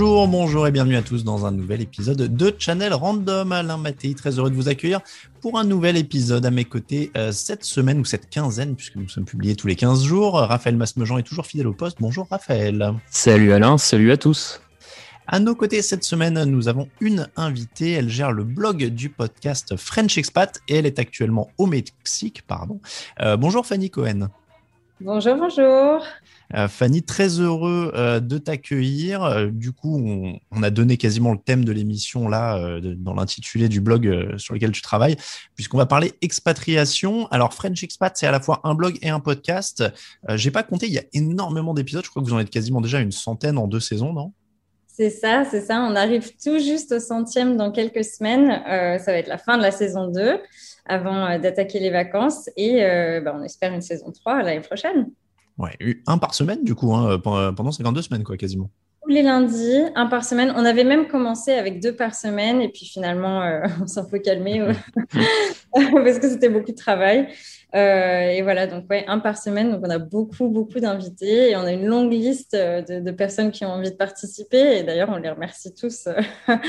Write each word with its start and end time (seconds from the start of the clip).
Bonjour, 0.00 0.28
bonjour 0.28 0.66
et 0.66 0.70
bienvenue 0.70 0.96
à 0.96 1.02
tous 1.02 1.24
dans 1.24 1.44
un 1.44 1.50
nouvel 1.50 1.82
épisode 1.82 2.34
de 2.34 2.54
Channel 2.58 2.94
Random. 2.94 3.52
Alain 3.52 3.76
Mattei, 3.76 4.14
très 4.14 4.38
heureux 4.38 4.48
de 4.48 4.54
vous 4.54 4.70
accueillir 4.70 5.02
pour 5.42 5.58
un 5.58 5.64
nouvel 5.64 5.98
épisode 5.98 6.46
à 6.46 6.50
mes 6.50 6.64
côtés 6.64 7.10
euh, 7.18 7.32
cette 7.32 7.64
semaine 7.64 7.98
ou 7.98 8.06
cette 8.06 8.30
quinzaine, 8.30 8.76
puisque 8.76 8.96
nous 8.96 9.10
sommes 9.10 9.26
publiés 9.26 9.56
tous 9.56 9.66
les 9.66 9.76
15 9.76 10.02
jours. 10.02 10.36
Raphaël 10.36 10.78
Masmejean 10.78 11.18
est 11.18 11.22
toujours 11.22 11.44
fidèle 11.44 11.66
au 11.66 11.74
poste. 11.74 11.98
Bonjour 12.00 12.26
Raphaël. 12.30 12.94
Salut 13.10 13.52
Alain, 13.52 13.76
salut 13.76 14.10
à 14.10 14.16
tous. 14.16 14.62
À 15.26 15.38
nos 15.38 15.54
côtés 15.54 15.82
cette 15.82 16.04
semaine, 16.04 16.42
nous 16.44 16.68
avons 16.68 16.88
une 17.02 17.28
invitée. 17.36 17.90
Elle 17.90 18.08
gère 18.08 18.32
le 18.32 18.44
blog 18.44 18.86
du 18.86 19.10
podcast 19.10 19.76
French 19.76 20.16
Expat 20.16 20.62
et 20.66 20.76
elle 20.76 20.86
est 20.86 20.98
actuellement 20.98 21.50
au 21.58 21.66
Mexique. 21.66 22.40
Pardon. 22.46 22.80
Euh, 23.20 23.36
bonjour 23.36 23.66
Fanny 23.66 23.90
Cohen. 23.90 24.30
Bonjour, 25.02 25.36
bonjour. 25.36 26.02
Euh, 26.54 26.68
Fanny, 26.68 27.02
très 27.02 27.40
heureux 27.40 27.92
euh, 27.94 28.18
de 28.20 28.38
t'accueillir. 28.38 29.22
Euh, 29.22 29.46
du 29.52 29.72
coup, 29.72 30.38
on, 30.50 30.62
a 30.62 30.70
donné 30.70 30.96
quasiment 30.96 31.32
le 31.32 31.38
thème 31.38 31.64
de 31.64 31.72
l'émission 31.72 32.28
là 32.28 32.80
dans 32.80 33.14
l'intitulé 33.14 33.68
du 33.68 33.80
blog 33.80 34.36
sur 34.36 34.54
lequel 34.54 34.72
tu 34.72 34.82
travailles, 34.82 35.16
puisqu'on 35.54 35.78
va 35.78 35.86
parler 35.86 36.12
expatriation. 36.20 37.26
Alors, 37.28 37.54
French 37.54 37.82
Expat, 37.82 38.16
c'est 38.16 38.26
à 38.26 38.30
la 38.30 38.40
fois 38.40 38.60
un 38.64 38.74
blog 38.74 38.98
et 39.02 39.08
un 39.08 39.20
podcast. 39.20 39.84
J'ai 40.28 40.50
pas 40.50 40.62
compté, 40.62 40.86
il 40.86 40.92
y 40.92 40.98
a 40.98 41.04
énormément 41.12 41.72
d'épisodes. 41.72 42.04
Je 42.04 42.10
crois 42.10 42.22
que 42.22 42.28
vous 42.28 42.34
en 42.34 42.38
êtes 42.38 42.50
quasiment 42.50 42.80
déjà 42.80 43.00
une 43.00 43.12
centaine 43.12 43.56
en 43.58 43.66
deux 43.66 43.80
saisons, 43.80 44.12
non? 44.12 44.32
C'est 44.86 45.10
ça, 45.10 45.44
c'est 45.50 45.62
ça. 45.62 45.80
On 45.80 45.96
arrive 45.96 46.30
tout 46.42 46.58
juste 46.58 46.92
au 46.92 47.00
centième 47.00 47.56
dans 47.56 47.72
quelques 47.72 48.04
semaines. 48.04 48.48
ça 48.98 49.12
va 49.12 49.18
être 49.18 49.28
la 49.28 49.38
fin 49.38 49.56
de 49.56 49.62
la 49.62 49.70
saison 49.70 50.08
2 50.08 50.40
avant 50.86 51.38
d'attaquer 51.38 51.78
les 51.80 51.90
vacances 51.90 52.50
et 52.56 52.80
bah, 53.24 53.34
on 53.38 53.42
espère 53.42 53.72
une 53.72 53.82
saison 53.82 54.12
3 54.12 54.42
l'année 54.42 54.60
prochaine. 54.60 55.06
Ouais, 55.60 55.76
un 56.06 56.16
par 56.16 56.32
semaine, 56.32 56.64
du 56.64 56.74
coup, 56.74 56.94
hein, 56.94 57.18
pendant 57.18 57.70
52 57.70 58.00
semaines, 58.00 58.24
quoi, 58.24 58.38
quasiment. 58.38 58.70
Tous 59.02 59.10
les 59.10 59.22
lundis, 59.22 59.82
un 59.94 60.06
par 60.06 60.24
semaine. 60.24 60.54
On 60.56 60.64
avait 60.64 60.84
même 60.84 61.06
commencé 61.06 61.52
avec 61.52 61.82
deux 61.82 61.94
par 61.94 62.14
semaine, 62.14 62.62
et 62.62 62.70
puis 62.70 62.86
finalement, 62.86 63.42
euh, 63.42 63.60
on 63.82 63.86
s'en 63.86 64.08
faut 64.08 64.18
calmer 64.18 64.72
parce 65.74 66.18
que 66.18 66.30
c'était 66.30 66.48
beaucoup 66.48 66.70
de 66.70 66.76
travail. 66.76 67.28
Euh, 67.74 68.30
et 68.30 68.40
voilà, 68.40 68.66
donc 68.66 68.88
ouais, 68.88 69.04
un 69.06 69.18
par 69.18 69.36
semaine. 69.36 69.70
Donc 69.70 69.82
on 69.84 69.90
a 69.90 69.98
beaucoup, 69.98 70.48
beaucoup 70.48 70.80
d'invités 70.80 71.50
et 71.50 71.56
on 71.56 71.60
a 71.60 71.72
une 71.72 71.84
longue 71.84 72.10
liste 72.10 72.54
euh, 72.54 72.80
de, 72.80 73.10
personnes 73.10 73.50
qui 73.50 73.66
ont 73.66 73.70
envie 73.70 73.90
de 73.90 73.96
participer. 73.96 74.78
Et 74.78 74.82
d'ailleurs, 74.82 75.10
on 75.10 75.16
les 75.16 75.28
remercie 75.28 75.74
tous 75.74 76.08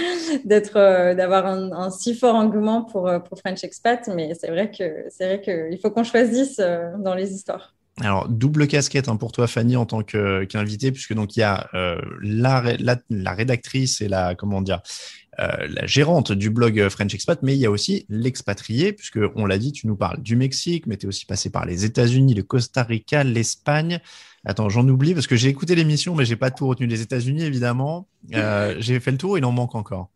d'avoir 0.46 1.46
un, 1.46 1.90
si 1.92 2.14
fort 2.14 2.36
engouement 2.36 2.84
pour, 2.84 3.10
pour 3.24 3.40
French 3.40 3.64
Expat. 3.64 4.10
Mais 4.14 4.34
c'est 4.36 4.50
vrai 4.50 4.70
que 4.70 5.06
c'est 5.10 5.26
vrai 5.28 5.42
qu'il 5.42 5.80
faut 5.82 5.92
qu'on 5.92 6.04
choisisse 6.04 6.58
dans 6.58 7.16
les 7.16 7.34
histoires. 7.34 7.74
Alors, 8.04 8.28
double 8.28 8.68
casquette 8.68 9.10
hein, 9.10 9.16
pour 9.16 9.32
toi, 9.32 9.48
Fanny, 9.48 9.76
en 9.76 9.86
tant 9.86 10.04
qu'invitée, 10.04 10.92
puisque 10.92 11.14
donc 11.14 11.36
il 11.36 11.42
y 11.42 11.44
a 11.44 11.70
euh, 11.74 12.02
la, 12.22 12.60
rédactrice 13.34 14.02
et 14.02 14.08
la, 14.08 14.36
euh, 15.40 15.68
gérante 15.84 16.32
du 16.32 16.50
blog 16.50 16.90
French 16.90 17.14
Expat, 17.14 17.40
mais 17.44 17.56
il 17.56 17.60
y 17.60 17.66
a 17.66 17.72
aussi 17.72 18.06
l'expatrié, 18.10 18.92
puisque 18.94 19.20
on 19.36 19.46
l'a 19.46 19.58
dit, 19.58 19.72
tu 19.72 19.88
nous 19.88 19.96
parles 19.96 20.22
du 20.22 20.36
Mexique, 20.36 20.88
mais 20.88 20.98
tu 20.98 21.06
es 21.06 21.10
aussi 21.10 21.26
passé 21.26 21.50
par 21.50 21.66
les 21.66 21.86
États-Unis, 21.86 22.34
le 22.34 22.44
Costa 22.44 22.84
Rica, 22.84 23.24
l'Espagne. 23.24 24.00
Attends, 24.46 24.70
j'en 24.70 24.88
oublie 24.88 25.14
parce 25.14 25.28
que 25.28 25.36
j'ai 25.36 25.50
écouté 25.50 25.76
l'émission, 25.76 26.16
mais 26.16 26.26
j'ai 26.26 26.36
pas 26.36 26.50
tout 26.50 26.68
retenu. 26.68 26.88
Les 26.88 27.02
États-Unis, 27.02 27.44
évidemment. 27.44 28.08
Euh, 28.34 28.76
j'ai 28.80 29.00
fait 29.00 29.12
le 29.12 29.18
tour, 29.18 29.38
il 29.38 29.46
en 29.46 29.52
manque 29.52 29.76
encore. 29.76 30.10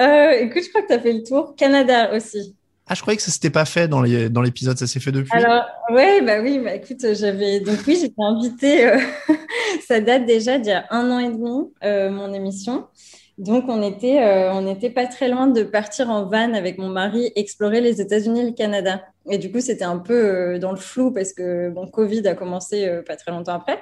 écoute, 0.00 0.62
je 0.64 0.68
crois 0.70 0.82
que 0.82 0.88
tu 0.88 0.92
as 0.92 1.00
fait 1.00 1.12
le 1.12 1.22
tour. 1.22 1.54
Canada 1.56 2.12
aussi. 2.14 2.57
Ah, 2.90 2.94
je 2.94 3.02
croyais 3.02 3.18
que 3.18 3.22
ça 3.22 3.30
s'était 3.30 3.50
pas 3.50 3.66
fait 3.66 3.86
dans 3.86 4.00
l'épisode, 4.00 4.74
dans 4.74 4.78
ça 4.78 4.86
s'est 4.86 5.00
fait 5.00 5.12
depuis. 5.12 5.30
Alors, 5.36 5.62
ouais, 5.90 6.22
bah 6.22 6.40
oui, 6.42 6.58
bah 6.58 6.74
écoute, 6.74 7.04
j'avais 7.12 7.60
donc 7.60 7.76
oui, 7.86 7.98
j'étais 8.00 8.22
invitée. 8.22 8.86
Euh, 8.86 8.98
ça 9.86 10.00
date 10.00 10.24
déjà 10.24 10.58
d'il 10.58 10.70
y 10.70 10.72
a 10.72 10.86
un 10.90 11.10
an 11.10 11.18
et 11.18 11.28
demi 11.28 11.70
euh, 11.84 12.10
mon 12.10 12.32
émission. 12.32 12.86
Donc 13.36 13.66
on 13.68 13.82
était, 13.82 14.22
euh, 14.22 14.52
on 14.54 14.62
n'était 14.62 14.88
pas 14.88 15.06
très 15.06 15.28
loin 15.28 15.48
de 15.48 15.62
partir 15.62 16.08
en 16.08 16.24
van 16.24 16.54
avec 16.54 16.78
mon 16.78 16.88
mari 16.88 17.30
explorer 17.36 17.82
les 17.82 18.00
États-Unis 18.00 18.40
et 18.40 18.46
le 18.46 18.52
Canada. 18.52 19.02
Et 19.30 19.36
du 19.36 19.52
coup, 19.52 19.60
c'était 19.60 19.84
un 19.84 19.98
peu 19.98 20.58
dans 20.58 20.72
le 20.72 20.78
flou 20.78 21.12
parce 21.12 21.34
que 21.34 21.68
bon, 21.68 21.86
Covid 21.88 22.26
a 22.26 22.34
commencé 22.34 22.90
pas 23.06 23.16
très 23.16 23.30
longtemps 23.30 23.52
après. 23.52 23.78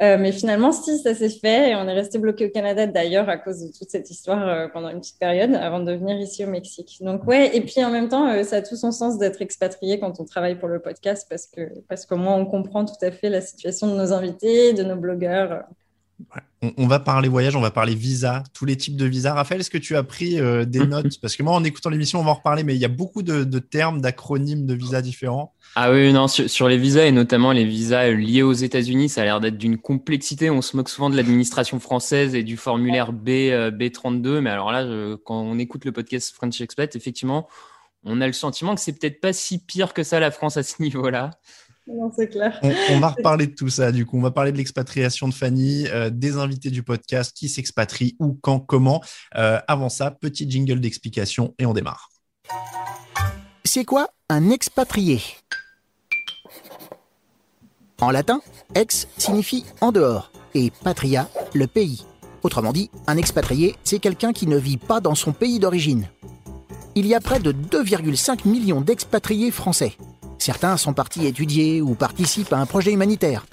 Euh, 0.00 0.16
mais 0.16 0.30
finalement, 0.30 0.70
si, 0.70 0.96
ça 0.98 1.12
s'est 1.12 1.28
fait 1.28 1.70
et 1.70 1.74
on 1.74 1.88
est 1.88 1.92
resté 1.92 2.18
bloqué 2.18 2.46
au 2.46 2.50
Canada 2.50 2.86
d'ailleurs 2.86 3.28
à 3.28 3.36
cause 3.36 3.60
de 3.60 3.72
toute 3.76 3.90
cette 3.90 4.08
histoire 4.10 4.46
euh, 4.46 4.68
pendant 4.68 4.90
une 4.90 5.00
petite 5.00 5.18
période 5.18 5.54
avant 5.56 5.80
de 5.80 5.92
venir 5.92 6.16
ici 6.20 6.44
au 6.44 6.48
Mexique. 6.48 6.98
Donc 7.00 7.26
ouais, 7.26 7.56
et 7.56 7.60
puis 7.60 7.84
en 7.84 7.90
même 7.90 8.08
temps, 8.08 8.28
euh, 8.28 8.44
ça 8.44 8.56
a 8.56 8.62
tout 8.62 8.76
son 8.76 8.92
sens 8.92 9.18
d'être 9.18 9.42
expatrié 9.42 9.98
quand 9.98 10.20
on 10.20 10.24
travaille 10.24 10.56
pour 10.56 10.68
le 10.68 10.78
podcast 10.78 11.26
parce 11.28 11.46
que 11.46 11.62
parce 11.88 12.06
qu'au 12.06 12.16
moins 12.16 12.36
on 12.36 12.46
comprend 12.46 12.84
tout 12.84 13.02
à 13.02 13.10
fait 13.10 13.28
la 13.28 13.40
situation 13.40 13.88
de 13.88 13.96
nos 13.96 14.12
invités, 14.12 14.72
de 14.72 14.84
nos 14.84 14.96
blogueurs. 14.96 15.64
On, 16.76 16.88
va 16.88 16.98
parler 16.98 17.28
voyage, 17.28 17.54
on 17.54 17.60
va 17.60 17.70
parler 17.70 17.94
visa, 17.94 18.42
tous 18.52 18.64
les 18.64 18.76
types 18.76 18.96
de 18.96 19.04
visas. 19.04 19.34
Raphaël, 19.34 19.60
est-ce 19.60 19.70
que 19.70 19.78
tu 19.78 19.96
as 19.96 20.02
pris 20.02 20.40
euh, 20.40 20.64
des 20.64 20.84
notes? 20.84 21.20
Parce 21.20 21.36
que 21.36 21.42
moi, 21.44 21.54
en 21.54 21.62
écoutant 21.62 21.90
l'émission, 21.90 22.18
on 22.18 22.24
va 22.24 22.32
en 22.32 22.34
reparler, 22.34 22.64
mais 22.64 22.74
il 22.74 22.80
y 22.80 22.84
a 22.84 22.88
beaucoup 22.88 23.22
de, 23.22 23.58
termes, 23.60 24.00
d'acronymes 24.00 24.66
de 24.66 24.74
visas 24.74 25.00
différents. 25.00 25.54
Ah 25.76 25.92
oui, 25.92 26.12
non, 26.12 26.26
sur, 26.26 26.68
les 26.68 26.76
visas 26.76 27.04
et 27.04 27.12
notamment 27.12 27.52
les 27.52 27.64
visas 27.64 28.10
liés 28.10 28.42
aux 28.42 28.52
États-Unis, 28.52 29.08
ça 29.08 29.20
a 29.20 29.24
l'air 29.24 29.40
d'être 29.40 29.58
d'une 29.58 29.78
complexité. 29.78 30.50
On 30.50 30.60
se 30.60 30.76
moque 30.76 30.88
souvent 30.88 31.10
de 31.10 31.16
l'administration 31.16 31.78
française 31.78 32.34
et 32.34 32.42
du 32.42 32.56
formulaire 32.56 33.12
B, 33.12 33.28
euh, 33.28 33.70
B32, 33.70 34.40
mais 34.40 34.50
alors 34.50 34.72
là, 34.72 34.84
quand 35.24 35.40
on 35.40 35.58
écoute 35.58 35.84
le 35.84 35.92
podcast 35.92 36.34
French 36.34 36.60
Expat, 36.60 36.96
effectivement, 36.96 37.46
on 38.04 38.20
a 38.20 38.26
le 38.26 38.32
sentiment 38.32 38.74
que 38.74 38.80
c'est 38.80 38.98
peut-être 38.98 39.20
pas 39.20 39.32
si 39.32 39.58
pire 39.58 39.94
que 39.94 40.02
ça 40.02 40.18
la 40.18 40.30
France 40.30 40.56
à 40.56 40.62
ce 40.64 40.82
niveau-là. 40.82 41.30
Non, 41.88 42.12
c'est 42.14 42.28
clair. 42.28 42.60
On, 42.62 43.00
va 43.00 43.08
reparler 43.16 43.46
de 43.46 43.54
tout 43.54 43.70
ça, 43.70 43.92
du 43.92 44.04
coup. 44.04 44.18
On 44.18 44.22
va 44.22 44.30
parler 44.30 44.52
de 44.52 44.58
l'expatriation 44.58 45.28
de 45.28 45.34
Fanny, 45.34 45.86
euh, 45.88 46.10
des 46.10 46.36
invités 46.36 46.70
du 46.70 46.82
podcast, 46.82 47.34
qui 47.34 47.48
s'expatrient, 47.48 48.16
où, 48.18 48.38
quand, 48.40 48.60
comment. 48.60 49.02
Euh, 49.36 49.58
avant 49.66 49.88
ça, 49.88 50.10
petit 50.10 50.48
jingle 50.50 50.80
d'explication 50.80 51.54
et 51.58 51.66
on 51.66 51.72
démarre. 51.72 52.10
C'est 53.64 53.84
quoi 53.84 54.08
un 54.28 54.50
expatrié? 54.50 55.20
En 58.00 58.10
latin, 58.10 58.40
ex 58.74 59.08
signifie 59.16 59.64
en 59.80 59.90
dehors 59.90 60.30
et 60.54 60.70
patria, 60.84 61.28
le 61.54 61.66
pays. 61.66 62.04
Autrement 62.42 62.72
dit, 62.72 62.90
un 63.06 63.16
expatrié, 63.16 63.74
c'est 63.82 63.98
quelqu'un 63.98 64.32
qui 64.32 64.46
ne 64.46 64.56
vit 64.56 64.76
pas 64.76 65.00
dans 65.00 65.14
son 65.14 65.32
pays 65.32 65.58
d'origine. 65.58 66.08
Il 66.94 67.06
y 67.06 67.14
a 67.14 67.20
près 67.20 67.40
de 67.40 67.52
2,5 67.52 68.46
millions 68.46 68.80
d'expatriés 68.80 69.50
français. 69.50 69.96
Certains 70.38 70.76
sont 70.76 70.92
partis 70.92 71.26
étudier 71.26 71.82
ou 71.82 71.94
participent 71.94 72.52
à 72.52 72.58
un 72.58 72.66
projet 72.66 72.92
humanitaire. 72.92 73.44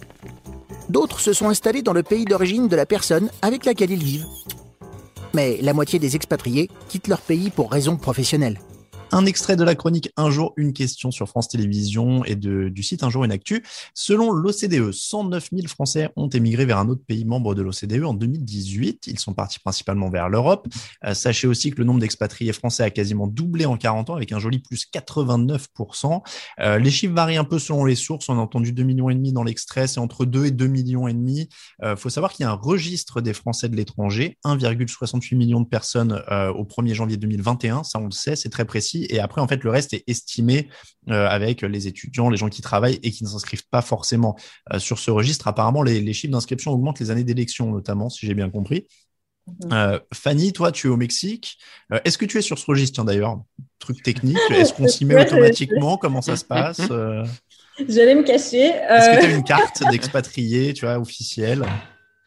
D'autres 0.90 1.20
se 1.20 1.34
sont 1.34 1.50
installés 1.50 1.82
dans 1.82 1.94
le 1.94 2.04
pays 2.04 2.26
d'origine 2.26 2.68
de 2.68 2.76
la 2.76 2.86
personne 2.86 3.30
avec 3.42 3.66
laquelle 3.66 3.92
ils 3.92 4.04
vivent. 4.04 4.28
Mais 5.34 5.58
la 5.62 5.74
moitié 5.74 6.00
des 6.00 6.16
expatriés 6.16 6.70
quittent 6.88 7.08
leur 7.08 7.22
pays 7.22 7.50
pour 7.50 7.72
raisons 7.72 7.98
professionnelles. 7.98 8.60
Un 9.16 9.26
extrait 9.26 9.56
de 9.56 9.64
la 9.64 9.76
chronique 9.76 10.12
Un 10.18 10.30
jour, 10.30 10.52
une 10.58 10.74
question 10.74 11.10
sur 11.10 11.30
France 11.30 11.48
Télévisions 11.48 12.26
et 12.26 12.36
de, 12.36 12.68
du 12.68 12.84
site 12.84 13.02
Un 13.02 13.10
jour, 13.10 13.24
une 13.24 13.32
actu. 13.32 13.64
Selon 13.94 14.30
l'OCDE, 14.30 14.92
109 14.92 15.52
000 15.54 15.68
Français 15.70 16.10
ont 16.18 16.28
émigré 16.28 16.66
vers 16.66 16.80
un 16.80 16.90
autre 16.90 17.04
pays 17.08 17.24
membre 17.24 17.56
de 17.56 17.62
l'OCDE 17.62 18.04
en 18.04 18.14
2018. 18.14 19.08
Ils 19.08 19.18
sont 19.18 19.34
partis 19.34 19.62
principalement 19.62 20.10
vers 20.10 20.28
l'Europe. 20.28 20.68
Euh, 21.06 21.14
sachez 21.14 21.48
aussi 21.48 21.72
que 21.72 21.78
le 21.78 21.86
nombre 21.86 22.02
d'expatriés 22.02 22.52
français 22.52 22.84
a 22.84 22.90
quasiment 22.90 23.26
doublé 23.26 23.66
en 23.66 23.78
40 23.78 24.10
ans 24.10 24.16
avec 24.16 24.34
un 24.34 24.40
joli 24.40 24.60
plus 24.60 24.86
89%. 24.94 26.22
Euh, 26.60 26.78
les 26.78 26.92
chiffres 26.92 27.14
varient 27.14 27.38
un 27.38 27.46
peu 27.46 27.58
selon 27.58 27.86
les 27.86 27.96
sources. 27.96 28.28
On 28.28 28.38
a 28.38 28.42
entendu 28.42 28.74
2 28.74 28.84
millions 28.84 29.10
et 29.10 29.16
demi 29.16 29.32
dans 29.32 29.46
l'extrait. 29.46 29.88
C'est 29.88 30.02
entre 30.02 30.26
2 30.26 30.48
et 30.48 30.52
2 30.52 30.68
millions 30.68 31.08
et 31.08 31.14
demi. 31.14 31.48
Il 31.80 31.86
euh, 31.86 31.96
faut 31.96 32.10
savoir 32.10 32.34
qu'il 32.34 32.44
y 32.44 32.48
a 32.48 32.52
un 32.52 32.56
registre 32.62 33.22
des 33.22 33.32
Français 33.34 33.70
de 33.70 33.78
l'étranger. 33.78 34.38
1,68 34.44 35.38
million 35.38 35.62
de 35.62 35.68
personnes 35.68 36.22
au 36.54 36.66
1er 36.66 36.94
janvier 36.94 37.16
2021. 37.16 37.86
Ça, 37.86 37.98
on 38.00 38.08
le 38.08 38.12
sait, 38.12 38.36
c'est 38.36 38.50
très 38.50 38.66
précis. 38.66 39.05
Et 39.10 39.20
après, 39.20 39.42
en 39.42 39.48
fait, 39.48 39.64
le 39.64 39.70
reste 39.70 39.94
est 39.94 40.04
estimé 40.08 40.70
euh, 41.10 41.28
avec 41.28 41.62
les 41.62 41.88
étudiants, 41.88 42.30
les 42.30 42.38
gens 42.38 42.50
qui 42.50 42.62
travaillent 42.62 43.00
et 43.04 43.12
qui 43.12 43.24
ne 43.24 43.30
s'inscrivent 43.30 43.68
pas 43.70 43.82
forcément 43.82 44.36
euh, 44.74 44.80
sur 44.80 45.00
ce 45.00 45.12
registre. 45.12 45.48
Apparemment, 45.48 45.84
les, 45.84 46.14
chiffres 46.14 46.32
d'inscription 46.32 46.72
augmentent 46.72 47.00
les 47.00 47.12
années 47.12 47.24
d'élection, 47.24 47.72
notamment, 47.72 48.10
si 48.10 48.26
j'ai 48.26 48.34
bien 48.34 48.50
compris. 48.50 48.88
Mhm. 49.48 49.74
Euh, 49.74 50.00
Fanny, 50.14 50.54
toi, 50.54 50.72
tu 50.72 50.88
es 50.88 50.90
au 50.90 50.98
Mexique. 50.98 51.58
Est-ce 52.04 52.18
que 52.18 52.26
tu 52.26 52.38
es 52.38 52.42
sur 52.42 52.58
ce 52.58 52.66
registre 52.66 53.04
d'ailleurs? 53.04 53.42
Truc 53.80 54.02
technique. 54.04 54.38
Est-ce 54.52 54.74
qu'on 54.74 54.88
s'y 54.88 55.06
met 55.06 55.22
automatiquement? 55.22 55.98
Comment 55.98 56.22
ça 56.22 56.36
se 56.36 56.46
passe? 56.46 56.82
J'allais 57.90 58.16
me 58.16 58.24
cacher. 58.24 58.68
Est-ce 58.68 59.18
que 59.18 59.26
tu 59.26 59.32
as 59.32 59.36
une 59.36 59.44
carte 59.44 59.84
d'expatrié, 59.92 60.74
tu 60.74 60.86
vois, 60.86 60.98
officielle? 60.98 61.66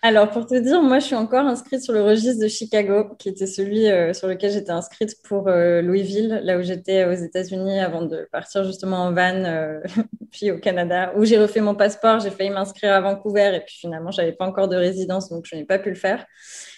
Alors, 0.00 0.31
pour 0.31 0.47
te 0.47 0.55
dire, 0.55 0.81
moi, 0.81 1.00
je 1.00 1.06
suis 1.06 1.17
encore 1.17 1.45
inscrite 1.45 1.83
sur 1.83 1.93
le 1.93 2.03
registre 2.03 2.41
de 2.41 2.47
Chicago, 2.47 3.17
qui 3.19 3.29
était 3.31 3.49
celui 3.49 3.89
euh, 3.89 4.12
sur 4.12 4.29
lequel 4.29 4.53
j'étais 4.53 4.71
inscrite 4.71 5.17
pour 5.25 5.49
euh, 5.49 5.83
Louisville, 5.83 6.41
là 6.45 6.56
où 6.56 6.62
j'étais 6.62 7.05
aux 7.05 7.15
États-Unis 7.15 7.81
avant 7.81 8.03
de 8.03 8.29
partir 8.31 8.62
justement 8.62 8.99
en 8.99 9.12
van, 9.12 9.45
euh, 9.45 9.81
puis 10.31 10.53
au 10.53 10.59
Canada, 10.59 11.12
où 11.17 11.25
j'ai 11.25 11.37
refait 11.37 11.61
mon 11.61 11.75
passeport. 11.75 12.21
J'ai 12.21 12.31
failli 12.31 12.50
m'inscrire 12.50 12.93
à 12.93 13.00
Vancouver 13.00 13.56
et 13.56 13.61
puis 13.61 13.75
finalement, 13.77 14.12
j'avais 14.12 14.31
pas 14.31 14.47
encore 14.47 14.69
de 14.69 14.77
résidence, 14.77 15.31
donc 15.31 15.47
je 15.47 15.56
n'ai 15.56 15.65
pas 15.65 15.81
pu 15.81 15.89
le 15.89 15.97
faire. 15.97 16.25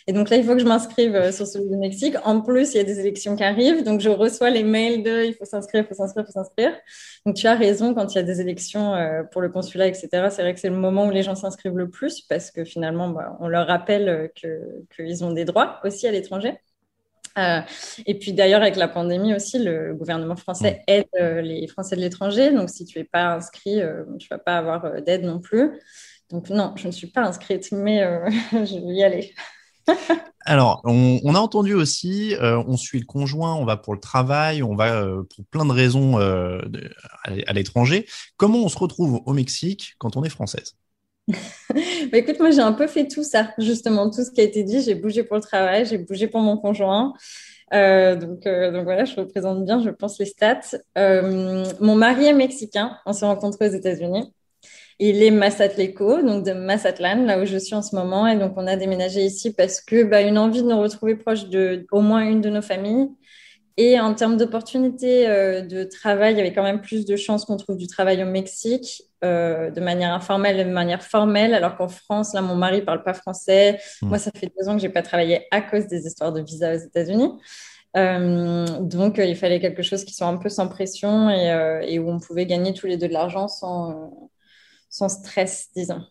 Et 0.06 0.12
donc 0.12 0.30
là, 0.30 0.36
il 0.36 0.44
faut 0.44 0.54
que 0.54 0.60
je 0.60 0.66
m'inscrive 0.66 1.14
euh, 1.14 1.32
sur 1.32 1.46
celui 1.46 1.68
du 1.68 1.76
Mexique. 1.76 2.14
En 2.24 2.40
plus, 2.40 2.74
il 2.74 2.78
y 2.78 2.80
a 2.80 2.84
des 2.84 3.00
élections 3.00 3.36
qui 3.36 3.44
arrivent. 3.44 3.84
Donc, 3.84 4.00
je 4.00 4.10
reçois 4.10 4.50
les 4.50 4.64
mails 4.64 5.02
de 5.02 5.24
il 5.24 5.34
faut 5.34 5.44
s'inscrire, 5.44 5.84
il 5.84 5.86
faut 5.86 5.94
s'inscrire, 5.94 6.24
il 6.24 6.26
faut 6.26 6.32
s'inscrire. 6.32 6.72
Donc, 7.26 7.36
tu 7.36 7.46
as 7.46 7.54
raison, 7.54 7.94
quand 7.94 8.12
il 8.12 8.16
y 8.16 8.18
a 8.18 8.22
des 8.22 8.40
élections 8.40 8.94
euh, 8.94 9.22
pour 9.24 9.40
le 9.40 9.48
consulat, 9.48 9.86
etc., 9.86 10.08
c'est 10.30 10.42
vrai 10.42 10.54
que 10.54 10.60
c'est 10.60 10.70
le 10.70 10.76
moment 10.76 11.06
où 11.06 11.10
les 11.10 11.22
gens 11.22 11.34
s'inscrivent 11.34 11.76
le 11.76 11.90
plus 11.90 12.20
parce 12.22 12.50
que 12.50 12.64
finalement, 12.64 13.08
bah, 13.08 13.36
on 13.40 13.48
leur 13.48 13.66
rappelle 13.66 14.30
qu'ils 14.34 15.24
ont 15.24 15.32
des 15.32 15.44
droits 15.44 15.80
aussi 15.84 16.06
à 16.06 16.12
l'étranger. 16.12 16.58
Euh, 17.38 17.60
et 18.06 18.18
puis 18.18 18.32
d'ailleurs, 18.32 18.62
avec 18.62 18.76
la 18.76 18.88
pandémie 18.88 19.34
aussi, 19.34 19.58
le 19.58 19.94
gouvernement 19.94 20.36
français 20.36 20.82
aide 20.86 21.06
euh, 21.20 21.40
les 21.40 21.66
Français 21.68 21.96
de 21.96 22.00
l'étranger. 22.00 22.52
Donc, 22.52 22.70
si 22.70 22.84
tu 22.84 22.98
n'es 22.98 23.04
pas 23.04 23.34
inscrit, 23.34 23.80
euh, 23.80 24.04
tu 24.18 24.28
ne 24.30 24.36
vas 24.36 24.38
pas 24.38 24.58
avoir 24.58 25.00
d'aide 25.02 25.22
non 25.24 25.40
plus. 25.40 25.70
Donc, 26.30 26.50
non, 26.50 26.74
je 26.76 26.86
ne 26.86 26.92
suis 26.92 27.08
pas 27.08 27.22
inscrite, 27.22 27.70
mais 27.72 28.00
je 28.52 28.86
vais 28.86 28.94
y 28.94 29.04
aller. 29.04 29.34
Alors, 30.46 30.80
on, 30.84 31.34
a 31.34 31.38
entendu 31.38 31.74
aussi, 31.74 32.34
on 32.40 32.76
suit 32.76 32.98
le 32.98 33.04
conjoint, 33.04 33.54
on 33.54 33.66
va 33.66 33.76
pour 33.76 33.92
le 33.92 34.00
travail, 34.00 34.62
on 34.62 34.74
va 34.74 35.04
pour 35.04 35.44
plein 35.50 35.66
de 35.66 35.72
raisons 35.72 36.16
à 36.16 37.52
l'étranger. 37.52 38.06
Comment 38.38 38.58
on 38.58 38.68
se 38.68 38.78
retrouve 38.78 39.20
au 39.26 39.32
Mexique 39.34 39.94
quand 39.98 40.16
on 40.16 40.24
est 40.24 40.30
française? 40.30 40.76
Bah, 42.10 42.18
écoute, 42.18 42.40
moi 42.40 42.50
j'ai 42.50 42.60
un 42.60 42.72
peu 42.72 42.86
fait 42.86 43.06
tout 43.06 43.22
ça, 43.22 43.52
justement, 43.58 44.10
tout 44.10 44.24
ce 44.24 44.30
qui 44.30 44.40
a 44.40 44.44
été 44.44 44.64
dit. 44.64 44.82
J'ai 44.82 44.94
bougé 44.94 45.22
pour 45.22 45.36
le 45.36 45.42
travail, 45.42 45.86
j'ai 45.86 45.98
bougé 45.98 46.26
pour 46.26 46.40
mon 46.40 46.56
conjoint. 46.56 47.14
Euh, 47.72 48.16
donc, 48.16 48.46
euh, 48.46 48.82
voilà, 48.82 49.04
je 49.04 49.16
représente 49.16 49.64
bien, 49.64 49.80
je 49.80 49.90
pense, 49.90 50.18
les 50.18 50.26
stats. 50.26 50.76
Euh, 50.98 51.64
mon 51.80 51.94
mari 51.94 52.26
est 52.26 52.32
mexicain, 52.32 52.98
on 53.06 53.12
s'est 53.12 53.26
rencontrés 53.26 53.68
aux 53.68 53.72
États-Unis. 53.72 54.32
Il 55.00 55.22
est 55.22 55.30
Mazatleco, 55.30 56.22
donc 56.22 56.44
de 56.44 56.52
Mazatlan, 56.52 57.24
là 57.24 57.40
où 57.40 57.46
je 57.46 57.56
suis 57.56 57.74
en 57.74 57.82
ce 57.82 57.96
moment. 57.96 58.26
Et 58.26 58.36
donc, 58.36 58.52
on 58.56 58.66
a 58.66 58.76
déménagé 58.76 59.24
ici 59.24 59.52
parce 59.52 59.80
que 59.80 60.04
bah, 60.04 60.20
une 60.20 60.38
envie 60.38 60.62
de 60.62 60.68
nous 60.68 60.80
retrouver 60.80 61.16
proche 61.16 61.48
de 61.48 61.86
au 61.90 62.00
moins 62.00 62.22
une 62.22 62.40
de 62.40 62.50
nos 62.50 62.62
familles. 62.62 63.08
Et 63.76 63.98
en 63.98 64.14
termes 64.14 64.36
d'opportunités 64.36 65.26
de 65.26 65.84
travail, 65.84 66.34
il 66.34 66.36
y 66.36 66.40
avait 66.40 66.52
quand 66.52 66.62
même 66.62 66.82
plus 66.82 67.06
de 67.06 67.16
chances 67.16 67.46
qu'on 67.46 67.56
trouve 67.56 67.78
du 67.78 67.86
travail 67.86 68.22
au 68.22 68.26
Mexique. 68.26 69.04
Euh, 69.22 69.70
de 69.70 69.82
manière 69.82 70.14
informelle 70.14 70.58
et 70.60 70.64
de 70.64 70.70
manière 70.70 71.02
formelle, 71.02 71.52
alors 71.52 71.76
qu'en 71.76 71.88
France, 71.88 72.32
là, 72.32 72.40
mon 72.40 72.54
mari 72.54 72.80
parle 72.80 73.02
pas 73.02 73.12
français. 73.12 73.78
Hmm. 74.00 74.08
Moi, 74.08 74.18
ça 74.18 74.30
fait 74.34 74.50
deux 74.58 74.66
ans 74.66 74.76
que 74.76 74.80
j'ai 74.80 74.88
pas 74.88 75.02
travaillé 75.02 75.46
à 75.50 75.60
cause 75.60 75.86
des 75.88 76.06
histoires 76.06 76.32
de 76.32 76.40
visa 76.40 76.74
aux 76.74 76.78
États-Unis. 76.78 77.28
Euh, 77.98 78.64
donc, 78.80 79.18
euh, 79.18 79.26
il 79.26 79.36
fallait 79.36 79.60
quelque 79.60 79.82
chose 79.82 80.06
qui 80.06 80.14
soit 80.14 80.26
un 80.26 80.38
peu 80.38 80.48
sans 80.48 80.68
pression 80.68 81.28
et, 81.28 81.98
où 81.98 82.08
on 82.08 82.18
pouvait 82.18 82.46
gagner 82.46 82.72
tous 82.72 82.86
les 82.86 82.96
deux 82.96 83.08
de 83.08 83.12
l'argent 83.12 83.46
sans, 83.46 84.30
sans 84.90 85.08
stress, 85.08 85.68
disons. 85.74 86.02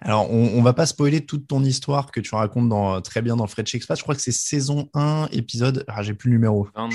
Alors, 0.00 0.30
on, 0.30 0.58
ne 0.58 0.62
va 0.62 0.72
pas 0.72 0.86
spoiler 0.86 1.24
toute 1.24 1.46
ton 1.46 1.62
histoire 1.62 2.10
que 2.10 2.20
tu 2.20 2.34
racontes 2.34 2.68
dans, 2.68 3.00
très 3.00 3.22
bien 3.22 3.36
dans 3.36 3.46
French 3.46 3.74
Express. 3.74 3.98
Je 3.98 4.02
crois 4.02 4.14
que 4.14 4.20
c'est 4.20 4.32
saison 4.32 4.88
1, 4.94 5.28
épisode. 5.32 5.84
Ah, 5.88 6.02
j'ai 6.02 6.14
plus 6.14 6.30
le 6.30 6.36
numéro. 6.36 6.68
20 6.76 6.90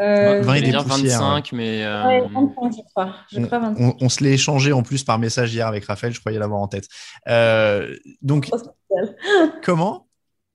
euh, 0.00 0.54
et 0.54 0.62
des 0.62 0.70
25, 0.70 1.52
mais. 1.52 1.84
Euh, 1.84 2.20
on, 4.00 4.08
se 4.08 4.22
l'est 4.22 4.34
échangé 4.34 4.72
en 4.72 4.82
plus 4.82 5.02
par 5.02 5.18
message 5.18 5.52
hier 5.52 5.66
avec 5.66 5.84
Raphaël, 5.86 6.12
je 6.12 6.20
croyais 6.20 6.38
l'avoir 6.38 6.60
en 6.60 6.68
tête. 6.68 6.86
Euh, 7.28 7.96
donc, 8.22 8.48
comment? 9.64 10.06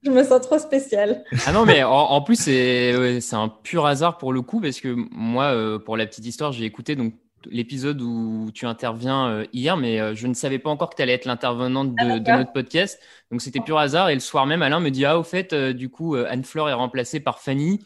Je 0.01 0.11
me 0.11 0.23
sens 0.23 0.41
trop 0.41 0.59
spécial. 0.59 1.23
Ah 1.45 1.51
non, 1.51 1.65
mais 1.65 1.83
en, 1.83 2.21
plus, 2.21 2.35
c'est 2.35 2.93
un 3.33 3.49
pur 3.49 3.85
hasard 3.85 4.17
pour 4.17 4.33
le 4.33 4.41
coup, 4.41 4.61
parce 4.61 4.79
que 4.79 4.95
moi, 5.11 5.79
pour 5.83 5.97
la 5.97 6.05
petite 6.05 6.25
histoire, 6.25 6.51
j'ai 6.51 6.65
écouté 6.65 6.95
donc 6.95 7.13
l'épisode 7.51 8.01
où 8.01 8.49
tu 8.53 8.65
interviens 8.65 9.43
hier, 9.53 9.77
mais 9.77 10.15
je 10.15 10.27
ne 10.27 10.33
savais 10.33 10.59
pas 10.59 10.69
encore 10.69 10.89
que 10.89 10.95
tu 10.95 11.01
allais 11.01 11.13
être 11.13 11.25
l'intervenante 11.25 11.95
de, 11.95 12.11
ah, 12.11 12.19
de, 12.19 12.31
notre 12.31 12.53
podcast. 12.53 12.99
Donc 13.31 13.41
c'était 13.41 13.59
pur 13.59 13.77
hasard. 13.77 14.09
Et 14.09 14.13
le 14.13 14.19
soir 14.19 14.45
même, 14.45 14.61
Alain 14.61 14.79
me 14.79 14.89
dit 14.89 15.05
Ah, 15.05 15.17
au 15.17 15.23
fait, 15.23 15.53
du 15.53 15.89
coup, 15.89 16.15
Anne-Fleur 16.15 16.69
est 16.69 16.73
remplacée 16.73 17.19
par 17.19 17.39
Fanny 17.39 17.79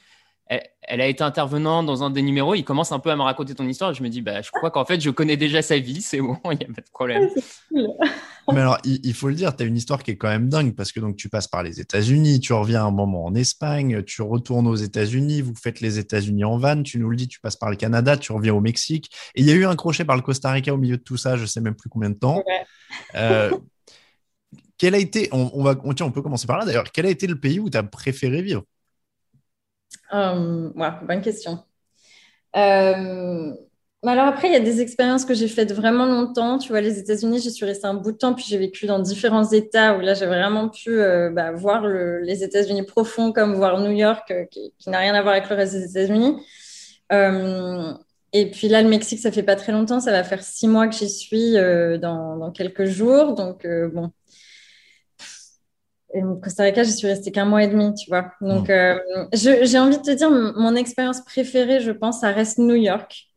elle, 0.50 1.02
a 1.02 1.08
été 1.08 1.24
intervenante 1.24 1.86
dans 1.86 2.04
un 2.04 2.10
des 2.10 2.22
numéros. 2.22 2.56
Il 2.56 2.64
commence 2.64 2.92
un 2.92 3.00
peu 3.00 3.12
à 3.12 3.16
me 3.16 3.22
raconter 3.22 3.56
ton 3.56 3.68
histoire. 3.68 3.92
Et 3.92 3.94
je 3.94 4.04
me 4.04 4.10
dis, 4.10 4.22
bah, 4.22 4.42
je 4.42 4.52
crois 4.52 4.72
qu'en 4.72 4.86
fait, 4.86 5.00
je 5.02 5.10
connais 5.10 5.38
déjà 5.38 5.62
sa 5.62 5.78
vie. 5.78 6.02
C'est 6.02 6.20
bon, 6.20 6.38
il 6.46 6.58
n'y 6.58 6.66
a 6.66 6.68
pas 6.68 6.82
de 6.82 6.92
problème. 6.92 7.30
Mais 8.54 8.62
alors, 8.62 8.78
il, 8.86 9.14
faut 9.14 9.28
le 9.28 9.36
dire, 9.36 9.56
tu 9.56 9.64
as 9.64 9.66
une 9.66 9.76
histoire 9.76 10.02
qui 10.02 10.12
est 10.12 10.18
quand 10.18 10.30
même 10.30 10.48
dingue 10.48 10.74
parce 10.74 10.94
que 10.94 11.02
donc 11.02 11.18
tu 11.18 11.28
passes 11.28 11.48
par 11.48 11.64
les 11.64 11.82
États-Unis, 11.82 12.40
tu 12.40 12.54
reviens 12.54 12.86
un 12.86 12.92
moment 12.92 13.26
en 13.26 13.36
Espagne, 13.36 14.04
tu 14.04 14.22
retournes 14.22 14.68
aux 14.68 14.76
États-Unis, 14.76 15.42
vous 15.42 15.54
faites 15.56 15.82
les 15.82 16.00
États-Unis 16.00 16.46
en 16.46 16.58
van, 16.58 16.82
tu 16.82 16.98
nous 16.98 17.10
le 17.10 17.18
dis, 17.18 17.28
tu 17.28 17.42
passes 17.42 17.58
par 17.58 17.70
le 17.70 17.76
Canada, 17.76 18.16
tu 18.16 18.32
reviens 18.32 18.54
au 18.54 18.62
Mexique. 18.62 19.12
Et 19.36 19.42
il 19.42 19.48
y 19.48 19.52
a 19.52 19.54
eu 19.54 19.66
un 19.66 19.76
crochet 19.76 20.06
par 20.06 20.16
le 20.16 20.22
Costa 20.22 20.50
Rica 20.52 20.74
au 20.74 20.78
milieu 20.78 20.98
de 20.98 21.04
tout 21.04 21.18
ça, 21.18 21.36
je 21.36 21.46
sais 21.46 21.60
même 21.60 21.76
plus 21.76 21.90
combien 21.90 22.10
de 22.10 22.16
temps. 22.16 22.42
Euh, 23.16 23.52
quel 24.78 24.96
a 24.96 24.98
été, 24.98 25.28
on, 25.34 25.62
va, 25.64 25.76
on, 25.84 25.94
tiens, 25.94 26.06
on 26.06 26.12
peut 26.12 26.22
commencer 26.22 26.48
par 26.48 26.58
là 26.58 26.66
d'ailleurs, 26.66 26.92
quel 26.94 27.06
a 27.06 27.10
été 27.10 27.28
le 27.28 27.38
pays 27.40 27.60
où 27.60 27.70
tu 27.70 27.78
as 27.78 27.84
préféré 27.84 28.42
vivre? 28.42 28.64
Euh, 30.14 30.70
bonne 31.02 31.22
question. 31.22 31.64
Euh, 32.56 33.54
alors 34.08 34.26
après, 34.28 34.48
il 34.48 34.54
y 34.54 34.56
a 34.56 34.60
des 34.60 34.82
expériences 34.82 35.26
que 35.26 35.34
j'ai 35.34 35.48
faites 35.48 35.74
vraiment 35.74 36.06
longtemps. 36.06 36.58
Tu 36.58 36.70
vois, 36.70 36.82
les 36.82 37.00
États-Unis, 37.00 37.40
j'y 37.40 37.52
suis 37.52 37.66
restée 37.66 37.88
un 37.88 37.94
bout 37.94 38.12
de 38.12 38.18
temps, 38.18 38.34
puis 38.34 38.46
j'ai 38.48 38.58
vécu 38.58 38.86
dans 38.86 39.00
différents 39.00 39.50
États 39.50 39.98
où 39.98 40.02
là, 40.02 40.14
j'ai 40.14 40.26
vraiment 40.26 40.70
pu 40.70 41.00
euh, 41.00 41.30
bah, 41.30 41.52
voir 41.52 41.88
les 41.88 42.44
États-Unis 42.44 42.84
profonds, 42.84 43.32
comme 43.32 43.56
voir 43.56 43.80
New 43.80 43.92
York, 43.92 44.34
qui, 44.52 44.74
n'a 44.88 45.00
rien 45.00 45.14
à 45.16 45.22
voir 45.22 45.34
avec 45.36 45.50
le 45.50 45.56
reste 45.56 45.74
des 45.74 45.86
États-Unis. 45.90 46.38
et 48.34 48.52
puis 48.52 48.68
là, 48.68 48.82
le 48.82 48.90
Mexique, 48.90 49.20
ça 49.20 49.32
fait 49.32 49.44
pas 49.44 49.56
très 49.56 49.72
longtemps. 49.72 50.00
Ça 50.00 50.12
va 50.12 50.24
faire 50.24 50.44
six 50.44 50.68
mois 50.68 50.88
que 50.88 50.96
j'y 50.96 51.10
suis 51.10 51.54
dans, 51.54 52.38
dans, 52.38 52.52
quelques 52.52 52.86
jours. 52.86 53.34
Donc, 53.34 53.66
bon, 53.94 54.12
et 56.14 56.22
Costa 56.42 56.64
Rica, 56.64 56.84
je 56.84 56.92
suis 56.92 57.08
restée 57.08 57.32
qu'un 57.32 57.46
mois 57.46 57.64
et 57.64 57.68
demi, 57.68 57.94
tu 57.94 58.10
vois. 58.10 58.32
Donc, 58.40 58.70
euh, 58.70 58.98
j'ai 59.34 59.78
envie 59.78 59.98
de 59.98 60.02
te 60.02 60.12
dire, 60.12 60.32
mon 60.32 60.76
expérience 60.76 61.22
préférée, 61.22 61.82
je 61.82 61.92
pense, 61.92 62.22
ça 62.22 62.32
reste 62.32 62.60
New 62.60 62.76
York. 62.76 63.28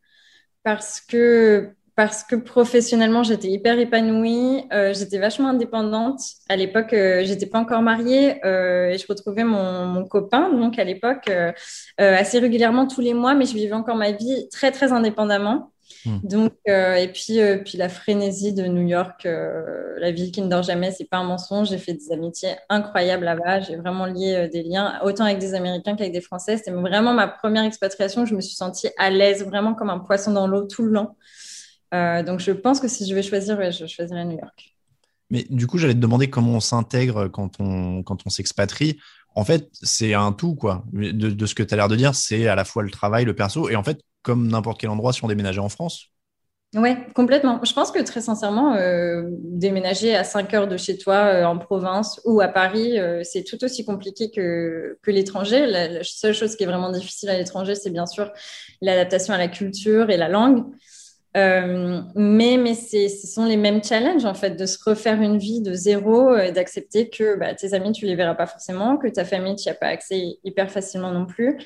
Parce 0.63 1.01
que, 1.01 1.69
parce 1.95 2.23
que 2.23 2.35
professionnellement, 2.35 3.23
j'étais 3.23 3.49
hyper 3.49 3.79
épanouie. 3.79 4.63
Euh, 4.71 4.93
j'étais 4.93 5.17
vachement 5.17 5.49
indépendante. 5.49 6.21
À 6.49 6.55
l'époque, 6.55 6.93
euh, 6.93 7.23
j'étais 7.25 7.47
pas 7.47 7.59
encore 7.59 7.81
mariée 7.81 8.37
et 8.43 8.97
je 8.97 9.05
retrouvais 9.07 9.43
mon, 9.43 9.85
mon, 9.85 10.05
copain, 10.05 10.49
donc 10.51 10.77
à 10.77 10.83
l'époque, 10.83 11.29
assez 11.97 12.39
régulièrement 12.39 12.87
tous 12.87 13.01
les 13.01 13.13
mois, 13.13 13.33
mais 13.33 13.45
je 13.45 13.53
vivais 13.53 13.73
encore 13.73 13.95
ma 13.95 14.11
vie 14.11 14.47
très, 14.49 14.71
très 14.71 14.91
indépendamment. 14.93 15.71
Hmm. 16.05 16.19
Donc, 16.23 16.53
euh, 16.67 16.95
et 16.95 17.07
puis, 17.07 17.39
euh, 17.39 17.57
puis 17.57 17.77
la 17.77 17.89
frénésie 17.89 18.53
de 18.53 18.63
New 18.63 18.87
York, 18.87 19.25
euh, 19.25 19.95
la 19.97 20.11
ville 20.11 20.31
qui 20.31 20.41
ne 20.41 20.47
dort 20.47 20.63
jamais, 20.63 20.91
c'est 20.91 21.05
pas 21.05 21.17
un 21.17 21.23
mensonge. 21.23 21.69
J'ai 21.69 21.77
fait 21.77 21.93
des 21.93 22.11
amitiés 22.11 22.55
incroyables 22.69 23.25
là-bas. 23.25 23.61
J'ai 23.61 23.75
vraiment 23.75 24.05
lié 24.05 24.49
des 24.51 24.63
liens, 24.63 24.99
autant 25.03 25.25
avec 25.25 25.39
des 25.39 25.53
Américains 25.53 25.95
qu'avec 25.95 26.13
des 26.13 26.21
Français. 26.21 26.57
C'était 26.57 26.71
vraiment 26.71 27.13
ma 27.13 27.27
première 27.27 27.63
expatriation. 27.63 28.25
Je 28.25 28.35
me 28.35 28.41
suis 28.41 28.55
sentie 28.55 28.89
à 28.97 29.09
l'aise, 29.09 29.45
vraiment 29.45 29.73
comme 29.73 29.89
un 29.89 29.99
poisson 29.99 30.31
dans 30.31 30.47
l'eau 30.47 30.65
tout 30.65 30.83
le 30.83 30.91
long. 30.91 31.15
donc, 32.25 32.39
je 32.39 32.51
pense 32.51 32.79
que 32.79 32.87
si 32.87 33.07
je 33.07 33.15
vais 33.15 33.23
choisir, 33.23 33.71
je 33.71 33.85
choisirais 33.85 34.25
New 34.25 34.37
York. 34.37 34.75
Mais 35.29 35.45
du 35.49 35.65
coup, 35.65 35.77
j'allais 35.77 35.93
te 35.93 35.99
demander 35.99 36.29
comment 36.29 36.53
on 36.53 36.59
s'intègre 36.59 37.29
quand 37.29 37.59
on, 37.59 38.03
quand 38.03 38.25
on 38.25 38.29
s'expatrie. 38.29 38.99
En 39.33 39.45
fait, 39.45 39.69
c'est 39.73 40.13
un 40.13 40.33
tout, 40.33 40.55
quoi. 40.55 40.83
De, 40.91 41.11
de 41.11 41.45
ce 41.45 41.55
que 41.55 41.63
tu 41.63 41.73
as 41.73 41.77
l'air 41.77 41.87
de 41.87 41.95
dire, 41.95 42.15
c'est 42.15 42.47
à 42.47 42.55
la 42.55 42.65
fois 42.65 42.83
le 42.83 42.89
travail, 42.91 43.23
le 43.23 43.33
perso. 43.33 43.69
Et 43.69 43.77
en 43.77 43.83
fait, 43.83 44.01
comme 44.23 44.47
n'importe 44.47 44.79
quel 44.79 44.89
endroit 44.89 45.13
si 45.13 45.23
on 45.23 45.27
déménageait 45.27 45.59
en 45.59 45.69
France 45.69 46.07
Oui, 46.75 46.95
complètement. 47.15 47.59
Je 47.63 47.73
pense 47.73 47.91
que 47.91 47.99
très 47.99 48.21
sincèrement, 48.21 48.75
euh, 48.75 49.23
déménager 49.31 50.15
à 50.15 50.23
5 50.23 50.53
heures 50.53 50.67
de 50.67 50.77
chez 50.77 50.97
toi 50.97 51.15
euh, 51.15 51.43
en 51.45 51.57
province 51.57 52.21
ou 52.25 52.41
à 52.41 52.47
Paris, 52.47 52.99
euh, 52.99 53.21
c'est 53.23 53.43
tout 53.43 53.63
aussi 53.63 53.85
compliqué 53.85 54.31
que, 54.31 54.97
l'étranger. 55.07 55.65
La, 55.65 56.03
seule 56.03 56.33
chose 56.33 56.55
qui 56.55 56.63
est 56.63 56.67
vraiment 56.67 56.91
difficile 56.91 57.29
à 57.29 57.37
l'étranger, 57.37 57.75
c'est 57.75 57.89
bien 57.89 58.05
sûr 58.05 58.31
l'adaptation 58.81 59.33
à 59.33 59.37
la 59.37 59.47
culture 59.47 60.09
et 60.09 60.17
la 60.17 60.29
langue. 60.29 60.65
mais 61.33 62.57
mais 62.57 62.75
ce 62.75 63.27
sont 63.27 63.45
les 63.45 63.57
mêmes 63.57 63.83
challenges 63.83 64.25
en 64.25 64.33
fait 64.33 64.51
de 64.51 64.65
se 64.65 64.77
refaire 64.85 65.21
une 65.21 65.37
vie 65.37 65.61
de 65.61 65.73
zéro, 65.73 66.35
d'accepter 66.53 67.09
que 67.09 67.37
bah, 67.37 67.53
tes 67.55 67.73
amis 67.73 67.93
tu 67.93 68.05
les 68.05 68.15
verras 68.15 68.35
pas 68.35 68.47
forcément, 68.47 68.97
que 68.97 69.07
ta 69.07 69.25
famille 69.25 69.55
tu 69.55 69.67
n'y 69.67 69.71
as 69.71 69.75
pas 69.75 69.87
accès 69.87 70.39
hyper 70.43 70.69
facilement 70.69 71.11
non 71.11 71.25
plus, 71.25 71.57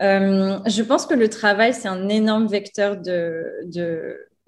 euh, 0.00 0.58
je 0.66 0.82
pense 0.82 1.06
que 1.06 1.14
le 1.14 1.28
travail, 1.28 1.74
c'est 1.74 1.88
un 1.88 2.08
énorme 2.08 2.46
vecteur 2.46 2.96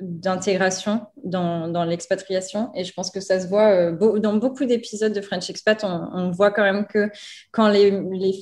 d'intégration 0.01 1.07
dans, 1.25 1.85
l'expatriation. 1.85 2.71
Et 2.75 2.85
je 2.85 2.93
pense 2.95 3.11
que 3.11 3.21
ça 3.21 3.39
se 3.39 3.47
voit 3.49 3.71
euh, 3.71 4.19
dans 4.19 4.35
beaucoup 4.37 4.65
d'épisodes 4.65 5.13
de 5.13 5.21
French 5.21 5.51
Expat 5.51 5.85
on, 5.85 6.31
voit 6.31 6.51
quand 6.51 6.63
même 6.63 6.87
que 6.87 7.11
quand 7.51 7.69
les, 7.69 7.93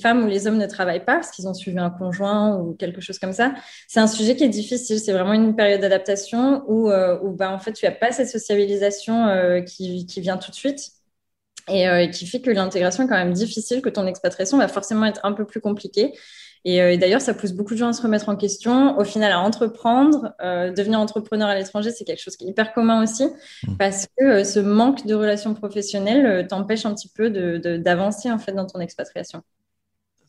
femmes 0.01 0.23
ou 0.23 0.27
les 0.27 0.47
hommes 0.47 0.57
ne 0.57 0.67
travaillent 0.67 1.03
pas 1.03 1.15
parce 1.15 1.31
qu'ils 1.31 1.47
ont 1.49 1.53
suivi 1.53 1.77
un 1.79 1.89
conjoint 1.89 2.57
ou 2.57 2.73
quelque 2.75 3.01
chose 3.01 3.19
comme 3.19 3.33
ça 3.33 3.53
c'est 3.87 3.99
un 3.99 4.07
sujet 4.07 4.35
qui 4.35 4.45
est 4.45 4.49
difficile. 4.49 4.99
C'est 4.99 5.11
vraiment 5.11 5.33
une 5.33 5.55
période 5.55 5.81
d'adaptation 5.81 6.63
où, 6.67 6.89
euh, 6.89 7.19
bah, 7.33 7.51
en 7.51 7.59
fait 7.59 7.73
tu 7.73 7.85
n'as 7.85 7.91
pas 7.91 8.11
cette 8.11 8.29
sociabilisation 8.29 9.63
qui, 9.65 10.05
vient 10.17 10.37
tout 10.37 10.51
de 10.51 10.55
suite 10.55 10.91
et 11.67 12.09
qui 12.11 12.25
fait 12.25 12.41
que 12.41 12.49
l'intégration 12.49 13.03
est 13.03 13.07
quand 13.07 13.17
même 13.17 13.33
difficile 13.33 13.81
que 13.81 13.89
ton 13.89 14.07
expatriation 14.07 14.57
va 14.57 14.67
forcément 14.67 15.05
être 15.05 15.19
un 15.23 15.33
peu 15.33 15.45
plus 15.45 15.61
compliquée 15.61 16.13
Et, 16.63 16.97
d'ailleurs, 16.97 17.21
ça 17.21 17.33
pousse 17.33 17.53
beaucoup 17.53 17.73
de 17.73 17.79
gens 17.79 17.89
à 17.89 17.93
se 17.93 18.01
remettre 18.01 18.29
en 18.29 18.35
question, 18.35 18.97
au 18.97 19.03
final 19.03 19.31
à 19.31 19.39
entreprendre. 19.39 20.33
devenir 20.39 20.99
entrepreneur 20.99 21.47
à 21.47 21.55
l'étranger, 21.55 21.91
c'est 21.91 22.05
quelque 22.05 22.21
chose 22.21 22.35
qui 22.35 22.45
est 22.45 22.49
hyper 22.49 22.73
commun 22.73 23.01
aussi, 23.01 23.25
mmh. 23.25 23.75
parce 23.77 24.07
que 24.17 24.43
ce 24.43 24.59
manque 24.59 25.05
de 25.05 25.15
relations 25.15 25.53
professionnelles 25.53 26.47
t'empêche 26.47 26.85
un 26.85 26.93
petit 26.93 27.09
peu 27.09 27.29
d'avancer 27.79 28.31
en 28.31 28.37
fait 28.37 28.53
dans 28.53 28.67
ton 28.67 28.79
expatriation 28.79 29.41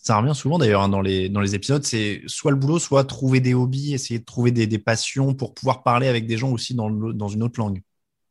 ça 0.02 0.18
revient 0.18 0.34
souvent 0.34 0.58
d'ailleurs 0.58 0.82
hein, 0.82 0.88
dans, 0.88 1.00
les, 1.00 1.28
dans 1.28 1.40
les 1.40 1.54
épisodes, 1.54 1.84
c'est 1.84 2.22
soit 2.26 2.50
le 2.50 2.56
boulot, 2.56 2.80
soit 2.80 3.04
trouver 3.04 3.38
des 3.38 3.54
hobbies, 3.54 3.94
essayer 3.94 4.18
de 4.18 4.24
trouver 4.24 4.50
des, 4.50 4.66
des 4.66 4.78
passions 4.78 5.32
pour 5.32 5.54
pouvoir 5.54 5.84
parler 5.84 6.08
avec 6.08 6.26
des 6.26 6.36
gens 6.36 6.50
aussi 6.50 6.74
dans, 6.74 6.90
dans 6.90 7.28
une 7.28 7.42
autre 7.44 7.60
langue. 7.60 7.80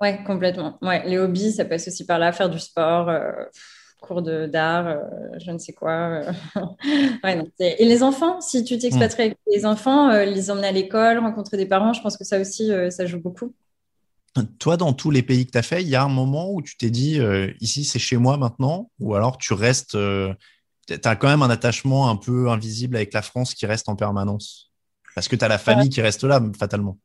Ouais, 0.02 0.22
complètement. 0.26 0.78
Ouais, 0.82 1.08
les 1.08 1.18
hobbies, 1.18 1.54
ça 1.54 1.64
passe 1.64 1.88
aussi 1.88 2.06
par 2.06 2.20
là, 2.20 2.34
faire 2.34 2.50
du 2.50 2.60
sport, 2.60 3.08
euh, 3.08 3.32
cours 4.02 4.22
d'art, 4.22 4.88
euh, 4.88 4.98
je 5.40 5.52
ne 5.52 5.58
sais 5.58 5.72
quoi. 5.72 6.24
Euh. 7.24 7.36
et 7.60 7.86
les 7.86 8.04
enfants, 8.04 8.42
si 8.42 8.66
tu 8.66 8.78
t'expatries 8.78 9.24
avec 9.24 9.38
les 9.48 9.66
enfants, 9.66 10.12
les 10.12 10.52
emmener 10.52 10.68
à 10.68 10.72
l'école, 10.74 11.20
rencontrer 11.20 11.56
des 11.56 11.66
parents, 11.66 11.94
je 11.94 12.02
pense 12.02 12.18
que 12.18 12.26
ça 12.26 12.40
aussi, 12.40 12.70
ça 12.90 13.06
joue 13.06 13.22
beaucoup. 13.22 13.54
Toi, 14.60 14.78
dans 14.78 14.94
tous 14.94 15.12
les 15.12 15.24
pays 15.24 15.46
que 15.46 15.52
tu 15.52 15.58
as 15.58 15.62
fait, 15.62 15.82
il 15.82 15.90
y 15.90 15.96
a 15.96 16.04
un 16.04 16.10
moment 16.10 16.52
où 16.52 16.62
tu 16.62 16.76
t'es 16.78 16.90
dit, 16.90 17.20
ici, 17.62 17.86
c'est 17.86 18.00
chez 18.00 18.18
moi 18.18 18.38
maintenant, 18.38 18.90
ou 19.00 19.16
alors 19.16 19.38
tu 19.38 19.54
restes 19.54 19.96
tu 20.88 21.08
as 21.08 21.16
quand 21.16 21.28
même 21.28 21.44
un 21.44 21.50
attachement 21.50 22.10
un 22.10 22.16
peu 22.16 22.50
invisible 22.50 22.96
avec 22.96 23.14
la 23.14 23.22
France 23.22 23.54
qui 23.54 23.66
reste 23.66 23.88
en 23.90 23.96
permanence? 23.96 24.72
Parce 25.16 25.28
que 25.28 25.36
tu 25.36 25.46
as 25.46 25.48
la 25.48 25.58
famille 25.58 25.90
qui 25.90 26.02
reste 26.02 26.24
là, 26.24 26.42
fatalement. 26.58 26.98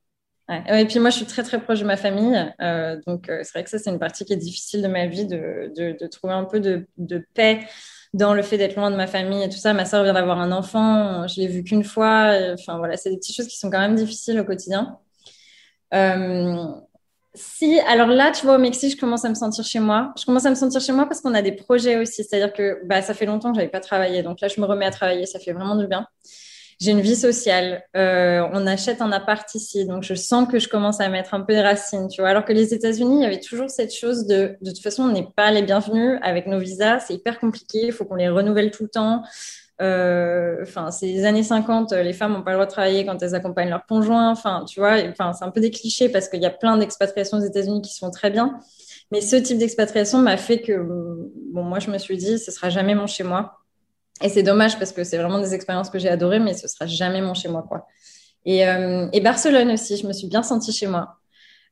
Et 0.48 0.84
puis 0.86 1.00
moi, 1.00 1.10
je 1.10 1.16
suis 1.16 1.26
très 1.26 1.42
très 1.42 1.60
proche 1.60 1.80
de 1.80 1.84
ma 1.84 1.96
famille. 1.96 2.36
Euh, 2.60 3.00
donc 3.06 3.28
euh, 3.28 3.40
c'est 3.42 3.52
vrai 3.52 3.64
que 3.64 3.70
ça, 3.70 3.78
c'est 3.78 3.90
une 3.90 3.98
partie 3.98 4.24
qui 4.24 4.32
est 4.32 4.36
difficile 4.36 4.80
de 4.80 4.86
ma 4.88 5.06
vie, 5.06 5.26
de, 5.26 5.72
de, 5.76 6.06
trouver 6.06 6.34
un 6.34 6.44
peu 6.44 6.60
de, 6.60 6.86
de, 6.98 7.26
paix 7.34 7.66
dans 8.14 8.32
le 8.32 8.42
fait 8.42 8.56
d'être 8.56 8.76
loin 8.76 8.90
de 8.92 8.96
ma 8.96 9.08
famille 9.08 9.42
et 9.42 9.48
tout 9.48 9.58
ça. 9.58 9.72
Ma 9.72 9.84
soeur 9.84 10.04
vient 10.04 10.12
d'avoir 10.12 10.38
un 10.38 10.52
enfant, 10.52 11.26
je 11.26 11.40
l'ai 11.40 11.48
vu 11.48 11.64
qu'une 11.64 11.82
fois. 11.82 12.32
Enfin 12.54 12.78
voilà, 12.78 12.96
c'est 12.96 13.10
des 13.10 13.16
petites 13.16 13.34
choses 13.34 13.48
qui 13.48 13.58
sont 13.58 13.70
quand 13.70 13.80
même 13.80 13.96
difficiles 13.96 14.38
au 14.38 14.44
quotidien. 14.44 14.98
Euh, 15.94 16.64
si, 17.34 17.78
alors 17.80 18.08
là, 18.08 18.30
tu 18.30 18.46
vois, 18.46 18.56
au 18.56 18.58
Mexique, 18.58 18.92
je 18.92 18.96
commence 18.96 19.24
à 19.24 19.28
me 19.28 19.34
sentir 19.34 19.64
chez 19.64 19.80
moi. 19.80 20.12
Je 20.18 20.24
commence 20.24 20.46
à 20.46 20.50
me 20.50 20.54
sentir 20.54 20.80
chez 20.80 20.92
moi 20.92 21.06
parce 21.06 21.20
qu'on 21.20 21.34
a 21.34 21.42
des 21.42 21.52
projets 21.52 21.98
aussi. 21.98 22.24
C'est-à-dire 22.24 22.52
que 22.52 22.80
bah, 22.86 23.02
ça 23.02 23.14
fait 23.14 23.26
longtemps 23.26 23.50
que 23.50 23.56
je 23.56 23.60
n'avais 23.60 23.70
pas 23.70 23.80
travaillé. 23.80 24.22
Donc 24.22 24.40
là, 24.40 24.48
je 24.48 24.60
me 24.60 24.66
remets 24.66 24.86
à 24.86 24.90
travailler. 24.90 25.26
Ça 25.26 25.38
fait 25.38 25.52
vraiment 25.52 25.76
du 25.76 25.86
bien. 25.86 26.06
J'ai 26.78 26.90
une 26.90 27.00
vie 27.00 27.16
sociale. 27.16 27.82
Euh, 27.96 28.46
on 28.52 28.66
achète 28.66 29.00
un 29.00 29.10
appart 29.12 29.52
ici. 29.54 29.86
Donc 29.86 30.02
je 30.02 30.14
sens 30.14 30.46
que 30.48 30.58
je 30.58 30.68
commence 30.68 31.00
à 31.00 31.08
mettre 31.08 31.34
un 31.34 31.40
peu 31.40 31.54
de 31.54 31.60
racines, 31.60 32.08
tu 32.08 32.20
vois. 32.20 32.30
Alors 32.30 32.44
que 32.44 32.52
les 32.52 32.74
États-Unis, 32.74 33.20
il 33.20 33.22
y 33.22 33.26
avait 33.26 33.40
toujours 33.40 33.70
cette 33.70 33.94
chose 33.94 34.26
de, 34.26 34.56
de 34.60 34.70
toute 34.70 34.82
façon, 34.82 35.04
on 35.04 35.12
n'est 35.12 35.28
pas 35.36 35.50
les 35.50 35.62
bienvenus 35.62 36.18
avec 36.22 36.46
nos 36.46 36.58
visas. 36.58 37.00
C'est 37.00 37.14
hyper 37.14 37.38
compliqué. 37.38 37.86
Il 37.86 37.92
faut 37.92 38.04
qu'on 38.04 38.16
les 38.16 38.28
renouvelle 38.28 38.70
tout 38.70 38.82
le 38.82 38.90
temps. 38.90 39.22
Euh, 39.80 40.58
enfin, 40.62 40.90
c'est 40.90 41.06
les 41.06 41.24
années 41.26 41.42
50, 41.42 41.92
les 41.92 42.14
femmes 42.14 42.32
n'ont 42.32 42.42
pas 42.42 42.52
le 42.52 42.56
droit 42.56 42.66
de 42.66 42.70
travailler 42.70 43.04
quand 43.04 43.22
elles 43.22 43.34
accompagnent 43.34 43.68
leur 43.68 43.84
conjoint. 43.86 44.30
Enfin, 44.30 44.64
tu 44.66 44.80
vois, 44.80 44.96
enfin, 45.10 45.32
c'est 45.32 45.44
un 45.44 45.50
peu 45.50 45.60
des 45.60 45.70
clichés 45.70 46.08
parce 46.08 46.28
qu'il 46.28 46.40
y 46.40 46.46
a 46.46 46.50
plein 46.50 46.78
d'expatriations 46.78 47.38
aux 47.38 47.44
États-Unis 47.44 47.82
qui 47.82 47.94
sont 47.94 48.10
très 48.10 48.30
bien. 48.30 48.58
Mais 49.10 49.20
ce 49.20 49.36
type 49.36 49.58
d'expatriation 49.58 50.18
m'a 50.18 50.36
fait 50.36 50.60
que, 50.60 50.78
bon, 51.52 51.62
moi, 51.62 51.78
je 51.78 51.90
me 51.90 51.98
suis 51.98 52.16
dit, 52.16 52.38
ce 52.38 52.50
sera 52.50 52.70
jamais 52.70 52.94
mon 52.94 53.06
chez 53.06 53.22
moi. 53.22 53.58
Et 54.22 54.28
c'est 54.28 54.42
dommage 54.42 54.78
parce 54.78 54.92
que 54.92 55.04
c'est 55.04 55.18
vraiment 55.18 55.40
des 55.40 55.54
expériences 55.54 55.90
que 55.90 55.98
j'ai 55.98 56.08
adorées, 56.08 56.38
mais 56.38 56.54
ce 56.54 56.68
sera 56.68 56.86
jamais 56.86 57.20
mon 57.20 57.34
chez 57.34 57.48
moi, 57.48 57.64
quoi. 57.68 57.86
Et, 58.44 58.66
euh, 58.66 59.08
et 59.12 59.20
Barcelone 59.20 59.70
aussi, 59.72 59.96
je 59.96 60.06
me 60.06 60.12
suis 60.12 60.28
bien 60.28 60.42
sentie 60.42 60.72
chez 60.72 60.86
moi. 60.86 61.16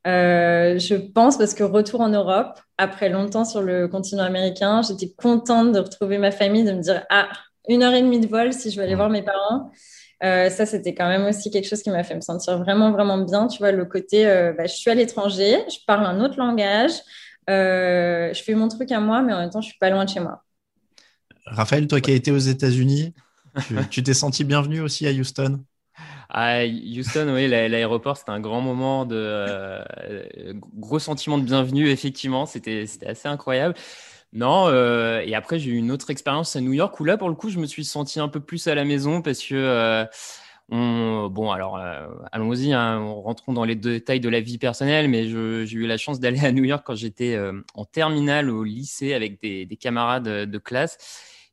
Euh, 0.07 0.79
je 0.79 0.97
pense 0.97 1.39
parce 1.39 1.55
que 1.55 1.63
retour 1.63 2.01
en 2.01 2.11
Europe, 2.11 2.61
après 2.77 3.09
longtemps 3.09 3.45
sur 3.45 3.63
le 3.63 3.89
continent 3.89 4.25
américain, 4.25 4.83
j'étais 4.83 5.11
contente 5.17 5.73
de 5.73 5.79
retrouver 5.79 6.19
ma 6.19 6.31
famille, 6.31 6.65
de 6.65 6.73
me 6.73 6.83
dire 6.83 7.07
ah 7.09 7.29
une 7.69 7.83
heure 7.83 7.95
et 7.95 8.03
demie 8.03 8.21
de 8.21 8.27
vol 8.27 8.53
si 8.53 8.71
je 8.71 8.77
veux 8.77 8.83
aller 8.83 8.95
voir 8.95 9.09
mes 9.09 9.23
parents. 9.23 9.71
Euh, 10.23 10.49
ça, 10.49 10.67
c'était 10.67 10.95
quand 10.95 11.09
même 11.09 11.27
aussi 11.27 11.51
quelque 11.51 11.69
chose 11.69 11.83
qui 11.83 11.91
m'a 11.91 12.03
fait 12.05 12.15
me 12.15 12.21
sentir 12.21 12.59
vraiment, 12.59 12.91
vraiment 12.93 13.19
bien. 13.19 13.47
Tu 13.47 13.59
vois, 13.59 13.73
le 13.73 13.85
côté, 13.85 14.27
euh, 14.27 14.53
bah, 14.53 14.67
je 14.67 14.75
suis 14.75 14.91
à 14.91 14.95
l'étranger, 14.95 15.59
je 15.69 15.79
parle 15.87 16.07
un 16.07 16.21
autre 16.25 16.39
langage, 16.39 16.93
euh, 17.51 18.33
je 18.33 18.43
fais 18.43 18.55
mon 18.55 18.69
truc 18.69 18.91
à 18.93 19.01
moi, 19.01 19.23
mais 19.23 19.33
en 19.33 19.41
même 19.41 19.51
temps, 19.51 19.61
je 19.61 19.69
suis 19.69 19.79
pas 19.79 19.91
loin 19.91 20.05
de 20.05 20.11
chez 20.11 20.21
moi. 20.21 20.43
Raphaël, 21.47 21.87
toi 21.87 22.01
qui 22.01 22.11
as 22.11 22.15
été 22.15 22.31
aux 22.31 22.39
États-Unis, 22.39 23.15
tu 23.91 24.03
t'es 24.03 24.15
senti 24.15 24.45
bienvenu 24.45 24.81
aussi 24.81 25.07
à 25.07 25.11
Houston? 25.11 25.65
À 26.29 26.65
Houston, 26.65 27.33
oui, 27.35 27.49
l'aéroport, 27.49 28.17
c'était 28.17 28.31
un 28.31 28.41
grand 28.41 28.61
moment 28.61 29.05
de 29.05 29.85
gros 30.77 30.99
sentiment 30.99 31.39
de 31.39 31.45
bienvenue, 31.45 31.89
effectivement, 31.89 32.47
c'était 32.47 32.87
assez 33.07 33.29
incroyable. 33.29 33.75
Non, 34.33 34.67
euh, 34.67 35.21
et 35.25 35.35
après 35.37 35.61
j'ai 35.61 35.71
eu 35.71 35.77
une 35.77 35.93
autre 35.93 36.11
expérience 36.11 36.57
à 36.57 36.61
New 36.61 36.73
York 36.73 36.99
où 36.99 37.05
là 37.05 37.17
pour 37.17 37.29
le 37.29 37.37
coup 37.37 37.51
je 37.51 37.61
me 37.61 37.67
suis 37.67 37.85
senti 37.85 38.19
un 38.19 38.27
peu 38.29 38.41
plus 38.41 38.67
à 38.67 38.75
la 38.75 38.85
maison 38.85 39.23
parce 39.23 39.39
que 39.41 39.55
euh, 39.55 40.05
on, 40.71 41.28
bon 41.30 41.50
alors 41.50 41.76
euh, 41.76 42.06
allons-y, 42.33 42.73
hein, 42.73 42.99
rentrons 42.99 43.52
dans 43.52 43.64
les 43.64 43.75
détails 43.75 44.21
de 44.21 44.28
la 44.28 44.40
vie 44.40 44.59
personnelle, 44.59 45.09
mais 45.09 45.28
j'ai 45.28 45.76
eu 45.76 45.87
la 45.87 45.97
chance 45.99 46.21
d'aller 46.21 46.40
à 46.44 46.52
New 46.52 46.64
York 46.64 46.83
quand 46.87 46.94
j'étais 46.94 47.38
en 47.75 47.85
terminale 47.85 48.50
au 48.50 48.64
lycée 48.64 49.14
avec 49.14 49.40
des, 49.42 49.78
camarades 49.80 50.25
de 50.50 50.59
classe. 50.59 50.99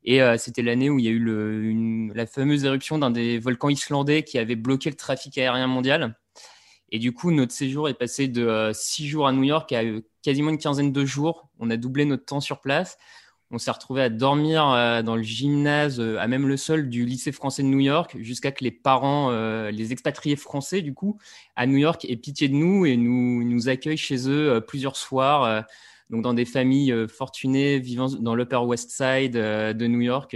Et 0.03 0.19
c'était 0.37 0.63
l'année 0.63 0.89
où 0.89 0.97
il 0.97 1.05
y 1.05 1.07
a 1.09 1.11
eu 1.11 2.11
la 2.13 2.25
fameuse 2.25 2.63
éruption 2.65 2.97
d'un 2.97 3.11
des 3.11 3.37
volcans 3.37 3.69
islandais 3.69 4.23
qui 4.23 4.37
avait 4.39 4.55
bloqué 4.55 4.89
le 4.89 4.95
trafic 4.95 5.37
aérien 5.37 5.67
mondial. 5.67 6.15
Et 6.91 6.99
du 6.99 7.13
coup, 7.13 7.31
notre 7.31 7.53
séjour 7.53 7.87
est 7.87 7.93
passé 7.93 8.27
de 8.27 8.45
euh, 8.45 8.73
six 8.73 9.07
jours 9.07 9.27
à 9.27 9.31
New 9.31 9.43
York 9.43 9.71
à 9.71 9.83
euh, 9.83 10.01
quasiment 10.21 10.49
une 10.49 10.57
quinzaine 10.57 10.91
de 10.91 11.05
jours. 11.05 11.49
On 11.59 11.69
a 11.69 11.77
doublé 11.77 12.05
notre 12.05 12.25
temps 12.25 12.41
sur 12.41 12.59
place. 12.59 12.97
On 13.51 13.58
s'est 13.58 13.72
retrouvé 13.72 14.01
à 14.01 14.10
dormir 14.10 14.67
euh, 14.70 15.01
dans 15.01 15.15
le 15.15 15.24
gymnase, 15.24 16.00
à 16.00 16.27
même 16.27 16.48
le 16.48 16.58
sol 16.58 16.89
du 16.89 17.05
lycée 17.05 17.31
français 17.31 17.63
de 17.63 17.67
New 17.67 17.79
York, 17.79 18.15
jusqu'à 18.20 18.51
que 18.51 18.63
les 18.63 18.72
parents, 18.72 19.31
les 19.70 19.91
expatriés 19.91 20.36
français, 20.36 20.81
du 20.81 20.93
coup, 20.93 21.17
à 21.55 21.67
New 21.67 21.77
York, 21.77 22.05
aient 22.05 22.15
pitié 22.15 22.48
de 22.48 22.55
nous 22.55 22.86
et 22.86 22.98
nous, 22.98 23.43
nous 23.43 23.70
accueillent 23.70 23.98
chez 23.98 24.29
eux 24.29 24.62
plusieurs 24.65 24.96
soirs, 24.96 25.65
donc 26.10 26.22
dans 26.22 26.34
des 26.34 26.46
familles 26.46 26.93
fortunées 27.08 27.79
vivant 27.79 28.08
dans 28.08 28.36
l'Upper 28.36 28.58
West 28.58 28.91
Side 28.91 29.34
de 29.34 29.88
New 29.88 30.01
York. 30.01 30.36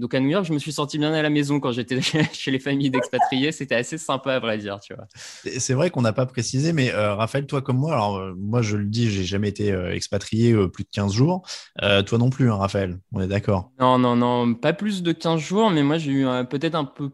Donc 0.00 0.14
à 0.14 0.20
New 0.20 0.30
York, 0.30 0.46
je 0.46 0.54
me 0.54 0.58
suis 0.58 0.72
senti 0.72 0.96
bien 0.98 1.12
à 1.12 1.20
la 1.20 1.28
maison 1.28 1.60
quand 1.60 1.72
j'étais 1.72 2.00
chez 2.32 2.50
les 2.50 2.58
familles 2.58 2.90
d'expatriés. 2.90 3.52
C'était 3.52 3.74
assez 3.74 3.98
sympa 3.98 4.34
à 4.34 4.38
vrai 4.40 4.56
dire, 4.56 4.80
tu 4.80 4.94
vois. 4.94 5.06
C'est 5.14 5.74
vrai 5.74 5.90
qu'on 5.90 6.00
n'a 6.00 6.14
pas 6.14 6.24
précisé, 6.24 6.72
mais 6.72 6.92
euh, 6.94 7.14
Raphaël, 7.14 7.46
toi 7.46 7.60
comme 7.60 7.76
moi, 7.76 7.92
alors 7.92 8.16
euh, 8.16 8.34
moi 8.36 8.62
je 8.62 8.78
le 8.78 8.86
dis, 8.86 9.10
j'ai 9.10 9.24
jamais 9.24 9.50
été 9.50 9.70
euh, 9.72 9.94
expatrié 9.94 10.54
plus 10.68 10.84
de 10.84 10.88
15 10.90 11.12
jours. 11.12 11.42
toi 11.78 12.18
non 12.18 12.30
plus, 12.30 12.50
hein, 12.50 12.56
Raphaël, 12.56 12.98
on 13.12 13.20
est 13.20 13.28
d'accord 13.28 13.70
Non, 13.78 13.98
non, 13.98 14.16
non, 14.16 14.54
pas 14.54 14.72
plus 14.72 15.02
de 15.02 15.12
15 15.12 15.38
jours, 15.38 15.70
mais 15.70 15.82
moi 15.82 15.98
j'ai 15.98 16.12
eu 16.12 16.26
peut-être 16.48 16.74
un 16.74 16.84
peu 16.84 17.10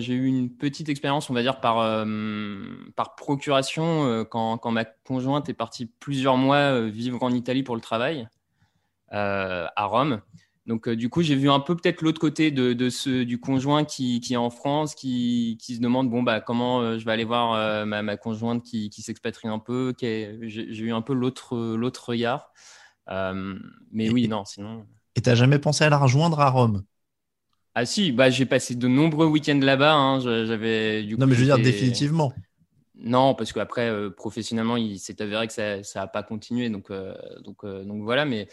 j'ai 0.00 0.14
eu 0.14 0.26
une 0.26 0.50
petite 0.50 0.88
expérience, 0.88 1.30
on 1.30 1.34
va 1.34 1.42
dire, 1.42 1.60
par, 1.60 2.04
par 2.96 3.14
procuration 3.14 4.24
quand, 4.28 4.58
quand, 4.58 4.72
ma 4.72 4.84
conjointe 4.84 5.48
est 5.48 5.54
partie 5.54 5.86
plusieurs 5.86 6.36
mois 6.36 6.80
vivre 6.80 7.22
en 7.22 7.30
Italie 7.30 7.62
pour 7.62 7.76
le 7.76 7.80
travail, 7.80 8.26
à 9.10 9.84
Rome. 9.84 10.20
Donc, 10.68 10.86
euh, 10.86 10.94
du 10.94 11.08
coup, 11.08 11.22
j'ai 11.22 11.34
vu 11.34 11.50
un 11.50 11.60
peu 11.60 11.74
peut-être 11.74 12.02
l'autre 12.02 12.20
côté 12.20 12.50
de, 12.50 12.90
ce, 12.90 13.22
du 13.24 13.40
conjoint 13.40 13.84
qui, 13.84 14.20
est 14.30 14.36
en 14.36 14.50
France, 14.50 14.94
qui, 14.94 15.56
se 15.58 15.80
demande 15.80 16.10
bon, 16.10 16.22
bah, 16.22 16.40
comment 16.42 16.82
euh, 16.82 16.98
je 16.98 17.06
vais 17.06 17.12
aller 17.12 17.24
voir 17.24 17.54
euh, 17.54 17.86
ma, 17.86 18.16
conjointe 18.18 18.62
qui, 18.62 18.92
s'expatrie 18.92 19.48
un 19.48 19.58
peu. 19.58 19.94
J'ai 19.98 20.78
eu 20.78 20.92
un 20.92 21.00
peu 21.00 21.14
l'autre 21.14 22.08
regard. 22.08 22.52
mais 23.90 24.10
oui, 24.10 24.28
non, 24.28 24.44
sinon. 24.44 24.84
Et 25.16 25.22
tu 25.22 25.30
n'as 25.30 25.34
jamais 25.34 25.58
pensé 25.58 25.84
à 25.84 25.88
la 25.88 25.96
rejoindre 25.96 26.38
à 26.38 26.50
Rome? 26.50 26.84
Ah, 27.74 27.86
si, 27.86 28.12
bah, 28.12 28.28
j'ai 28.28 28.44
passé 28.44 28.74
de 28.74 28.88
nombreux 28.88 29.26
week-ends 29.26 29.60
là-bas. 29.60 29.94
Hein. 29.94 30.20
J'avais, 30.20 31.02
non, 31.16 31.26
mais 31.26 31.34
je 31.34 31.40
veux 31.40 31.46
dire 31.46 31.58
définitivement. 31.58 32.34
Non, 32.94 33.34
parce 33.34 33.54
qu'après, 33.54 33.90
professionnellement, 34.10 34.76
il 34.76 34.98
s'est 34.98 35.22
avéré 35.22 35.46
que 35.46 35.54
ça 35.54 35.80
n'a 35.94 36.06
pas 36.08 36.22
continué. 36.22 36.68
Donc, 36.68 36.92
donc, 37.42 37.64
donc 37.64 38.02
voilà, 38.02 38.26
mais 38.26 38.48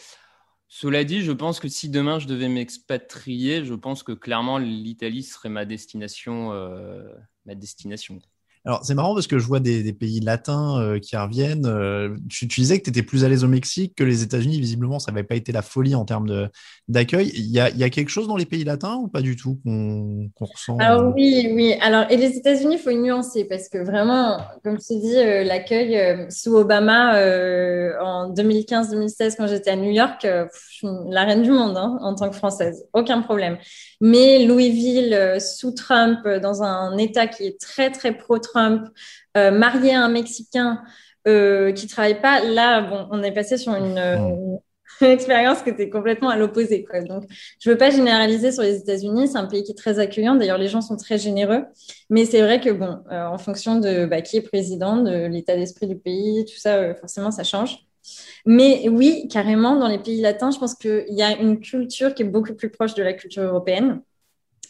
cela 0.67 1.03
dit, 1.03 1.22
je 1.22 1.31
pense 1.31 1.60
que 1.60 1.67
si 1.67 1.89
demain 1.89 2.19
je 2.19 2.27
devais 2.27 2.50
m'expatrier, 2.50 3.65
je 3.65 3.74
pense 3.74 4.03
que 4.03 4.12
clairement 4.12 4.57
l'Italie 4.57 5.24
serait 5.24 5.50
ma 5.50 5.65
destination. 5.65 6.53
Euh. 6.53 7.07
Alors, 8.67 8.84
c'est 8.84 8.95
marrant 8.95 9.13
parce 9.13 9.27
que 9.27 9.38
je 9.38 9.45
vois 9.45 9.60
des, 9.60 9.93
pays 9.93 10.22
latins 10.22 10.81
euh, 10.81 11.00
qui 11.00 11.15
reviennent. 11.15 11.67
Euh, 11.67 12.15
tu, 12.29 12.48
disais 12.48 12.79
que 12.79 12.86
tu 12.86 12.89
étais 12.89 13.03
plus 13.03 13.24
à 13.24 13.29
l'aise 13.29 13.43
au 13.43 13.48
Mexique 13.48 13.93
que 13.95 14.03
les 14.03 14.24
États-Unis. 14.24 14.60
Visiblement, 14.60 14.98
ça 14.98 15.12
n'avait 15.12 15.24
pas 15.24 15.36
été 15.36 15.51
la 15.51 15.62
folie 15.62 15.93
en 15.93 16.03
termes 16.03 16.50
d'accueil. 16.88 17.31
Il 17.36 17.51
y 17.51 17.60
a, 17.60 17.89
quelque 17.91 18.10
chose 18.10 18.27
dans 18.27 18.38
les 18.38 18.45
pays 18.45 18.63
latins 18.63 18.95
ou 18.95 19.07
pas 19.07 19.22
du 19.22 19.36
tout 19.36 19.60
qu'on 19.63 20.31
ressent 20.39 20.77
Alors, 20.79 21.13
oui, 21.13 21.51
oui. 21.53 21.75
Alors, 21.79 22.05
et 22.10 22.17
les 22.17 22.38
États-Unis, 22.38 22.77
il 22.77 22.81
faut 22.81 22.91
nuancer 22.91 23.45
parce 23.45 23.69
que 23.69 23.77
vraiment, 23.77 24.39
comme 24.63 24.79
je 24.81 24.88
te 24.88 25.00
dis, 25.00 25.15
euh, 25.15 25.43
l'accueil 25.43 26.25
sous 26.31 26.55
Obama 26.55 27.12
en 28.01 28.34
2015-2016, 28.34 29.36
quand 29.38 29.45
j'étais 29.45 29.69
à 29.69 29.75
New 29.75 29.91
York, 29.91 30.27
la 30.81 31.24
reine 31.24 31.43
du 31.43 31.51
monde 31.51 31.77
hein, 31.77 32.00
en 32.01 32.15
tant 32.15 32.31
que 32.31 32.36
Française. 32.36 32.84
Aucun 32.93 33.22
problème. 33.22 33.57
Mais 34.01 34.43
Louisville, 34.45 35.38
sous 35.39 35.72
Trump, 35.72 36.27
dans 36.41 36.63
un 36.63 36.98
État 36.98 37.27
qui 37.27 37.43
est 37.43 37.60
très, 37.60 37.91
très 37.91 38.12
pro-Trump, 38.12 38.54
Trump, 38.55 38.88
euh, 39.35 39.51
marié 39.51 39.93
à 39.93 40.03
un 40.03 40.09
Mexicain 40.09 40.81
euh, 41.27 41.71
qui 41.74 41.88
travaille 41.88 42.21
pas, 42.21 42.41
là, 42.43 42.81
bon, 42.81 43.07
on 43.12 43.21
est 43.24 43.33
passé 43.33 43.57
sur 43.57 43.74
une, 43.74 43.97
une 43.97 44.59
expérience 45.07 45.62
qui 45.62 45.69
était 45.69 45.89
complètement 45.89 46.29
à 46.29 46.38
l'opposé. 46.38 46.85
Donc, 47.07 47.24
je 47.59 47.69
ne 47.69 47.74
veux 47.74 47.77
pas 47.77 47.89
généraliser 47.89 48.51
sur 48.51 48.63
les 48.63 48.77
États-Unis. 48.77 49.27
C'est 49.27 49.38
un 49.38 49.45
pays 49.45 49.63
qui 49.63 49.71
est 49.71 49.77
très 49.77 50.00
accueillant. 50.00 50.35
D'ailleurs, 50.35 50.57
les 50.57 50.67
gens 50.67 50.81
sont 50.81 50.95
très 50.95 51.17
généreux. 51.17 51.65
Mais 52.09 52.25
c'est 52.25 52.41
vrai 52.41 52.62
que, 52.62 52.69
bon, 52.69 53.00
euh, 53.12 53.25
en 53.25 53.38
fonction 53.38 53.79
de 53.79 54.05
bah, 54.05 54.21
qui 54.21 54.38
est 54.38 54.41
président, 54.41 54.97
de 54.97 55.27
l'état 55.27 55.55
d'esprit 55.55 55.88
du 55.88 55.97
pays, 55.97 56.45
tout 56.45 56.57
ça, 56.57 56.75
euh, 56.75 56.95
forcément, 56.95 57.31
ça 57.31 57.43
change. 57.43 57.79
Mais 58.45 58.88
oui, 58.89 59.27
carrément, 59.29 59.75
dans 59.77 59.88
les 59.88 59.97
pays 59.97 60.21
latins, 60.21 60.51
je 60.51 60.59
pense 60.59 60.75
qu'il 60.75 61.05
y 61.09 61.24
a 61.24 61.35
une 61.38 61.59
culture 61.59 62.13
qui 62.13 62.21
est 62.21 62.25
beaucoup 62.25 62.53
plus 62.53 62.69
proche 62.69 62.93
de 62.93 63.03
la 63.03 63.13
culture 63.13 63.43
européenne. 63.43 64.01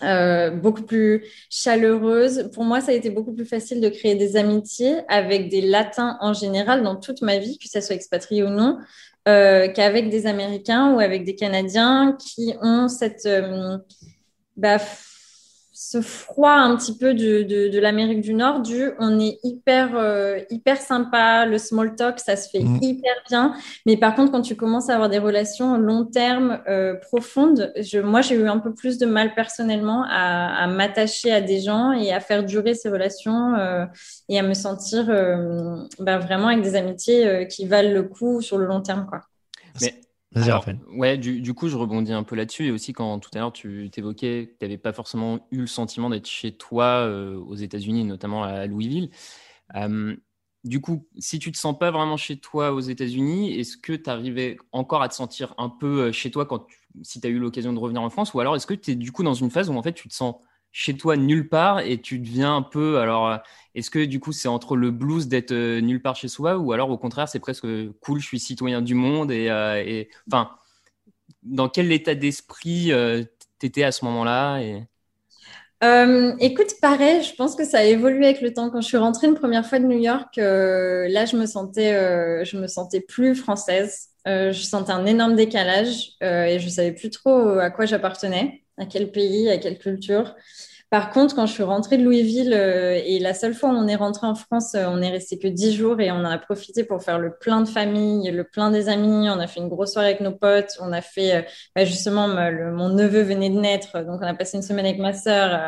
Euh, 0.04 0.50
beaucoup 0.52 0.84
plus 0.84 1.24
chaleureuse. 1.50 2.50
Pour 2.54 2.64
moi, 2.64 2.82
ça 2.82 2.92
a 2.92 2.96
été 2.96 3.10
beaucoup 3.10 3.34
plus 3.34 3.46
facile 3.46 3.82
de 3.82 3.90
créer 3.90 4.16
des 4.16 4.36
amitiés 4.36 4.98
avec 5.08 5.50
des 5.50 5.62
latins 5.62 6.18
en 6.22 6.34
général 6.34 6.84
dans 6.84 6.96
toute 6.96 7.22
ma 7.22 7.38
vie, 7.38 7.58
que 7.58 7.70
ce 7.70 7.82
soit 7.82 7.96
expatrié 7.96 8.44
ou 8.44 8.50
non, 8.50 8.78
euh, 9.28 9.68
qu'avec 9.70 10.10
des 10.10 10.28
Américains 10.28 10.94
ou 10.94 11.00
avec 11.00 11.24
des 11.24 11.36
Canadiens 11.36 12.18
qui 12.20 12.54
ont 12.62 12.88
cette 12.88 13.25
euh, 13.25 13.78
bah, 14.58 14.80
ce 15.88 16.01
froid 16.01 16.51
un 16.51 16.75
petit 16.75 16.98
peu 16.98 17.13
de, 17.13 17.44
de, 17.44 17.68
de 17.68 17.80
l'Amérique 17.80 18.22
du 18.22 18.34
Nord 18.34 18.62
du 18.62 18.92
on 19.00 19.20
est 19.20 19.38
hyper 19.44 19.92
euh, 19.96 20.39
hyper 20.50 20.82
sympa 20.82 21.46
le 21.46 21.60
small 21.60 21.96
talk 21.96 22.20
ça 22.20 22.36
se 22.36 22.50
fait 22.50 22.63
mm. 22.63 22.80
hyper 22.82 23.13
bien 23.30 23.54
mais 23.86 23.96
par 23.96 24.15
contre 24.15 24.32
quand 24.32 24.42
tu 24.42 24.56
commences 24.56 24.89
à 24.89 24.96
avoir 24.96 25.10
des 25.10 25.20
relations 25.20 25.77
long 25.77 26.06
terme 26.06 26.60
euh, 26.68 26.96
profondes 26.96 27.72
je, 27.80 28.00
moi 28.00 28.22
j'ai 28.22 28.36
eu 28.36 28.48
un 28.48 28.58
peu 28.58 28.74
plus 28.74 28.98
de 28.98 29.06
mal 29.06 29.36
personnellement 29.36 30.04
à, 30.10 30.63
à 30.63 30.68
m'attacher 30.68 31.32
à 31.32 31.42
des 31.42 31.62
gens 31.62 31.92
et 31.92 32.12
à 32.12 32.20
faire 32.20 32.44
durer 32.44 32.74
ces 32.74 32.89
relations 32.89 33.54
euh, 33.54 33.86
et 34.27 34.39
à 34.39 34.44
me 34.44 34.56
sentir 34.56 35.06
euh, 35.10 35.75
bah, 36.00 36.18
vraiment 36.18 36.48
avec 36.48 36.63
des 36.63 36.75
amitiés 36.75 37.27
euh, 37.27 37.46
qui 37.46 37.68
valent 37.68 37.94
le 37.94 38.04
coup 38.04 38.42
sur 38.42 38.58
le 38.58 38.65
long 38.65 38.82
terme 38.82 39.06
quoi 39.08 39.22
mais 39.82 39.94
Raphaël. 40.36 40.80
Ouais, 40.89 41.18
du, 41.18 41.54
coup, 41.54 41.68
je 41.68 41.75
rebondis 41.75 42.13
un 42.13 42.24
peu 42.24 42.36
là-dessus. 42.36 42.68
Et 42.68 42.72
aussi, 42.72 42.94
quand 42.94 43.20
tout 43.20 43.30
à 43.34 43.39
l'heure, 43.39 43.54
tu 43.54 43.89
t'évoquais 43.92 44.48
que 44.48 44.58
tu 44.60 44.65
n'avais 44.65 44.77
pas 44.77 44.94
forcément 44.94 45.48
eu 45.51 45.62
le 45.62 45.68
sentiment 45.68 46.10
d'être 46.10 46.27
chez 46.27 46.56
toi 46.56 47.08
euh, 47.08 47.38
aux 47.38 47.56
États-Unis, 47.56 48.04
notamment 48.04 48.44
à 48.44 48.68
Louisville. 48.68 49.10
Euh, 49.75 50.15
du 50.63 50.82
coup, 50.82 51.08
si 51.18 51.39
tu 51.39 51.51
te 51.51 51.58
sens 51.58 51.77
pas 51.77 51.92
vraiment 51.92 52.18
chez 52.18 52.38
toi 52.38 52.74
aux 52.74 52.80
États-Unis, 52.80 53.58
est-ce 53.60 53.77
que 53.77 53.94
tu 53.94 54.10
arrivais 54.10 54.58
encore 54.72 55.01
à 55.01 55.10
te 55.10 55.13
sentir 55.13 55.54
un 55.58 55.70
peu 55.70 56.06
euh, 56.06 56.12
chez 56.12 56.32
toi 56.32 56.46
quand 56.46 56.65
si 57.01 57.22
tu 57.22 57.27
as 57.27 57.30
eu 57.30 57.39
l'occasion 57.39 57.72
de 57.72 57.80
revenir 57.80 58.01
en 58.01 58.10
France? 58.10 58.34
Ou 58.34 58.39
alors, 58.39 58.56
est-ce 58.56 58.68
que 58.68 58.74
tu 58.74 58.92
es 58.92 58.96
du 58.96 59.12
coup 59.12 59.24
dans 59.24 59.34
une 59.34 59.51
phase 59.51 59.70
où 59.70 59.74
en 59.74 59.84
fait 59.84 59.94
tu 59.94 60.10
te 60.10 60.13
sens 60.13 60.36
chez 60.77 60.98
toi 60.98 61.15
nulle 61.15 61.48
part 61.48 61.79
et 61.79 62.01
tu 62.01 62.20
deviens 62.20 62.58
un 62.58 62.62
peu. 62.62 63.00
Alors, 63.00 63.29
euh, 63.29 63.38
est-ce 63.75 63.89
que 63.89 64.03
du 64.03 64.20
coup 64.20 64.34
c'est 64.34 64.50
entre 64.50 64.75
le 64.75 64.91
blues 64.91 65.29
d'être 65.29 65.53
euh, 65.53 65.79
nulle 65.79 66.01
part 66.01 66.17
chez 66.17 66.27
soi 66.27 66.58
ou 66.58 66.74
alors 66.74 66.89
au 66.89 66.98
contraire 66.98 67.29
c'est 67.29 67.39
presque 67.39 67.65
cool, 68.01 68.20
je 68.20 68.27
suis 68.27 68.39
citoyen 68.39 68.82
du 68.82 68.94
monde 68.94 69.32
et, 69.32 69.50
euh, 69.50 70.03
enfin, 70.27 70.50
dans 71.44 71.70
quel 71.70 71.94
état 71.94 72.13
d'esprit 72.13 72.91
t'étais 73.58 73.84
à 73.84 73.94
ce 73.94 74.03
moment-là 74.03 74.60
et... 74.60 74.84
écoute, 76.41 76.74
pareil, 76.82 77.24
je 77.24 77.34
pense 77.36 77.55
que 77.55 77.63
ça 77.63 77.77
a 77.77 77.84
évolué 77.84 78.25
avec 78.25 78.41
le 78.41 78.53
temps. 78.53 78.70
Quand 78.70 78.82
je 78.82 78.88
suis 78.88 78.98
rentrée 78.98 79.27
une 79.27 79.36
première 79.36 79.65
fois 79.65 79.79
de 79.79 79.86
New 79.86 80.00
York, 80.00 80.36
là, 80.36 81.25
je 81.25 81.38
me 81.38 81.46
sentais, 81.46 82.44
je 82.44 82.58
me 82.58 82.67
sentais 82.67 83.00
plus 83.00 83.36
française. 83.36 84.10
je 84.25 84.51
sentais 84.51 84.91
un 84.91 85.05
énorme 85.05 85.36
décalage 85.36 86.17
et 86.22 86.58
je 86.60 86.67
savais 86.67 86.91
plus 86.91 87.12
trop 87.12 87.60
à 87.60 87.70
quoi 87.70 87.86
j'appartenais 87.86 88.64
à 88.77 88.86
quel 88.86 89.12
pays, 89.12 89.50
à 89.50 89.58
quelle 89.58 89.77
culture. 89.79 90.36
Par 90.96 91.10
contre, 91.10 91.36
quand 91.36 91.46
je 91.46 91.52
suis 91.52 91.64
rentrée 91.64 91.98
de 91.98 92.06
Louisville 92.06 92.54
euh, 92.54 93.02
et 93.06 93.20
la 93.20 93.34
seule 93.34 93.54
fois 93.54 93.68
où 93.68 93.74
on 93.74 93.86
est 93.86 93.98
rentré 93.98 94.28
en 94.28 94.34
France, 94.34 94.75
euh, 94.75 94.86
on 94.88 95.02
est 95.02 95.10
resté 95.10 95.38
que 95.38 95.50
dix 95.50 95.75
jours 95.75 96.00
et 96.00 96.10
on 96.10 96.20
en 96.20 96.24
a 96.24 96.38
profité 96.38 96.86
pour 96.86 97.04
faire 97.04 97.20
le 97.20 97.36
plein 97.38 97.60
de 97.60 97.68
famille, 97.68 98.32
le 98.32 98.46
plein 98.46 98.72
des 98.72 98.88
amis. 98.88 99.30
On 99.30 99.38
a 99.42 99.46
fait 99.46 99.60
une 99.60 99.68
grosse 99.68 99.92
soirée 99.92 100.12
avec 100.12 100.22
nos 100.22 100.32
potes. 100.32 100.78
On 100.80 100.94
a 100.94 101.02
fait, 101.02 101.36
euh, 101.36 101.42
bah, 101.75 101.84
justement, 101.84 102.30
mon 102.30 102.88
neveu 102.88 103.24
venait 103.24 103.50
de 103.50 103.60
naître, 103.60 104.06
donc 104.06 104.22
on 104.22 104.25
a 104.25 104.34
passé 104.34 104.56
une 104.56 104.64
semaine 104.64 104.86
avec 104.86 104.98
ma 104.98 105.12
sœur, 105.12 105.68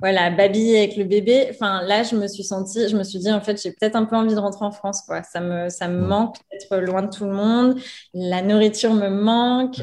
voilà, 0.00 0.30
babiller 0.30 0.78
avec 0.78 0.96
le 0.96 1.04
bébé. 1.04 1.48
Enfin, 1.50 1.82
là, 1.82 2.02
je 2.02 2.16
me 2.16 2.26
suis 2.26 2.44
sentie, 2.44 2.88
je 2.88 2.96
me 2.96 3.04
suis 3.04 3.18
dit, 3.18 3.30
en 3.30 3.42
fait, 3.42 3.62
j'ai 3.62 3.72
peut-être 3.72 3.96
un 3.96 4.06
peu 4.06 4.16
envie 4.16 4.34
de 4.34 4.40
rentrer 4.40 4.64
en 4.64 4.72
France, 4.72 5.02
quoi. 5.06 5.22
Ça 5.22 5.40
me, 5.40 5.68
ça 5.68 5.86
me 5.86 6.00
manque 6.00 6.36
d'être 6.50 6.78
loin 6.78 7.02
de 7.02 7.10
tout 7.10 7.26
le 7.26 7.32
monde. 7.32 7.78
La 8.14 8.40
nourriture 8.40 8.94
me 8.94 9.10
manque. 9.10 9.76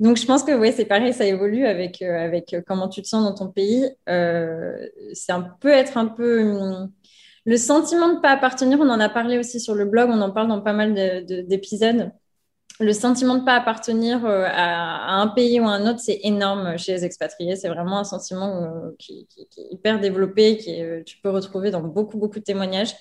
donc, 0.00 0.16
je 0.16 0.24
pense 0.24 0.42
que, 0.42 0.52
ouais, 0.52 0.72
c'est 0.72 0.86
pareil, 0.86 1.12
ça 1.12 1.26
évolue 1.26 1.66
avec, 1.66 2.00
avec 2.00 2.56
comment 2.66 2.88
tu 2.88 3.02
te 3.02 3.08
sens 3.08 3.24
dans 3.24 3.34
ton 3.34 3.52
pays 3.52 3.73
euh, 4.08 4.86
c'est 5.12 5.32
un 5.32 5.42
peu 5.42 5.68
être 5.68 5.96
un 5.96 6.06
peu 6.06 6.42
hum, 6.42 6.92
le 7.44 7.56
sentiment 7.56 8.14
de 8.14 8.20
pas 8.20 8.30
appartenir. 8.30 8.78
On 8.80 8.88
en 8.88 9.00
a 9.00 9.08
parlé 9.08 9.38
aussi 9.38 9.60
sur 9.60 9.74
le 9.74 9.84
blog, 9.84 10.10
on 10.10 10.20
en 10.20 10.30
parle 10.30 10.48
dans 10.48 10.60
pas 10.60 10.72
mal 10.72 10.94
d'épisodes. 11.26 12.10
Le 12.80 12.92
sentiment 12.92 13.36
de 13.36 13.44
pas 13.44 13.54
appartenir 13.54 14.24
euh, 14.24 14.46
à, 14.48 15.20
un 15.20 15.28
pays 15.28 15.60
ou 15.60 15.64
à 15.64 15.72
un 15.72 15.86
autre, 15.88 16.00
c'est 16.00 16.20
énorme 16.24 16.76
chez 16.76 16.92
les 16.92 17.04
expatriés. 17.04 17.54
C'est 17.54 17.68
vraiment 17.68 17.98
un 17.98 18.04
sentiment 18.04 18.62
euh, 18.62 18.90
qui, 18.98 19.28
est 19.38 19.72
hyper 19.72 20.00
développé, 20.00 20.58
que 20.58 21.02
tu 21.02 21.18
peux 21.18 21.30
retrouver 21.30 21.70
dans 21.70 21.82
beaucoup, 21.82 22.18
beaucoup 22.18 22.40
de 22.40 22.44
témoignages. 22.44 22.94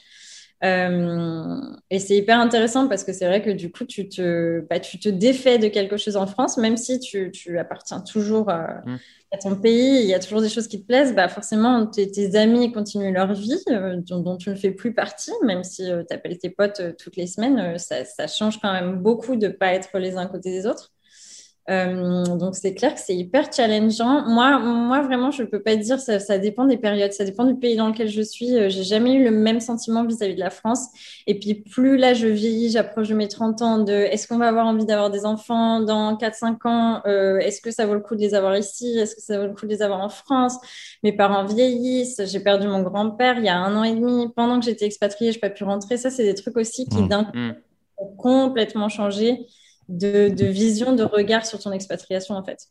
et 0.62 2.00
c'est 2.00 2.16
hyper 2.16 2.40
intéressant 2.40 2.88
parce 2.88 3.04
que 3.04 3.14
c'est 3.14 3.26
vrai 3.26 3.42
que 3.42 3.50
du 3.50 3.72
coup, 3.72 3.86
tu 3.86 4.08
te, 4.08 4.62
bah, 4.70 4.80
tu 4.80 5.00
te 5.00 5.10
défais 5.10 5.58
de 5.58 5.68
quelque 5.70 5.98
chose 5.98 6.18
en 6.18 6.28
France, 6.28 6.58
même 6.58 6.78
si 6.78 7.00
tu, 7.00 7.32
tu 7.32 7.58
appartiens 7.58 8.02
toujours 8.02 8.50
à, 8.50 8.82
mmh 8.86 8.98
ton 9.38 9.56
pays, 9.56 10.02
il 10.02 10.08
y 10.08 10.14
a 10.14 10.20
toujours 10.20 10.42
des 10.42 10.50
choses 10.50 10.68
qui 10.68 10.82
te 10.82 10.86
plaisent, 10.86 11.16
bah 11.16 11.28
forcément, 11.28 11.88
tes, 11.88 12.36
amis 12.36 12.72
continuent 12.72 13.14
leur 13.14 13.34
vie, 13.34 13.60
euh, 13.70 14.00
dont, 14.06 14.38
tu 14.38 14.50
ne 14.50 14.56
fais 14.56 14.72
plus 14.72 14.94
partie, 14.94 15.32
même 15.44 15.64
si 15.64 15.90
euh, 15.90 16.04
tu 16.08 16.14
appelles 16.14 16.38
tes 16.38 16.50
potes 16.50 16.80
euh, 16.80 16.94
toutes 16.98 17.16
les 17.16 17.28
semaines, 17.28 17.78
ça, 17.80 18.06
ça, 18.06 18.28
change 18.28 18.60
quand 18.60 18.72
même 18.72 19.02
beaucoup 19.02 19.36
de 19.36 19.48
ne 19.48 19.52
pas 19.52 19.74
être 19.74 19.98
les 19.98 20.18
uns 20.18 20.28
côté 20.28 20.52
des 20.52 20.68
autres. 20.68 20.92
Euh, 21.70 22.26
donc 22.26 22.56
c'est 22.56 22.74
clair 22.74 22.94
que 22.94 23.00
c'est 23.00 23.16
hyper 23.16 23.52
challengeant. 23.54 24.28
Moi, 24.28 24.60
moi 24.60 25.02
vraiment, 25.02 25.32
je 25.32 25.44
peux 25.44 25.62
pas 25.62 25.76
dire. 25.78 26.00
Ça, 26.00 26.20
ça, 26.20 26.38
dépend 26.38 26.66
des 26.66 26.78
périodes, 26.78 27.14
ça 27.14 27.24
dépend 27.24 27.46
du 27.46 27.56
pays 27.56 27.78
dans 27.78 27.88
lequel 27.88 28.10
je 28.10 28.22
suis. 28.22 28.58
Euh, 28.58 28.70
j'ai 28.70 28.84
jamais 28.84 29.14
eu 29.14 29.24
le 29.24 29.32
même 29.32 29.62
sentiment 29.62 30.04
vis-à-vis 30.04 30.36
de 30.36 30.40
la 30.40 30.50
France. 30.50 30.88
Et 31.26 31.40
puis 31.40 31.56
plus 31.56 31.98
là, 31.98 32.14
je 32.14 32.28
vieillis, 32.28 32.72
j'approche 32.72 33.08
de 33.08 33.16
mes 33.16 33.30
30 33.30 33.62
ans. 33.62 33.80
De 33.80 33.94
est-ce 33.94 34.28
qu'on 34.28 34.38
va 34.38 34.50
avoir 34.50 34.68
envie 34.68 34.86
d'avoir 34.86 35.10
des 35.10 35.26
enfants 35.26 35.80
dans 35.80 36.18
4-5 36.18 36.68
ans? 36.68 37.02
Euh, 37.06 37.38
Est-ce 37.38 37.62
que 37.62 37.72
ça 37.72 37.86
vaut 37.86 37.94
le 37.94 38.02
coup 38.02 38.16
de 38.16 38.22
les 38.22 38.34
avoir 38.34 38.58
ici? 38.58 38.98
Est-ce 38.98 39.16
que 39.16 39.22
ça 39.22 39.40
vaut 39.40 39.48
le 39.48 39.54
coup 39.54 39.66
de 39.66 39.72
les 39.72 39.82
avoir 39.82 40.02
en 40.02 40.10
France? 40.10 40.58
Mes 41.02 41.14
parents 41.14 41.46
vieillissent. 41.46 42.22
J'ai 42.26 42.42
perdu 42.42 42.68
mon 42.68 42.82
grand-père 42.82 43.38
il 43.38 43.46
y 43.46 43.50
a 43.50 43.58
un 43.58 43.76
an 43.78 43.84
et 43.84 43.96
demi. 43.96 44.28
Pendant 44.36 44.60
que 44.60 44.66
j'étais 44.66 44.86
expatriée, 44.86 45.32
je 45.32 45.38
n'ai 45.38 45.42
pas 45.42 45.50
pu 45.50 45.64
rentrer. 45.64 45.96
Ça, 45.96 46.10
c'est 46.10 46.24
des 46.24 46.36
trucs 46.36 46.58
aussi 46.58 46.86
qui 46.88 47.04
mmh. 47.04 47.08
d'un 47.08 47.24
coup 47.24 47.38
mmh. 47.38 47.56
ont 48.00 48.16
complètement 48.18 48.90
changé 48.90 49.48
de, 49.90 50.46
vision, 50.46 50.96
de 50.96 51.04
regard 51.04 51.46
sur 51.46 51.60
ton 51.60 51.72
expatriation, 51.72 52.36
en 52.36 52.44
fait. 52.44 52.70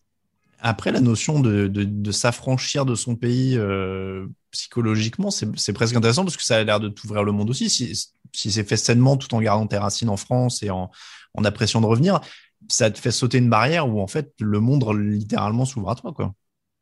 Après, 0.61 0.93
la 0.93 1.01
notion 1.01 1.41
de, 1.41 2.11
s'affranchir 2.13 2.87
de 2.87 2.95
son 2.95 3.17
pays 3.17 3.57
euh, 3.57 4.27
psychologiquement, 4.51 5.31
c'est 5.31 5.73
presque 5.73 5.97
intéressant 5.97 6.25
parce 6.25 6.37
que 6.37 6.45
ça 6.45 6.57
a 6.57 6.63
l'air 6.63 6.81
de 6.81 6.89
t'ouvrir 6.89 7.25
le 7.25 7.33
monde 7.33 7.51
aussi. 7.51 7.69
Si, 7.69 7.95
c'est 8.33 8.65
fait 8.65 8.77
sainement 8.77 9.17
tout 9.17 9.35
en 9.35 9.41
gardant 9.41 9.67
tes 9.67 9.79
racines 9.79 10.09
en 10.09 10.17
France 10.17 10.63
et 10.63 10.71
en, 10.71 10.91
en 11.35 11.45
appréciant 11.45 11.81
de 11.81 11.87
revenir, 11.87 12.21
ça 12.69 12.91
te 12.91 12.99
fait 12.99 13.11
sauter 13.11 13.39
une 13.39 13.51
barrière 13.51 13.89
où 13.89 14.01
en 14.01 14.07
fait 14.07 14.33
le 14.41 14.61
monde 14.61 14.85
littéralement 14.97 15.65
s'ouvre 15.65 15.91
à 15.91 15.95
toi. 15.97 16.13
Quoi. 16.13 16.35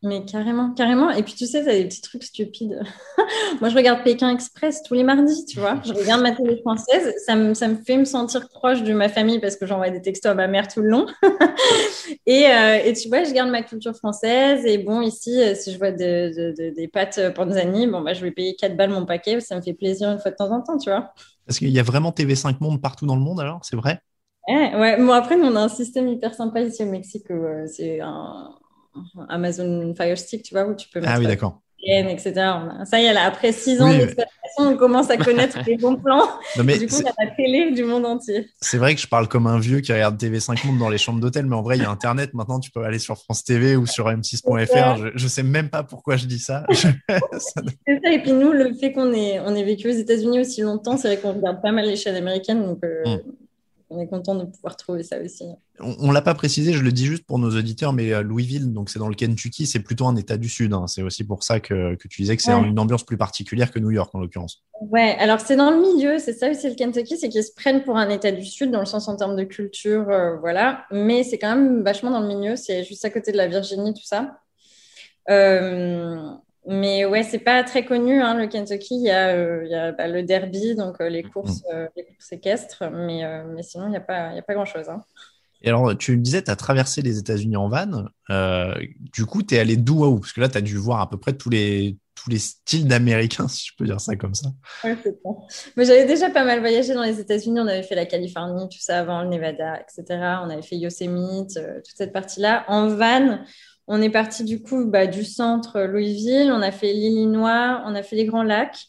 Mais 0.02 0.24
carrément, 0.24 0.72
carrément. 0.72 1.10
Et 1.10 1.22
puis 1.22 1.34
tu 1.34 1.46
sais, 1.46 1.62
ça 1.62 1.72
des 1.72 1.84
petits 1.84 2.00
trucs 2.00 2.22
stupides. 2.22 2.80
Moi, 3.60 3.68
je 3.68 3.76
regarde 3.76 4.02
Pékin 4.02 4.30
Express 4.30 4.82
tous 4.82 4.94
les 4.94 5.04
mardis, 5.04 5.44
tu 5.44 5.60
vois. 5.60 5.78
Je 5.84 5.92
regarde 5.92 6.22
ma 6.22 6.32
télé 6.32 6.56
française. 6.62 7.12
Ça 7.26 7.36
me, 7.36 7.52
ça 7.52 7.68
me 7.68 7.76
fait 7.76 7.98
me 7.98 8.06
sentir 8.06 8.48
proche 8.48 8.82
de 8.82 8.94
ma 8.94 9.10
famille 9.10 9.40
parce 9.40 9.56
que 9.56 9.66
j'envoie 9.66 9.90
des 9.90 10.00
textos 10.00 10.32
à 10.32 10.34
ma 10.34 10.46
mère 10.46 10.68
tout 10.68 10.80
le 10.80 10.88
long. 10.88 11.06
et, 12.26 12.46
euh, 12.46 12.78
et, 12.82 12.94
tu 12.94 13.08
vois, 13.08 13.24
je 13.24 13.32
garde 13.32 13.50
ma 13.50 13.62
culture 13.62 13.94
française. 13.94 14.64
Et 14.64 14.78
bon, 14.78 15.02
ici, 15.02 15.38
euh, 15.38 15.54
si 15.54 15.70
je 15.70 15.78
vois 15.78 15.90
des 15.90 16.90
pâtes 16.90 17.34
panzani, 17.34 17.86
bon, 17.86 18.00
bah, 18.00 18.14
je 18.14 18.22
vais 18.22 18.30
payer 18.30 18.56
4 18.56 18.78
balles 18.78 18.90
mon 18.90 19.04
paquet. 19.04 19.38
Ça 19.40 19.54
me 19.54 19.60
fait 19.60 19.74
plaisir 19.74 20.10
une 20.10 20.18
fois 20.18 20.30
de 20.30 20.36
temps 20.36 20.50
en 20.50 20.62
temps, 20.62 20.78
tu 20.78 20.88
vois. 20.88 21.12
Parce 21.46 21.58
qu'il 21.58 21.70
y 21.70 21.78
a 21.78 21.82
vraiment 21.82 22.10
TV5 22.10 22.56
Monde 22.60 22.80
partout 22.80 23.04
dans 23.04 23.16
le 23.16 23.22
monde, 23.22 23.40
alors 23.40 23.60
C'est 23.64 23.76
vrai? 23.76 24.00
Ouais, 24.48 24.74
ouais. 24.76 24.96
Bon, 24.96 25.12
après, 25.12 25.36
nous, 25.36 25.44
on 25.44 25.56
a 25.56 25.60
un 25.60 25.68
système 25.68 26.08
hyper 26.08 26.32
sympa 26.34 26.62
ici 26.62 26.82
au 26.82 26.86
Mexique. 26.86 27.30
Euh, 27.30 27.66
c'est 27.66 28.00
un 28.00 28.50
Amazon 29.28 29.94
Fire 29.96 30.18
Stick, 30.18 30.42
tu 30.42 30.54
vois, 30.54 30.66
où 30.66 30.74
tu 30.74 30.88
peux 30.88 31.00
mettre. 31.00 31.12
Ah 31.14 31.18
oui, 31.18 31.26
d'accord. 31.26 31.60
Etc. 31.82 32.32
Ça 32.84 33.00
y 33.00 33.06
est, 33.06 33.12
là, 33.12 33.24
après 33.24 33.52
six 33.52 33.80
ans 33.80 33.90
on 34.58 34.76
commence 34.76 35.10
à 35.10 35.16
connaître 35.16 35.58
les 35.66 35.76
bons 35.76 35.96
plans. 35.96 36.28
mais 36.64 36.78
du 36.78 36.86
coup, 36.86 36.96
on 36.96 37.08
a 37.08 37.24
la 37.24 37.30
télé 37.30 37.70
du 37.72 37.84
monde 37.84 38.06
entier. 38.06 38.48
C'est 38.60 38.78
vrai 38.78 38.94
que 38.94 39.00
je 39.00 39.06
parle 39.06 39.28
comme 39.28 39.46
un 39.46 39.58
vieux 39.58 39.80
qui 39.80 39.92
regarde 39.92 40.20
TV5 40.20 40.66
Monde 40.66 40.78
dans 40.78 40.88
les 40.88 40.98
chambres 40.98 41.20
d'hôtel, 41.20 41.46
mais 41.46 41.56
en 41.56 41.62
vrai, 41.62 41.76
il 41.76 41.82
y 41.82 41.86
a 41.86 41.90
Internet. 41.90 42.34
Maintenant, 42.34 42.60
tu 42.60 42.70
peux 42.70 42.84
aller 42.84 42.98
sur 42.98 43.16
France 43.16 43.44
TV 43.44 43.76
ou 43.76 43.86
sur 43.86 44.08
m6.fr. 44.08 45.10
Je, 45.14 45.22
ne 45.22 45.28
sais 45.28 45.42
même 45.42 45.70
pas 45.70 45.82
pourquoi 45.82 46.16
je 46.16 46.26
dis 46.26 46.38
ça. 46.38 46.64
c'est 46.70 46.92
ça. 47.40 48.12
Et 48.12 48.20
puis 48.22 48.32
nous, 48.32 48.52
le 48.52 48.74
fait 48.74 48.92
qu'on 48.92 49.12
ait, 49.12 49.40
on 49.40 49.54
ait 49.54 49.64
vécu 49.64 49.88
aux 49.88 49.92
États-Unis 49.92 50.40
aussi 50.40 50.62
longtemps, 50.62 50.96
c'est 50.96 51.08
vrai 51.08 51.16
qu'on 51.18 51.32
regarde 51.32 51.60
pas 51.62 51.72
mal 51.72 51.86
les 51.86 51.96
chaînes 51.96 52.16
américaines. 52.16 52.64
Donc, 52.64 52.78
euh, 52.84 53.16
mm 53.16 53.20
on 53.90 53.98
est 53.98 54.06
content 54.06 54.36
de 54.36 54.44
pouvoir 54.44 54.76
trouver 54.76 55.02
ça 55.02 55.20
aussi. 55.20 55.44
On, 55.80 56.08
ne 56.08 56.12
l'a 56.12 56.22
pas 56.22 56.34
précisé, 56.34 56.72
je 56.72 56.82
le 56.82 56.92
dis 56.92 57.06
juste 57.06 57.24
pour 57.24 57.38
nos 57.38 57.50
auditeurs, 57.50 57.92
mais 57.92 58.12
euh, 58.12 58.22
Louisville, 58.22 58.72
donc 58.72 58.88
c'est 58.88 59.00
dans 59.00 59.08
le 59.08 59.14
Kentucky, 59.14 59.66
c'est 59.66 59.80
plutôt 59.80 60.06
un 60.06 60.14
État 60.14 60.36
du 60.36 60.48
Sud. 60.48 60.72
Hein. 60.72 60.86
C'est 60.86 61.02
aussi 61.02 61.24
pour 61.24 61.42
ça 61.42 61.58
que, 61.58 61.96
tu 61.96 62.22
disais 62.22 62.36
que 62.36 62.42
c'est 62.42 62.52
une 62.52 62.78
ambiance 62.78 63.04
plus 63.04 63.16
particulière 63.16 63.72
que 63.72 63.80
New 63.80 63.90
York 63.90 64.14
en 64.14 64.20
l'occurrence. 64.20 64.62
Ouais, 64.80 65.16
alors 65.18 65.40
c'est 65.40 65.56
dans 65.56 65.70
le 65.70 65.80
milieu, 65.80 66.18
c'est 66.18 66.32
ça 66.32 66.50
aussi 66.50 66.68
le 66.68 66.76
Kentucky, 66.76 67.18
c'est 67.18 67.28
qu'ils 67.28 67.42
se 67.42 67.52
prennent 67.52 67.82
pour 67.82 67.96
un 67.96 68.08
État 68.08 68.30
du 68.30 68.44
Sud 68.44 68.70
dans 68.70 68.80
le 68.80 68.86
sens 68.86 69.08
en 69.08 69.16
termes 69.16 69.36
de 69.36 69.44
culture, 69.44 70.08
euh, 70.08 70.36
voilà. 70.36 70.84
Mais 70.92 71.24
c'est 71.24 71.38
quand 71.38 71.54
même 71.54 71.82
vachement 71.82 72.10
dans 72.10 72.20
le 72.20 72.28
milieu, 72.28 72.56
c'est 72.56 72.84
juste 72.84 73.04
à 73.04 73.10
côté 73.10 73.32
de 73.32 73.36
la 73.36 73.48
Virginie, 73.48 73.92
tout 73.92 74.04
ça. 74.04 74.38
Euh, 75.28 76.30
mais 76.70 77.04
ouais, 77.04 77.24
c'est 77.24 77.40
pas 77.40 77.64
très 77.64 77.84
connu, 77.84 78.22
hein, 78.22 78.34
le 78.34 78.46
Kentucky. 78.46 78.94
Il 78.94 79.02
y 79.02 79.10
a, 79.10 79.34
euh, 79.34 79.62
il 79.64 79.72
y 79.72 79.74
a 79.74 79.90
bah, 79.90 80.06
le 80.06 80.22
derby, 80.22 80.76
donc 80.76 81.00
euh, 81.00 81.08
les, 81.08 81.24
courses, 81.24 81.64
euh, 81.74 81.88
les 81.96 82.04
courses 82.04 82.30
équestres, 82.30 82.84
mais, 82.92 83.24
mais 83.52 83.64
sinon, 83.64 83.86
il 83.86 83.90
n'y 83.90 83.96
a 83.96 84.00
pas, 84.00 84.32
il 84.32 84.38
a 84.38 84.42
pas 84.42 84.54
grand-chose. 84.54 84.88
Hein. 84.88 85.02
Et 85.62 85.68
alors, 85.68 85.98
tu 85.98 86.16
me 86.16 86.22
disais, 86.22 86.44
tu 86.44 86.50
as 86.50 86.54
traversé 86.54 87.02
les 87.02 87.18
États-Unis 87.18 87.56
en 87.56 87.68
van. 87.68 88.04
du 89.12 89.26
coup, 89.26 89.42
tu 89.42 89.56
es 89.56 89.58
allé 89.58 89.76
d'où 89.76 90.04
à 90.04 90.08
où? 90.08 90.20
Parce 90.20 90.32
que 90.32 90.40
là, 90.40 90.48
tu 90.48 90.58
as 90.58 90.60
dû 90.60 90.76
voir 90.76 91.00
à 91.00 91.10
peu 91.10 91.18
près 91.18 91.32
tous 91.32 91.50
les, 91.50 91.98
tous 92.14 92.30
les 92.30 92.38
styles 92.38 92.86
d'Américains, 92.86 93.48
si 93.48 93.66
je 93.66 93.72
peux 93.76 93.84
dire 93.84 94.00
ça 94.00 94.14
comme 94.14 94.34
ça. 94.34 94.50
Ouais, 94.84 94.96
c'est 95.02 95.20
bon. 95.24 95.42
Mais 95.76 95.84
j'avais 95.84 96.06
déjà 96.06 96.30
pas 96.30 96.44
mal 96.44 96.60
voyagé 96.60 96.94
dans 96.94 97.02
les 97.02 97.18
États-Unis. 97.18 97.58
On 97.58 97.66
avait 97.66 97.82
fait 97.82 97.96
la 97.96 98.06
Californie, 98.06 98.68
tout 98.68 98.78
ça 98.78 99.00
avant, 99.00 99.22
le 99.22 99.28
Nevada, 99.28 99.80
etc. 99.80 100.04
On 100.44 100.50
avait 100.50 100.62
fait 100.62 100.76
Yosemite, 100.76 101.54
toute 101.54 101.96
cette 101.96 102.12
partie-là. 102.12 102.64
En 102.68 102.86
van, 102.86 103.40
on 103.92 104.00
est 104.00 104.10
parti 104.10 104.44
du 104.44 104.62
coup 104.62 104.84
bah, 104.84 105.08
du 105.08 105.24
centre 105.24 105.80
Louisville, 105.80 106.52
on 106.52 106.62
a 106.62 106.70
fait 106.70 106.92
l'Illinois, 106.92 107.82
on 107.84 107.96
a 107.96 108.04
fait 108.04 108.14
les 108.14 108.24
Grands 108.24 108.44
Lacs, 108.44 108.84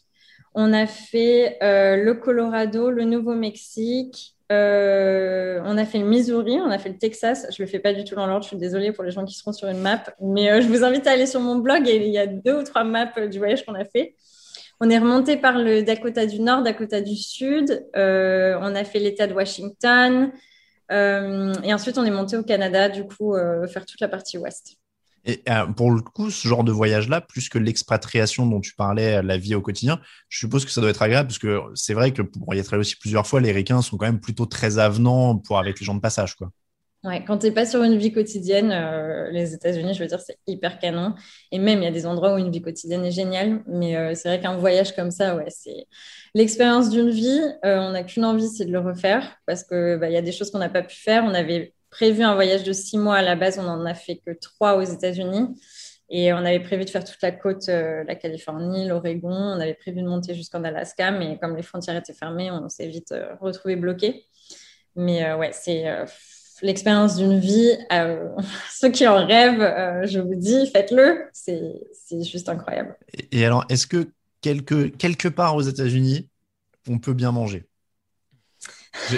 on 0.54 0.72
a 0.72 0.86
fait 0.86 1.58
euh, 1.60 1.96
le 1.96 2.14
Colorado, 2.14 2.88
le 2.88 3.02
Nouveau-Mexique, 3.02 4.36
euh, 4.52 5.60
on 5.64 5.76
a 5.76 5.84
fait 5.84 5.98
le 5.98 6.04
Missouri, 6.04 6.60
on 6.60 6.70
a 6.70 6.78
fait 6.78 6.90
le 6.90 6.98
Texas. 6.98 7.48
Je 7.50 7.60
ne 7.60 7.66
le 7.66 7.70
fais 7.70 7.80
pas 7.80 7.92
du 7.92 8.04
tout 8.04 8.14
dans 8.14 8.28
l'ordre, 8.28 8.44
je 8.44 8.50
suis 8.50 8.56
désolée 8.56 8.92
pour 8.92 9.02
les 9.02 9.10
gens 9.10 9.24
qui 9.24 9.34
seront 9.34 9.52
sur 9.52 9.66
une 9.66 9.80
map, 9.80 10.04
mais 10.20 10.52
euh, 10.52 10.60
je 10.60 10.68
vous 10.68 10.84
invite 10.84 11.04
à 11.08 11.10
aller 11.10 11.26
sur 11.26 11.40
mon 11.40 11.56
blog 11.56 11.88
et 11.88 11.96
il 11.96 12.12
y 12.12 12.18
a 12.18 12.28
deux 12.28 12.60
ou 12.60 12.62
trois 12.62 12.84
maps 12.84 13.26
du 13.26 13.38
voyage 13.38 13.66
qu'on 13.66 13.74
a 13.74 13.84
fait. 13.84 14.14
On 14.78 14.88
est 14.88 14.98
remonté 14.98 15.36
par 15.36 15.58
le 15.58 15.82
Dakota 15.82 16.26
du 16.26 16.40
Nord, 16.40 16.62
Dakota 16.62 17.00
du 17.00 17.16
Sud, 17.16 17.88
on 17.94 18.74
a 18.74 18.84
fait 18.84 19.00
l'État 19.00 19.26
de 19.26 19.32
Washington, 19.32 20.30
et 20.90 21.74
ensuite 21.74 21.98
on 21.98 22.04
est 22.04 22.10
monté 22.10 22.36
au 22.36 22.42
Canada, 22.42 22.88
du 22.88 23.04
coup, 23.04 23.36
faire 23.68 23.86
toute 23.86 24.00
la 24.00 24.08
partie 24.08 24.38
ouest. 24.38 24.76
Et 25.24 25.42
euh, 25.48 25.66
pour 25.66 25.90
le 25.92 26.00
coup, 26.00 26.30
ce 26.30 26.48
genre 26.48 26.64
de 26.64 26.72
voyage-là, 26.72 27.20
plus 27.20 27.48
que 27.48 27.58
l'expatriation 27.58 28.46
dont 28.46 28.60
tu 28.60 28.74
parlais, 28.74 29.22
la 29.22 29.38
vie 29.38 29.54
au 29.54 29.60
quotidien, 29.60 30.00
je 30.28 30.38
suppose 30.38 30.64
que 30.64 30.70
ça 30.70 30.80
doit 30.80 30.90
être 30.90 31.02
agréable 31.02 31.28
parce 31.28 31.38
que 31.38 31.60
c'est 31.74 31.94
vrai 31.94 32.12
que 32.12 32.22
pour 32.22 32.54
y 32.54 32.58
être 32.58 32.72
allé 32.72 32.80
aussi 32.80 32.96
plusieurs 32.96 33.26
fois, 33.26 33.40
les 33.40 33.52
Ricains 33.52 33.82
sont 33.82 33.96
quand 33.96 34.06
même 34.06 34.20
plutôt 34.20 34.46
très 34.46 34.78
avenants 34.78 35.36
pour 35.36 35.58
avec 35.58 35.78
les 35.78 35.86
gens 35.86 35.94
de 35.94 36.00
passage, 36.00 36.34
quoi. 36.34 36.50
Ouais, 37.04 37.24
quand 37.24 37.38
tu 37.38 37.46
n'es 37.46 37.52
pas 37.52 37.66
sur 37.66 37.82
une 37.82 37.96
vie 37.96 38.12
quotidienne, 38.12 38.70
euh, 38.70 39.28
les 39.32 39.54
États-Unis, 39.54 39.92
je 39.92 39.98
veux 39.98 40.06
dire, 40.06 40.20
c'est 40.20 40.38
hyper 40.46 40.78
canon. 40.78 41.14
Et 41.50 41.58
même, 41.58 41.80
il 41.80 41.84
y 41.84 41.88
a 41.88 41.90
des 41.90 42.06
endroits 42.06 42.34
où 42.34 42.38
une 42.38 42.52
vie 42.52 42.62
quotidienne 42.62 43.04
est 43.04 43.10
géniale. 43.10 43.64
Mais 43.66 43.96
euh, 43.96 44.14
c'est 44.14 44.28
vrai 44.28 44.40
qu'un 44.40 44.56
voyage 44.56 44.94
comme 44.94 45.10
ça, 45.10 45.34
ouais, 45.34 45.48
c'est 45.48 45.86
l'expérience 46.34 46.90
d'une 46.90 47.10
vie. 47.10 47.40
on 47.64 47.90
n'a 47.90 48.04
qu'une 48.04 48.24
envie, 48.24 48.48
c'est 48.48 48.66
de 48.66 48.72
le 48.72 48.78
refaire 48.78 49.36
parce 49.46 49.64
qu'il 49.64 49.98
bah, 50.00 50.10
y 50.10 50.16
a 50.16 50.22
des 50.22 50.30
choses 50.30 50.52
qu'on 50.52 50.60
n'a 50.60 50.68
pas 50.68 50.82
pu 50.82 50.94
faire. 50.94 51.24
On 51.24 51.34
avait 51.34 51.74
prévu 51.92 52.22
un 52.22 52.34
voyage 52.34 52.64
de 52.64 52.72
six 52.72 52.98
mois 52.98 53.16
à 53.16 53.22
la 53.22 53.36
base, 53.36 53.58
on 53.58 53.62
n'en 53.62 53.84
a 53.84 53.94
fait 53.94 54.16
que 54.16 54.32
trois 54.32 54.76
aux 54.76 54.82
États-Unis. 54.82 55.54
Et 56.14 56.32
on 56.32 56.38
avait 56.38 56.60
prévu 56.60 56.84
de 56.84 56.90
faire 56.90 57.04
toute 57.04 57.22
la 57.22 57.30
côte, 57.30 57.68
euh, 57.68 58.02
la 58.06 58.14
Californie, 58.16 58.86
l'Oregon. 58.86 59.30
On 59.30 59.60
avait 59.60 59.74
prévu 59.74 60.02
de 60.02 60.06
monter 60.06 60.34
jusqu'en 60.34 60.64
Alaska, 60.64 61.10
mais 61.10 61.38
comme 61.38 61.56
les 61.56 61.62
frontières 61.62 61.96
étaient 61.96 62.12
fermées, 62.12 62.50
on 62.50 62.68
s'est 62.68 62.88
vite 62.88 63.12
euh, 63.12 63.34
retrouvé 63.40 63.76
bloqué. 63.76 64.26
Mais 64.96 65.24
euh, 65.24 65.38
ouais, 65.38 65.52
c'est 65.52 65.84
l'expérience 66.60 67.16
d'une 67.16 67.38
vie. 67.38 67.78
ceux 68.70 68.90
qui 68.90 69.06
en 69.06 69.24
rêvent, 69.24 70.06
je 70.06 70.18
vous 70.18 70.34
dis, 70.34 70.66
faites-le. 70.70 71.28
C'est 71.32 72.24
juste 72.24 72.48
incroyable. 72.48 72.96
Et 73.30 73.46
alors, 73.46 73.64
est-ce 73.70 73.86
que 73.86 74.10
quelque, 74.42 74.88
quelque 74.88 75.28
part 75.28 75.56
aux 75.56 75.62
États-Unis, 75.62 76.28
on 76.88 76.98
peut 76.98 77.14
bien 77.14 77.32
manger? 77.32 77.64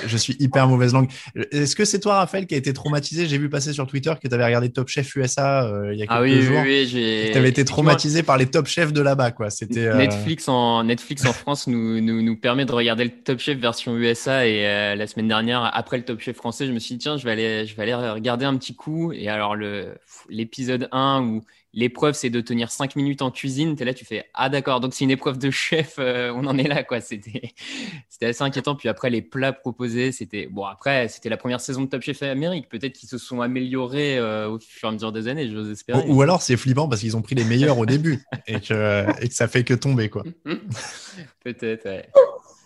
Je, 0.06 0.16
suis 0.16 0.36
hyper 0.38 0.68
mauvaise 0.68 0.92
langue. 0.92 1.10
Est-ce 1.50 1.74
que 1.74 1.84
c'est 1.84 2.00
toi, 2.00 2.16
Raphaël, 2.16 2.46
qui 2.46 2.54
a 2.54 2.58
été 2.58 2.72
traumatisé? 2.72 3.26
J'ai 3.26 3.38
vu 3.38 3.48
passer 3.48 3.72
sur 3.72 3.86
Twitter 3.86 4.12
que 4.22 4.28
tu 4.28 4.34
avais 4.34 4.44
regardé 4.44 4.70
Top 4.70 4.88
Chef 4.88 5.14
USA 5.16 5.66
euh, 5.66 5.92
il 5.92 5.98
y 5.98 6.02
a 6.02 6.06
ah 6.08 6.20
quelques 6.20 6.40
jours. 6.42 6.58
Ah 6.58 6.64
oui, 6.64 6.90
oui, 6.92 7.30
Tu 7.32 7.38
avais 7.38 7.48
été 7.48 7.64
traumatisé 7.64 8.22
par 8.22 8.36
les 8.36 8.46
Top 8.46 8.66
Chefs 8.66 8.92
de 8.92 9.00
là-bas, 9.00 9.32
quoi. 9.32 9.50
C'était 9.50 9.86
euh, 9.86 9.96
Netflix 9.96 10.48
en 10.48 10.84
Netflix 10.84 11.26
en 11.26 11.32
France 11.32 11.66
nous, 11.66 12.00
nous, 12.00 12.22
nous 12.22 12.36
permet 12.36 12.64
de 12.64 12.72
regarder 12.72 13.04
le 13.04 13.10
Top 13.10 13.38
Chef 13.38 13.58
version 13.58 13.96
USA 13.96 14.46
et 14.46 14.66
euh, 14.66 14.94
la 14.94 15.06
semaine 15.06 15.28
dernière, 15.28 15.70
après 15.74 15.96
le 15.96 16.04
Top 16.04 16.20
Chef 16.20 16.36
français, 16.36 16.66
je 16.66 16.72
me 16.72 16.78
suis 16.78 16.94
dit 16.94 17.02
tiens, 17.02 17.16
je 17.16 17.24
vais 17.24 17.32
aller, 17.32 17.66
je 17.66 17.76
vais 17.76 17.82
aller 17.82 17.94
regarder 17.94 18.44
un 18.44 18.56
petit 18.56 18.74
coup. 18.74 19.12
Et 19.12 19.28
alors 19.28 19.56
le 19.56 19.94
l'épisode 20.28 20.88
1 20.92 21.22
où 21.22 21.44
l'épreuve 21.74 22.14
c'est 22.14 22.30
de 22.30 22.40
tenir 22.40 22.70
5 22.70 22.96
minutes 22.96 23.20
en 23.20 23.30
cuisine, 23.30 23.76
tu 23.76 23.82
es 23.82 23.86
là, 23.86 23.92
tu 23.92 24.04
fais 24.04 24.24
ah 24.32 24.48
d'accord, 24.48 24.80
donc 24.80 24.94
c'est 24.94 25.04
une 25.04 25.10
épreuve 25.10 25.38
de 25.38 25.50
chef, 25.50 25.96
euh, 25.98 26.32
on 26.34 26.46
en 26.46 26.56
est 26.56 26.68
là 26.68 26.84
quoi. 26.84 27.00
C'était 27.00 27.52
c'était 28.08 28.26
assez 28.26 28.42
inquiétant. 28.42 28.76
Puis 28.76 28.88
après 28.88 29.10
les 29.10 29.22
plats 29.22 29.52
proposés, 29.52 30.12
c'était 30.12 30.46
bon 30.46 30.64
après 30.64 31.08
c'était 31.08 31.28
la 31.28 31.36
première 31.36 31.60
saison 31.60 31.82
de 31.82 31.88
Top 31.88 32.02
Chef 32.02 32.22
Amérique, 32.22 32.68
peut-être 32.68 32.94
qu'ils 32.94 33.08
se 33.08 33.18
sont 33.18 33.40
améliorés 33.40 34.18
euh, 34.18 34.48
au 34.48 34.58
fur 34.58 34.88
et 34.88 34.90
à 34.90 34.92
mesure 34.92 35.12
des 35.12 35.28
années, 35.28 35.48
j'ose 35.50 35.70
espérer. 35.70 36.04
Ou, 36.06 36.22
alors 36.22 36.40
c'est 36.40 36.56
flippant 36.56 36.88
parce 36.88 37.00
qu'ils 37.00 37.16
ont 37.16 37.22
pris 37.22 37.34
les 37.34 37.44
meilleurs 37.44 37.78
au 37.78 37.86
début 37.86 38.22
et 38.46 38.60
que 38.60 39.04
et 39.22 39.28
que 39.28 39.34
ça 39.34 39.48
fait 39.48 39.64
que 39.64 39.74
tomber 39.74 40.08
quoi. 40.08 40.22
peut-être. 41.44 41.84
Ouais. 41.84 42.08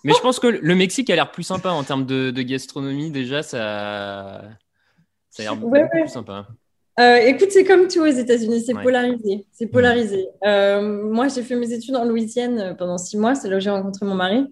Mais 0.04 0.12
je 0.14 0.20
pense 0.20 0.38
que 0.38 0.46
le 0.46 0.74
Mexique 0.74 1.10
a 1.10 1.16
l'air 1.16 1.30
plus 1.32 1.42
sympa 1.42 1.70
en 1.70 1.82
termes 1.82 2.06
de, 2.06 2.30
gastronomie 2.42 3.10
déjà 3.10 3.42
ça 3.42 4.42
ça 5.30 5.42
a 5.42 5.44
l'air 5.44 5.56
beaucoup, 5.56 5.76
plus 5.90 6.08
sympa. 6.08 6.46
Euh, 6.98 7.16
écoute, 7.18 7.48
c'est 7.50 7.64
comme 7.64 7.87
tout 7.87 8.00
aux 8.00 8.06
États-Unis, 8.06 8.62
c'est 8.66 8.74
polarisé. 8.74 9.46
C'est 9.52 9.68
polarisé. 9.68 10.26
Euh, 10.44 11.02
moi, 11.04 11.28
j'ai 11.28 11.42
fait 11.42 11.54
mes 11.54 11.72
études 11.72 11.94
en 11.94 12.04
Louisiane 12.04 12.58
euh, 12.58 12.74
pendant 12.74 12.98
six 12.98 13.16
mois. 13.16 13.34
C'est 13.37 13.48
là 13.48 13.58
où 13.58 13.61
j'ai 13.61 13.70
rencontré 13.70 14.04
mon 14.04 14.14
mari. 14.14 14.46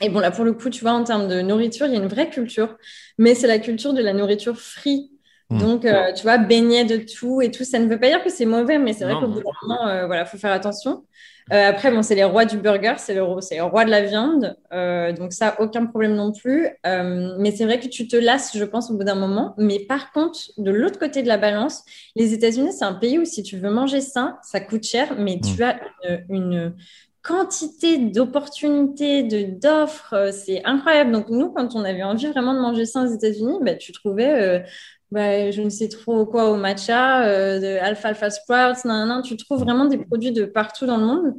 Et 0.00 0.08
bon, 0.08 0.18
là, 0.20 0.30
pour 0.30 0.44
le 0.44 0.52
coup, 0.52 0.70
tu 0.70 0.80
vois, 0.80 0.92
en 0.92 1.04
termes 1.04 1.28
de 1.28 1.40
nourriture, 1.40 1.86
il 1.86 1.92
y 1.92 1.96
a 1.96 1.98
une 1.98 2.08
vraie 2.08 2.30
culture, 2.30 2.76
mais 3.16 3.34
c'est 3.34 3.46
la 3.46 3.58
culture 3.58 3.92
de 3.92 4.02
la 4.02 4.12
nourriture 4.12 4.58
free. 4.58 5.10
Hmm. 5.50 5.58
Donc, 5.58 5.86
tu 6.14 6.22
vois, 6.22 6.38
baigner 6.38 6.84
de 6.84 6.98
tout 6.98 7.40
et 7.40 7.50
tout. 7.50 7.64
Ça 7.64 7.78
ne 7.78 7.88
veut 7.88 7.98
pas 7.98 8.08
dire 8.08 8.22
que 8.22 8.30
c'est 8.30 8.46
mauvais, 8.46 8.78
mais 8.78 8.92
c'est 8.92 9.04
vrai 9.04 9.14
qu'au 9.14 9.28
bout 9.28 9.40
d'un 9.40 9.50
moment, 9.62 10.06
voilà, 10.06 10.24
faut 10.24 10.38
faire 10.38 10.52
attention. 10.52 11.04
Euh, 11.52 11.70
après, 11.70 11.90
bon, 11.90 12.02
c'est 12.02 12.14
les 12.14 12.24
rois 12.24 12.44
du 12.44 12.58
burger, 12.58 12.94
c'est 12.98 13.14
le, 13.14 13.20
le 13.20 13.62
roi 13.62 13.84
de 13.84 13.90
la 13.90 14.02
viande. 14.02 14.56
Euh, 14.72 15.12
donc 15.12 15.32
ça, 15.32 15.56
aucun 15.60 15.86
problème 15.86 16.14
non 16.14 16.32
plus. 16.32 16.68
Euh, 16.86 17.34
mais 17.38 17.52
c'est 17.52 17.64
vrai 17.64 17.80
que 17.80 17.88
tu 17.88 18.06
te 18.06 18.16
lasses, 18.16 18.56
je 18.56 18.64
pense, 18.64 18.90
au 18.90 18.96
bout 18.96 19.04
d'un 19.04 19.14
moment. 19.14 19.54
Mais 19.56 19.78
par 19.78 20.12
contre, 20.12 20.38
de 20.58 20.70
l'autre 20.70 20.98
côté 20.98 21.22
de 21.22 21.28
la 21.28 21.38
balance, 21.38 21.84
les 22.16 22.34
États-Unis, 22.34 22.72
c'est 22.72 22.84
un 22.84 22.94
pays 22.94 23.18
où 23.18 23.24
si 23.24 23.42
tu 23.42 23.56
veux 23.56 23.70
manger 23.70 24.00
sain, 24.00 24.38
ça 24.42 24.60
coûte 24.60 24.84
cher, 24.84 25.14
mais 25.18 25.36
mm. 25.36 25.56
tu 25.56 25.62
as 25.62 25.80
une, 26.28 26.74
quantité 27.20 27.98
d'opportunités, 27.98 29.22
d'offres, 29.22 30.30
c'est 30.32 30.64
incroyable. 30.64 31.12
Donc 31.12 31.28
nous, 31.28 31.50
quand 31.50 31.74
on 31.74 31.84
avait 31.84 32.04
envie 32.04 32.26
vraiment 32.26 32.54
de 32.54 32.60
manger 32.60 32.86
sain 32.86 33.06
aux 33.06 33.12
États-Unis, 33.12 33.58
bah, 33.60 33.74
tu 33.74 33.92
trouvais 33.92 34.64
bah, 35.10 35.50
je 35.50 35.62
ne 35.62 35.70
sais 35.70 35.88
trop 35.88 36.26
quoi 36.26 36.50
au 36.50 36.56
matcha, 36.56 37.24
euh, 37.24 37.58
de 37.60 37.78
alfalfa 37.78 38.30
sprouts, 38.30 38.86
nan, 38.86 39.08
nan, 39.08 39.22
tu 39.22 39.36
trouves 39.36 39.60
vraiment 39.60 39.86
des 39.86 39.98
produits 39.98 40.32
de 40.32 40.44
partout 40.44 40.86
dans 40.86 40.98
le 40.98 41.06
monde. 41.06 41.34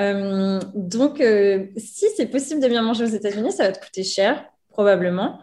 Euh, 0.00 0.58
donc, 0.74 1.20
euh, 1.20 1.66
si 1.76 2.06
c'est 2.16 2.26
possible 2.26 2.60
de 2.60 2.66
bien 2.66 2.82
manger 2.82 3.04
aux 3.04 3.08
États-Unis, 3.08 3.52
ça 3.52 3.66
va 3.66 3.72
te 3.72 3.84
coûter 3.84 4.02
cher, 4.02 4.44
probablement. 4.70 5.38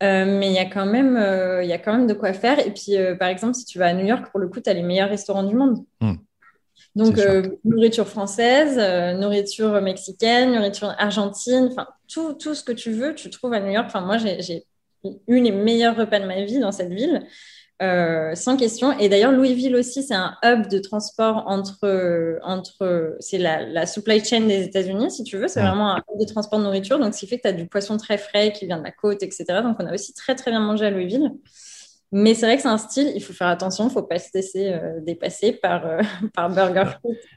mais 0.00 0.48
il 0.48 0.52
y, 0.52 0.58
a 0.58 0.64
quand 0.64 0.86
même, 0.86 1.16
il 1.62 1.68
y 1.68 1.72
a 1.72 1.78
quand 1.78 1.92
même 1.92 2.08
de 2.08 2.14
quoi 2.14 2.32
faire. 2.32 2.58
Et 2.58 2.72
puis, 2.72 2.96
par 3.20 3.28
exemple, 3.28 3.54
si 3.54 3.64
tu 3.64 3.78
vas 3.78 3.86
à 3.86 3.92
New 3.92 4.04
York, 4.04 4.28
pour 4.32 4.40
le 4.40 4.48
coup, 4.48 4.60
tu 4.60 4.68
as 4.68 4.74
les 4.74 4.82
meilleurs 4.82 5.10
restaurants 5.10 5.44
du 5.44 5.54
monde. 5.54 5.78
Hmm. 6.00 6.14
Donc, 6.96 7.20
nourriture 7.64 8.08
française, 8.08 8.76
nourriture 9.16 9.80
mexicaine, 9.80 10.52
nourriture 10.52 10.92
argentine, 10.98 11.68
enfin, 11.70 11.86
tout, 12.08 12.32
tout 12.32 12.56
ce 12.56 12.64
que 12.64 12.72
tu 12.72 12.90
veux, 12.90 13.14
tu 13.14 13.30
trouves 13.30 13.52
à 13.52 13.60
New 13.60 13.70
York. 13.70 13.86
Enfin, 13.86 14.00
moi, 14.00 14.18
j'ai 14.18 14.66
eu 15.26 15.40
les 15.40 15.52
meilleurs 15.52 15.96
repas 15.96 16.20
de 16.20 16.26
ma 16.26 16.42
vie 16.42 16.58
dans 16.58 16.72
cette 16.72 16.92
ville. 16.92 17.26
Euh, 17.82 18.36
sans 18.36 18.56
question. 18.56 18.96
Et 18.98 19.08
d'ailleurs, 19.08 19.32
Louisville 19.32 19.74
aussi, 19.74 20.04
c'est 20.04 20.14
un 20.14 20.36
hub 20.44 20.68
de 20.68 20.78
transport 20.78 21.44
entre, 21.46 22.38
entre 22.44 23.16
c'est 23.18 23.38
la, 23.38 23.66
la, 23.66 23.86
supply 23.86 24.24
chain 24.24 24.42
des 24.42 24.62
États-Unis, 24.62 25.10
si 25.10 25.24
tu 25.24 25.36
veux. 25.36 25.48
C'est 25.48 25.62
vraiment 25.62 25.96
un 25.96 25.96
hub 25.96 26.20
de 26.20 26.24
transport 26.24 26.60
de 26.60 26.64
nourriture. 26.64 27.00
Donc, 27.00 27.14
ce 27.14 27.20
qui 27.20 27.26
fait 27.26 27.38
que 27.38 27.42
tu 27.42 27.48
as 27.48 27.52
du 27.52 27.66
poisson 27.66 27.96
très 27.96 28.18
frais 28.18 28.52
qui 28.52 28.66
vient 28.66 28.78
de 28.78 28.84
la 28.84 28.92
côte, 28.92 29.24
etc. 29.24 29.44
Donc, 29.64 29.78
on 29.80 29.86
a 29.86 29.94
aussi 29.94 30.14
très, 30.14 30.36
très 30.36 30.52
bien 30.52 30.60
mangé 30.60 30.86
à 30.86 30.90
Louisville. 30.90 31.32
Mais 32.14 32.34
c'est 32.34 32.44
vrai 32.44 32.56
que 32.56 32.62
c'est 32.62 32.68
un 32.68 32.78
style, 32.78 33.10
il 33.16 33.22
faut 33.22 33.32
faire 33.32 33.48
attention, 33.48 33.84
il 33.84 33.86
ne 33.86 33.92
faut 33.92 34.02
pas 34.02 34.18
se 34.18 34.28
laisser 34.34 34.68
euh, 34.68 35.00
dépasser 35.00 35.52
par, 35.52 35.86
euh, 35.86 36.02
par 36.34 36.50
Burger 36.50 36.92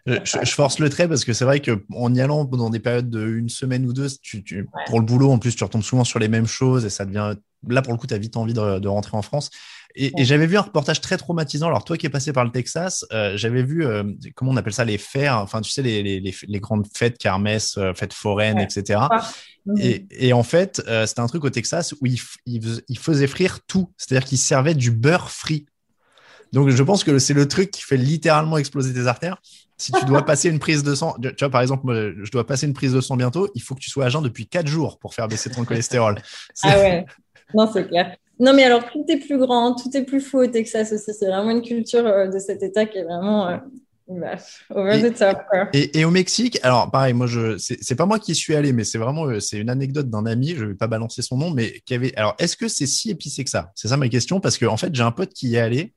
je, 0.06 0.20
je, 0.44 0.52
force 0.52 0.80
le 0.80 0.90
trait 0.90 1.08
parce 1.08 1.24
que 1.24 1.32
c'est 1.32 1.46
vrai 1.46 1.62
qu'en 1.62 2.14
y 2.14 2.20
allant 2.20 2.44
dans 2.44 2.70
des 2.70 2.82
périodes 2.82 3.10
de 3.10 3.26
une 3.26 3.48
semaine 3.48 3.86
ou 3.86 3.94
deux, 3.94 4.08
tu, 4.22 4.44
tu, 4.44 4.68
pour 4.88 5.00
le 5.00 5.06
boulot, 5.06 5.32
en 5.32 5.40
plus, 5.40 5.56
tu 5.56 5.64
retombes 5.64 5.82
souvent 5.82 6.04
sur 6.04 6.20
les 6.20 6.28
mêmes 6.28 6.46
choses 6.46 6.86
et 6.86 6.90
ça 6.90 7.06
devient 7.06 7.36
là, 7.70 7.82
pour 7.82 7.94
le 7.94 7.98
coup, 8.00 8.08
tu 8.08 8.14
as 8.14 8.18
vite 8.18 8.38
envie 8.38 8.54
de, 8.54 8.88
rentrer 8.88 9.18
en 9.18 9.22
France. 9.22 9.50
Et, 9.96 10.12
j'avais 10.26 10.46
vu 10.46 10.58
un 10.58 10.62
reportage 10.62 11.00
très 11.02 11.18
traumatisant. 11.18 11.68
Alors, 11.68 11.86
toi 11.86 11.98
qui 11.98 12.06
es 12.06 12.10
passé 12.10 12.34
par 12.34 12.44
le 12.44 12.52
Texas, 12.52 13.06
euh, 13.14 13.38
j'avais 13.38 13.64
vu, 13.64 13.86
euh, 13.86 14.04
comment 14.36 14.52
on 14.52 14.58
appelle 14.58 14.74
ça, 14.74 14.84
les 14.84 14.98
fers, 14.98 15.38
enfin, 15.38 15.62
tu 15.62 15.72
sais, 15.72 15.82
les, 15.82 16.04
les, 16.04 16.20
les, 16.20 16.60
grandes 16.60 16.88
fêtes, 16.94 17.18
kermesses, 17.18 17.80
fêtes 17.96 18.14
foraines, 18.14 18.60
etc. 18.60 19.02
Et, 19.80 20.06
et, 20.12 20.34
en 20.34 20.44
fait, 20.44 20.82
c'était 21.06 21.22
un 21.22 21.28
truc 21.28 21.44
au 21.46 21.50
Texas 21.50 21.94
où 21.94 22.06
il, 22.06 22.20
il, 22.46 23.00
faisait 23.00 23.28
frire 23.28 23.60
tout. 23.68 23.92
C'est-à-dire 23.98 24.28
qu'il 24.28 24.38
servait 24.38 24.76
du 24.76 24.92
beurre 24.92 25.32
frit. 25.32 25.66
Donc, 26.52 26.70
je 26.70 26.84
pense 26.84 27.04
que 27.04 27.18
c'est 27.20 27.34
le 27.34 27.48
truc 27.48 27.72
qui 27.72 27.82
fait 27.82 27.98
littéralement 27.98 28.58
exploser 28.58 28.94
tes 28.94 29.08
artères 29.08 29.42
si 29.78 29.92
tu 29.92 30.06
dois 30.06 30.22
passer 30.26 30.50
une 30.50 30.60
prise 30.60 30.84
de 30.84 30.96
sang, 30.96 31.16
tu 31.22 31.34
vois, 31.40 31.50
par 31.50 31.62
exemple, 31.62 32.16
je 32.22 32.32
dois 32.32 32.46
passer 32.46 32.66
une 32.66 32.74
prise 32.74 32.94
de 32.94 33.02
sang 33.02 33.18
bientôt, 33.18 33.50
il 33.56 33.62
faut 33.62 33.76
que 33.76 33.80
tu 33.80 33.90
sois 33.90 34.06
à 34.06 34.10
jeun 34.10 34.22
depuis 34.22 34.48
4 34.48 34.68
jours 34.68 35.00
pour 35.00 35.14
faire 35.14 35.28
baisser 35.28 35.50
ton 35.50 35.66
cholestérol. 35.66 36.22
Ah 36.64 36.78
ouais, 36.80 37.06
non, 37.54 37.70
c'est 37.72 37.88
clair. 37.88 38.16
Non, 38.40 38.54
mais 38.54 38.64
alors, 38.64 38.90
tout 38.92 39.06
est 39.08 39.18
plus 39.18 39.38
grand, 39.38 39.76
tout 39.76 39.96
est 39.96 40.04
plus 40.04 40.22
fou 40.22 40.40
au 40.40 40.48
Texas 40.48 40.92
aussi. 40.92 41.14
C'est 41.14 41.28
vraiment 41.28 41.52
une 41.52 41.62
culture 41.62 42.06
euh, 42.06 42.28
de 42.28 42.40
cet 42.40 42.64
État 42.64 42.86
qui 42.86 42.98
est 42.98 43.04
vraiment. 43.04 43.48
Euh, 43.48 43.58
bah, 44.08 44.36
et, 45.74 46.00
et, 46.00 46.06
au 46.06 46.12
Mexique, 46.12 46.60
alors 46.62 46.92
pareil, 46.92 47.14
moi 47.14 47.26
je, 47.26 47.58
c'est 47.58 47.96
pas 47.96 48.06
moi 48.06 48.20
qui 48.20 48.36
suis 48.36 48.54
allé, 48.54 48.72
mais 48.72 48.84
c'est 48.84 49.00
vraiment, 49.00 49.26
euh, 49.26 49.40
c'est 49.40 49.58
une 49.58 49.70
anecdote 49.70 50.12
d'un 50.12 50.28
ami. 50.28 50.50
Je 50.56 50.66
vais 50.66 50.76
pas 50.76 50.86
balancer 50.86 51.24
son 51.24 51.38
nom, 51.38 51.50
mais 51.50 51.82
qui 51.86 51.96
avait. 51.96 52.16
Alors, 52.16 52.36
est-ce 52.38 52.56
que 52.56 52.68
c'est 52.68 52.86
si 52.86 53.10
épicé 53.10 53.44
que 53.44 53.50
ça? 53.50 53.72
C'est 53.74 53.88
ça 53.88 53.98
ma 53.98 54.08
question, 54.10 54.40
parce 54.40 54.60
que 54.60 54.66
en 54.66 54.78
fait, 54.78 54.94
j'ai 54.94 55.02
un 55.02 55.12
pote 55.12 55.34
qui 55.34 55.50
y 55.50 55.56
est 55.56 55.60
allé 55.60 55.94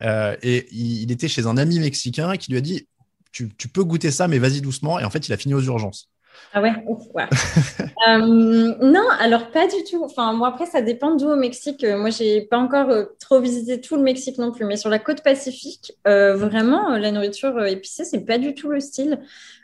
et 0.00 0.68
il, 0.70 1.10
était 1.10 1.26
chez 1.26 1.46
un 1.46 1.56
ami 1.56 1.80
mexicain 1.80 2.36
qui 2.36 2.52
lui 2.52 2.58
a 2.58 2.60
dit 2.60 2.86
tu, 3.32 3.68
peux 3.68 3.84
goûter 3.84 4.10
ça, 4.10 4.28
mais 4.28 4.38
vas-y 4.38 4.60
doucement. 4.60 4.98
Et 4.98 5.04
en 5.04 5.10
fait, 5.10 5.28
il 5.28 5.32
a 5.32 5.36
fini 5.36 5.54
aux 5.54 5.62
urgences. 5.62 6.10
Ah 6.52 6.62
ouais, 6.62 6.72
euh, 8.08 8.18
Non, 8.18 9.08
alors 9.20 9.50
pas 9.50 9.66
du 9.66 9.84
tout. 9.84 10.02
Enfin, 10.02 10.32
moi, 10.32 10.48
après, 10.48 10.66
ça 10.66 10.80
dépend 10.80 11.14
d'où 11.14 11.28
au 11.28 11.36
Mexique. 11.36 11.84
Euh, 11.84 11.98
moi, 11.98 12.10
j'ai 12.10 12.42
pas 12.42 12.58
encore 12.58 12.90
euh, 12.90 13.04
trop 13.20 13.40
visité 13.40 13.80
tout 13.80 13.96
le 13.96 14.02
Mexique 14.02 14.38
non 14.38 14.52
plus, 14.52 14.64
mais 14.64 14.76
sur 14.76 14.90
la 14.90 14.98
côte 14.98 15.22
pacifique, 15.22 15.92
vraiment, 16.04 16.96
la 16.96 17.10
nourriture 17.10 17.64
épicée, 17.66 18.04
c'est 18.04 18.24
pas 18.24 18.38
du 18.38 18.54
tout 18.54 18.70
le 18.70 18.80
style. 18.80 19.20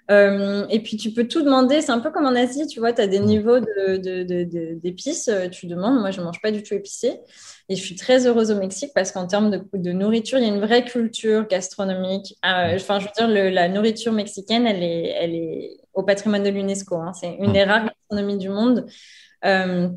Et 0.09 0.81
puis, 0.81 0.97
tu 0.97 1.13
peux 1.13 1.27
tout 1.27 1.43
demander. 1.43 1.81
C'est 1.81 1.93
un 1.93 2.01
peu 2.01 2.11
comme 2.11 2.27
en 2.27 2.35
Asie, 2.35 2.67
tu 2.67 2.81
vois, 2.81 2.93
tu 2.93 3.01
as 3.01 3.07
des 3.07 3.21
niveaux 3.21 3.61
d'épices. 3.61 5.29
De, 5.29 5.47
tu 5.49 5.67
demandes. 5.67 6.01
Moi, 6.01 6.11
je 6.11 6.21
mange 6.21 6.41
pas 6.41 6.51
du 6.51 6.63
tout 6.63 6.75
épicé. 6.75 7.21
Et 7.71 7.77
je 7.77 7.83
suis 7.83 7.95
très 7.95 8.27
heureuse 8.27 8.51
au 8.51 8.57
Mexique 8.57 8.93
parce 8.95 9.11
qu'en 9.11 9.27
termes 9.27 9.51
de, 9.51 9.93
nourriture, 9.93 10.39
il 10.39 10.47
y 10.47 10.51
a 10.51 10.55
une 10.55 10.61
vraie 10.61 10.85
culture 10.85 11.47
gastronomique. 11.49 12.37
Euh, 12.45 12.77
enfin, 12.77 13.01
je 13.01 13.07
veux 13.07 13.13
dire, 13.17 13.29
la 13.29 13.69
nourriture 13.69 14.13
mexicaine, 14.13 14.67
elle 14.67 14.83
est, 14.83 15.15
elle 15.19 15.35
est 15.35 15.77
au 15.95 16.03
patrimoine 16.03 16.43
de 16.43 16.51
l'UNESCO. 16.51 16.97
Hein. 16.97 17.13
C'est 17.15 17.37
une 17.41 17.53
des 17.53 17.65
rares 17.65 17.87
gastronomies 17.87 18.37
du 18.37 18.51
monde. 18.51 18.87
Euh, 19.47 19.89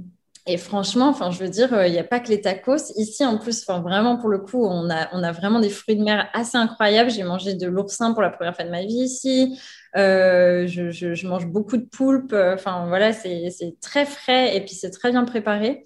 et 0.48 0.58
franchement, 0.58 1.10
enfin, 1.10 1.32
je 1.32 1.44
veux 1.44 1.50
dire, 1.50 1.86
il 1.86 1.92
n'y 1.92 2.00
a 2.00 2.04
pas 2.04 2.20
que 2.20 2.30
les 2.30 2.42
tacos. 2.42 2.92
Ici, 2.96 3.26
en 3.26 3.38
plus, 3.38 3.64
enfin, 3.68 3.82
vraiment, 3.82 4.18
pour 4.18 4.30
le 4.30 4.40
coup, 4.40 4.66
on 4.66 4.90
a, 4.90 5.10
on 5.14 5.22
a 5.22 5.32
vraiment 5.32 5.60
des 5.60 5.70
fruits 5.70 5.98
de 5.98 6.04
mer 6.04 6.30
assez 6.34 6.58
incroyables. 6.58 7.12
J'ai 7.12 7.24
mangé 7.24 7.54
de 7.54 7.68
l'oursin 7.68 8.14
pour 8.14 8.22
la 8.22 8.30
première 8.30 8.56
fois 8.56 8.66
de 8.66 8.72
ma 8.72 8.82
vie 8.82 9.04
ici. 9.04 9.60
Euh, 9.96 10.66
je, 10.68 10.90
je, 10.90 11.14
je, 11.14 11.28
mange 11.28 11.48
beaucoup 11.48 11.78
de 11.78 11.86
poulpe. 11.86 12.34
Enfin, 12.34 12.86
voilà, 12.88 13.14
c'est 13.14 13.52
très 13.82 14.06
frais 14.06 14.56
et 14.56 14.62
puis 14.62 14.74
c'est 14.74 14.92
très 14.92 15.12
bien 15.12 15.26
préparé. 15.26 15.84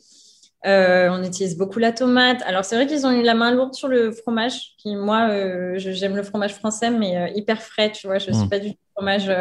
Euh, 0.66 1.10
on 1.10 1.24
utilise 1.24 1.58
beaucoup 1.58 1.80
la 1.80 1.92
tomate. 1.92 2.42
Alors, 2.44 2.64
c'est 2.66 2.76
vrai 2.76 2.86
qu'ils 2.86 3.06
ont 3.08 3.12
eu 3.12 3.24
la 3.24 3.34
main 3.34 3.52
lourde 3.52 3.74
sur 3.74 3.88
le 3.88 4.12
fromage. 4.12 4.76
Qui, 4.78 4.96
moi, 4.96 5.30
euh, 5.30 5.74
j'aime 5.78 6.16
le 6.16 6.24
fromage 6.24 6.54
français, 6.54 6.92
mais 6.92 7.18
euh, 7.18 7.28
hyper 7.36 7.62
frais, 7.62 7.92
tu 7.92 8.08
vois. 8.08 8.20
Je 8.20 8.30
ne 8.30 8.36
suis 8.36 8.46
mm. 8.46 8.50
pas 8.50 8.60
du 8.60 8.74
fromage 8.94 9.32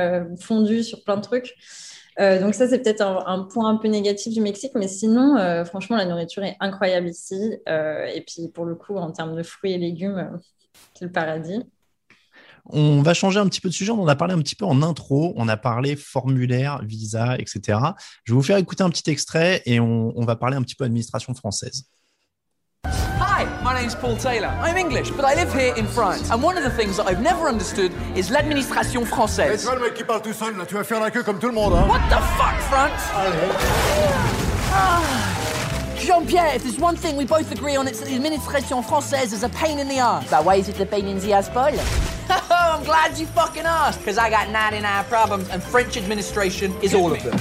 fondu 0.40 0.83
sur 0.83 1.04
plein 1.04 1.16
de 1.16 1.22
trucs. 1.22 1.54
Donc, 2.20 2.54
ça, 2.54 2.68
c'est 2.68 2.83
peut-être 2.83 3.02
un, 3.02 3.42
point 3.44 3.70
un 3.70 3.76
peu 3.76 3.88
négatif 3.88 4.33
du 4.33 4.40
Mexique. 4.40 4.72
Mais 4.74 4.88
sinon, 4.88 5.64
franchement, 5.64 5.96
la 5.96 6.04
nourriture 6.04 6.44
est 6.44 6.56
incroyable 6.61 7.09
ici. 7.09 7.59
et 7.66 8.24
puis, 8.26 8.48
pour 8.48 8.64
le 8.64 8.74
coup, 8.74 8.96
en 8.96 9.11
termes 9.11 9.37
de 9.37 9.42
fruits 9.42 9.72
et 9.72 9.78
légumes, 9.78 10.38
c'est 10.94 11.06
le 11.06 11.12
paradis. 11.12 11.62
On 12.66 13.02
va 13.02 13.14
changer 13.14 13.40
un 13.40 13.46
petit 13.48 13.61
peu 13.61 13.68
de 13.68 13.74
sujet. 13.74 13.90
On 13.90 14.02
en 14.02 14.09
a 14.09 14.16
parlé 14.16 14.35
un 14.35 14.38
petit 14.38 14.54
peu 14.54 14.64
en 14.64 14.83
intro. 14.83 15.33
On 15.37 15.48
a 15.48 15.56
parlé 15.56 15.96
formulaire, 15.96 16.83
visa, 16.85 17.37
etc. 17.38 17.78
Je 18.24 18.33
vais 18.33 18.37
vous 18.37 18.42
faire 18.42 18.59
écouter 18.59 18.83
un 18.83 18.90
petit 18.90 19.11
extrait 19.11 19.62
et 19.66 19.80
on, 19.80 20.12
on 20.16 20.24
va 20.24 20.37
parler 20.37 20.56
un 20.56 20.62
petit 20.62 20.74
peu 20.74 20.85
administration 20.85 21.35
française. 21.35 21.87
Hi, 23.40 23.62
my 23.62 23.81
name's 23.81 23.94
Paul 23.94 24.18
Taylor. 24.18 24.48
I'm 24.61 24.76
English, 24.76 25.12
but 25.12 25.24
I 25.24 25.35
live 25.35 25.50
here 25.55 25.74
in 25.74 25.87
France. 25.87 26.31
And 26.31 26.42
one 26.42 26.59
of 26.59 26.62
the 26.62 26.68
things 26.68 26.98
that 26.98 27.07
I've 27.07 27.22
never 27.22 27.48
understood 27.48 27.90
is 28.14 28.31
l'administration 28.31 29.07
française. 29.07 29.64
Et 29.64 29.66
tu 29.66 29.74
le 29.74 29.81
mec 29.81 29.94
qui 29.94 30.05
parle 30.05 30.20
tout 30.20 30.35
seul, 30.35 30.59
là, 30.59 30.66
tu 30.66 30.74
vas 30.74 30.85
faire 30.85 31.00
la 31.00 31.11
queue 31.11 31.22
comme 31.22 31.38
tout 31.38 31.46
le 31.46 31.55
monde, 31.55 31.72
hein. 31.72 31.88
What 31.88 32.00
the 32.11 32.20
fuck, 32.37 32.61
France? 32.68 33.00
Allez. 33.16 33.48
Ah. 34.74 35.00
Jean-Pierre, 35.96 36.55
if 36.55 36.64
there's 36.64 36.79
one 36.79 36.96
thing 36.96 37.16
we 37.16 37.24
both 37.24 37.50
agree 37.50 37.76
on, 37.76 37.88
it's 37.88 38.00
that 38.00 38.11
the 38.11 38.14
administration 38.14 38.83
française 38.83 39.33
is 39.33 39.42
a 39.42 39.48
pain 39.48 39.79
in 39.79 39.88
the 39.88 40.00
ass. 40.00 40.29
Bah, 40.29 40.42
why 40.42 40.57
is 40.57 40.68
it 40.68 40.79
a 40.79 40.85
pain 40.85 41.07
in 41.07 41.18
the 41.20 41.33
ass, 41.33 41.48
Paul? 41.48 41.72
I'm 42.50 42.85
glad 42.85 43.16
you 43.18 43.24
fucking 43.24 43.64
asked, 43.64 44.00
because 44.00 44.18
I 44.18 44.29
got 44.29 44.50
99 44.50 45.05
problems 45.05 45.48
and 45.48 45.62
French 45.62 45.96
administration 45.96 46.74
is 46.83 46.92
all 46.92 47.11
of 47.11 47.22
them. 47.22 47.38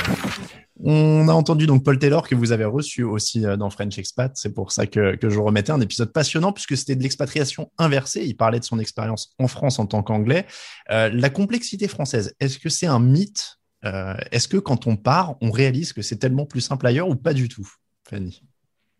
On 0.81 1.27
a 1.27 1.33
entendu 1.33 1.67
donc 1.67 1.83
Paul 1.83 1.99
Taylor 1.99 2.27
que 2.27 2.35
vous 2.35 2.53
avez 2.53 2.63
reçu 2.63 3.03
aussi 3.03 3.45
euh, 3.45 3.57
dans 3.57 3.69
French 3.69 3.97
Expat. 3.97 4.31
C'est 4.35 4.53
pour 4.53 4.71
ça 4.71 4.87
que, 4.87 5.15
que, 5.15 5.29
je 5.29 5.39
remettais 5.39 5.71
un 5.71 5.81
épisode 5.81 6.13
passionnant 6.13 6.53
puisque 6.53 6.77
c'était 6.77 6.95
de 6.95 7.03
l'expatriation 7.03 7.69
inversée. 7.77 8.23
Il 8.25 8.35
parlait 8.35 8.59
de 8.59 8.63
son 8.63 8.79
expérience 8.79 9.33
en 9.39 9.47
France 9.47 9.79
en 9.79 9.85
tant 9.85 10.03
qu'anglais. 10.03 10.45
Euh, 10.91 11.09
la 11.13 11.29
complexité 11.29 11.87
française, 11.87 12.33
est-ce 12.39 12.59
que 12.59 12.69
c'est 12.69 12.87
un 12.87 12.99
mythe 12.99 13.57
euh, 13.83 14.15
Est-ce 14.31 14.47
que 14.47 14.57
quand 14.57 14.87
on 14.87 14.95
part, 14.95 15.35
on 15.41 15.51
réalise 15.51 15.91
que 15.91 16.01
c'est 16.01 16.17
tellement 16.17 16.45
plus 16.45 16.61
simple 16.61 16.87
ailleurs 16.87 17.09
ou 17.09 17.15
pas 17.15 17.33
du 17.33 17.49
tout, 17.49 17.67
Fanny? 18.09 18.43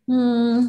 Hmm. 0.08 0.68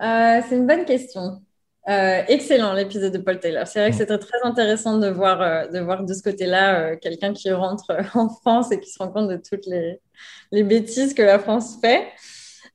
euh, 0.00 0.40
C'est 0.48 0.56
une 0.56 0.66
bonne 0.66 0.86
question. 0.86 1.42
Euh, 1.88 2.22
excellent 2.28 2.74
l'épisode 2.74 3.12
de 3.12 3.18
Paul 3.18 3.40
Taylor. 3.40 3.66
C'est 3.66 3.80
vrai 3.80 3.90
que 3.90 3.96
c'était 3.96 4.18
très 4.18 4.38
intéressant 4.44 4.98
de 4.98 5.08
voir, 5.08 5.40
euh, 5.40 5.66
de 5.66 5.80
voir 5.80 6.04
de 6.04 6.12
ce 6.12 6.22
côté-là 6.22 6.80
euh, 6.80 6.96
quelqu'un 6.96 7.32
qui 7.32 7.50
rentre 7.52 7.96
en 8.14 8.28
France 8.28 8.70
et 8.70 8.78
qui 8.80 8.90
se 8.90 8.98
rend 8.98 9.08
compte 9.08 9.28
de 9.28 9.36
toutes 9.36 9.66
les, 9.66 10.00
les 10.52 10.62
bêtises 10.62 11.14
que 11.14 11.22
la 11.22 11.38
France 11.38 11.78
fait. 11.80 12.08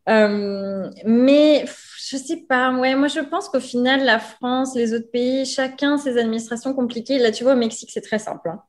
mais 0.08 1.66
je 2.08 2.18
sais 2.18 2.38
pas, 2.48 2.72
moi 2.72 3.08
je 3.08 3.20
pense 3.20 3.50
qu'au 3.50 3.60
final, 3.60 4.04
la 4.06 4.20
France, 4.20 4.76
les 4.76 4.94
autres 4.94 5.10
pays, 5.10 5.46
chacun 5.46 5.98
ses 5.98 6.18
administrations 6.18 6.74
compliquées. 6.74 7.18
Là, 7.18 7.32
tu 7.32 7.44
vois, 7.44 7.54
au 7.54 7.58
Mexique, 7.58 7.90
c'est 7.92 8.02
très 8.02 8.20
simple. 8.20 8.50
Hein. 8.50 8.62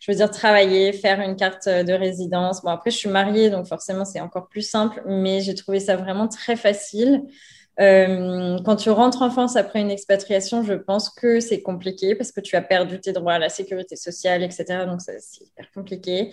Je 0.00 0.10
veux 0.10 0.16
dire, 0.16 0.30
travailler, 0.30 0.92
faire 0.92 1.20
une 1.20 1.36
carte 1.36 1.68
de 1.68 1.92
résidence. 1.92 2.62
Bon, 2.62 2.70
après, 2.70 2.90
je 2.90 2.96
suis 2.96 3.08
mariée, 3.08 3.50
donc 3.50 3.66
forcément, 3.66 4.04
c'est 4.04 4.20
encore 4.20 4.48
plus 4.48 4.62
simple, 4.68 5.02
mais 5.06 5.40
j'ai 5.40 5.54
trouvé 5.54 5.80
ça 5.80 5.96
vraiment 5.96 6.28
très 6.28 6.56
facile. 6.56 7.22
Euh, 7.80 8.58
quand 8.64 8.76
tu 8.76 8.90
rentres 8.90 9.22
en 9.22 9.30
France 9.30 9.56
après 9.56 9.80
une 9.80 9.90
expatriation, 9.90 10.62
je 10.62 10.74
pense 10.74 11.08
que 11.08 11.40
c'est 11.40 11.62
compliqué 11.62 12.14
parce 12.14 12.32
que 12.32 12.40
tu 12.40 12.56
as 12.56 12.62
perdu 12.62 13.00
tes 13.00 13.12
droits 13.12 13.34
à 13.34 13.38
la 13.38 13.48
sécurité 13.48 13.96
sociale, 13.96 14.42
etc. 14.42 14.84
Donc, 14.86 15.00
c'est 15.00 15.18
hyper 15.40 15.70
compliqué. 15.72 16.32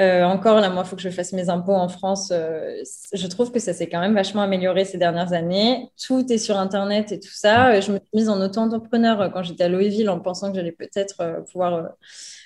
Euh, 0.00 0.24
encore, 0.24 0.60
là, 0.60 0.70
moi, 0.70 0.82
il 0.84 0.88
faut 0.88 0.96
que 0.96 1.02
je 1.02 1.10
fasse 1.10 1.32
mes 1.32 1.50
impôts 1.50 1.74
en 1.74 1.88
France. 1.88 2.30
Euh, 2.32 2.82
je 3.12 3.26
trouve 3.26 3.52
que 3.52 3.58
ça 3.58 3.72
s'est 3.74 3.88
quand 3.88 4.00
même 4.00 4.14
vachement 4.14 4.42
amélioré 4.42 4.84
ces 4.84 4.98
dernières 4.98 5.32
années. 5.32 5.90
Tout 6.02 6.32
est 6.32 6.38
sur 6.38 6.58
Internet 6.58 7.12
et 7.12 7.20
tout 7.20 7.32
ça. 7.32 7.80
Je 7.80 7.92
me 7.92 7.98
suis 7.98 8.08
mise 8.14 8.28
en 8.28 8.40
auto-entrepreneur 8.40 9.30
quand 9.32 9.42
j'étais 9.42 9.64
à 9.64 9.68
Louisville 9.68 10.08
en 10.08 10.18
pensant 10.20 10.50
que 10.50 10.56
j'allais 10.56 10.72
peut-être 10.72 11.44
pouvoir 11.50 11.90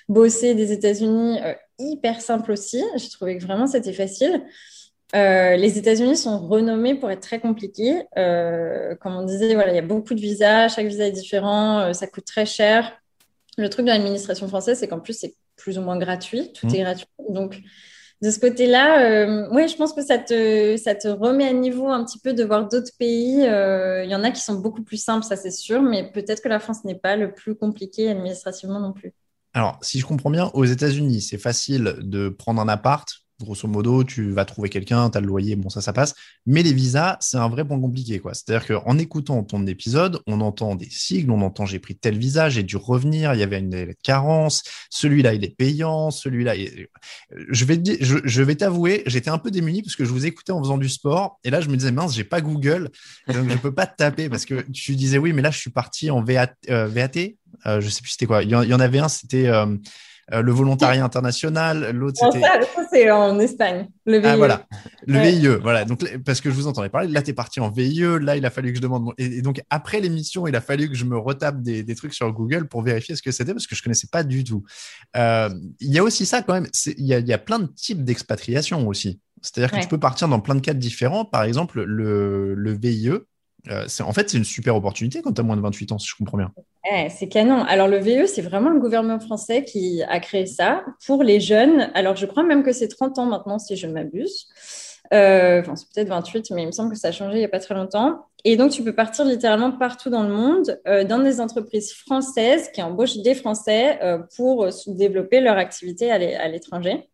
bosser 0.09 0.53
des 0.53 0.71
États-Unis. 0.73 1.39
hyper 1.79 2.21
simple 2.21 2.51
aussi. 2.51 2.83
J'ai 2.97 3.09
trouvé 3.09 3.37
que 3.37 3.43
vraiment 3.43 3.67
c'était 3.67 3.93
facile. 3.93 4.43
Euh, 5.15 5.55
les 5.55 5.77
États-Unis 5.77 6.17
sont 6.17 6.39
renommés 6.39 6.95
pour 6.95 7.11
être 7.11 7.21
très 7.21 7.39
compliqués. 7.39 8.03
Euh, 8.17 8.95
comme 8.95 9.15
on 9.15 9.23
disait, 9.23 9.53
voilà, 9.53 9.71
il 9.71 9.75
y 9.75 9.79
a 9.79 9.83
beaucoup 9.83 10.13
de 10.13 10.19
visas, 10.19 10.69
chaque 10.69 10.87
visa 10.87 11.07
est 11.07 11.11
différent, 11.11 11.79
euh, 11.79 11.93
ça 11.93 12.07
coûte 12.07 12.25
très 12.25 12.45
cher. 12.45 12.99
Le 13.57 13.69
truc 13.69 13.85
de 13.85 13.91
l'administration 13.91 14.47
française, 14.47 14.79
c'est 14.79 14.87
qu'en 14.87 14.99
plus, 14.99 15.13
c'est 15.17 15.35
plus 15.65 15.79
ou 15.79 15.81
moins 15.81 15.97
gratuit, 15.97 16.53
tout 16.53 16.67
mmh. 16.67 16.75
est 16.75 16.81
gratuit. 16.81 17.07
Donc, 17.29 17.59
de 18.21 18.29
ce 18.29 18.39
côté-là, 18.39 19.49
oui, 19.51 19.67
je 19.67 19.75
pense 19.75 19.93
que 19.93 20.03
ça 20.03 20.19
te, 20.19 20.77
ça 20.77 20.93
te 20.93 21.07
remet 21.07 21.47
à 21.47 21.53
niveau 21.53 21.87
un 21.89 22.05
petit 22.05 22.19
peu 22.19 22.33
de 22.33 22.43
voir 22.43 22.67
d'autres 22.69 22.91
pays. 22.99 23.39
Il 23.39 24.09
y 24.09 24.15
en 24.15 24.23
a 24.23 24.29
qui 24.29 24.41
sont 24.41 24.53
beaucoup 24.53 24.83
plus 24.83 25.03
simples, 25.03 25.25
ça 25.25 25.35
c'est 25.35 25.49
sûr, 25.49 25.81
mais 25.81 26.11
peut-être 26.11 26.43
que 26.43 26.47
la 26.47 26.59
France 26.59 26.85
n'est 26.85 26.99
pas 26.99 27.15
le 27.15 27.33
plus 27.33 27.55
compliqué 27.55 28.09
administrativement 28.09 28.79
non 28.79 28.93
plus. 28.93 29.11
Alors, 29.53 29.79
si 29.81 29.99
je 29.99 30.05
comprends 30.05 30.29
bien, 30.29 30.51
aux 30.53 30.65
États-Unis, 30.65 31.21
c'est 31.21 31.39
facile 31.39 31.95
de 32.01 32.29
prendre 32.29 32.61
un 32.61 32.67
appart, 32.67 33.07
grosso 33.41 33.67
modo, 33.67 34.03
tu 34.03 34.31
vas 34.31 34.45
trouver 34.45 34.69
quelqu'un, 34.69 35.09
tu 35.09 35.17
as 35.17 35.21
le 35.21 35.27
loyer, 35.27 35.55
bon, 35.55 35.69
ça, 35.69 35.81
ça 35.81 35.93
passe. 35.93 36.15
Mais 36.45 36.63
les 36.63 36.73
visas, 36.73 37.17
c'est 37.19 37.37
un 37.37 37.49
vrai 37.49 37.65
point 37.65 37.79
compliqué, 37.79 38.19
quoi. 38.19 38.33
C'est-à-dire 38.33 38.67
qu'en 38.67 38.97
écoutant 38.97 39.43
ton 39.43 39.65
épisode, 39.67 40.19
on 40.27 40.41
entend 40.41 40.75
des 40.75 40.89
sigles, 40.89 41.31
on 41.31 41.41
entend 41.41 41.65
j'ai 41.65 41.79
pris 41.79 41.95
tel 41.95 42.17
visa, 42.17 42.49
j'ai 42.49 42.63
dû 42.63 42.77
revenir, 42.77 43.33
il 43.33 43.39
y 43.39 43.43
avait 43.43 43.59
une 43.59 43.93
carence, 44.03 44.63
celui-là, 44.89 45.33
il 45.33 45.43
est 45.43 45.55
payant, 45.55 46.11
celui-là, 46.11 46.55
je 47.49 47.65
vais, 47.65 47.81
je, 48.01 48.41
vais 48.43 48.55
t'avouer, 48.55 49.03
j'étais 49.05 49.29
un 49.29 49.37
peu 49.37 49.51
démuni 49.51 49.81
parce 49.81 49.95
que 49.95 50.05
je 50.05 50.11
vous 50.11 50.25
écoutais 50.25 50.51
en 50.51 50.61
faisant 50.61 50.77
du 50.77 50.89
sport. 50.89 51.39
Et 51.43 51.49
là, 51.49 51.61
je 51.61 51.69
me 51.69 51.77
disais, 51.77 51.91
mince, 51.91 52.15
j'ai 52.15 52.23
pas 52.23 52.41
Google, 52.41 52.89
donc 53.27 53.49
je 53.49 53.57
peux 53.57 53.73
pas 53.73 53.87
te 53.87 53.95
taper 53.95 54.29
parce 54.29 54.45
que 54.45 54.61
tu 54.71 54.95
disais, 54.95 55.17
oui, 55.17 55.33
mais 55.33 55.41
là, 55.41 55.51
je 55.51 55.59
suis 55.59 55.71
parti 55.71 56.09
en 56.11 56.23
VAT, 56.23 56.53
euh, 56.69 56.89
euh, 57.65 57.81
je 57.81 57.89
sais 57.89 58.01
plus 58.01 58.11
c'était 58.11 58.25
quoi. 58.25 58.43
Il 58.43 58.49
y, 58.49 58.55
en, 58.55 58.79
avait 58.79 58.99
un, 58.99 59.07
c'était, 59.07 59.47
euh, 59.47 59.65
le 60.31 60.51
volontariat 60.51 61.03
international, 61.03 61.91
l'autre 61.91 62.17
c'était. 62.19 62.41
Ça, 62.45 62.59
c'est 62.91 63.11
en 63.11 63.39
Espagne. 63.39 63.87
Le 64.05 64.17
VIE. 64.17 64.27
Ah, 64.27 64.37
voilà. 64.37 64.65
Le 65.05 65.19
VIE. 65.19 65.47
Voilà. 65.61 65.85
Donc, 65.85 66.03
parce 66.25 66.41
que 66.41 66.49
je 66.49 66.55
vous 66.55 66.67
entendais 66.67 66.89
parler. 66.89 67.07
Là, 67.09 67.21
tu 67.21 67.31
es 67.31 67.33
parti 67.33 67.59
en 67.59 67.69
VIE. 67.69 68.19
Là, 68.21 68.35
il 68.35 68.45
a 68.45 68.49
fallu 68.49 68.71
que 68.71 68.77
je 68.77 68.81
demande. 68.81 69.13
Et, 69.17 69.41
donc, 69.41 69.61
après 69.69 69.99
l'émission, 69.99 70.47
il 70.47 70.55
a 70.55 70.61
fallu 70.61 70.89
que 70.89 70.95
je 70.95 71.05
me 71.05 71.17
retape 71.17 71.61
des, 71.61 71.83
des 71.83 71.95
trucs 71.95 72.13
sur 72.13 72.31
Google 72.31 72.67
pour 72.67 72.81
vérifier 72.81 73.15
ce 73.15 73.21
que 73.21 73.31
c'était 73.31 73.53
parce 73.53 73.67
que 73.67 73.75
je 73.75 73.83
connaissais 73.83 74.07
pas 74.11 74.23
du 74.23 74.43
tout. 74.43 74.63
il 75.15 75.61
y 75.79 75.99
a 75.99 76.03
aussi 76.03 76.25
ça 76.25 76.41
quand 76.41 76.53
même. 76.53 76.67
Il 76.97 77.05
y 77.05 77.13
a, 77.13 77.19
y 77.19 77.33
a 77.33 77.37
plein 77.37 77.59
de 77.59 77.67
types 77.67 78.03
d'expatriation 78.03 78.87
aussi. 78.87 79.19
C'est-à-dire 79.41 79.77
que 79.77 79.81
tu 79.81 79.87
peux 79.87 79.99
partir 79.99 80.27
dans 80.27 80.39
plein 80.39 80.55
de 80.55 80.59
cadres 80.59 80.79
différents. 80.79 81.23
Par 81.23 81.43
exemple, 81.43 81.83
le, 81.83 82.55
le 82.55 82.77
VIE, 82.77 83.11
euh, 83.69 83.85
en 84.01 84.13
fait, 84.13 84.29
c'est 84.29 84.37
une 84.37 84.43
super 84.43 84.75
opportunité 84.75 85.21
quand 85.21 85.33
tu 85.33 85.41
as 85.41 85.43
moins 85.43 85.57
de 85.57 85.61
28 85.61 85.91
ans, 85.91 85.99
si 85.99 86.07
je 86.07 86.15
comprends 86.15 86.37
bien. 86.37 86.51
c'est 87.09 87.27
canon. 87.27 87.63
Alors, 87.63 87.87
le 87.87 87.97
VIE, 87.97 88.27
c'est 88.27 88.41
vraiment 88.41 88.69
le 88.69 88.79
gouvernement 88.79 89.19
français 89.19 89.63
qui 89.63 90.03
a 90.03 90.19
créé 90.19 90.45
ça 90.45 90.83
pour 91.05 91.23
les 91.23 91.39
jeunes. 91.39 91.89
Alors, 91.93 92.15
je 92.15 92.25
crois 92.25 92.43
même 92.43 92.63
que 92.63 92.71
c'est 92.71 92.87
30 92.87 93.19
ans 93.19 93.25
maintenant, 93.25 93.59
si 93.59 93.75
je 93.75 93.87
ne 93.87 93.93
m'abuse. 93.93 94.47
Euh, 95.13 95.61
enfin, 95.61 95.75
c'est 95.75 95.87
peut-être 95.93 96.09
28, 96.09 96.51
mais 96.51 96.63
il 96.63 96.67
me 96.67 96.71
semble 96.71 96.91
que 96.91 96.97
ça 96.97 97.09
a 97.09 97.11
changé 97.11 97.35
il 97.35 97.39
n'y 97.39 97.45
a 97.45 97.49
pas 97.49 97.59
très 97.59 97.75
longtemps. 97.75 98.25
Et 98.43 98.57
donc, 98.57 98.71
tu 98.71 98.83
peux 98.83 98.93
partir 98.93 99.25
littéralement 99.25 99.71
partout 99.71 100.09
dans 100.09 100.23
le 100.23 100.33
monde, 100.33 100.79
euh, 100.87 101.03
dans 101.03 101.19
des 101.19 101.41
entreprises 101.41 101.93
françaises 101.93 102.69
qui 102.73 102.81
embauchent 102.81 103.17
des 103.17 103.33
Français 103.33 103.99
pour 104.35 104.67
développer 104.87 105.41
leur 105.41 105.57
activité 105.57 106.11
à 106.11 106.47
l'étranger. 106.47 107.09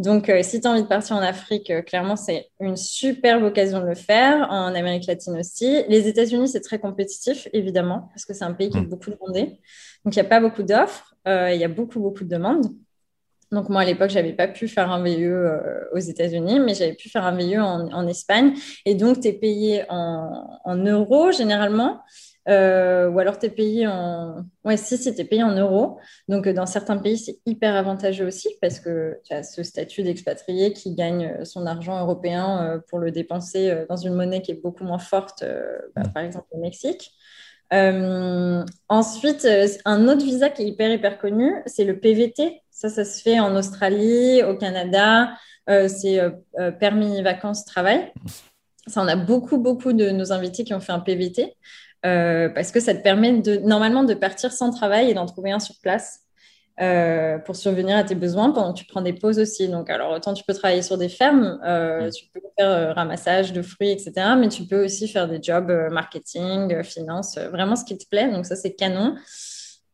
Donc, 0.00 0.30
euh, 0.30 0.42
si 0.42 0.62
tu 0.62 0.66
as 0.66 0.70
envie 0.70 0.82
de 0.82 0.86
partir 0.86 1.14
en 1.16 1.20
Afrique, 1.20 1.68
euh, 1.68 1.82
clairement, 1.82 2.16
c'est 2.16 2.48
une 2.58 2.76
superbe 2.76 3.42
occasion 3.42 3.80
de 3.80 3.86
le 3.86 3.94
faire. 3.94 4.50
En 4.50 4.74
Amérique 4.74 5.06
latine 5.06 5.38
aussi. 5.38 5.84
Les 5.88 6.08
États-Unis, 6.08 6.48
c'est 6.48 6.62
très 6.62 6.78
compétitif, 6.78 7.48
évidemment, 7.52 8.08
parce 8.14 8.24
que 8.24 8.32
c'est 8.32 8.44
un 8.44 8.54
pays 8.54 8.70
qui 8.70 8.78
est 8.78 8.80
mm. 8.80 8.88
beaucoup 8.88 9.10
demandé. 9.10 9.60
Donc, 10.04 10.16
il 10.16 10.18
n'y 10.18 10.20
a 10.20 10.24
pas 10.24 10.40
beaucoup 10.40 10.62
d'offres. 10.62 11.14
Euh, 11.28 11.52
il 11.52 11.60
y 11.60 11.64
a 11.64 11.68
beaucoup, 11.68 12.00
beaucoup 12.00 12.24
de 12.24 12.30
demandes. 12.30 12.64
Donc, 13.52 13.68
moi, 13.68 13.82
à 13.82 13.84
l'époque, 13.84 14.08
je 14.08 14.14
n'avais 14.14 14.32
pas 14.32 14.48
pu 14.48 14.68
faire 14.68 14.90
un 14.90 15.02
VIE 15.02 15.28
aux 15.92 15.98
États-Unis, 15.98 16.60
mais 16.60 16.72
j'avais 16.72 16.94
pu 16.94 17.10
faire 17.10 17.26
un 17.26 17.36
VIE 17.36 17.58
en, 17.58 18.06
Espagne. 18.06 18.54
Et 18.86 18.94
donc, 18.94 19.20
tu 19.20 19.28
es 19.28 19.34
payé 19.34 19.84
en, 19.90 20.60
en 20.64 20.76
euros, 20.76 21.30
généralement. 21.30 22.00
Euh, 22.50 23.08
ou 23.08 23.18
alors 23.20 23.38
tu 23.38 23.46
es 23.46 23.50
payé 23.50 23.86
en. 23.86 24.44
Ouais, 24.64 24.76
si, 24.76 24.98
si, 24.98 25.12
payé 25.24 25.42
en 25.42 25.54
euros. 25.54 25.98
Donc, 26.28 26.46
euh, 26.46 26.52
dans 26.52 26.66
certains 26.66 26.96
pays, 26.96 27.16
c'est 27.16 27.38
hyper 27.46 27.76
avantageux 27.76 28.26
aussi 28.26 28.48
parce 28.60 28.80
que 28.80 29.20
tu 29.24 29.32
as 29.32 29.42
ce 29.42 29.62
statut 29.62 30.02
d'expatrié 30.02 30.72
qui 30.72 30.94
gagne 30.94 31.36
euh, 31.40 31.44
son 31.44 31.66
argent 31.66 32.00
européen 32.00 32.82
pour 32.88 32.98
le 32.98 33.10
dépenser 33.10 33.84
dans 33.88 33.96
une 33.96 34.14
monnaie 34.14 34.42
qui 34.42 34.50
est 34.50 34.62
beaucoup 34.62 34.84
moins 34.84 34.98
forte, 34.98 35.44
bah, 35.94 36.02
par 36.12 36.24
exemple 36.24 36.46
au 36.50 36.58
Mexique. 36.58 37.12
ensuite, 37.70 39.46
un 39.84 40.08
autre 40.08 40.24
visa 40.24 40.50
qui 40.50 40.62
est 40.62 40.66
hyper, 40.66 40.90
hyper 40.92 41.18
connu, 41.18 41.54
c'est 41.66 41.84
le 41.84 42.00
PVT. 42.00 42.62
Ça, 42.70 42.88
ça 42.88 43.04
se 43.04 43.22
fait 43.22 43.38
en 43.38 43.54
Australie, 43.56 44.42
au 44.42 44.56
Canada. 44.56 45.34
c'est 45.66 46.20
permis 46.80 47.22
vacances-travail. 47.22 48.12
Ça, 48.86 49.02
on 49.02 49.08
a 49.08 49.16
beaucoup, 49.16 49.58
beaucoup 49.58 49.92
de 49.92 50.10
nos 50.10 50.32
invités 50.32 50.64
qui 50.64 50.74
ont 50.74 50.80
fait 50.80 50.92
un 50.92 51.00
PVT. 51.00 51.54
Euh, 52.06 52.48
parce 52.48 52.72
que 52.72 52.80
ça 52.80 52.94
te 52.94 53.02
permet 53.02 53.40
de, 53.40 53.56
normalement 53.56 54.04
de 54.04 54.14
partir 54.14 54.52
sans 54.52 54.70
travail 54.70 55.10
et 55.10 55.14
d'en 55.14 55.26
trouver 55.26 55.50
un 55.50 55.60
sur 55.60 55.74
place 55.82 56.20
euh, 56.80 57.38
pour 57.38 57.56
survenir 57.56 57.94
à 57.94 58.04
tes 58.04 58.14
besoins 58.14 58.52
pendant 58.52 58.72
que 58.72 58.78
tu 58.78 58.86
prends 58.86 59.02
des 59.02 59.12
pauses 59.12 59.38
aussi. 59.38 59.68
Donc, 59.68 59.90
alors, 59.90 60.12
autant 60.12 60.32
tu 60.32 60.42
peux 60.44 60.54
travailler 60.54 60.80
sur 60.80 60.96
des 60.96 61.10
fermes, 61.10 61.60
euh, 61.62 62.10
tu 62.10 62.24
peux 62.32 62.40
faire 62.58 62.94
ramassage 62.94 63.52
de 63.52 63.60
fruits, 63.60 63.90
etc. 63.90 64.12
Mais 64.38 64.48
tu 64.48 64.64
peux 64.64 64.84
aussi 64.84 65.08
faire 65.08 65.28
des 65.28 65.42
jobs 65.42 65.70
marketing, 65.90 66.82
finance, 66.82 67.36
vraiment 67.36 67.76
ce 67.76 67.84
qui 67.84 67.98
te 67.98 68.08
plaît. 68.08 68.30
Donc, 68.30 68.46
ça, 68.46 68.56
c'est 68.56 68.74
canon. 68.74 69.14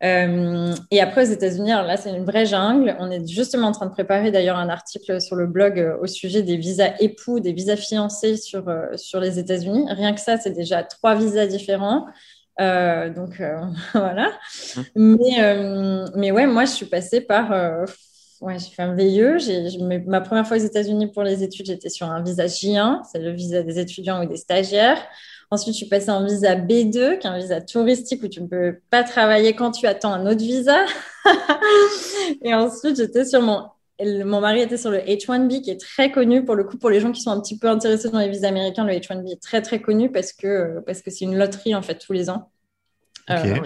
Euh, 0.03 0.75
et 0.91 1.01
après, 1.01 1.27
aux 1.27 1.33
États-Unis, 1.33 1.73
alors 1.73 1.87
là, 1.87 1.97
c'est 1.97 2.11
une 2.11 2.25
vraie 2.25 2.47
jungle. 2.47 2.97
On 2.99 3.11
est 3.11 3.27
justement 3.27 3.69
en 3.69 3.73
train 3.73 3.87
de 3.87 3.93
préparer 3.93 4.31
d'ailleurs 4.31 4.59
un 4.59 4.69
article 4.69 5.21
sur 5.21 5.37
le 5.37 5.47
blog 5.47 5.79
euh, 5.79 5.97
au 6.01 6.07
sujet 6.07 6.43
des 6.43 6.57
visas 6.57 6.93
époux, 7.01 7.41
des 7.41 7.53
visas 7.53 7.77
fiancés 7.77 8.37
sur, 8.37 8.69
euh, 8.69 8.97
sur 8.97 9.21
les 9.21 9.39
États-Unis. 9.39 9.87
Rien 9.89 10.13
que 10.15 10.21
ça, 10.21 10.37
c'est 10.37 10.51
déjà 10.51 10.83
trois 10.83 11.15
visas 11.15 11.47
différents. 11.47 12.07
donc 12.59 13.43
voilà. 13.95 14.33
Mais, 14.95 16.11
mais 16.15 16.31
ouais, 16.31 16.47
moi, 16.47 16.65
je 16.67 16.73
suis 16.73 16.87
passée 16.87 17.23
par. 17.23 17.51
ouais, 18.43 18.59
j'ai 18.59 18.71
fait 18.71 18.83
un 18.83 18.95
VIE. 18.95 19.79
ma 20.07 20.21
première 20.21 20.47
fois 20.47 20.59
aux 20.59 20.61
États-Unis 20.61 21.07
pour 21.09 21.23
les 21.23 21.43
études, 21.43 21.67
j'étais 21.67 21.89
sur 21.89 22.11
un 22.11 22.23
visa 22.23 22.45
J1, 22.47 23.03
c'est 23.11 23.19
le 23.19 23.31
visa 23.31 23.63
des 23.63 23.79
étudiants 23.79 24.23
ou 24.23 24.29
des 24.29 24.37
stagiaires. 24.37 25.03
Ensuite, 25.51 25.75
je 25.75 25.79
suis 25.79 25.89
passée 25.89 26.11
en 26.11 26.25
visa 26.25 26.57
B2, 26.57 27.19
qui 27.19 27.27
est 27.27 27.31
un 27.31 27.39
visa 27.39 27.61
touristique 27.61 28.23
où 28.23 28.29
tu 28.29 28.43
ne 28.43 28.49
peux 28.49 28.79
pas 28.91 29.05
travailler 29.05 29.55
quand 29.55 29.71
tu 29.71 29.87
attends 29.87 30.13
un 30.13 30.27
autre 30.27 30.41
visa. 30.41 30.85
et 32.43 32.55
ensuite, 32.55 32.97
j'étais 32.97 33.25
sur 33.25 33.43
mon 33.43 33.65
mon 33.99 34.41
mari 34.41 34.61
était 34.61 34.77
sur 34.77 34.91
le 34.91 34.99
H1B 34.99 35.63
qui 35.63 35.71
est 35.71 35.81
très 35.81 36.11
connu 36.11 36.45
pour 36.45 36.55
le 36.55 36.65
coup 36.65 36.77
pour 36.77 36.91
les 36.91 37.01
gens 37.01 37.13
qui 37.13 37.23
sont 37.23 37.31
un 37.31 37.41
petit 37.41 37.59
peu 37.59 37.69
intéressés 37.69 38.11
dans 38.11 38.19
les 38.19 38.29
visas 38.29 38.49
américains. 38.49 38.85
Le 38.85 38.93
H1B 38.93 39.33
est 39.33 39.43
très 39.43 39.63
très 39.63 39.81
connu 39.81 40.13
parce 40.13 40.35
que 40.35 40.81
parce 40.81 41.01
que 41.01 41.11
c'est 41.11 41.25
une 41.25 41.39
loterie 41.39 41.75
en 41.75 41.81
fait 41.81 41.97
tous 41.97 42.13
les 42.13 42.29
ans. 42.29 42.51
Euh, 43.29 43.57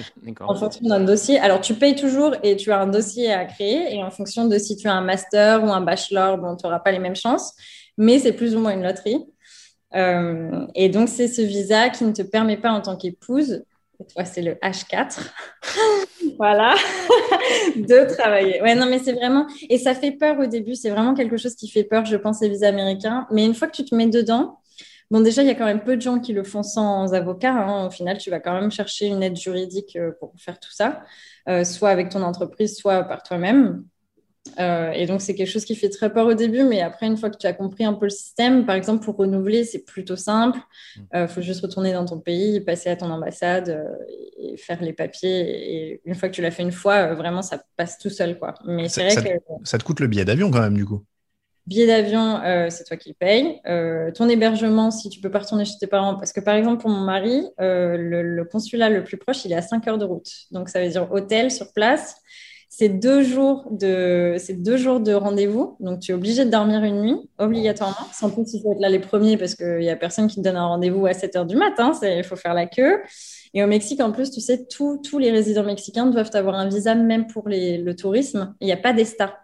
en 0.41 0.55
fonction 0.55 0.89
d'un 0.89 1.01
dossier. 1.01 1.39
Alors, 1.39 1.61
tu 1.61 1.75
payes 1.75 1.95
toujours 1.95 2.35
et 2.43 2.57
tu 2.57 2.73
as 2.73 2.81
un 2.81 2.87
dossier 2.87 3.31
à 3.31 3.45
créer. 3.45 3.95
Et 3.95 4.03
en 4.03 4.11
fonction 4.11 4.47
de 4.47 4.57
si 4.57 4.75
tu 4.77 4.89
as 4.89 4.95
un 4.95 5.03
master 5.03 5.63
ou 5.63 5.69
un 5.69 5.83
bachelor, 5.83 6.39
bon, 6.39 6.57
tu 6.57 6.65
n'auras 6.65 6.79
pas 6.79 6.93
les 6.93 6.99
mêmes 6.99 7.17
chances. 7.17 7.55
Mais 7.99 8.19
c'est 8.19 8.33
plus 8.33 8.57
ou 8.57 8.61
moins 8.61 8.73
une 8.73 8.83
loterie. 8.83 9.27
Euh, 9.95 10.67
et 10.75 10.89
donc, 10.89 11.09
c'est 11.09 11.29
ce 11.29 11.43
visa 11.43 11.91
qui 11.91 12.05
ne 12.05 12.13
te 12.13 12.23
permet 12.23 12.57
pas 12.57 12.71
en 12.71 12.81
tant 12.81 12.97
qu'épouse, 12.97 13.65
toi, 14.15 14.25
c'est 14.25 14.43
le 14.43 14.55
H4, 14.55 15.21
voilà, 16.39 16.75
de 17.77 18.15
travailler. 18.15 18.63
Ouais, 18.63 18.75
non, 18.75 18.87
mais 18.87 18.99
c'est 18.99 19.13
vraiment, 19.13 19.47
et 19.69 19.79
ça 19.79 19.95
fait 19.95 20.13
peur 20.13 20.39
au 20.39 20.47
début, 20.47 20.75
c'est 20.75 20.91
vraiment 20.91 21.15
quelque 21.15 21.37
chose 21.37 21.55
qui 21.55 21.69
fait 21.69 21.85
peur, 21.85 22.05
je 22.07 22.17
pense, 22.17 22.41
les 22.41 22.49
visas 22.49 22.69
américains. 22.69 23.27
Mais 23.31 23.45
une 23.45 23.55
fois 23.55 23.69
que 23.69 23.77
tu 23.77 23.85
te 23.85 23.95
mets 23.95 24.07
dedans, 24.07 24.61
Bon, 25.11 25.21
déjà, 25.21 25.43
il 25.43 25.49
y 25.49 25.51
a 25.51 25.57
quand 25.57 25.65
même 25.65 25.83
peu 25.83 25.97
de 25.97 26.03
gens 26.03 26.21
qui 26.21 26.33
le 26.33 26.45
font 26.45 26.63
sans 26.63 27.15
avocat. 27.15 27.53
Hein. 27.53 27.87
Au 27.87 27.91
final, 27.91 28.17
tu 28.19 28.31
vas 28.31 28.39
quand 28.39 28.53
même 28.53 28.71
chercher 28.71 29.07
une 29.09 29.25
aide 29.25 29.37
juridique 29.37 29.97
euh, 29.97 30.13
pour 30.21 30.33
faire 30.39 30.61
tout 30.61 30.71
ça, 30.71 31.03
euh, 31.49 31.65
soit 31.65 31.89
avec 31.91 32.11
ton 32.11 32.23
entreprise, 32.23 32.77
soit 32.77 33.03
par 33.03 33.25
toi-même. 33.25 33.85
Euh, 34.59 34.93
et 34.93 35.07
donc, 35.07 35.21
c'est 35.21 35.35
quelque 35.35 35.51
chose 35.51 35.65
qui 35.65 35.75
fait 35.75 35.91
très 35.91 36.13
peur 36.13 36.27
au 36.27 36.35
début, 36.35 36.65
mais 36.65 36.81
après, 36.81 37.07
une 37.07 37.17
fois 37.17 37.31
que 37.31 37.37
tu 37.37 37.47
as 37.47 37.53
compris 37.53 37.85
un 37.85 37.93
peu 37.93 38.07
le 38.07 38.11
système, 38.11 38.65
par 38.65 38.75
exemple, 38.75 39.05
pour 39.05 39.17
renouveler, 39.17 39.65
c'est 39.65 39.85
plutôt 39.85 40.17
simple. 40.17 40.59
Il 40.97 41.03
mm. 41.03 41.07
euh, 41.15 41.29
faut 41.29 41.43
juste 41.43 41.61
retourner 41.61 41.93
dans 41.93 42.05
ton 42.05 42.19
pays, 42.19 42.61
passer 42.61 42.89
à 42.89 42.97
ton 42.97 43.11
ambassade 43.11 43.69
euh, 43.69 43.85
et 44.39 44.57
faire 44.57 44.83
les 44.83 44.93
papiers. 44.93 45.41
Et 45.41 46.01
une 46.05 46.15
fois 46.15 46.29
que 46.29 46.35
tu 46.35 46.43
l'as 46.43 46.51
fait 46.51 46.63
une 46.63 46.73
fois, 46.73 47.15
vraiment, 47.15 47.43
ça 47.43 47.63
passe 47.77 47.99
tout 47.99 48.11
seul. 48.11 48.39
Quoi. 48.39 48.55
Mais 48.65 48.89
c'est 48.89 49.03
vrai 49.03 49.11
ça, 49.11 49.23
que... 49.23 49.29
ça 49.65 49.79
te 49.79 49.85
coûte 49.85 50.01
le 50.01 50.07
billet 50.07 50.25
d'avion 50.25 50.51
quand 50.51 50.61
même, 50.61 50.77
du 50.77 50.87
coup 50.87 51.05
Billet 51.67 51.87
d'avion, 51.87 52.41
c'est 52.69 52.85
toi 52.85 52.97
qui 52.97 53.11
le 53.11 53.15
payes. 53.15 53.61
ton 54.15 54.29
hébergement, 54.29 54.91
si 54.91 55.09
tu 55.09 55.21
peux 55.21 55.31
pas 55.31 55.41
retourner 55.41 55.65
chez 55.65 55.77
tes 55.79 55.87
parents, 55.87 56.17
parce 56.17 56.33
que 56.33 56.41
par 56.41 56.57
exemple, 56.57 56.81
pour 56.81 56.91
mon 56.91 57.05
mari, 57.05 57.45
le, 57.59 58.23
le, 58.23 58.45
consulat 58.45 58.89
le 58.89 59.05
plus 59.05 59.19
proche, 59.19 59.45
il 59.45 59.53
est 59.53 59.57
à 59.57 59.63
5 59.63 59.87
heures 59.87 59.99
de 59.99 60.05
route. 60.05 60.29
Donc, 60.51 60.69
ça 60.69 60.83
veut 60.83 60.89
dire 60.89 61.13
hôtel 61.13 61.51
sur 61.51 61.73
place 61.73 62.17
c'est 62.73 62.89
deux 62.89 63.25
jours 63.25 63.67
de, 63.73 64.37
deux 64.55 64.77
jours 64.77 65.01
de 65.01 65.13
rendez-vous. 65.13 65.77
Donc, 65.81 65.99
tu 65.99 66.13
es 66.13 66.15
obligé 66.15 66.45
de 66.45 66.51
dormir 66.51 66.85
une 66.85 67.03
nuit, 67.03 67.17
obligatoirement. 67.37 68.07
Sans 68.13 68.31
plus, 68.31 68.55
il 68.55 68.63
faut 68.63 68.73
être 68.73 68.81
là 68.81 68.89
les 68.89 69.01
premiers 69.01 69.37
parce 69.37 69.57
qu'il 69.57 69.79
n'y 69.79 69.91
a 69.91 69.97
personne 69.97 70.29
qui 70.29 70.37
te 70.37 70.41
donne 70.41 70.57
un 70.57 70.67
rendez-vous 70.67 71.05
à 71.05 71.13
7 71.13 71.35
heures 71.35 71.47
du 71.47 71.57
matin. 71.57 71.93
Il 72.03 72.23
faut 72.23 72.37
faire 72.37 72.55
la 72.55 72.67
queue. 72.67 73.01
Et 73.55 73.65
au 73.65 73.67
Mexique, 73.67 74.01
en 74.01 74.13
plus, 74.13 74.31
tu 74.31 74.41
sais, 74.41 74.67
tous 74.69 75.19
les 75.19 75.33
résidents 75.33 75.65
mexicains 75.65 76.07
doivent 76.07 76.31
avoir 76.35 76.55
un 76.55 76.69
visa, 76.69 76.95
même 76.95 77.27
pour 77.27 77.49
le 77.49 77.93
tourisme. 77.95 78.55
Il 78.61 78.67
n'y 78.67 78.73
a 78.73 78.77
pas 78.77 78.93
d'ESTA. 78.93 79.40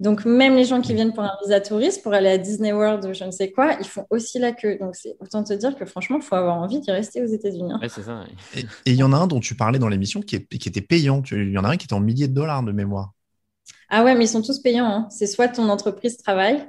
Donc, 0.00 0.24
même 0.24 0.56
les 0.56 0.64
gens 0.64 0.80
qui 0.80 0.94
viennent 0.94 1.12
pour 1.12 1.22
un 1.22 1.36
visa 1.42 1.60
touriste, 1.60 2.02
pour 2.02 2.14
aller 2.14 2.30
à 2.30 2.38
Disney 2.38 2.72
World 2.72 3.04
ou 3.04 3.12
je 3.12 3.22
ne 3.22 3.30
sais 3.30 3.50
quoi, 3.52 3.76
ils 3.78 3.86
font 3.86 4.06
aussi 4.08 4.38
la 4.38 4.52
queue. 4.52 4.78
Donc, 4.80 4.96
c'est 4.96 5.14
autant 5.20 5.44
te 5.44 5.52
dire 5.52 5.76
que 5.76 5.84
franchement, 5.84 6.16
il 6.16 6.22
faut 6.22 6.36
avoir 6.36 6.56
envie 6.56 6.80
d'y 6.80 6.90
rester 6.90 7.22
aux 7.22 7.26
États-Unis. 7.26 7.72
Hein. 7.72 7.80
c'est 7.86 8.04
ça. 8.04 8.24
Et 8.56 8.64
il 8.86 8.94
y 8.94 9.02
en 9.02 9.12
a 9.12 9.16
un 9.16 9.26
dont 9.26 9.40
tu 9.40 9.54
parlais 9.54 9.78
dans 9.78 9.88
l'émission 9.88 10.22
qui, 10.22 10.42
qui, 10.46 10.68
était 10.70 10.80
payant. 10.80 11.22
Il 11.30 11.52
y 11.52 11.58
en 11.58 11.64
a 11.64 11.68
un 11.68 11.76
qui 11.76 11.84
était 11.84 11.92
en 11.92 12.00
milliers 12.00 12.28
de 12.28 12.34
dollars 12.34 12.62
de 12.62 12.72
mémoire. 12.72 13.12
Ah 13.90 14.02
ouais, 14.02 14.14
mais 14.14 14.24
ils 14.24 14.28
sont 14.28 14.40
tous 14.40 14.58
payants. 14.60 14.86
Hein. 14.86 15.06
C'est 15.10 15.26
soit 15.26 15.48
ton 15.48 15.68
entreprise 15.68 16.16
travaille, 16.16 16.66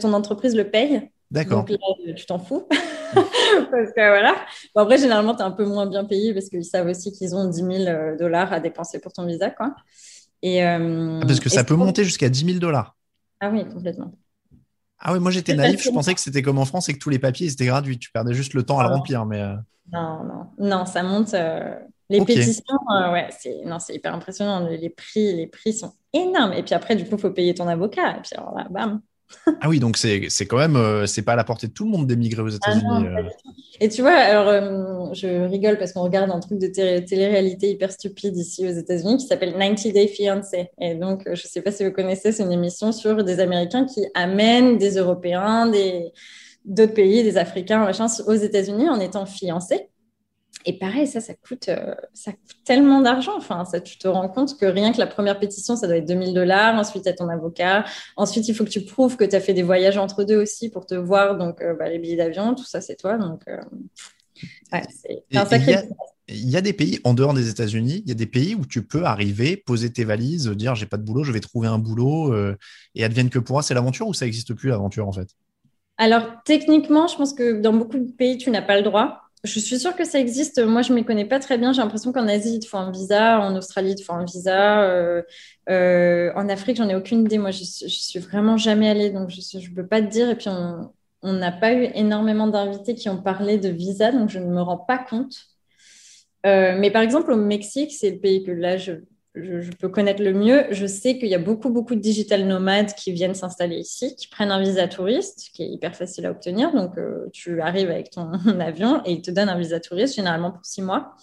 ton 0.00 0.14
entreprise 0.14 0.56
le 0.56 0.70
paye. 0.70 1.10
D'accord. 1.30 1.64
Donc 1.64 1.70
là, 1.70 2.14
tu 2.14 2.24
t'en 2.24 2.38
fous. 2.38 2.66
parce 3.12 3.90
que 3.90 3.94
voilà. 3.94 4.34
Bon, 4.74 4.82
après, 4.82 4.96
généralement, 4.96 5.34
tu 5.34 5.42
es 5.42 5.44
un 5.44 5.50
peu 5.50 5.66
moins 5.66 5.86
bien 5.86 6.04
payé 6.04 6.32
parce 6.32 6.48
qu'ils 6.48 6.64
savent 6.64 6.88
aussi 6.88 7.12
qu'ils 7.12 7.34
ont 7.34 7.48
10 7.48 7.56
000 7.56 7.72
euh, 7.72 8.16
dollars 8.16 8.52
à 8.52 8.60
dépenser 8.60 9.00
pour 9.00 9.12
ton 9.12 9.26
visa. 9.26 9.50
Quoi. 9.50 9.74
Et, 10.42 10.64
euh, 10.64 11.20
ah, 11.22 11.26
parce 11.26 11.40
que 11.40 11.48
ça 11.48 11.64
peut 11.64 11.76
monter 11.76 12.04
jusqu'à 12.04 12.28
10 12.28 12.44
000 12.44 12.58
dollars. 12.58 12.96
Ah 13.40 13.50
oui, 13.50 13.66
complètement. 13.68 14.12
Ah 14.98 15.12
oui, 15.12 15.20
moi 15.20 15.30
j'étais 15.30 15.54
naïf, 15.54 15.82
je 15.82 15.90
pensais 15.90 16.14
que 16.14 16.20
c'était 16.20 16.42
comme 16.42 16.58
en 16.58 16.66
France 16.66 16.88
et 16.90 16.92
que 16.92 16.98
tous 16.98 17.08
les 17.08 17.18
papiers 17.18 17.50
étaient 17.50 17.66
gratuits. 17.66 17.98
Tu 17.98 18.10
perdais 18.10 18.34
juste 18.34 18.52
le 18.52 18.62
temps 18.62 18.78
à 18.78 18.86
le 18.86 18.94
remplir. 18.94 19.24
Mais 19.24 19.40
euh. 19.40 19.56
Non, 19.92 20.24
non, 20.24 20.46
non, 20.58 20.84
ça 20.84 21.02
monte. 21.02 21.32
Euh, 21.34 21.74
les 22.10 22.22
pétitions, 22.24 22.64
ouais, 23.12 23.28
c'est 23.38 23.64
non, 23.64 23.78
c'est 23.78 23.94
hyper 23.94 24.14
impressionnant. 24.14 24.66
Les 24.68 24.90
prix, 24.90 25.34
les 25.34 25.46
prix 25.46 25.72
sont 25.72 25.92
énormes. 26.12 26.52
Et 26.52 26.62
puis 26.62 26.74
après, 26.74 26.96
du 26.96 27.04
coup, 27.04 27.14
il 27.14 27.20
faut 27.20 27.30
payer 27.30 27.54
ton 27.54 27.66
avocat. 27.68 28.18
Et 28.18 28.20
puis 28.20 28.32
alors 28.36 28.54
là, 28.54 28.66
bam. 28.68 29.00
Ah 29.60 29.68
oui, 29.68 29.80
donc 29.80 29.96
c'est 29.96 30.28
quand 30.46 30.58
même, 30.58 30.76
euh, 30.76 31.06
c'est 31.06 31.22
pas 31.22 31.32
à 31.32 31.36
la 31.36 31.44
portée 31.44 31.66
de 31.66 31.72
tout 31.72 31.84
le 31.84 31.90
monde 31.90 32.06
d'émigrer 32.06 32.42
aux 32.42 32.52
ah 32.52 32.56
États-Unis. 32.56 33.06
Euh. 33.06 33.22
et 33.80 33.88
tu 33.88 34.02
vois, 34.02 34.12
alors 34.12 34.48
euh, 34.48 35.12
je 35.12 35.46
rigole 35.48 35.78
parce 35.78 35.92
qu'on 35.92 36.02
regarde 36.02 36.30
un 36.30 36.40
truc 36.40 36.58
de 36.58 36.66
télé-réalité 36.66 37.70
hyper 37.70 37.92
stupide 37.92 38.36
ici 38.36 38.66
aux 38.66 38.72
États-Unis 38.72 39.18
qui 39.18 39.26
s'appelle 39.26 39.52
90 39.52 39.92
Day 39.92 40.08
Fiancé. 40.08 40.70
Et 40.80 40.94
donc, 40.94 41.22
je 41.32 41.46
sais 41.46 41.62
pas 41.62 41.72
si 41.72 41.84
vous 41.84 41.92
connaissez, 41.92 42.32
c'est 42.32 42.42
une 42.42 42.52
émission 42.52 42.92
sur 42.92 43.24
des 43.24 43.40
Américains 43.40 43.86
qui 43.86 44.04
amènent 44.14 44.78
des 44.78 44.96
Européens, 44.96 45.66
des 45.66 46.12
d'autres 46.64 46.94
pays, 46.94 47.22
des 47.22 47.38
Africains, 47.38 47.84
machin, 47.84 48.06
aux 48.26 48.34
États-Unis 48.34 48.88
en 48.88 49.00
étant 49.00 49.26
fiancés. 49.26 49.89
Et 50.66 50.78
pareil, 50.78 51.06
ça, 51.06 51.20
ça 51.20 51.34
coûte, 51.34 51.68
euh, 51.68 51.94
ça 52.12 52.32
coûte 52.32 52.56
tellement 52.64 53.00
d'argent. 53.00 53.36
Enfin, 53.36 53.64
ça, 53.64 53.80
tu 53.80 53.98
te 53.98 54.06
rends 54.06 54.28
compte 54.28 54.58
que 54.58 54.66
rien 54.66 54.92
que 54.92 54.98
la 54.98 55.06
première 55.06 55.38
pétition, 55.38 55.74
ça 55.74 55.86
doit 55.86 55.96
être 55.96 56.06
2000 56.06 56.34
dollars. 56.34 56.74
Ensuite, 56.74 57.04
tu 57.04 57.08
as 57.08 57.14
ton 57.14 57.28
avocat. 57.28 57.84
Ensuite, 58.16 58.46
il 58.48 58.54
faut 58.54 58.64
que 58.64 58.70
tu 58.70 58.82
prouves 58.82 59.16
que 59.16 59.24
tu 59.24 59.34
as 59.34 59.40
fait 59.40 59.54
des 59.54 59.62
voyages 59.62 59.96
entre 59.96 60.24
deux 60.24 60.36
aussi 60.36 60.68
pour 60.68 60.86
te 60.86 60.94
voir. 60.94 61.38
Donc, 61.38 61.62
euh, 61.62 61.74
bah, 61.74 61.88
les 61.88 61.98
billets 61.98 62.16
d'avion, 62.16 62.54
tout 62.54 62.64
ça, 62.64 62.80
c'est 62.80 62.96
toi. 62.96 63.16
Donc, 63.16 63.42
euh, 63.48 63.58
c'est 64.70 65.24
un 65.34 65.46
sacré. 65.46 65.76
Il 66.32 66.48
y, 66.48 66.56
a 66.56 66.60
des 66.60 66.72
pays 66.72 67.00
en 67.02 67.12
dehors 67.12 67.34
des 67.34 67.48
États-Unis, 67.48 68.02
il 68.04 68.08
y 68.08 68.12
a 68.12 68.14
des 68.14 68.26
pays 68.26 68.54
où 68.54 68.64
tu 68.64 68.86
peux 68.86 69.02
arriver, 69.02 69.56
poser 69.56 69.90
tes 69.90 70.04
valises, 70.04 70.46
dire 70.46 70.76
j'ai 70.76 70.86
pas 70.86 70.96
de 70.96 71.02
boulot, 71.02 71.24
je 71.24 71.32
vais 71.32 71.40
trouver 71.40 71.66
un 71.66 71.78
boulot 71.78 72.32
et 72.94 73.02
advienne 73.02 73.30
que 73.30 73.40
pourra, 73.40 73.62
c'est 73.62 73.74
l'aventure 73.74 74.06
ou 74.06 74.14
ça 74.14 74.26
n'existe 74.26 74.54
plus 74.54 74.68
l'aventure 74.68 75.08
en 75.08 75.12
fait? 75.12 75.26
Alors 76.00 76.22
techniquement, 76.44 77.08
je 77.08 77.16
pense 77.16 77.34
que 77.34 77.60
dans 77.60 77.72
beaucoup 77.72 77.98
de 77.98 78.12
pays, 78.12 78.38
tu 78.38 78.50
n'as 78.52 78.62
pas 78.62 78.76
le 78.76 78.82
droit. 78.82 79.20
Je 79.42 79.58
suis 79.58 79.78
sûre 79.78 79.96
que 79.96 80.04
ça 80.04 80.18
existe. 80.20 80.62
Moi, 80.62 80.82
je 80.82 80.92
ne 80.92 80.96
m'y 80.98 81.04
connais 81.04 81.24
pas 81.24 81.38
très 81.38 81.56
bien. 81.56 81.72
J'ai 81.72 81.80
l'impression 81.80 82.12
qu'en 82.12 82.28
Asie, 82.28 82.56
il 82.56 82.60
te 82.60 82.66
faut 82.66 82.76
un 82.76 82.90
visa. 82.90 83.40
En 83.40 83.56
Australie, 83.56 83.92
il 83.92 83.94
te 83.96 84.02
faut 84.02 84.12
un 84.12 84.24
visa. 84.24 84.82
Euh, 84.82 85.22
euh, 85.70 86.30
en 86.36 86.48
Afrique, 86.50 86.76
j'en 86.76 86.88
ai 86.88 86.94
aucune 86.94 87.20
idée. 87.22 87.38
Moi, 87.38 87.50
je 87.50 87.62
ne 87.62 87.88
suis 87.88 88.18
vraiment 88.18 88.58
jamais 88.58 88.90
allée, 88.90 89.10
donc 89.10 89.30
je 89.30 89.58
ne 89.58 89.74
peux 89.74 89.86
pas 89.86 90.02
te 90.02 90.08
dire. 90.08 90.28
Et 90.28 90.36
puis, 90.36 90.50
on 91.22 91.32
n'a 91.32 91.52
pas 91.52 91.72
eu 91.72 91.88
énormément 91.94 92.48
d'invités 92.48 92.94
qui 92.94 93.08
ont 93.08 93.20
parlé 93.22 93.58
de 93.58 93.68
visa, 93.68 94.12
donc 94.12 94.28
je 94.28 94.38
ne 94.38 94.46
me 94.46 94.60
rends 94.60 94.78
pas 94.78 94.98
compte. 94.98 95.34
Euh, 96.46 96.76
mais 96.78 96.90
par 96.90 97.02
exemple, 97.02 97.32
au 97.32 97.36
Mexique, 97.36 97.92
c'est 97.92 98.10
le 98.10 98.18
pays 98.18 98.44
que 98.44 98.50
là, 98.50 98.76
je 98.76 98.92
je, 99.34 99.70
peux 99.70 99.88
connaître 99.88 100.22
le 100.22 100.32
mieux. 100.32 100.66
Je 100.70 100.86
sais 100.86 101.18
qu'il 101.18 101.28
y 101.28 101.34
a 101.34 101.38
beaucoup, 101.38 101.70
beaucoup 101.70 101.94
de 101.94 102.00
digital 102.00 102.46
nomades 102.46 102.94
qui 102.94 103.12
viennent 103.12 103.34
s'installer 103.34 103.76
ici, 103.76 104.16
qui 104.16 104.28
prennent 104.28 104.50
un 104.50 104.60
visa 104.60 104.88
touriste, 104.88 105.50
qui 105.54 105.62
est 105.62 105.68
hyper 105.68 105.94
facile 105.94 106.26
à 106.26 106.30
obtenir. 106.30 106.72
Donc, 106.74 106.98
euh, 106.98 107.28
tu 107.32 107.60
arrives 107.60 107.90
avec 107.90 108.10
ton 108.10 108.32
avion 108.60 109.02
et 109.04 109.12
ils 109.12 109.22
te 109.22 109.30
donnent 109.30 109.48
un 109.48 109.58
visa 109.58 109.78
touriste, 109.80 110.16
généralement 110.16 110.50
pour 110.50 110.64
six 110.64 110.82
mois. 110.82 111.14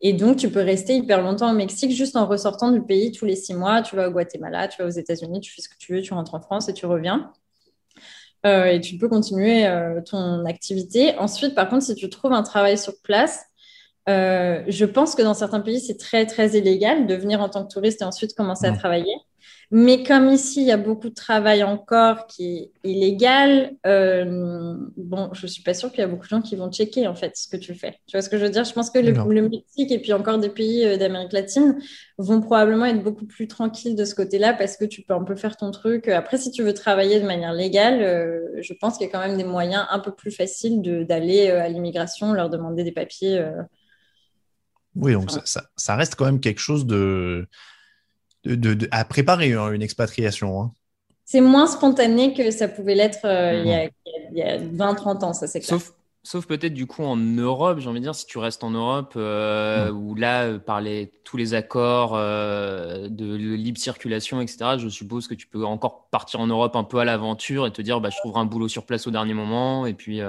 Et 0.00 0.12
donc, 0.12 0.36
tu 0.36 0.50
peux 0.50 0.60
rester 0.60 0.96
hyper 0.96 1.22
longtemps 1.22 1.50
au 1.50 1.54
Mexique 1.54 1.90
juste 1.92 2.16
en 2.16 2.26
ressortant 2.26 2.70
du 2.70 2.82
pays 2.82 3.12
tous 3.12 3.24
les 3.24 3.36
six 3.36 3.54
mois. 3.54 3.82
Tu 3.82 3.96
vas 3.96 4.08
au 4.08 4.10
Guatemala, 4.10 4.68
tu 4.68 4.82
vas 4.82 4.88
aux 4.88 4.90
États-Unis, 4.90 5.40
tu 5.40 5.52
fais 5.52 5.62
ce 5.62 5.68
que 5.68 5.76
tu 5.78 5.94
veux, 5.94 6.02
tu 6.02 6.14
rentres 6.14 6.34
en 6.34 6.40
France 6.40 6.68
et 6.68 6.74
tu 6.74 6.86
reviens. 6.86 7.32
Euh, 8.44 8.66
et 8.66 8.80
tu 8.80 8.98
peux 8.98 9.08
continuer 9.08 9.66
euh, 9.66 10.02
ton 10.02 10.44
activité. 10.44 11.16
Ensuite, 11.18 11.54
par 11.54 11.68
contre, 11.68 11.84
si 11.84 11.94
tu 11.94 12.10
trouves 12.10 12.32
un 12.32 12.42
travail 12.42 12.76
sur 12.76 12.92
place, 13.02 13.46
euh, 14.08 14.62
je 14.68 14.84
pense 14.84 15.14
que 15.14 15.22
dans 15.22 15.34
certains 15.34 15.60
pays, 15.60 15.80
c'est 15.80 15.96
très, 15.96 16.26
très 16.26 16.50
illégal 16.58 17.06
de 17.06 17.14
venir 17.14 17.40
en 17.40 17.48
tant 17.48 17.64
que 17.64 17.72
touriste 17.72 18.02
et 18.02 18.04
ensuite 18.04 18.34
commencer 18.34 18.66
à 18.66 18.72
travailler. 18.72 19.14
Mais 19.70 20.02
comme 20.02 20.28
ici, 20.28 20.60
il 20.60 20.66
y 20.66 20.72
a 20.72 20.76
beaucoup 20.76 21.08
de 21.08 21.14
travail 21.14 21.64
encore 21.64 22.26
qui 22.26 22.58
est 22.58 22.72
illégal, 22.84 23.72
euh, 23.86 24.76
bon, 24.96 25.30
je 25.32 25.46
suis 25.46 25.62
pas 25.62 25.74
sûre 25.74 25.90
qu'il 25.90 26.00
y 26.00 26.02
a 26.02 26.06
beaucoup 26.06 26.24
de 26.24 26.28
gens 26.28 26.42
qui 26.42 26.54
vont 26.54 26.70
checker 26.70 27.06
en 27.06 27.14
fait 27.14 27.36
ce 27.36 27.48
que 27.48 27.56
tu 27.56 27.74
fais. 27.74 27.98
Tu 28.06 28.16
vois 28.16 28.22
ce 28.22 28.28
que 28.28 28.36
je 28.36 28.44
veux 28.44 28.50
dire? 28.50 28.64
Je 28.64 28.72
pense 28.72 28.90
que 28.90 28.98
le, 28.98 29.12
Mexique 29.48 29.90
et 29.90 29.98
puis 29.98 30.12
encore 30.12 30.38
des 30.38 30.50
pays 30.50 30.84
euh, 30.84 30.96
d'Amérique 30.96 31.32
latine 31.32 31.78
vont 32.18 32.40
probablement 32.40 32.84
être 32.84 33.02
beaucoup 33.02 33.26
plus 33.26 33.48
tranquilles 33.48 33.96
de 33.96 34.04
ce 34.04 34.14
côté-là 34.14 34.52
parce 34.52 34.76
que 34.76 34.84
tu 34.84 35.02
peux 35.02 35.14
un 35.14 35.24
peu 35.24 35.34
faire 35.34 35.56
ton 35.56 35.70
truc. 35.70 36.08
Après, 36.08 36.36
si 36.36 36.50
tu 36.50 36.62
veux 36.62 36.74
travailler 36.74 37.18
de 37.18 37.26
manière 37.26 37.54
légale, 37.54 38.00
je 38.60 38.74
pense 38.74 38.98
qu'il 38.98 39.06
y 39.06 39.08
a 39.08 39.12
quand 39.12 39.26
même 39.26 39.38
des 39.38 39.44
moyens 39.44 39.86
un 39.90 39.98
peu 39.98 40.12
plus 40.12 40.30
faciles 40.30 40.82
d'aller 41.06 41.50
à 41.50 41.68
l'immigration, 41.68 42.32
leur 42.32 42.50
demander 42.50 42.84
des 42.84 42.92
papiers. 42.92 43.44
Oui, 44.96 45.12
donc 45.12 45.30
ça, 45.30 45.96
reste 45.96 46.14
quand 46.14 46.24
même 46.24 46.40
quelque 46.40 46.60
chose 46.60 46.86
de, 46.86 47.48
de, 48.44 48.88
à 48.90 49.04
préparer, 49.04 49.52
hein, 49.52 49.72
une 49.72 49.82
expatriation. 49.82 50.62
Hein. 50.62 50.72
C'est 51.24 51.40
moins 51.40 51.66
spontané 51.66 52.34
que 52.34 52.50
ça 52.50 52.68
pouvait 52.68 52.94
l'être 52.94 53.24
euh, 53.24 53.88
il 54.30 54.38
y 54.38 54.42
a, 54.42 54.58
20-30 54.58 55.24
ans, 55.24 55.32
ça 55.32 55.46
c'est 55.46 55.60
clair. 55.60 55.80
Sauf, 55.80 55.94
sauf 56.22 56.46
peut-être 56.46 56.74
du 56.74 56.86
coup 56.86 57.02
en 57.02 57.16
Europe, 57.16 57.78
j'ai 57.80 57.88
envie 57.88 58.00
de 58.00 58.04
dire, 58.04 58.14
si 58.14 58.26
tu 58.26 58.38
restes 58.38 58.62
en 58.62 58.70
Europe, 58.70 59.14
euh, 59.16 59.90
où 59.90 60.14
là, 60.14 60.44
euh, 60.44 60.58
par 60.58 60.82
tous 61.24 61.36
les 61.36 61.54
accords 61.54 62.12
de, 62.12 63.34
libre 63.34 63.78
circulation, 63.78 64.40
etc., 64.40 64.76
je 64.78 64.88
suppose 64.88 65.26
que 65.26 65.34
tu 65.34 65.46
peux 65.46 65.64
encore 65.64 66.08
partir 66.10 66.40
en 66.40 66.46
Europe 66.46 66.76
un 66.76 66.84
peu 66.84 66.98
à 66.98 67.04
l'aventure 67.04 67.66
et 67.66 67.72
te 67.72 67.82
dire, 67.82 68.00
bah, 68.00 68.10
je 68.10 68.18
trouverai 68.18 68.40
un 68.40 68.46
boulot 68.46 68.68
sur 68.68 68.84
place 68.84 69.06
au 69.06 69.10
dernier 69.10 69.34
moment, 69.34 69.86
et 69.86 69.94
puis... 69.94 70.20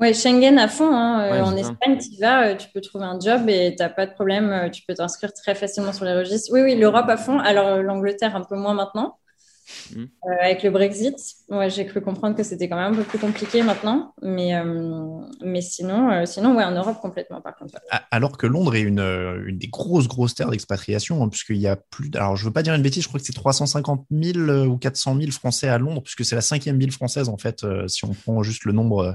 Oui, 0.00 0.14
Schengen 0.14 0.58
à 0.58 0.68
fond. 0.68 0.94
Hein. 0.94 1.22
Euh, 1.22 1.42
en 1.42 1.56
Espagne, 1.56 1.98
tu 1.98 2.20
vas, 2.20 2.48
euh, 2.48 2.54
tu 2.54 2.68
peux 2.72 2.80
trouver 2.80 3.04
un 3.04 3.18
job 3.18 3.48
et 3.48 3.74
tu 3.76 3.82
n'as 3.82 3.88
pas 3.88 4.06
de 4.06 4.12
problème. 4.12 4.50
Euh, 4.50 4.70
tu 4.70 4.82
peux 4.86 4.94
t'inscrire 4.94 5.32
très 5.32 5.54
facilement 5.56 5.92
sur 5.92 6.04
les 6.04 6.14
registres. 6.14 6.50
Oui, 6.52 6.60
oui, 6.62 6.76
l'Europe 6.76 7.08
à 7.08 7.16
fond. 7.16 7.38
Alors, 7.40 7.82
l'Angleterre 7.82 8.36
un 8.36 8.44
peu 8.44 8.56
moins 8.56 8.74
maintenant. 8.74 9.16
Mmh. 9.94 10.04
avec 10.40 10.62
le 10.62 10.70
Brexit, 10.70 11.14
ouais, 11.50 11.68
j'ai 11.68 11.84
cru 11.84 12.00
comprendre 12.00 12.34
que 12.34 12.42
c'était 12.42 12.70
quand 12.70 12.76
même 12.76 12.94
un 12.94 12.96
peu 12.96 13.02
plus 13.02 13.18
compliqué 13.18 13.62
maintenant. 13.62 14.14
Mais, 14.22 14.54
mais 15.44 15.60
sinon, 15.60 16.24
sinon 16.24 16.56
ouais, 16.56 16.64
en 16.64 16.70
Europe 16.70 17.02
complètement 17.02 17.42
par 17.42 17.54
contre. 17.54 17.74
Alors 18.10 18.38
que 18.38 18.46
Londres 18.46 18.74
est 18.76 18.80
une, 18.80 19.00
une 19.46 19.58
des 19.58 19.68
grosses, 19.68 20.08
grosses 20.08 20.34
terres 20.34 20.48
d'expatriation, 20.48 21.22
hein, 21.22 21.28
puisqu'il 21.28 21.58
y 21.58 21.66
a 21.66 21.76
plus. 21.76 22.10
Alors, 22.14 22.34
je 22.34 22.44
ne 22.44 22.48
veux 22.48 22.52
pas 22.54 22.62
dire 22.62 22.72
une 22.72 22.80
bêtise, 22.80 23.02
je 23.02 23.08
crois 23.08 23.20
que 23.20 23.26
c'est 23.26 23.34
350 23.34 24.06
000 24.10 24.38
ou 24.64 24.78
400 24.78 25.18
000 25.20 25.32
Français 25.32 25.68
à 25.68 25.76
Londres, 25.76 26.00
puisque 26.02 26.24
c'est 26.24 26.34
la 26.34 26.40
cinquième 26.40 26.78
ville 26.78 26.92
française, 26.92 27.28
en 27.28 27.36
fait, 27.36 27.66
si 27.88 28.06
on 28.06 28.14
prend 28.14 28.42
juste 28.42 28.64
le 28.64 28.72
nombre 28.72 29.00
euh, 29.00 29.12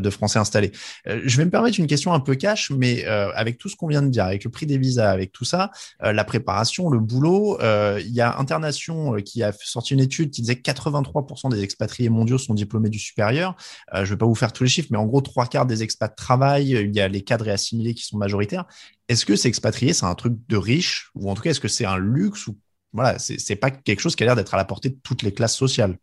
de 0.00 0.10
Français 0.10 0.38
installés. 0.38 0.72
Euh, 1.06 1.20
je 1.24 1.36
vais 1.36 1.44
me 1.44 1.50
permettre 1.50 1.78
une 1.78 1.86
question 1.86 2.12
un 2.12 2.20
peu 2.20 2.34
cash, 2.34 2.70
mais 2.70 3.04
euh, 3.06 3.30
avec 3.34 3.58
tout 3.58 3.68
ce 3.68 3.76
qu'on 3.76 3.88
vient 3.88 4.02
de 4.02 4.08
dire, 4.08 4.24
avec 4.24 4.44
le 4.44 4.50
prix 4.50 4.66
des 4.66 4.78
visas, 4.78 5.10
avec 5.10 5.32
tout 5.32 5.44
ça, 5.44 5.70
la 6.00 6.24
préparation, 6.24 6.90
le 6.90 6.98
boulot, 6.98 7.58
il 7.60 8.12
y 8.12 8.20
a 8.20 8.38
Internation 8.38 9.14
qui 9.24 9.42
a 9.42 9.52
sorti 9.52 9.94
une 9.94 10.00
étude 10.00 10.30
qui 10.30 10.42
disait 10.42 10.56
que 10.56 10.70
83% 10.70 11.50
des 11.50 11.62
expatriés 11.62 12.08
mondiaux 12.08 12.38
sont 12.38 12.54
diplômés 12.54 12.90
du 12.90 12.98
supérieur. 12.98 13.56
je 13.92 14.00
ne 14.00 14.06
vais 14.06 14.16
pas 14.16 14.26
vous 14.26 14.34
faire 14.34 14.52
tous 14.52 14.64
les 14.64 14.70
chiffres, 14.70 14.88
mais 14.90 14.98
en 14.98 15.06
gros, 15.06 15.20
trois 15.20 15.46
quarts 15.46 15.66
des 15.66 15.82
expats 15.82 16.14
travaillent. 16.14 16.72
Il 16.72 16.94
y 16.94 17.00
a 17.00 17.08
les 17.08 17.22
cadres 17.22 17.48
et 17.48 17.52
assimilés 17.52 17.94
qui 17.94 18.04
sont 18.04 18.18
majoritaires. 18.18 18.64
Est-ce 19.08 19.24
que 19.24 19.36
s'expatrier, 19.36 19.92
c'est 19.92 20.06
un 20.06 20.14
truc 20.14 20.34
de 20.48 20.56
riche? 20.56 21.10
Ou 21.14 21.30
en 21.30 21.34
tout 21.34 21.42
cas, 21.42 21.50
est-ce 21.50 21.60
que 21.60 21.68
c'est 21.68 21.86
un 21.86 21.98
luxe 21.98 22.46
ou 22.46 22.56
voilà, 22.92 23.18
c'est 23.18 23.56
pas 23.56 23.70
quelque 23.70 24.00
chose 24.00 24.16
qui 24.16 24.22
a 24.22 24.26
l'air 24.26 24.36
d'être 24.36 24.54
à 24.54 24.56
la 24.56 24.64
portée 24.64 24.88
de 24.88 24.98
toutes 25.02 25.22
les 25.22 25.32
classes 25.32 25.56
sociales? 25.56 25.98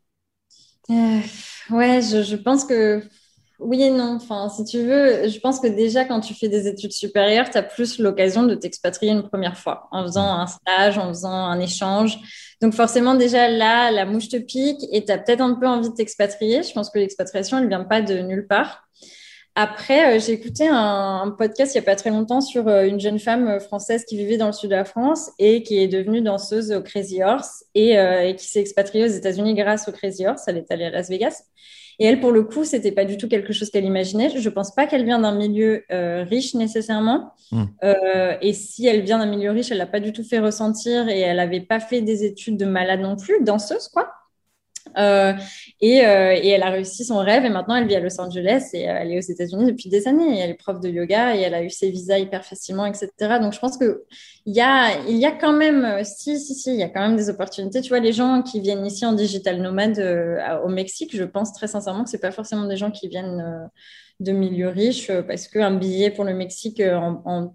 ouais, 0.90 2.02
je, 2.02 2.36
pense 2.36 2.66
que 2.66 3.04
oui 3.60 3.84
et 3.84 3.90
non. 3.92 4.16
Enfin, 4.16 4.50
si 4.50 4.64
tu 4.66 4.80
veux, 4.80 5.28
je 5.28 5.40
pense 5.40 5.60
que 5.60 5.68
déjà, 5.68 6.06
quand 6.06 6.20
tu 6.20 6.34
fais 6.34 6.50
des 6.50 6.68
études 6.68 6.92
supérieures, 6.92 7.50
tu 7.50 7.58
as 7.58 7.64
plus 7.64 8.00
l'occasion 8.00 8.44
de 8.44 8.56
t'expatrier 8.56 9.12
une 9.12 9.24
première 9.24 9.58
fois 9.58 9.88
en 9.92 10.04
faisant 10.04 10.40
un 10.40 10.48
stage, 10.48 10.98
en 10.98 11.10
faisant 11.10 11.34
un 11.34 11.60
échange. 11.60 12.20
Donc, 12.62 12.74
forcément, 12.74 13.16
déjà 13.16 13.50
là, 13.50 13.92
la 13.92 14.06
mouche 14.06 14.30
te 14.30 14.38
pique 14.38 14.82
et 14.92 15.06
tu 15.06 15.12
as 15.12 15.18
peut-être 15.18 15.42
un 15.42 15.56
peu 15.56 15.68
envie 15.68 15.90
de 15.90 15.96
t'expatrier. 15.96 16.64
Je 16.64 16.74
pense 16.74 16.90
que 16.90 17.00
l'expatriation, 17.00 17.58
elle 17.60 17.68
vient 17.68 17.84
pas 17.84 18.02
de 18.02 18.20
nulle 18.20 18.48
part. 18.48 18.84
Après, 19.56 20.16
euh, 20.16 20.20
j'ai 20.20 20.32
écouté 20.32 20.68
un, 20.68 21.30
podcast 21.38 21.76
il 21.76 21.78
n'y 21.78 21.84
a 21.84 21.86
pas 21.86 21.96
très 21.96 22.10
longtemps 22.10 22.42
sur 22.42 22.68
euh, 22.68 22.86
une 22.86 23.00
jeune 23.00 23.20
femme 23.20 23.48
euh, 23.48 23.60
française 23.60 24.04
qui 24.04 24.18
vivait 24.18 24.38
dans 24.38 24.48
le 24.48 24.52
sud 24.52 24.72
de 24.72 24.76
la 24.76 24.84
France 24.84 25.30
et 25.38 25.62
qui 25.62 25.78
est 25.78 25.88
devenue 25.88 26.22
danseuse 26.22 26.72
au 26.72 26.82
Crazy 26.82 27.22
Horse 27.22 27.64
et, 27.76 27.92
et 27.92 28.36
qui 28.36 28.48
s'est 28.48 28.62
expatriée 28.62 29.06
aux 29.06 29.10
États-Unis 29.10 29.54
grâce 29.54 29.88
au 29.88 29.92
Crazy 29.92 30.26
Horse. 30.26 30.44
Elle 30.48 30.58
est 30.58 30.72
allée 30.72 30.86
à 30.86 30.90
Las 30.90 31.10
Vegas. 31.10 31.44
Et 32.00 32.06
elle, 32.06 32.20
pour 32.20 32.32
le 32.32 32.44
coup, 32.44 32.64
c'était 32.64 32.92
pas 32.92 33.06
du 33.06 33.18
tout 33.18 33.28
quelque 33.28 33.54
chose 33.54 33.70
qu'elle 33.70 33.86
imaginait. 33.86 34.30
Je 34.30 34.50
pense 34.50 34.74
pas 34.74 34.88
qu'elle 34.88 35.06
vient 35.06 35.20
d'un 35.20 35.36
milieu 35.36 35.84
euh, 35.92 36.24
riche 36.24 36.56
nécessairement. 36.56 37.34
Hmm. 37.52 37.64
Euh, 37.84 38.36
et 38.42 38.54
si 38.54 38.88
elle 38.88 39.02
vient 39.02 39.20
d'un 39.20 39.26
milieu 39.26 39.52
riche, 39.52 39.72
elle 39.72 39.78
l'a 39.78 39.86
pas 39.86 40.00
du 40.00 40.12
tout 40.12 40.24
fait 40.24 40.40
ressentir 40.40 41.10
et 41.10 41.20
elle 41.20 41.40
avait 41.40 41.62
pas 41.62 41.80
fait 41.80 42.02
des 42.02 42.24
études 42.24 42.58
de 42.58 42.66
malade 42.66 43.02
non 43.02 43.16
plus, 43.16 43.44
danseuse 43.44 43.88
quoi. 43.88 44.12
Euh, 44.98 45.34
et, 45.82 46.06
euh, 46.06 46.34
et, 46.34 46.50
elle 46.50 46.64
a 46.64 46.70
réussi 46.70 47.04
son 47.04 47.18
rêve 47.18 47.46
et 47.46 47.50
maintenant 47.50 47.76
elle 47.76 47.88
vit 47.88 47.96
à 47.96 48.00
Los 48.00 48.20
Angeles 48.20 48.70
et 48.74 48.90
euh, 48.90 48.98
elle 49.00 49.12
est 49.12 49.18
aux 49.18 49.32
États-Unis 49.32 49.66
depuis 49.66 49.90
des 49.90 50.08
années. 50.08 50.40
Elle 50.40 50.52
est 50.52 50.56
prof 50.56 50.80
de 50.80 50.90
yoga 50.90 51.36
et 51.36 51.42
elle 51.42 51.54
a 51.56 51.64
eu 51.64 51.70
ses 51.70 51.90
visas 51.90 52.20
hyper 52.20 52.46
facilement, 52.46 52.86
etc. 52.86 53.10
Donc 53.42 53.54
je 53.54 53.60
pense 53.60 53.78
que 53.78 54.04
il 54.46 54.56
y 54.56 54.62
a, 54.62 55.00
il 55.08 55.18
y 55.18 55.26
a 55.26 55.32
quand 55.32 55.54
même, 55.54 56.04
si, 56.04 56.40
si, 56.40 56.54
si, 56.54 56.74
il 56.74 56.80
y 56.80 56.84
a 56.84 56.90
quand 56.90 57.02
même 57.02 57.16
des 57.16 57.30
opportunités. 57.30 57.82
Tu 57.82 57.90
vois, 57.90 58.00
les 58.00 58.14
gens 58.14 58.42
qui 58.42 58.60
viennent 58.60 58.86
ici 58.86 59.06
en 59.06 59.14
digital 59.14 59.62
nomade 59.62 60.00
au 60.64 60.70
Mexique, 60.70 61.16
je 61.16 61.24
pense 61.24 61.54
très 61.54 61.68
sincèrement 61.68 62.04
que 62.04 62.10
c'est 62.10 62.20
pas 62.20 62.32
forcément 62.32 62.66
des 62.68 62.78
gens 62.78 62.92
qui 62.92 63.08
viennent 63.08 63.70
de 64.20 64.32
milieux 64.32 64.70
riches 64.70 65.12
parce 65.28 65.48
qu'un 65.48 65.72
billet 65.72 66.12
pour 66.12 66.26
le 66.26 66.34
Mexique 66.34 66.82
en, 66.82 67.54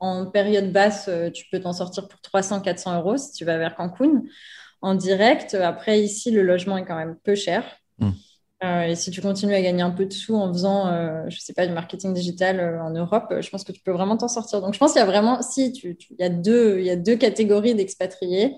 en, 0.00 0.26
période 0.26 0.72
basse, 0.72 1.08
tu 1.32 1.44
peux 1.50 1.60
t'en 1.60 1.72
sortir 1.72 2.08
pour 2.08 2.20
300, 2.20 2.60
400 2.60 2.98
euros 2.98 3.16
si 3.16 3.32
tu 3.32 3.44
vas 3.44 3.58
vers 3.58 3.76
Cancun 3.76 4.22
en 4.82 4.94
direct. 4.94 5.54
Après, 5.54 6.00
ici, 6.00 6.30
le 6.30 6.42
logement 6.42 6.76
est 6.76 6.84
quand 6.84 6.96
même 6.96 7.16
peu 7.24 7.34
cher. 7.34 7.64
Hmm. 7.98 8.10
Euh, 8.64 8.82
et 8.82 8.94
si 8.94 9.10
tu 9.10 9.20
continues 9.20 9.54
à 9.54 9.62
gagner 9.62 9.82
un 9.82 9.90
peu 9.90 10.06
de 10.06 10.12
sous 10.12 10.36
en 10.36 10.52
faisant, 10.52 10.86
euh, 10.86 11.24
je 11.28 11.40
sais 11.40 11.52
pas, 11.52 11.66
du 11.66 11.72
marketing 11.72 12.14
digital 12.14 12.60
euh, 12.60 12.82
en 12.82 12.90
Europe, 12.90 13.34
je 13.40 13.50
pense 13.50 13.64
que 13.64 13.72
tu 13.72 13.80
peux 13.82 13.90
vraiment 13.90 14.16
t'en 14.16 14.28
sortir. 14.28 14.60
Donc, 14.60 14.74
je 14.74 14.78
pense 14.78 14.92
qu'il 14.92 15.00
y 15.00 15.02
a 15.02 15.06
vraiment, 15.06 15.42
si, 15.42 15.72
il, 15.72 15.96
y 16.18 16.22
a 16.22 16.28
deux, 16.28 16.78
il 16.78 16.84
y 16.84 16.90
a 16.90 16.96
deux 16.96 17.16
catégories 17.16 17.74
d'expatriés. 17.74 18.56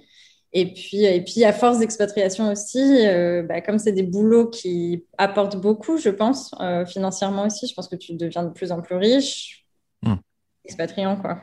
Et 0.56 0.72
puis, 0.72 1.04
et 1.04 1.20
puis, 1.20 1.44
à 1.44 1.52
force 1.52 1.80
d'expatriation 1.80 2.52
aussi, 2.52 2.78
euh, 3.06 3.42
bah, 3.42 3.60
comme 3.60 3.78
c'est 3.78 3.92
des 3.92 4.04
boulots 4.04 4.48
qui 4.48 5.04
apportent 5.18 5.56
beaucoup, 5.56 5.98
je 5.98 6.10
pense, 6.10 6.54
euh, 6.60 6.86
financièrement 6.86 7.46
aussi, 7.46 7.66
je 7.66 7.74
pense 7.74 7.88
que 7.88 7.96
tu 7.96 8.14
deviens 8.14 8.44
de 8.44 8.50
plus 8.50 8.70
en 8.70 8.80
plus 8.80 8.94
riche, 8.94 9.66
hmm. 10.02 10.14
expatriant, 10.64 11.16
quoi. 11.16 11.42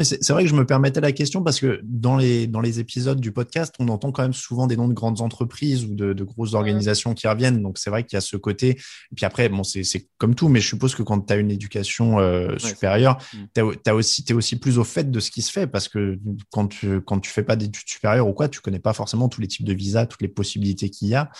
C'est 0.00 0.30
vrai 0.30 0.44
que 0.44 0.50
je 0.50 0.54
me 0.54 0.66
permettais 0.66 1.00
la 1.00 1.12
question 1.12 1.42
parce 1.42 1.60
que 1.60 1.80
dans 1.82 2.16
les, 2.16 2.46
dans 2.46 2.60
les 2.60 2.80
épisodes 2.80 3.20
du 3.20 3.32
podcast, 3.32 3.74
on 3.78 3.88
entend 3.88 4.12
quand 4.12 4.22
même 4.22 4.32
souvent 4.32 4.66
des 4.66 4.76
noms 4.76 4.88
de 4.88 4.94
grandes 4.94 5.20
entreprises 5.20 5.84
ou 5.84 5.94
de, 5.94 6.12
de 6.12 6.24
grosses 6.24 6.54
organisations 6.54 7.14
qui 7.14 7.28
reviennent. 7.28 7.62
Donc, 7.62 7.78
c'est 7.78 7.90
vrai 7.90 8.04
qu'il 8.04 8.16
y 8.16 8.18
a 8.18 8.20
ce 8.20 8.36
côté. 8.36 8.70
Et 8.70 9.14
puis 9.14 9.24
après, 9.24 9.48
bon, 9.48 9.62
c'est 9.64 10.08
comme 10.18 10.34
tout, 10.34 10.48
mais 10.48 10.60
je 10.60 10.68
suppose 10.68 10.94
que 10.94 11.02
quand 11.02 11.20
tu 11.20 11.32
as 11.32 11.36
une 11.36 11.50
éducation 11.50 12.18
euh, 12.18 12.56
supérieure, 12.58 13.18
tu 13.54 13.60
es, 13.60 13.90
aussi, 13.90 14.24
es 14.28 14.32
aussi 14.32 14.58
plus 14.58 14.78
au 14.78 14.84
fait 14.84 15.10
de 15.10 15.20
ce 15.20 15.30
qui 15.30 15.42
se 15.42 15.52
fait 15.52 15.66
parce 15.66 15.88
que 15.88 16.18
quand 16.50 16.68
tu, 16.68 17.00
quand 17.02 17.20
tu 17.20 17.30
fais 17.30 17.42
pas 17.42 17.56
d'études 17.56 17.88
supérieures 17.88 18.26
ou 18.26 18.32
quoi, 18.32 18.48
tu 18.48 18.60
connais 18.60 18.78
pas 18.78 18.92
forcément 18.92 19.28
tous 19.28 19.40
les 19.40 19.48
types 19.48 19.66
de 19.66 19.74
visas, 19.74 20.06
toutes 20.06 20.22
les 20.22 20.28
possibilités 20.28 20.90
qu'il 20.90 21.08
y 21.08 21.14
a 21.14 21.30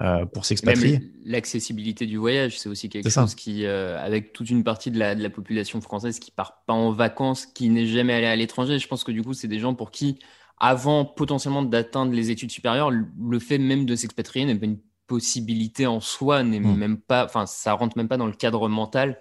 euh, 0.00 0.26
pour 0.26 0.44
s'expatrier. 0.44 1.00
L'accessibilité 1.24 2.06
du 2.06 2.18
voyage, 2.18 2.58
c'est 2.58 2.68
aussi 2.68 2.88
quelque 2.88 3.08
chose 3.08 3.34
qui, 3.34 3.64
euh, 3.64 3.98
avec 3.98 4.32
toute 4.32 4.50
une 4.50 4.62
partie 4.64 4.90
de 4.90 4.98
la, 4.98 5.14
de 5.14 5.22
la 5.22 5.30
population 5.30 5.80
française 5.80 6.18
qui 6.18 6.30
part 6.30 6.64
pas 6.66 6.74
en 6.74 6.92
vacances, 6.92 7.46
qui 7.46 7.70
n'est 7.70 7.86
jamais 7.86 8.03
aller 8.12 8.26
à 8.26 8.36
l'étranger. 8.36 8.78
Je 8.78 8.88
pense 8.88 9.04
que 9.04 9.12
du 9.12 9.22
coup, 9.22 9.34
c'est 9.34 9.48
des 9.48 9.58
gens 9.58 9.74
pour 9.74 9.90
qui, 9.90 10.18
avant 10.58 11.04
potentiellement 11.04 11.62
d'atteindre 11.62 12.12
les 12.12 12.30
études 12.30 12.50
supérieures, 12.50 12.90
le 12.90 13.38
fait 13.38 13.58
même 13.58 13.86
de 13.86 13.96
s'expatrier 13.96 14.46
n'est 14.46 14.54
pas 14.54 14.66
une 14.66 14.78
possibilité 15.06 15.86
en 15.86 16.00
soi, 16.00 16.42
n'est 16.42 16.60
mm. 16.60 16.76
même 16.76 16.98
pas, 16.98 17.24
enfin, 17.24 17.46
ça 17.46 17.72
rentre 17.72 17.96
même 17.96 18.08
pas 18.08 18.16
dans 18.16 18.26
le 18.26 18.32
cadre 18.32 18.68
mental. 18.68 19.20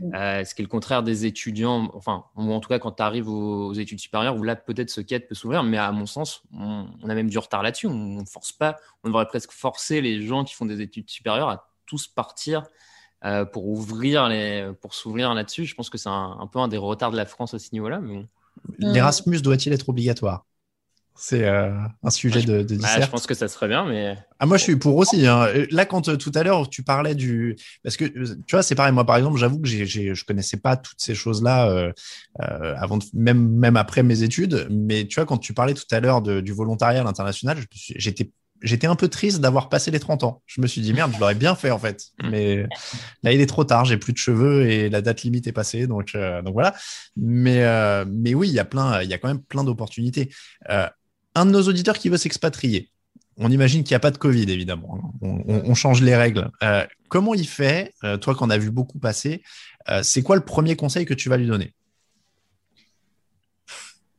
Mm. 0.00 0.14
Euh, 0.14 0.44
ce 0.44 0.54
qui 0.54 0.62
est 0.62 0.64
le 0.64 0.70
contraire 0.70 1.02
des 1.02 1.26
étudiants, 1.26 1.90
enfin, 1.94 2.24
ou 2.36 2.52
en 2.52 2.60
tout 2.60 2.68
cas 2.68 2.78
quand 2.78 2.92
tu 2.92 3.02
arrives 3.02 3.28
aux, 3.28 3.72
études 3.74 4.00
supérieures, 4.00 4.36
où 4.36 4.42
là 4.42 4.56
peut-être 4.56 4.90
ce 4.90 5.00
quête 5.00 5.28
peut 5.28 5.34
s'ouvrir, 5.34 5.62
mais 5.62 5.76
à 5.76 5.92
mon 5.92 6.06
sens, 6.06 6.42
on, 6.52 6.86
a 7.08 7.14
même 7.14 7.28
du 7.28 7.38
retard 7.38 7.62
là-dessus. 7.62 7.86
On 7.86 8.20
ne 8.20 8.24
force 8.24 8.52
pas, 8.52 8.76
on 9.04 9.08
devrait 9.08 9.26
presque 9.26 9.52
forcer 9.52 10.00
les 10.00 10.26
gens 10.26 10.44
qui 10.44 10.54
font 10.54 10.66
des 10.66 10.80
études 10.80 11.08
supérieures 11.10 11.50
à 11.50 11.70
tous 11.86 12.06
partir 12.06 12.62
euh, 13.24 13.44
pour 13.44 13.68
ouvrir 13.68 14.28
les, 14.28 14.70
pour 14.80 14.94
s'ouvrir 14.94 15.34
là-dessus. 15.34 15.66
Je 15.66 15.74
pense 15.74 15.90
que 15.90 15.98
c'est 15.98 16.08
un, 16.08 16.48
peu 16.50 16.58
un 16.58 16.68
des 16.68 16.78
retards 16.78 17.10
de 17.10 17.16
la 17.16 17.26
France 17.26 17.52
à 17.52 17.58
ce 17.58 17.68
niveau-là. 17.72 18.00
Mais 18.00 18.26
L'Erasmus 18.78 19.42
doit-il 19.42 19.72
être 19.72 19.88
obligatoire? 19.88 20.46
C'est 21.16 21.46
euh, 21.46 21.72
un 22.02 22.08
sujet 22.08 22.40
de, 22.40 22.62
de 22.62 22.76
bah, 22.76 22.98
je 22.98 23.06
pense 23.06 23.26
que 23.26 23.34
ça 23.34 23.46
serait 23.46 23.68
bien, 23.68 23.84
mais. 23.84 24.16
Ah, 24.38 24.46
moi, 24.46 24.56
je 24.56 24.62
suis 24.62 24.76
pour 24.76 24.96
aussi. 24.96 25.26
Hein. 25.26 25.48
Là, 25.70 25.84
quand 25.84 26.08
euh, 26.08 26.16
tout 26.16 26.32
à 26.34 26.42
l'heure, 26.42 26.70
tu 26.70 26.82
parlais 26.82 27.14
du. 27.14 27.56
Parce 27.82 27.98
que, 27.98 28.06
tu 28.06 28.52
vois, 28.52 28.62
c'est 28.62 28.74
pareil. 28.74 28.94
Moi, 28.94 29.04
par 29.04 29.18
exemple, 29.18 29.36
j'avoue 29.36 29.60
que 29.60 29.68
j'ai, 29.68 30.14
je 30.14 30.24
connaissais 30.24 30.56
pas 30.56 30.78
toutes 30.78 31.00
ces 31.00 31.14
choses-là 31.14 31.92
avant 32.38 33.00
même, 33.12 33.50
même 33.50 33.76
après 33.76 34.02
mes 34.02 34.22
études. 34.22 34.66
Mais 34.70 35.04
tu 35.04 35.16
vois, 35.16 35.26
quand 35.26 35.36
tu 35.36 35.52
parlais 35.52 35.74
tout 35.74 35.84
à 35.90 36.00
l'heure 36.00 36.22
du 36.22 36.52
volontariat 36.52 37.02
à 37.02 37.04
l'international, 37.04 37.58
j'étais 37.70 38.30
j'étais 38.62 38.86
un 38.86 38.94
peu 38.94 39.08
triste 39.08 39.40
d'avoir 39.40 39.68
passé 39.68 39.90
les 39.90 40.00
30 40.00 40.24
ans. 40.24 40.42
Je 40.46 40.60
me 40.60 40.66
suis 40.66 40.80
dit, 40.80 40.92
merde, 40.92 41.12
je 41.14 41.20
l'aurais 41.20 41.34
bien 41.34 41.54
fait 41.54 41.70
en 41.70 41.78
fait. 41.78 42.08
Mm. 42.22 42.30
Mais 42.30 42.66
là, 43.22 43.32
il 43.32 43.40
est 43.40 43.46
trop 43.46 43.64
tard, 43.64 43.84
j'ai 43.84 43.96
plus 43.96 44.12
de 44.12 44.18
cheveux 44.18 44.68
et 44.68 44.88
la 44.88 45.00
date 45.00 45.22
limite 45.22 45.46
est 45.46 45.52
passée. 45.52 45.86
Donc, 45.86 46.14
euh, 46.14 46.42
donc 46.42 46.52
voilà. 46.52 46.74
Mais, 47.16 47.62
euh, 47.64 48.04
mais 48.08 48.34
oui, 48.34 48.48
il 48.48 48.54
y 48.54 48.58
a, 48.58 48.64
plein, 48.64 49.02
il 49.02 49.08
y 49.08 49.14
a 49.14 49.18
quand 49.18 49.28
même 49.28 49.42
plein 49.42 49.64
d'opportunités. 49.64 50.30
Euh, 50.70 50.86
un 51.34 51.46
de 51.46 51.50
nos 51.50 51.62
auditeurs 51.62 51.98
qui 51.98 52.08
veut 52.08 52.16
s'expatrier, 52.16 52.90
on 53.36 53.50
imagine 53.50 53.84
qu'il 53.84 53.94
n'y 53.94 53.96
a 53.96 54.00
pas 54.00 54.10
de 54.10 54.18
Covid, 54.18 54.50
évidemment. 54.50 55.14
On, 55.22 55.74
change 55.74 56.02
les 56.02 56.14
règles. 56.14 56.50
comment 57.08 57.32
il 57.32 57.46
fait, 57.46 57.94
toi 58.20 58.34
qu'on 58.34 58.50
a 58.50 58.58
vu 58.58 58.70
beaucoup 58.70 58.98
passer, 58.98 59.42
c'est 60.02 60.22
quoi 60.22 60.36
le 60.36 60.44
premier 60.44 60.76
conseil 60.76 61.06
que 61.06 61.14
tu 61.14 61.30
vas 61.30 61.38
lui 61.38 61.46
donner? 61.46 61.72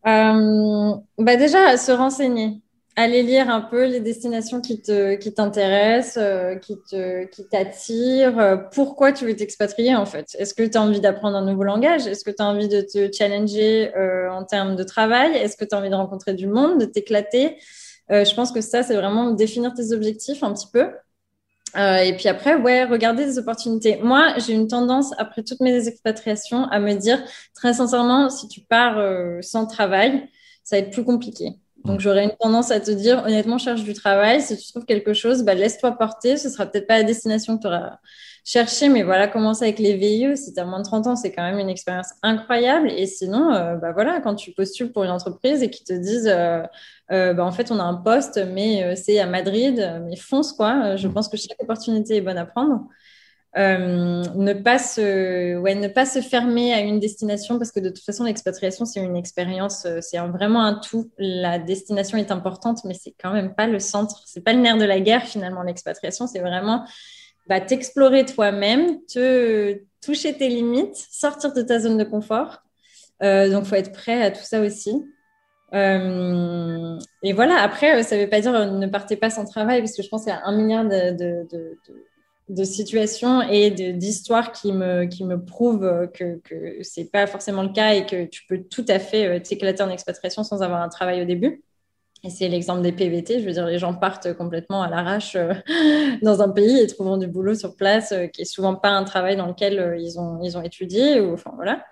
Bah 0.03 1.35
Déjà, 1.35 1.77
se 1.77 1.91
renseigner 1.91 2.61
aller 2.95 3.23
lire 3.23 3.49
un 3.49 3.61
peu 3.61 3.85
les 3.85 3.99
destinations 3.99 4.61
qui 4.61 4.81
te 4.81 5.15
qui 5.15 5.33
t'intéressent, 5.33 6.17
euh, 6.17 6.55
qui 6.55 6.77
te 6.81 7.25
qui 7.25 7.47
t'attirent. 7.47 8.39
Euh, 8.39 8.57
pourquoi 8.57 9.11
tu 9.11 9.25
veux 9.25 9.35
t'expatrier 9.35 9.95
en 9.95 10.05
fait? 10.05 10.35
Est-ce 10.37 10.53
que 10.53 10.63
tu 10.63 10.77
as 10.77 10.81
envie 10.81 10.99
d'apprendre 10.99 11.37
un 11.37 11.45
nouveau 11.45 11.63
langage? 11.63 12.07
Est-ce 12.07 12.23
que 12.23 12.31
tu 12.31 12.41
as 12.41 12.45
envie 12.45 12.67
de 12.67 12.81
te 12.81 13.11
challenger 13.15 13.95
euh, 13.95 14.29
en 14.31 14.43
termes 14.43 14.75
de 14.75 14.83
travail? 14.83 15.35
Est-ce 15.35 15.55
que 15.57 15.65
tu 15.65 15.73
as 15.75 15.77
envie 15.79 15.89
de 15.89 15.95
rencontrer 15.95 16.33
du 16.33 16.47
monde, 16.47 16.79
de 16.79 16.85
t'éclater? 16.85 17.57
Je 18.09 18.35
pense 18.35 18.51
que 18.51 18.59
ça 18.59 18.83
c'est 18.83 18.95
vraiment 18.95 19.31
définir 19.31 19.73
tes 19.73 19.93
objectifs 19.93 20.43
un 20.43 20.53
petit 20.53 20.67
peu. 20.67 20.89
et 21.77 22.13
puis 22.17 22.27
après, 22.27 22.55
ouais, 22.55 22.83
regarder 22.83 23.25
des 23.25 23.37
opportunités. 23.37 23.99
Moi, 24.03 24.33
j'ai 24.37 24.51
une 24.53 24.67
tendance, 24.67 25.13
après 25.17 25.43
toutes 25.43 25.61
mes 25.61 25.87
expatriations, 25.87 26.65
à 26.65 26.79
me 26.81 26.93
dire, 26.95 27.23
très 27.55 27.73
sincèrement, 27.73 28.29
si 28.29 28.49
tu 28.49 28.59
pars 28.59 28.97
sans 29.41 29.65
travail, 29.65 30.27
ça 30.65 30.75
va 30.75 30.79
être 30.81 30.91
plus 30.91 31.05
compliqué. 31.05 31.60
Donc, 31.85 31.99
j'aurais 31.99 32.25
une 32.25 32.35
tendance 32.39 32.71
à 32.71 32.79
te 32.79 32.91
dire, 32.91 33.23
honnêtement, 33.25 33.57
cherche 33.57 33.83
du 33.83 33.93
travail. 33.93 34.41
Si 34.41 34.57
tu 34.57 34.67
trouves 34.71 34.85
quelque 34.85 35.13
chose, 35.13 35.43
bah, 35.43 35.53
laisse-toi 35.53 35.91
porter. 35.93 36.37
Ce 36.37 36.49
sera 36.49 36.65
peut-être 36.65 36.87
pas 36.87 36.97
la 36.97 37.03
destination 37.03 37.57
que 37.57 37.61
tu 37.61 37.67
auras 37.67 37.97
cherché, 38.43 38.89
mais 38.89 39.03
voilà, 39.03 39.27
commence 39.27 39.61
avec 39.61 39.79
les 39.79 39.95
VIE. 39.95 40.35
Si 40.37 40.53
tu 40.53 40.59
as 40.59 40.65
moins 40.65 40.79
de 40.79 40.83
30 40.83 41.07
ans, 41.07 41.15
c'est 41.15 41.31
quand 41.31 41.43
même 41.43 41.59
une 41.59 41.69
expérience 41.69 42.09
incroyable. 42.23 42.91
Et 42.91 43.05
sinon, 43.05 43.53
euh, 43.53 43.75
bah, 43.75 43.91
voilà, 43.93 44.19
quand 44.21 44.35
tu 44.35 44.51
postules 44.51 44.91
pour 44.91 45.03
une 45.03 45.11
entreprise 45.11 45.63
et 45.63 45.69
qu'ils 45.69 45.85
te 45.85 45.93
disent, 45.93 46.27
euh, 46.27 46.63
euh, 47.11 47.33
bah, 47.33 47.45
en 47.45 47.51
fait, 47.51 47.71
on 47.71 47.79
a 47.79 47.83
un 47.83 47.95
poste, 47.95 48.39
mais 48.53 48.95
c'est 48.95 49.19
à 49.19 49.27
Madrid, 49.27 50.01
mais 50.07 50.15
fonce, 50.15 50.53
quoi. 50.53 50.95
Je 50.95 51.07
pense 51.07 51.29
que 51.29 51.37
chaque 51.37 51.61
opportunité 51.61 52.17
est 52.17 52.21
bonne 52.21 52.37
à 52.37 52.45
prendre. 52.45 52.87
Euh, 53.57 54.23
ne 54.35 54.53
pas 54.53 54.79
se 54.79 55.57
ouais, 55.57 55.75
ne 55.75 55.89
pas 55.89 56.05
se 56.05 56.21
fermer 56.21 56.73
à 56.73 56.79
une 56.79 57.01
destination 57.01 57.57
parce 57.57 57.73
que 57.73 57.81
de 57.81 57.89
toute 57.89 58.05
façon 58.05 58.23
l'expatriation 58.23 58.85
c'est 58.85 59.01
une 59.01 59.17
expérience 59.17 59.85
euh, 59.85 59.99
c'est 59.99 60.17
vraiment 60.19 60.63
un 60.63 60.75
tout. 60.75 61.11
La 61.17 61.59
destination 61.59 62.17
est 62.17 62.31
importante 62.31 62.79
mais 62.85 62.93
c'est 62.93 63.13
quand 63.21 63.33
même 63.33 63.53
pas 63.53 63.67
le 63.67 63.79
centre. 63.79 64.23
C'est 64.25 64.41
pas 64.41 64.53
le 64.53 64.59
nerf 64.59 64.77
de 64.77 64.85
la 64.85 65.01
guerre 65.01 65.25
finalement 65.25 65.63
l'expatriation. 65.63 66.27
C'est 66.27 66.39
vraiment 66.39 66.85
bah, 67.49 67.59
t'explorer 67.59 68.25
toi-même 68.25 69.03
te 69.05 69.81
toucher 70.01 70.33
tes 70.33 70.47
limites 70.47 70.95
sortir 71.11 71.53
de 71.53 71.61
ta 71.61 71.79
zone 71.79 71.97
de 71.97 72.05
confort. 72.05 72.61
Euh, 73.21 73.49
donc 73.49 73.65
faut 73.65 73.75
être 73.75 73.91
prêt 73.91 74.21
à 74.23 74.31
tout 74.31 74.43
ça 74.43 74.61
aussi. 74.61 74.93
Euh, 75.73 76.97
et 77.21 77.33
voilà. 77.33 77.61
Après 77.61 78.01
ça 78.03 78.17
veut 78.17 78.29
pas 78.29 78.39
dire 78.39 78.53
ne 78.71 78.87
partez 78.87 79.17
pas 79.17 79.29
sans 79.29 79.43
travail 79.43 79.81
parce 79.81 79.97
que 79.97 80.03
je 80.03 80.07
pense 80.07 80.23
qu'il 80.23 80.31
y 80.31 80.35
a 80.35 80.41
un 80.45 80.55
milliard 80.55 80.85
de 80.85 81.45
situations 82.63 83.41
et 83.41 83.71
d'histoires 83.71 84.51
qui 84.51 84.73
me, 84.73 85.05
qui 85.05 85.23
me 85.23 85.43
prouvent 85.43 86.09
que, 86.13 86.39
que 86.39 86.83
ce 86.83 86.99
n'est 86.99 87.07
pas 87.07 87.27
forcément 87.27 87.63
le 87.63 87.69
cas 87.69 87.93
et 87.93 88.05
que 88.05 88.25
tu 88.25 88.45
peux 88.47 88.63
tout 88.63 88.85
à 88.87 88.99
fait 88.99 89.27
euh, 89.27 89.39
t'éclater 89.39 89.83
en 89.83 89.89
expatriation 89.89 90.43
sans 90.43 90.61
avoir 90.61 90.81
un 90.81 90.89
travail 90.89 91.21
au 91.21 91.25
début. 91.25 91.63
Et 92.23 92.29
c'est 92.29 92.49
l'exemple 92.49 92.81
des 92.81 92.91
PVT. 92.91 93.39
Je 93.39 93.45
veux 93.45 93.53
dire, 93.53 93.65
les 93.65 93.79
gens 93.79 93.95
partent 93.95 94.33
complètement 94.33 94.83
à 94.83 94.89
l'arrache 94.89 95.35
euh, 95.35 95.53
dans 96.21 96.41
un 96.41 96.49
pays 96.49 96.79
et 96.79 96.87
trouvent 96.87 97.17
du 97.17 97.27
boulot 97.27 97.55
sur 97.55 97.75
place, 97.75 98.11
euh, 98.11 98.27
qui 98.27 98.41
est 98.41 98.45
souvent 98.45 98.75
pas 98.75 98.89
un 98.89 99.03
travail 99.03 99.35
dans 99.35 99.47
lequel 99.47 99.97
ils 99.99 100.19
ont, 100.19 100.39
ils 100.43 100.57
ont 100.57 100.61
étudié. 100.61 101.19
Ou, 101.19 101.33
enfin, 101.33 101.51
voilà. 101.55 101.85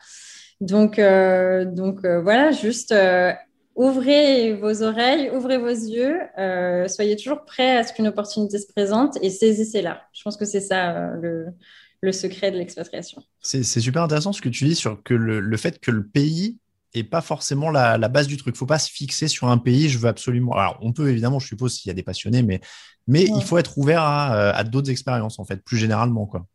Donc, 0.61 0.99
donc 0.99 2.05
voilà, 2.05 2.51
juste 2.51 2.93
ouvrez 3.79 4.53
vos 4.53 4.83
oreilles, 4.83 5.31
ouvrez 5.33 5.57
vos 5.57 5.67
yeux, 5.69 6.19
euh, 6.37 6.89
soyez 6.89 7.15
toujours 7.15 7.45
prêts 7.45 7.77
à 7.77 7.83
ce 7.85 7.93
qu'une 7.93 8.07
opportunité 8.07 8.59
se 8.59 8.67
présente 8.67 9.17
et 9.21 9.29
saisissez-la. 9.29 10.01
Je 10.11 10.21
pense 10.21 10.35
que 10.35 10.43
c'est 10.43 10.59
ça 10.59 10.97
euh, 10.97 11.45
le, 12.01 12.11
secret 12.11 12.51
de 12.51 12.57
l'expatriation. 12.57 13.23
C'est 13.41 13.63
super 13.63 14.03
intéressant 14.03 14.33
ce 14.33 14.41
que 14.41 14.49
tu 14.49 14.65
dis 14.65 14.75
sur 14.75 15.01
que 15.01 15.13
le, 15.13 15.57
fait 15.57 15.79
que 15.79 15.91
le 15.91 16.05
pays 16.05 16.57
est 16.93 17.05
pas 17.05 17.21
forcément 17.21 17.69
la, 17.69 17.97
base 18.09 18.27
du 18.27 18.35
truc. 18.35 18.53
Il 18.53 18.57
faut 18.57 18.65
pas 18.65 18.79
se 18.79 18.91
fixer 18.91 19.29
sur 19.29 19.47
un 19.47 19.57
pays. 19.57 19.87
Je 19.87 19.97
veux 19.97 20.09
absolument. 20.09 20.51
Alors, 20.53 20.77
on 20.81 20.91
peut 20.91 21.09
évidemment, 21.09 21.39
je 21.39 21.47
suppose, 21.47 21.73
s'il 21.73 21.87
y 21.87 21.91
a 21.91 21.93
des 21.93 22.03
passionnés, 22.03 22.43
mais, 22.43 22.59
mais 23.07 23.23
il 23.23 23.43
faut 23.43 23.57
être 23.57 23.77
ouvert 23.77 24.01
à, 24.01 24.35
euh, 24.35 24.51
à 24.53 24.65
d'autres 24.65 24.91
expériences, 24.91 25.39
en 25.39 25.45
fait, 25.45 25.63
plus 25.63 25.77
généralement. 25.77 26.25
Quoi. 26.25 26.45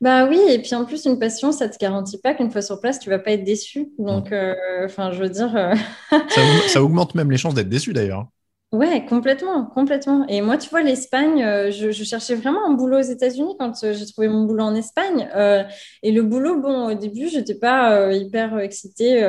Bah 0.00 0.26
oui, 0.26 0.40
et 0.48 0.58
puis 0.60 0.74
en 0.74 0.84
plus, 0.84 1.04
une 1.04 1.18
passion, 1.18 1.52
ça 1.52 1.68
te 1.68 1.76
garantit 1.78 2.18
pas 2.18 2.34
qu'une 2.34 2.50
fois 2.50 2.62
sur 2.62 2.80
place, 2.80 2.98
tu 2.98 3.10
vas 3.10 3.18
pas 3.18 3.32
être 3.32 3.44
déçu. 3.44 3.92
Donc, 3.98 4.32
euh, 4.32 4.54
enfin, 4.84 5.12
je 5.12 5.22
veux 5.22 5.28
dire. 5.28 5.54
Euh, 5.56 5.74
ça, 6.68 6.82
augmente 6.82 7.14
même 7.14 7.30
les 7.30 7.36
chances 7.36 7.54
d'être 7.54 7.68
déçu 7.68 7.92
d'ailleurs. 7.92 8.26
Ouais, 8.72 9.04
complètement, 9.04 9.66
complètement. 9.66 10.24
Et 10.28 10.40
moi, 10.42 10.56
tu 10.56 10.70
vois, 10.70 10.82
l'Espagne, 10.82 11.42
euh, 11.42 11.70
je, 11.72 11.90
cherchais 11.90 12.36
vraiment 12.36 12.64
un 12.66 12.72
boulot 12.72 12.98
aux 12.98 13.02
États-Unis 13.02 13.56
quand 13.58 13.72
j'ai 13.82 14.06
trouvé 14.06 14.28
mon 14.28 14.44
boulot 14.44 14.62
en 14.62 14.74
Espagne. 14.76 15.28
et 16.02 16.12
le 16.12 16.22
boulot, 16.22 16.60
bon, 16.60 16.92
au 16.92 16.94
début, 16.94 17.28
j'étais 17.28 17.56
pas 17.56 18.12
hyper 18.12 18.58
excitée. 18.60 19.20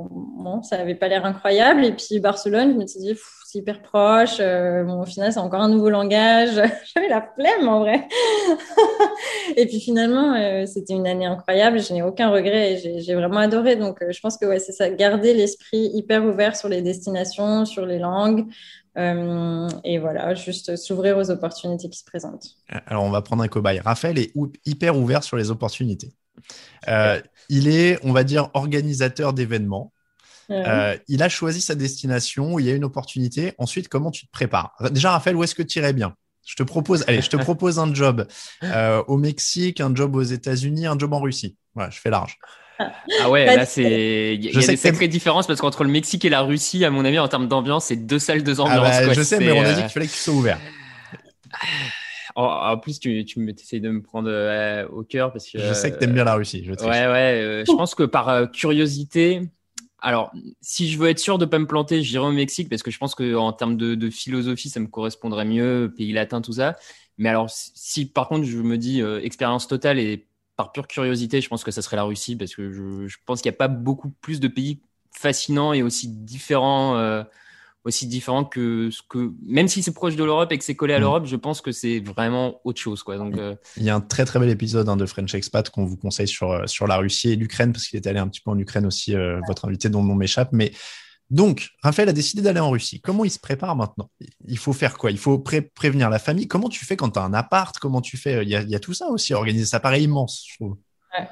bon, 0.00 0.62
ça 0.62 0.76
avait 0.76 0.96
pas 0.96 1.08
l'air 1.08 1.24
incroyable. 1.24 1.84
Et 1.84 1.92
puis 1.92 2.18
Barcelone, 2.18 2.72
je 2.72 2.78
me 2.78 2.86
suis 2.86 3.00
dit, 3.00 3.14
c'est 3.50 3.58
hyper 3.58 3.82
proche. 3.82 4.36
Euh, 4.38 4.84
bon, 4.84 5.02
au 5.02 5.04
final, 5.04 5.32
c'est 5.32 5.40
encore 5.40 5.60
un 5.60 5.68
nouveau 5.68 5.90
langage. 5.90 6.54
J'avais 6.94 7.08
la 7.08 7.28
flemme 7.34 7.68
en 7.68 7.80
vrai. 7.80 8.06
et 9.56 9.66
puis 9.66 9.80
finalement, 9.80 10.34
euh, 10.34 10.66
c'était 10.66 10.94
une 10.94 11.06
année 11.06 11.26
incroyable. 11.26 11.80
Je 11.80 11.92
n'ai 11.92 12.02
aucun 12.02 12.30
regret 12.30 12.74
et 12.74 13.00
j'ai 13.00 13.14
vraiment 13.14 13.38
adoré. 13.38 13.74
Donc, 13.74 14.02
euh, 14.02 14.12
je 14.12 14.20
pense 14.20 14.36
que 14.36 14.46
ouais, 14.46 14.60
c'est 14.60 14.72
ça, 14.72 14.88
garder 14.90 15.34
l'esprit 15.34 15.90
hyper 15.92 16.24
ouvert 16.24 16.54
sur 16.54 16.68
les 16.68 16.80
destinations, 16.80 17.64
sur 17.64 17.86
les 17.86 17.98
langues. 17.98 18.46
et 18.96 19.98
voilà, 19.98 20.34
juste 20.34 20.76
s'ouvrir 20.76 21.16
aux 21.18 21.30
opportunités 21.30 21.88
qui 21.88 21.98
se 21.98 22.04
présentent. 22.04 22.56
Alors, 22.86 23.02
on 23.02 23.10
va 23.10 23.22
prendre 23.22 23.42
un 23.42 23.48
cobaye. 23.48 23.80
Raphaël 23.80 24.18
est 24.18 24.32
hyper 24.64 24.96
ouvert 24.96 25.24
sur 25.24 25.36
les 25.36 25.50
opportunités. 25.50 26.12
il 27.48 27.68
est, 27.68 27.98
on 28.04 28.12
va 28.12 28.22
dire, 28.22 28.50
organisateur 28.54 29.32
d'événements. 29.32 29.92
Euh, 30.50 30.96
il 31.08 31.22
a 31.22 31.28
choisi 31.28 31.60
sa 31.60 31.74
destination, 31.74 32.58
il 32.58 32.66
y 32.66 32.70
a 32.70 32.74
une 32.74 32.84
opportunité. 32.84 33.52
Ensuite, 33.58 33.88
comment 33.88 34.10
tu 34.10 34.26
te 34.26 34.32
prépares? 34.32 34.74
Déjà, 34.90 35.12
Raphaël, 35.12 35.36
où 35.36 35.44
est-ce 35.44 35.54
que 35.54 35.62
tu 35.62 35.78
irais 35.78 35.92
bien? 35.92 36.14
Je 36.44 36.56
te 36.56 36.62
propose, 36.62 37.04
allez, 37.06 37.22
je 37.22 37.30
te 37.30 37.36
propose 37.38 37.78
un 37.78 37.94
job 37.94 38.26
euh, 38.64 39.02
au 39.06 39.16
Mexique, 39.16 39.80
un 39.80 39.94
job 39.94 40.16
aux 40.16 40.22
États-Unis, 40.22 40.86
un 40.86 40.98
job 40.98 41.12
en 41.12 41.20
Russie. 41.20 41.56
Voilà, 41.74 41.90
je 41.90 42.00
fais 42.00 42.10
large. 42.10 42.38
Ah 43.20 43.28
ouais, 43.28 43.44
là 43.44 43.66
c'est 43.66 44.36
il 44.36 44.44
y 44.44 44.56
a, 44.56 44.66
des 44.66 44.76
sacrées 44.76 45.06
différences 45.06 45.46
parce 45.46 45.60
qu'entre 45.60 45.84
le 45.84 45.90
Mexique 45.90 46.24
et 46.24 46.30
la 46.30 46.40
Russie, 46.40 46.82
à 46.86 46.90
mon 46.90 47.04
avis, 47.04 47.18
en 47.18 47.28
termes 47.28 47.46
d'ambiance, 47.46 47.86
c'est 47.86 47.96
deux 47.96 48.18
salles, 48.18 48.42
deux 48.42 48.58
ambiances. 48.58 48.88
Ah 48.90 49.06
bah, 49.06 49.12
je 49.12 49.20
sais, 49.20 49.38
mais 49.38 49.52
on 49.52 49.62
a 49.62 49.74
dit 49.74 49.82
qu'il 49.82 49.90
fallait 49.90 50.06
que 50.06 50.12
tu 50.12 50.18
sois 50.18 50.32
ouvert. 50.32 50.58
En, 52.36 52.78
plus, 52.78 53.00
tu, 53.00 53.24
tu 53.24 53.50
essayes 53.50 53.80
de 53.80 53.90
me 53.90 54.02
prendre 54.02 54.30
euh, 54.30 54.86
au 54.88 55.02
cœur 55.02 55.32
parce 55.32 55.48
que. 55.50 55.58
Je 55.58 55.74
sais 55.74 55.90
que 55.90 55.98
tu 55.98 56.04
aimes 56.04 56.12
bien 56.12 56.24
la 56.24 56.34
Russie. 56.34 56.64
Je 56.64 56.72
ouais, 56.72 56.88
ouais. 56.88 57.42
Euh, 57.42 57.64
je 57.66 57.72
pense 57.72 57.94
que 57.94 58.04
par 58.04 58.28
euh, 58.28 58.46
curiosité, 58.46 59.42
alors 60.02 60.32
si 60.60 60.90
je 60.90 60.98
veux 60.98 61.08
être 61.08 61.18
sûr 61.18 61.38
de 61.38 61.44
pas 61.44 61.58
me 61.58 61.66
planter, 61.66 62.02
j'irai 62.02 62.26
au 62.26 62.32
Mexique 62.32 62.68
parce 62.68 62.82
que 62.82 62.90
je 62.90 62.98
pense 62.98 63.14
que 63.14 63.34
en 63.34 63.52
termes 63.52 63.76
de, 63.76 64.10
philosophie, 64.10 64.68
ça 64.68 64.80
me 64.80 64.86
correspondrait 64.86 65.44
mieux, 65.44 65.92
pays 65.96 66.12
latin, 66.12 66.40
tout 66.40 66.52
ça. 66.52 66.76
Mais 67.18 67.28
alors, 67.28 67.48
si 67.50 68.06
par 68.06 68.28
contre 68.28 68.44
je 68.44 68.58
me 68.58 68.78
dis 68.78 69.02
expérience 69.22 69.68
totale 69.68 69.98
et 69.98 70.26
par 70.56 70.72
pure 70.72 70.86
curiosité, 70.86 71.40
je 71.40 71.48
pense 71.48 71.64
que 71.64 71.70
ça 71.70 71.82
serait 71.82 71.96
la 71.96 72.04
Russie 72.04 72.36
parce 72.36 72.54
que 72.54 72.70
je, 72.70 73.06
je 73.06 73.16
pense 73.26 73.42
qu'il 73.42 73.50
n'y 73.50 73.54
a 73.54 73.58
pas 73.58 73.68
beaucoup 73.68 74.10
plus 74.20 74.40
de 74.40 74.48
pays 74.48 74.80
fascinants 75.12 75.72
et 75.72 75.82
aussi 75.82 76.08
différents 76.08 77.24
aussi 77.84 78.06
différent 78.06 78.44
que 78.44 78.90
ce 78.90 79.00
que 79.08 79.32
même 79.42 79.68
si 79.68 79.82
c'est 79.82 79.92
proche 79.92 80.16
de 80.16 80.24
l'Europe 80.24 80.52
et 80.52 80.58
que 80.58 80.64
c'est 80.64 80.74
collé 80.74 80.94
à 80.94 80.98
mm. 80.98 81.02
l'Europe, 81.02 81.26
je 81.26 81.36
pense 81.36 81.60
que 81.60 81.72
c'est 81.72 82.00
vraiment 82.00 82.60
autre 82.64 82.80
chose 82.80 83.02
quoi. 83.02 83.16
Donc 83.16 83.36
euh, 83.38 83.54
il 83.76 83.84
y 83.84 83.90
a 83.90 83.94
un 83.94 84.00
très 84.00 84.24
très 84.24 84.38
bel 84.38 84.50
épisode 84.50 84.88
hein, 84.88 84.96
de 84.96 85.06
French 85.06 85.34
Expat 85.34 85.68
qu'on 85.70 85.84
vous 85.84 85.96
conseille 85.96 86.28
sur 86.28 86.52
euh, 86.52 86.66
sur 86.66 86.86
la 86.86 86.96
Russie 86.96 87.30
et 87.30 87.36
l'Ukraine 87.36 87.72
parce 87.72 87.86
qu'il 87.86 87.96
est 87.98 88.06
allé 88.06 88.18
un 88.18 88.28
petit 88.28 88.40
peu 88.40 88.50
en 88.50 88.58
Ukraine 88.58 88.86
aussi 88.86 89.14
euh, 89.14 89.40
votre 89.46 89.66
invité 89.66 89.88
dont 89.88 90.02
le 90.02 90.08
nom 90.08 90.14
m'échappe 90.14 90.50
mais 90.52 90.72
donc, 91.30 91.68
Raphaël 91.84 92.08
a 92.08 92.12
décidé 92.12 92.42
d'aller 92.42 92.58
en 92.58 92.70
Russie. 92.70 93.00
Comment 93.00 93.24
il 93.24 93.30
se 93.30 93.38
prépare 93.38 93.76
maintenant? 93.76 94.10
Il 94.48 94.58
faut 94.58 94.72
faire 94.72 94.98
quoi? 94.98 95.12
Il 95.12 95.18
faut 95.18 95.38
prévenir 95.38 96.10
la 96.10 96.18
famille? 96.18 96.48
Comment 96.48 96.68
tu 96.68 96.84
fais 96.84 96.96
quand 96.96 97.10
tu 97.10 97.20
as 97.20 97.22
un 97.22 97.34
appart? 97.34 97.78
Comment 97.78 98.00
tu 98.00 98.16
fais? 98.16 98.42
Il 98.42 98.48
y, 98.48 98.56
a, 98.56 98.62
il 98.62 98.68
y, 98.68 98.74
a, 98.74 98.80
tout 98.80 98.94
ça 98.94 99.06
aussi. 99.10 99.32
Organiser 99.32 99.64
ça 99.64 99.78
paraît 99.78 100.02
immense, 100.02 100.44
je 100.48 100.56
trouve. 100.56 100.76
Ouais. 101.16 101.28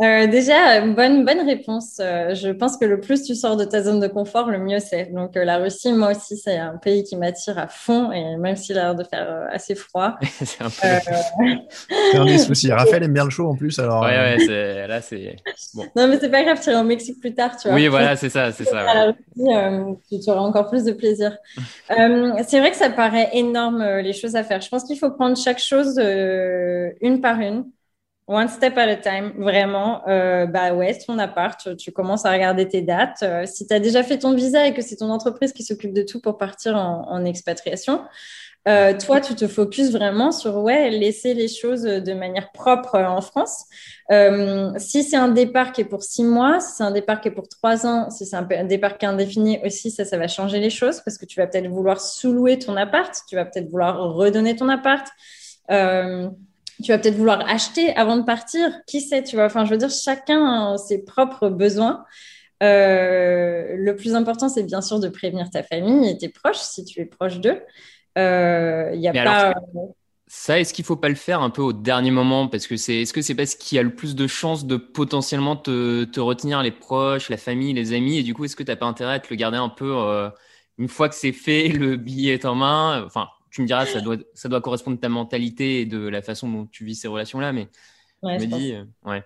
Euh, 0.00 0.28
déjà, 0.28 0.80
bonne, 0.86 1.24
bonne 1.24 1.40
réponse. 1.40 1.98
Euh, 2.00 2.32
je 2.32 2.50
pense 2.50 2.76
que 2.76 2.84
le 2.84 3.00
plus 3.00 3.24
tu 3.24 3.34
sors 3.34 3.56
de 3.56 3.64
ta 3.64 3.82
zone 3.82 3.98
de 3.98 4.06
confort, 4.06 4.48
le 4.48 4.58
mieux 4.58 4.78
c'est. 4.78 5.06
Donc, 5.06 5.36
euh, 5.36 5.44
la 5.44 5.58
Russie, 5.58 5.92
moi 5.92 6.12
aussi, 6.12 6.36
c'est 6.36 6.56
un 6.56 6.76
pays 6.76 7.02
qui 7.02 7.16
m'attire 7.16 7.58
à 7.58 7.66
fond, 7.66 8.12
et 8.12 8.36
même 8.36 8.54
s'il 8.54 8.78
a 8.78 8.82
l'air 8.82 8.94
de 8.94 9.02
faire 9.02 9.48
assez 9.50 9.74
froid. 9.74 10.16
c'est 10.22 10.62
un, 10.62 10.70
peu... 10.70 12.16
un 12.16 12.24
des 12.26 12.38
soucis. 12.38 12.70
Raphaël 12.72 13.02
aime 13.02 13.12
bien 13.12 13.24
le 13.24 13.30
chaud 13.30 13.48
en 13.48 13.56
plus. 13.56 13.76
Alors, 13.80 14.02
ouais, 14.02 14.36
ouais, 14.46 14.86
là, 14.86 15.00
c'est. 15.00 15.34
Bon. 15.74 15.84
Non, 15.96 16.06
mais 16.06 16.18
c'est 16.20 16.30
pas 16.30 16.44
grave, 16.44 16.60
tu 16.62 16.70
iras 16.70 16.80
au 16.80 16.84
Mexique 16.84 17.18
plus 17.20 17.34
tard, 17.34 17.56
tu 17.56 17.66
vois. 17.66 17.76
Oui, 17.76 17.88
voilà, 17.88 18.14
c'est 18.14 18.30
ça, 18.30 18.52
c'est 18.52 18.64
ça. 18.68 19.12
Ouais. 19.36 19.68
Russie, 19.80 20.20
tu 20.24 20.30
auras 20.30 20.42
encore 20.42 20.68
plus 20.68 20.84
de 20.84 20.92
plaisir. 20.92 21.36
c'est 21.88 22.60
vrai 22.60 22.70
que 22.70 22.76
ça 22.76 22.90
paraît 22.90 23.30
énorme, 23.32 23.84
les 23.98 24.12
choses 24.12 24.36
à 24.36 24.44
faire. 24.44 24.60
Je 24.60 24.68
pense 24.68 24.84
qu'il 24.84 24.96
faut 24.96 25.10
prendre 25.10 25.36
chaque 25.36 25.58
chose 25.58 25.98
une 25.98 27.20
par 27.20 27.40
une. 27.40 27.64
One 28.28 28.48
step 28.48 28.76
at 28.76 28.90
a 28.90 28.96
time, 28.96 29.32
vraiment. 29.38 30.06
Euh, 30.06 30.44
bah 30.44 30.74
ouais, 30.74 30.98
ton 30.98 31.18
appart, 31.18 31.74
tu, 31.78 31.92
commences 31.92 32.26
à 32.26 32.30
regarder 32.30 32.68
tes 32.68 32.82
dates. 32.82 33.22
Euh, 33.22 33.46
si 33.46 33.66
tu 33.66 33.72
as 33.72 33.80
déjà 33.80 34.02
fait 34.02 34.18
ton 34.18 34.34
visa 34.34 34.66
et 34.66 34.74
que 34.74 34.82
c'est 34.82 34.96
ton 34.96 35.08
entreprise 35.08 35.54
qui 35.54 35.62
s'occupe 35.62 35.94
de 35.94 36.02
tout 36.02 36.20
pour 36.20 36.36
partir 36.36 36.76
en, 36.76 37.24
expatriation, 37.24 38.02
euh, 38.68 38.92
toi, 38.98 39.22
tu 39.22 39.34
te 39.34 39.48
focuses 39.48 39.92
vraiment 39.92 40.30
sur 40.30 40.58
ouais, 40.58 40.90
laisser 40.90 41.32
les 41.32 41.48
choses 41.48 41.84
de 41.84 42.12
manière 42.12 42.52
propre 42.52 42.98
en 42.98 43.22
France. 43.22 43.64
si 44.76 45.04
c'est 45.04 45.16
un 45.16 45.28
départ 45.28 45.72
qui 45.72 45.80
est 45.80 45.86
pour 45.86 46.02
six 46.02 46.22
mois, 46.22 46.60
si 46.60 46.76
c'est 46.76 46.84
un 46.84 46.90
départ 46.90 47.22
qui 47.22 47.28
est 47.28 47.34
pour 47.34 47.48
trois 47.48 47.86
ans, 47.86 48.10
si 48.10 48.26
c'est 48.26 48.36
un, 48.36 48.46
un, 48.50 48.64
départ 48.64 48.98
qui 48.98 49.06
est 49.06 49.08
indéfini 49.08 49.58
aussi, 49.64 49.90
ça, 49.90 50.04
ça 50.04 50.18
va 50.18 50.28
changer 50.28 50.60
les 50.60 50.68
choses 50.68 51.00
parce 51.00 51.16
que 51.16 51.24
tu 51.24 51.40
vas 51.40 51.46
peut-être 51.46 51.68
vouloir 51.68 51.98
sous-louer 51.98 52.58
ton 52.58 52.76
appart, 52.76 53.10
tu 53.26 53.36
vas 53.36 53.46
peut-être 53.46 53.70
vouloir 53.70 54.12
redonner 54.12 54.54
ton 54.54 54.68
appart. 54.68 55.06
Euh, 56.80 56.84
tu 56.84 56.92
vas 56.92 56.98
peut-être 56.98 57.16
vouloir 57.16 57.48
acheter 57.48 57.94
avant 57.96 58.16
de 58.16 58.22
partir. 58.22 58.70
Qui 58.86 59.00
sait, 59.00 59.22
tu 59.22 59.36
vois 59.36 59.46
Enfin, 59.46 59.64
je 59.64 59.70
veux 59.70 59.76
dire, 59.76 59.90
chacun 59.90 60.72
a 60.72 60.78
ses 60.78 61.04
propres 61.04 61.48
besoins. 61.48 62.04
Euh, 62.62 63.76
le 63.76 63.96
plus 63.96 64.14
important, 64.14 64.48
c'est 64.48 64.64
bien 64.64 64.80
sûr 64.80 64.98
de 65.00 65.08
prévenir 65.08 65.50
ta 65.50 65.62
famille 65.62 66.08
et 66.10 66.18
tes 66.18 66.28
proches 66.28 66.58
si 66.58 66.84
tu 66.84 67.00
es 67.00 67.04
proche 67.06 67.40
d'eux. 67.40 67.60
Euh, 68.16 68.90
il 68.94 69.00
y 69.00 69.08
a 69.08 69.12
pas. 69.12 69.54
ça, 70.26 70.58
est-ce 70.58 70.74
qu'il 70.74 70.84
faut 70.84 70.96
pas 70.96 71.08
le 71.08 71.14
faire 71.14 71.40
un 71.40 71.50
peu 71.50 71.62
au 71.62 71.72
dernier 71.72 72.10
moment? 72.10 72.48
Parce 72.48 72.66
que 72.66 72.76
c'est, 72.76 73.02
est-ce 73.02 73.12
que 73.12 73.22
c'est 73.22 73.36
parce 73.36 73.54
qu'il 73.54 73.76
y 73.76 73.78
a 73.78 73.82
le 73.82 73.94
plus 73.94 74.16
de 74.16 74.26
chances 74.26 74.66
de 74.66 74.76
potentiellement 74.76 75.56
te, 75.56 76.04
te, 76.04 76.18
retenir 76.18 76.62
les 76.62 76.72
proches, 76.72 77.30
la 77.30 77.36
famille, 77.36 77.72
les 77.74 77.92
amis, 77.92 78.18
et 78.18 78.22
du 78.22 78.34
coup, 78.34 78.44
est-ce 78.44 78.56
que 78.56 78.64
tu 78.64 78.70
n'as 78.70 78.76
pas 78.76 78.86
intérêt 78.86 79.14
à 79.14 79.20
te 79.20 79.28
le 79.30 79.36
garder 79.36 79.58
un 79.58 79.68
peu 79.68 79.96
euh, 79.96 80.28
une 80.78 80.88
fois 80.88 81.08
que 81.08 81.14
c'est 81.14 81.32
fait, 81.32 81.68
le 81.68 81.96
billet 81.96 82.34
est 82.34 82.44
en 82.44 82.56
main, 82.56 83.04
enfin, 83.04 83.28
tu 83.50 83.62
me 83.62 83.66
diras, 83.66 83.86
ça 83.86 84.00
doit, 84.00 84.16
ça 84.34 84.48
doit 84.48 84.60
correspondre 84.60 84.96
à 84.96 85.00
ta 85.00 85.08
mentalité 85.08 85.80
et 85.80 85.86
de 85.86 85.98
la 85.98 86.22
façon 86.22 86.48
dont 86.50 86.66
tu 86.66 86.84
vis 86.84 86.94
ces 86.94 87.08
relations-là, 87.08 87.52
mais 87.52 87.68
je 88.22 88.28
me 88.28 88.46
dis, 88.46 88.74
euh, 88.74 88.84
ouais. 89.04 89.22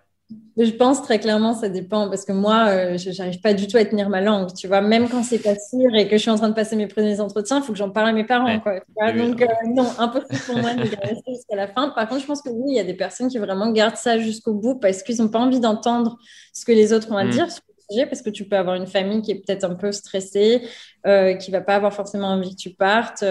Je 0.57 0.71
pense 0.71 1.03
très 1.03 1.19
clairement, 1.19 1.55
ça 1.55 1.69
dépend 1.69 2.09
parce 2.09 2.25
que 2.25 2.33
moi, 2.33 2.67
euh, 2.69 2.99
je 2.99 3.11
n'arrive 3.17 3.41
pas 3.41 3.55
du 3.55 3.67
tout 3.67 3.77
à 3.77 3.85
tenir 3.85 4.09
ma 4.09 4.21
langue. 4.21 4.53
Tu 4.55 4.67
vois, 4.67 4.81
même 4.81 5.09
quand 5.09 5.23
c'est 5.23 5.39
pas 5.39 5.55
sûr 5.55 5.95
et 5.95 6.09
que 6.09 6.17
je 6.17 6.23
suis 6.23 6.31
en 6.31 6.37
train 6.37 6.49
de 6.49 6.55
passer 6.55 6.77
mes 6.77 6.87
premiers 6.87 7.21
entretiens, 7.21 7.59
il 7.59 7.63
faut 7.63 7.73
que 7.73 7.79
j'en 7.79 7.91
parle 7.91 8.11
à 8.11 8.13
mes 8.13 8.25
parents. 8.25 8.61
Quoi, 8.61 8.81
Donc, 9.13 9.41
euh, 9.41 9.47
non, 9.69 9.89
impossible 9.99 10.41
pour 10.47 10.57
moi 10.59 10.75
de 10.75 10.83
rester 10.83 11.33
jusqu'à 11.33 11.57
la 11.57 11.69
fin. 11.69 11.89
Par 11.91 12.09
contre, 12.09 12.21
je 12.21 12.27
pense 12.27 12.43
que 12.43 12.51
oui, 12.51 12.73
il 12.73 12.77
y 12.77 12.81
a 12.81 12.85
des 12.85 12.95
personnes 12.95 13.29
qui 13.29 13.39
vraiment 13.39 13.71
gardent 13.73 13.97
ça 13.97 14.19
jusqu'au 14.19 14.55
bout 14.55 14.77
parce 14.77 15.03
qu'ils 15.03 15.19
n'ont 15.19 15.29
pas 15.29 15.41
envie 15.41 15.61
d'entendre 15.61 16.19
ce 16.53 16.65
que 16.65 16.73
les 16.73 16.93
autres 16.93 17.11
ont 17.11 17.17
à 17.17 17.25
mm. 17.25 17.31
dire 17.31 17.51
sur 17.51 17.63
le 17.69 17.95
sujet 17.95 18.07
parce 18.07 18.23
que 18.23 18.31
tu 18.31 18.45
peux 18.45 18.57
avoir 18.57 18.77
une 18.77 18.87
famille 18.87 19.23
qui 19.23 19.33
est 19.33 19.47
peut-être 19.47 19.65
un 19.65 19.75
peu 19.75 19.91
stressée, 19.91 20.63
euh, 21.07 21.35
qui 21.35 21.51
va 21.51 21.61
pas 21.61 21.77
avoir 21.77 21.95
forcément 21.95 22.29
envie 22.29 22.55
que 22.55 22.61
tu 22.61 22.71
partes. 22.71 23.25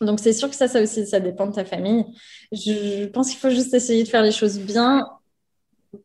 Donc, 0.00 0.20
c'est 0.20 0.32
sûr 0.32 0.48
que 0.48 0.56
ça, 0.56 0.68
ça 0.68 0.82
aussi, 0.82 1.06
ça 1.06 1.20
dépend 1.20 1.46
de 1.46 1.54
ta 1.54 1.64
famille. 1.64 2.04
Je 2.52 3.06
pense 3.06 3.30
qu'il 3.30 3.38
faut 3.38 3.50
juste 3.50 3.74
essayer 3.74 4.02
de 4.02 4.08
faire 4.08 4.22
les 4.22 4.32
choses 4.32 4.58
bien 4.58 5.06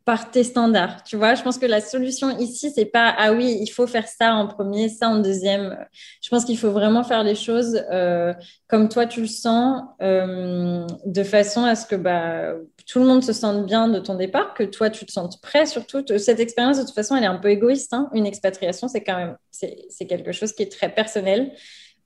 par 0.03 0.31
tes 0.31 0.43
standards. 0.43 1.03
Tu 1.03 1.15
vois, 1.15 1.35
je 1.35 1.43
pense 1.43 1.57
que 1.59 1.65
la 1.65 1.79
solution 1.79 2.35
ici, 2.39 2.71
c'est 2.73 2.85
pas 2.85 3.13
ah 3.17 3.33
oui, 3.33 3.57
il 3.61 3.67
faut 3.67 3.85
faire 3.85 4.07
ça 4.07 4.33
en 4.33 4.47
premier, 4.47 4.89
ça 4.89 5.09
en 5.09 5.19
deuxième. 5.19 5.77
Je 6.23 6.29
pense 6.29 6.45
qu'il 6.45 6.57
faut 6.57 6.71
vraiment 6.71 7.03
faire 7.03 7.23
les 7.23 7.35
choses 7.35 7.83
euh, 7.91 8.33
comme 8.67 8.89
toi 8.89 9.05
tu 9.05 9.21
le 9.21 9.27
sens, 9.27 9.83
euh, 10.01 10.87
de 11.05 11.23
façon 11.23 11.63
à 11.63 11.75
ce 11.75 11.85
que 11.85 11.95
bah, 11.95 12.53
tout 12.87 12.99
le 12.99 13.05
monde 13.05 13.23
se 13.23 13.33
sente 13.33 13.65
bien 13.65 13.87
de 13.87 13.99
ton 13.99 14.15
départ, 14.15 14.55
que 14.55 14.63
toi 14.63 14.89
tu 14.89 15.05
te 15.05 15.11
sentes 15.11 15.39
prêt. 15.41 15.67
Surtout, 15.67 16.03
cette 16.17 16.39
expérience 16.39 16.77
de 16.79 16.83
toute 16.83 16.95
façon, 16.95 17.15
elle 17.15 17.23
est 17.23 17.27
un 17.27 17.37
peu 17.37 17.49
égoïste. 17.49 17.93
Hein. 17.93 18.09
Une 18.13 18.25
expatriation, 18.25 18.87
c'est 18.87 19.03
quand 19.03 19.17
même 19.17 19.37
c'est 19.51 20.05
quelque 20.07 20.31
chose 20.31 20.51
qui 20.51 20.63
est 20.63 20.71
très 20.71 20.89
personnel. 20.89 21.51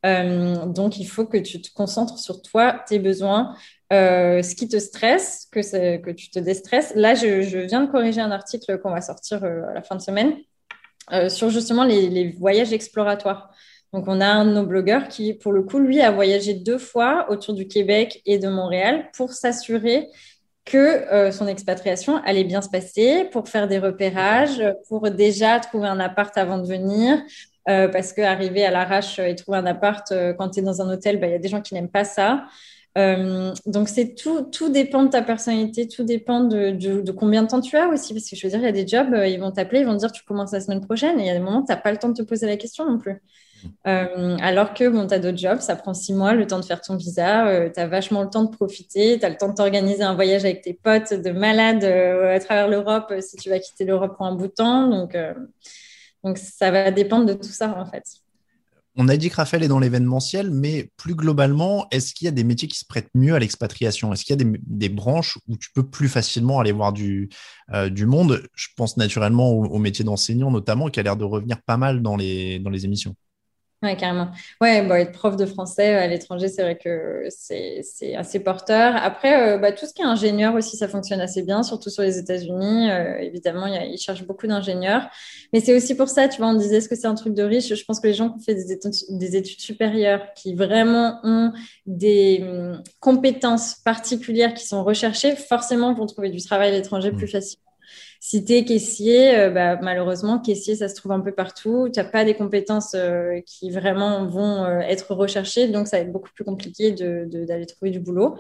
Euh, 0.06 0.66
donc, 0.66 0.98
il 0.98 1.06
faut 1.06 1.26
que 1.26 1.38
tu 1.38 1.62
te 1.62 1.74
concentres 1.74 2.20
sur 2.20 2.42
toi, 2.42 2.84
tes 2.88 3.00
besoins, 3.00 3.56
euh, 3.92 4.42
ce 4.42 4.56
qui 4.56 4.68
te 4.68 4.80
stresse, 4.80 5.48
que, 5.52 6.12
tu 6.12 6.30
te 6.30 6.40
déstresses. 6.40 6.94
Là, 6.96 7.16
je, 7.16 7.66
viens 7.66 7.84
de 7.84 7.92
corriger 7.92 8.22
un 8.22 8.32
article 8.32 8.80
qu'on 8.80 8.92
va 8.92 9.02
sortir 9.02 9.44
euh, 9.44 9.68
à 9.70 9.74
la 9.74 9.82
fin 9.82 9.96
de 9.96 10.02
semaine 10.02 10.36
sur 11.30 11.50
justement 11.50 11.86
les, 11.86 12.36
voyages 12.38 12.72
exploratoires. 12.72 13.50
Donc, 13.94 14.08
on 14.08 14.22
a 14.22 14.28
un 14.28 14.46
de 14.46 14.52
nos 14.52 14.64
blogueurs 14.64 15.08
qui, 15.08 15.34
pour 15.34 15.52
le 15.52 15.64
coup, 15.64 15.80
lui, 15.80 16.02
a 16.02 16.12
voyagé 16.12 16.54
deux 16.54 16.78
fois 16.78 17.26
autour 17.30 17.56
du 17.56 17.68
Québec 17.68 18.22
et 18.28 18.38
de 18.38 18.48
Montréal 18.48 19.10
pour 19.18 19.34
s'assurer 19.34 20.08
que 20.66 21.32
son 21.32 21.48
expatriation 21.48 22.18
allait 22.18 22.44
bien 22.44 22.62
se 22.62 22.70
passer, 22.70 23.26
pour 23.32 23.50
faire 23.50 23.68
des 23.68 23.80
repérages, 23.80 24.64
pour 24.88 25.10
déjà 25.10 25.60
trouver 25.60 25.88
un 25.88 26.00
appart 26.00 26.38
avant 26.38 26.60
de 26.60 26.68
venir, 26.68 27.20
euh, 27.70 27.88
parce 27.88 28.14
qu'arriver 28.14 28.66
à 28.66 28.72
l'arrache 28.72 29.20
et 29.20 29.36
trouver 29.36 29.60
un 29.60 29.66
appart 29.68 30.12
euh, 30.12 30.34
quand 30.34 30.50
tu 30.50 30.60
es 30.60 30.64
dans 30.64 30.82
un 30.82 30.92
hôtel, 30.92 31.20
bah, 31.20 31.28
il 31.28 31.32
y 31.32 31.36
a 31.36 31.40
des 31.40 31.50
gens 31.50 31.62
qui 31.62 31.76
n'aiment 31.76 31.90
pas 31.90 32.04
ça. 32.04 32.46
Euh, 32.98 33.54
donc 33.68 33.88
c'est 33.88 34.16
tout, 34.16 34.42
tout 34.52 34.70
dépend 34.70 35.04
de 35.04 35.10
ta 35.10 35.22
personnalité, 35.22 35.88
tout 35.88 36.04
dépend 36.04 36.40
de, 36.40 37.12
combien 37.12 37.44
de 37.44 37.48
temps 37.48 37.62
tu 37.62 37.78
as 37.78 37.88
aussi, 37.90 38.14
parce 38.14 38.28
que 38.28 38.36
je 38.36 38.48
veux 38.48 38.50
dire, 38.50 38.60
il 38.60 38.66
y 38.66 38.68
a 38.68 38.72
des 38.72 38.88
jobs, 38.88 39.16
ils 39.28 39.40
vont 39.40 39.52
t'appeler, 39.52 39.82
ils 39.82 39.86
vont 39.86 39.94
te 39.94 40.00
dire 40.00 40.12
tu 40.12 40.24
commences 40.24 40.52
la 40.52 40.62
semaine 40.62 40.82
prochaine, 40.82 41.20
et 41.20 41.24
il 41.24 41.28
y 41.28 41.30
a 41.30 41.34
des 41.34 41.40
moments 41.40 41.62
tu 41.62 41.72
n'as 41.72 41.78
pas 41.78 41.92
le 41.92 41.98
temps 41.98 42.10
de 42.10 42.16
te 42.16 42.24
poser 42.24 42.48
la 42.48 42.58
question 42.58 42.90
non 42.90 42.98
plus. 42.98 43.22
alors 43.86 44.74
que 44.74 44.90
bon, 44.90 45.06
tu 45.06 45.14
as 45.14 45.20
d'autres 45.20 45.38
jobs, 45.38 45.60
ça 45.60 45.76
prend 45.76 45.94
six 45.94 46.14
mois, 46.14 46.34
le 46.34 46.48
temps 46.48 46.60
de 46.60 46.66
faire 46.66 46.82
ton 46.82 46.96
visa, 46.96 47.70
tu 47.70 47.80
as 47.80 47.88
vachement 47.88 48.24
le 48.24 48.30
temps 48.30 48.44
de 48.44 48.50
profiter, 48.50 49.20
tu 49.20 49.26
as 49.26 49.30
le 49.30 49.38
temps 49.38 49.50
de 49.50 49.54
t'organiser 49.54 50.02
un 50.02 50.16
voyage 50.16 50.44
avec 50.44 50.64
tes 50.64 50.74
potes 50.74 51.14
de 51.14 51.30
malade 51.30 51.84
à 51.86 52.40
travers 52.40 52.68
l'Europe 52.68 53.14
si 53.20 53.38
tu 53.38 53.50
vas 53.50 53.60
quitter 53.60 53.86
l'Europe 53.86 54.18
pour 54.18 54.26
un 54.26 54.34
bout 54.34 54.48
de 54.48 54.54
temps. 54.54 54.88
Donc 54.88 55.16
donc, 56.24 56.38
ça 56.38 56.72
va 56.72 56.92
dépendre 56.92 57.26
de 57.26 57.34
tout 57.34 57.50
ça, 57.50 57.78
en 57.78 57.86
fait. 57.86 58.04
On 58.96 59.08
a 59.08 59.16
dit 59.16 59.30
que 59.30 59.36
Raphaël 59.36 59.64
est 59.64 59.70
dans 59.70 59.80
l'événementiel, 59.80 60.52
mais 60.52 60.92
plus 60.98 61.16
globalement, 61.16 61.88
est-ce 61.92 62.14
qu'il 62.14 62.26
y 62.26 62.28
a 62.28 62.32
des 62.32 62.44
métiers 62.44 62.68
qui 62.68 62.78
se 62.78 62.86
prêtent 62.86 63.12
mieux 63.14 63.34
à 63.34 63.40
l'expatriation? 63.40 64.12
Est-ce 64.12 64.26
qu'il 64.26 64.38
y 64.38 64.44
a 64.44 64.58
des, 64.60 64.90
branches 64.90 65.38
où 65.48 65.56
tu 65.56 65.70
peux 65.74 65.88
plus 65.88 66.10
facilement 66.10 66.60
aller 66.60 66.74
voir 66.74 66.92
du, 66.92 67.30
euh, 67.72 67.90
du 67.90 68.06
monde? 68.06 68.44
Je 68.56 68.68
pense 68.76 68.98
naturellement 68.98 69.52
au, 69.52 69.78
métier 69.78 70.04
d'enseignant, 70.04 70.52
notamment, 70.52 70.90
qui 70.90 71.00
a 71.00 71.04
l'air 71.04 71.16
de 71.16 71.24
revenir 71.24 71.62
pas 71.62 71.78
mal 71.78 72.02
dans 72.02 72.18
les, 72.18 72.60
dans 72.60 72.70
les 72.70 72.84
émissions. 72.84 73.16
Ouais, 73.82 73.96
carrément. 73.96 74.28
Ouais, 74.60 74.82
bon, 74.82 74.96
être 74.96 75.14
prof 75.14 75.38
de 75.38 75.46
français 75.46 75.96
à 75.96 76.06
l'étranger, 76.06 76.50
c'est 76.50 76.64
vrai 76.64 76.78
que 76.78 77.24
c'est 77.30 78.14
assez 78.14 78.42
porteur. 78.42 78.94
Après, 78.98 79.54
euh, 79.54 79.58
bah, 79.58 79.72
tout 79.72 79.86
ce 79.86 79.94
qui 79.94 80.02
est 80.02 80.06
ingénieur 80.06 80.54
aussi, 80.56 80.76
ça 80.76 80.90
fonctionne 80.90 81.22
assez 81.22 81.44
bien, 81.44 81.64
surtout 81.64 81.90
sur 81.90 82.04
les 82.04 82.18
États-Unis. 82.18 82.92
Euh, 82.92 83.20
évidemment, 83.20 83.68
y 83.68 83.78
a, 83.78 83.86
ils 83.86 83.98
cherchent 83.98 84.26
beaucoup 84.26 84.48
d'ingénieurs. 84.48 85.08
Mais 85.54 85.62
c'est 85.62 85.74
aussi 85.74 85.96
pour 85.96 86.10
ça, 86.10 86.28
tu 86.28 86.40
vois, 86.40 86.48
on 86.48 86.56
disait, 86.56 86.78
est-ce 86.78 86.90
que 86.90 86.96
c'est 86.98 87.08
un 87.08 87.16
truc 87.16 87.34
de 87.34 87.44
riche? 87.44 87.74
Je 87.74 87.86
pense 87.86 88.02
que 88.02 88.08
les 88.08 88.14
gens 88.14 88.28
qui 88.30 88.36
ont 88.36 88.44
fait 88.44 88.56
des 88.56 88.74
études, 88.74 88.92
des 89.12 89.38
études 89.38 89.62
supérieures, 89.62 90.34
qui 90.36 90.56
vraiment 90.56 91.22
ont 91.24 91.54
des 91.86 92.40
hum, 92.42 92.84
compétences 93.00 93.76
particulières 93.76 94.54
qui 94.56 94.66
sont 94.66 94.84
recherchées, 94.84 95.38
forcément 95.38 95.94
vont 95.94 96.06
trouver 96.06 96.32
du 96.32 96.44
travail 96.44 96.68
à 96.68 96.72
l'étranger 96.72 97.12
plus 97.12 97.28
mmh. 97.28 97.30
facilement. 97.30 97.69
Si 98.22 98.44
tu 98.44 98.54
es 98.54 98.66
caissier, 98.66 99.38
euh, 99.38 99.50
bah, 99.50 99.78
malheureusement, 99.82 100.40
caissier, 100.40 100.76
ça 100.76 100.90
se 100.90 100.96
trouve 100.96 101.14
un 101.14 101.22
peu 101.22 101.32
partout. 101.32 101.90
Tu 101.94 102.00
n'as 102.00 102.06
pas 102.06 102.26
des 102.26 102.36
compétences 102.36 102.94
euh, 102.96 103.40
qui 103.46 103.72
vraiment 103.72 104.28
vont 104.28 104.66
euh, 104.66 104.80
être 104.82 105.14
recherchées, 105.16 105.70
donc 105.70 105.88
ça 105.88 105.98
va 105.98 106.04
être 106.04 106.12
beaucoup 106.12 106.30
plus 106.34 106.44
compliqué 106.44 106.92
d'aller 106.92 107.66
trouver 107.66 107.92
du 107.92 108.00
boulot. 108.00 108.36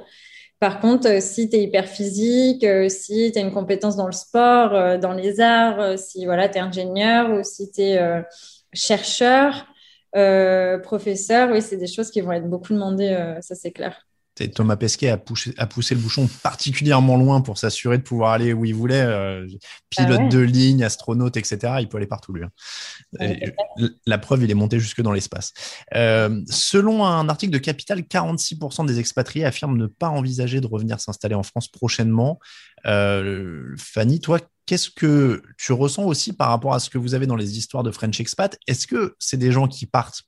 Par 0.60 0.82
contre, 0.82 1.22
si 1.22 1.50
tu 1.50 1.56
es 1.56 1.64
hyper 1.64 1.88
physique, 1.88 2.66
si 2.90 3.32
tu 3.32 3.40
as 3.40 3.42
une 3.42 3.54
compétence 3.54 3.96
dans 3.96 4.08
le 4.08 4.12
sport, 4.12 5.00
dans 5.00 5.14
les 5.14 5.40
arts, 5.40 5.98
si 5.98 6.26
voilà, 6.26 6.50
tu 6.50 6.58
es 6.58 6.62
ingénieur 6.62 7.32
ou 7.32 7.44
si 7.44 7.72
tu 7.72 7.82
es 7.82 8.24
chercheur, 8.74 9.68
professeur, 10.84 11.50
oui, 11.52 11.62
c'est 11.62 11.78
des 11.78 11.88
choses 11.88 12.12
qui 12.12 12.20
vont 12.20 12.34
être 12.34 12.50
beaucoup 12.50 12.74
demandées, 12.74 13.38
ça 13.42 13.56
c'est 13.56 13.72
clair. 13.72 14.09
Thomas 14.48 14.78
Pesquet 14.78 15.10
a 15.10 15.18
poussé, 15.18 15.54
a 15.58 15.68
poussé, 15.68 15.96
le 15.96 16.02
bouchon 16.02 16.30
particulièrement 16.42 17.18
loin 17.18 17.42
pour 17.42 17.58
s'assurer 17.58 17.98
de 17.98 18.04
pouvoir 18.04 18.32
aller 18.32 18.54
où 18.54 18.66
il 18.66 18.74
voulait. 18.74 19.02
Euh, 19.02 19.46
pilote 19.90 20.22
ah 20.24 20.28
de 20.30 20.40
ligne, 20.40 20.84
astronaute, 20.84 21.38
etc. 21.38 21.74
Il 21.80 21.90
peut 21.90 21.98
aller 21.98 22.08
partout, 22.08 22.34
lui. 22.34 22.44
Hein. 22.44 23.36
la 24.06 24.18
preuve, 24.18 24.44
il 24.44 24.52
est 24.52 24.56
monté 24.56 24.80
jusque 24.80 25.02
dans 25.02 25.12
l'espace. 25.12 25.54
Euh, 25.96 26.42
selon 26.50 27.06
un 27.06 27.28
article 27.28 27.52
de 27.52 27.58
Capital, 27.58 28.02
46% 28.02 28.86
des 28.86 29.00
expatriés 29.00 29.46
affirment 29.46 29.78
ne 29.78 29.88
pas 29.88 30.10
envisager 30.10 30.62
de 30.62 30.68
revenir 30.68 31.00
s'installer 31.00 31.36
en 31.36 31.44
France 31.44 31.68
prochainement. 31.68 32.40
Euh, 32.86 33.74
Fanny, 33.78 34.20
toi, 34.20 34.40
qu'est-ce 34.66 34.90
que 34.90 35.42
tu 35.58 35.74
ressens 35.74 36.04
aussi 36.04 36.34
par 36.34 36.50
rapport 36.50 36.74
à 36.74 36.80
ce 36.80 36.90
que 36.90 36.98
vous 36.98 37.16
avez 37.16 37.26
dans 37.26 37.36
les 37.36 37.58
histoires 37.58 37.84
de 37.84 37.92
French 37.92 38.20
Expat? 38.20 38.58
Est-ce 38.68 38.88
que 38.88 39.16
c'est 39.20 39.38
des 39.38 39.52
gens 39.52 39.68
qui 39.68 39.86
partent 39.86 40.24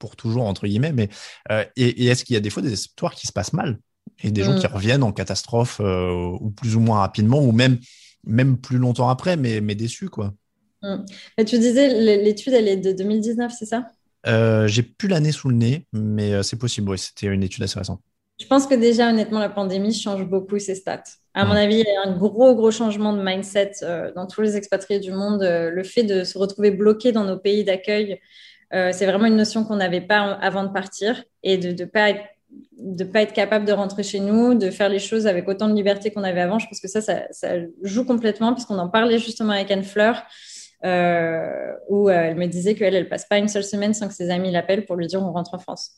pour 0.00 0.16
toujours, 0.16 0.46
entre 0.46 0.66
guillemets. 0.66 0.92
Mais, 0.92 1.08
euh, 1.52 1.64
et, 1.76 2.06
est-ce 2.06 2.24
qu'il 2.24 2.34
y 2.34 2.36
a 2.36 2.40
des 2.40 2.50
fois 2.50 2.62
des 2.62 2.72
histoires 2.72 3.14
qui 3.14 3.28
se 3.28 3.32
passent 3.32 3.52
mal 3.52 3.78
et 4.24 4.32
des 4.32 4.42
gens 4.42 4.58
qui 4.58 4.66
mm. 4.66 4.74
reviennent 4.74 5.02
en 5.04 5.12
catastrophe 5.12 5.80
euh, 5.80 6.36
ou 6.40 6.50
plus 6.50 6.74
ou 6.74 6.80
moins 6.80 6.98
rapidement 6.98 7.40
ou 7.40 7.52
même, 7.52 7.78
même 8.24 8.58
plus 8.58 8.78
longtemps 8.78 9.08
après, 9.08 9.36
mais, 9.36 9.60
mais 9.60 9.76
déçus, 9.76 10.08
quoi? 10.08 10.34
Mm. 10.82 11.04
tu 11.46 11.58
disais, 11.58 12.16
l'étude, 12.16 12.54
elle 12.54 12.66
est 12.66 12.78
de 12.78 12.90
2019, 12.90 13.52
c'est 13.56 13.66
ça? 13.66 13.86
Euh, 14.26 14.66
J'ai 14.66 14.82
plus 14.82 15.08
l'année 15.08 15.32
sous 15.32 15.48
le 15.48 15.54
nez, 15.54 15.86
mais 15.92 16.42
c'est 16.42 16.58
possible. 16.58 16.90
Oui, 16.90 16.98
c'était 16.98 17.26
une 17.26 17.42
étude 17.42 17.62
assez 17.62 17.78
récente. 17.78 18.00
Je 18.40 18.46
pense 18.46 18.66
que 18.66 18.74
déjà, 18.74 19.10
honnêtement, 19.10 19.38
la 19.38 19.50
pandémie 19.50 19.92
change 19.94 20.24
beaucoup 20.24 20.58
ces 20.58 20.74
stats. 20.74 21.04
À 21.34 21.44
mon 21.44 21.52
avis, 21.52 21.76
il 21.76 21.86
y 21.86 22.08
a 22.08 22.10
un 22.10 22.16
gros, 22.16 22.54
gros 22.54 22.70
changement 22.70 23.12
de 23.12 23.22
mindset 23.22 23.72
dans 24.16 24.26
tous 24.26 24.40
les 24.40 24.56
expatriés 24.56 24.98
du 24.98 25.12
monde. 25.12 25.42
le 25.42 25.82
fait 25.84 26.02
de 26.02 26.24
se 26.24 26.38
retrouver 26.38 26.70
bloqué 26.70 27.12
dans 27.12 27.24
nos 27.24 27.38
pays 27.38 27.64
d'accueil, 27.64 28.18
euh, 28.72 28.90
c'est 28.92 29.06
vraiment 29.06 29.26
une 29.26 29.36
notion 29.36 29.64
qu'on 29.64 29.76
n'avait 29.76 30.00
pas 30.00 30.20
avant 30.34 30.64
de 30.64 30.68
partir 30.68 31.24
et 31.42 31.58
de 31.58 31.72
ne 31.72 31.88
pas 31.88 32.10
être 32.10 32.24
de 32.78 33.04
pas 33.04 33.22
être 33.22 33.32
capable 33.32 33.64
de 33.64 33.72
rentrer 33.72 34.02
chez 34.02 34.18
nous, 34.18 34.54
de 34.54 34.70
faire 34.70 34.88
les 34.88 34.98
choses 34.98 35.28
avec 35.28 35.46
autant 35.46 35.68
de 35.68 35.74
liberté 35.74 36.10
qu'on 36.10 36.24
avait 36.24 36.40
avant. 36.40 36.58
Je 36.58 36.66
pense 36.66 36.80
que 36.80 36.88
ça, 36.88 37.00
ça, 37.00 37.48
joue 37.82 38.04
complètement, 38.04 38.54
puisqu'on 38.54 38.78
en 38.78 38.88
parlait 38.88 39.18
justement 39.18 39.52
avec 39.52 39.70
Anne 39.70 39.84
Fleur, 39.84 40.20
euh, 40.84 41.72
où 41.88 42.08
euh, 42.08 42.12
elle 42.12 42.34
me 42.34 42.46
disait 42.46 42.74
qu'elle, 42.74 42.96
elle 42.96 43.08
passe 43.08 43.26
pas 43.26 43.38
une 43.38 43.46
seule 43.46 43.62
semaine 43.62 43.94
sans 43.94 44.08
que 44.08 44.14
ses 44.14 44.30
amis 44.30 44.50
l'appellent 44.50 44.84
pour 44.84 44.96
lui 44.96 45.06
dire 45.06 45.22
on 45.22 45.30
rentre 45.30 45.54
en 45.54 45.58
France. 45.58 45.92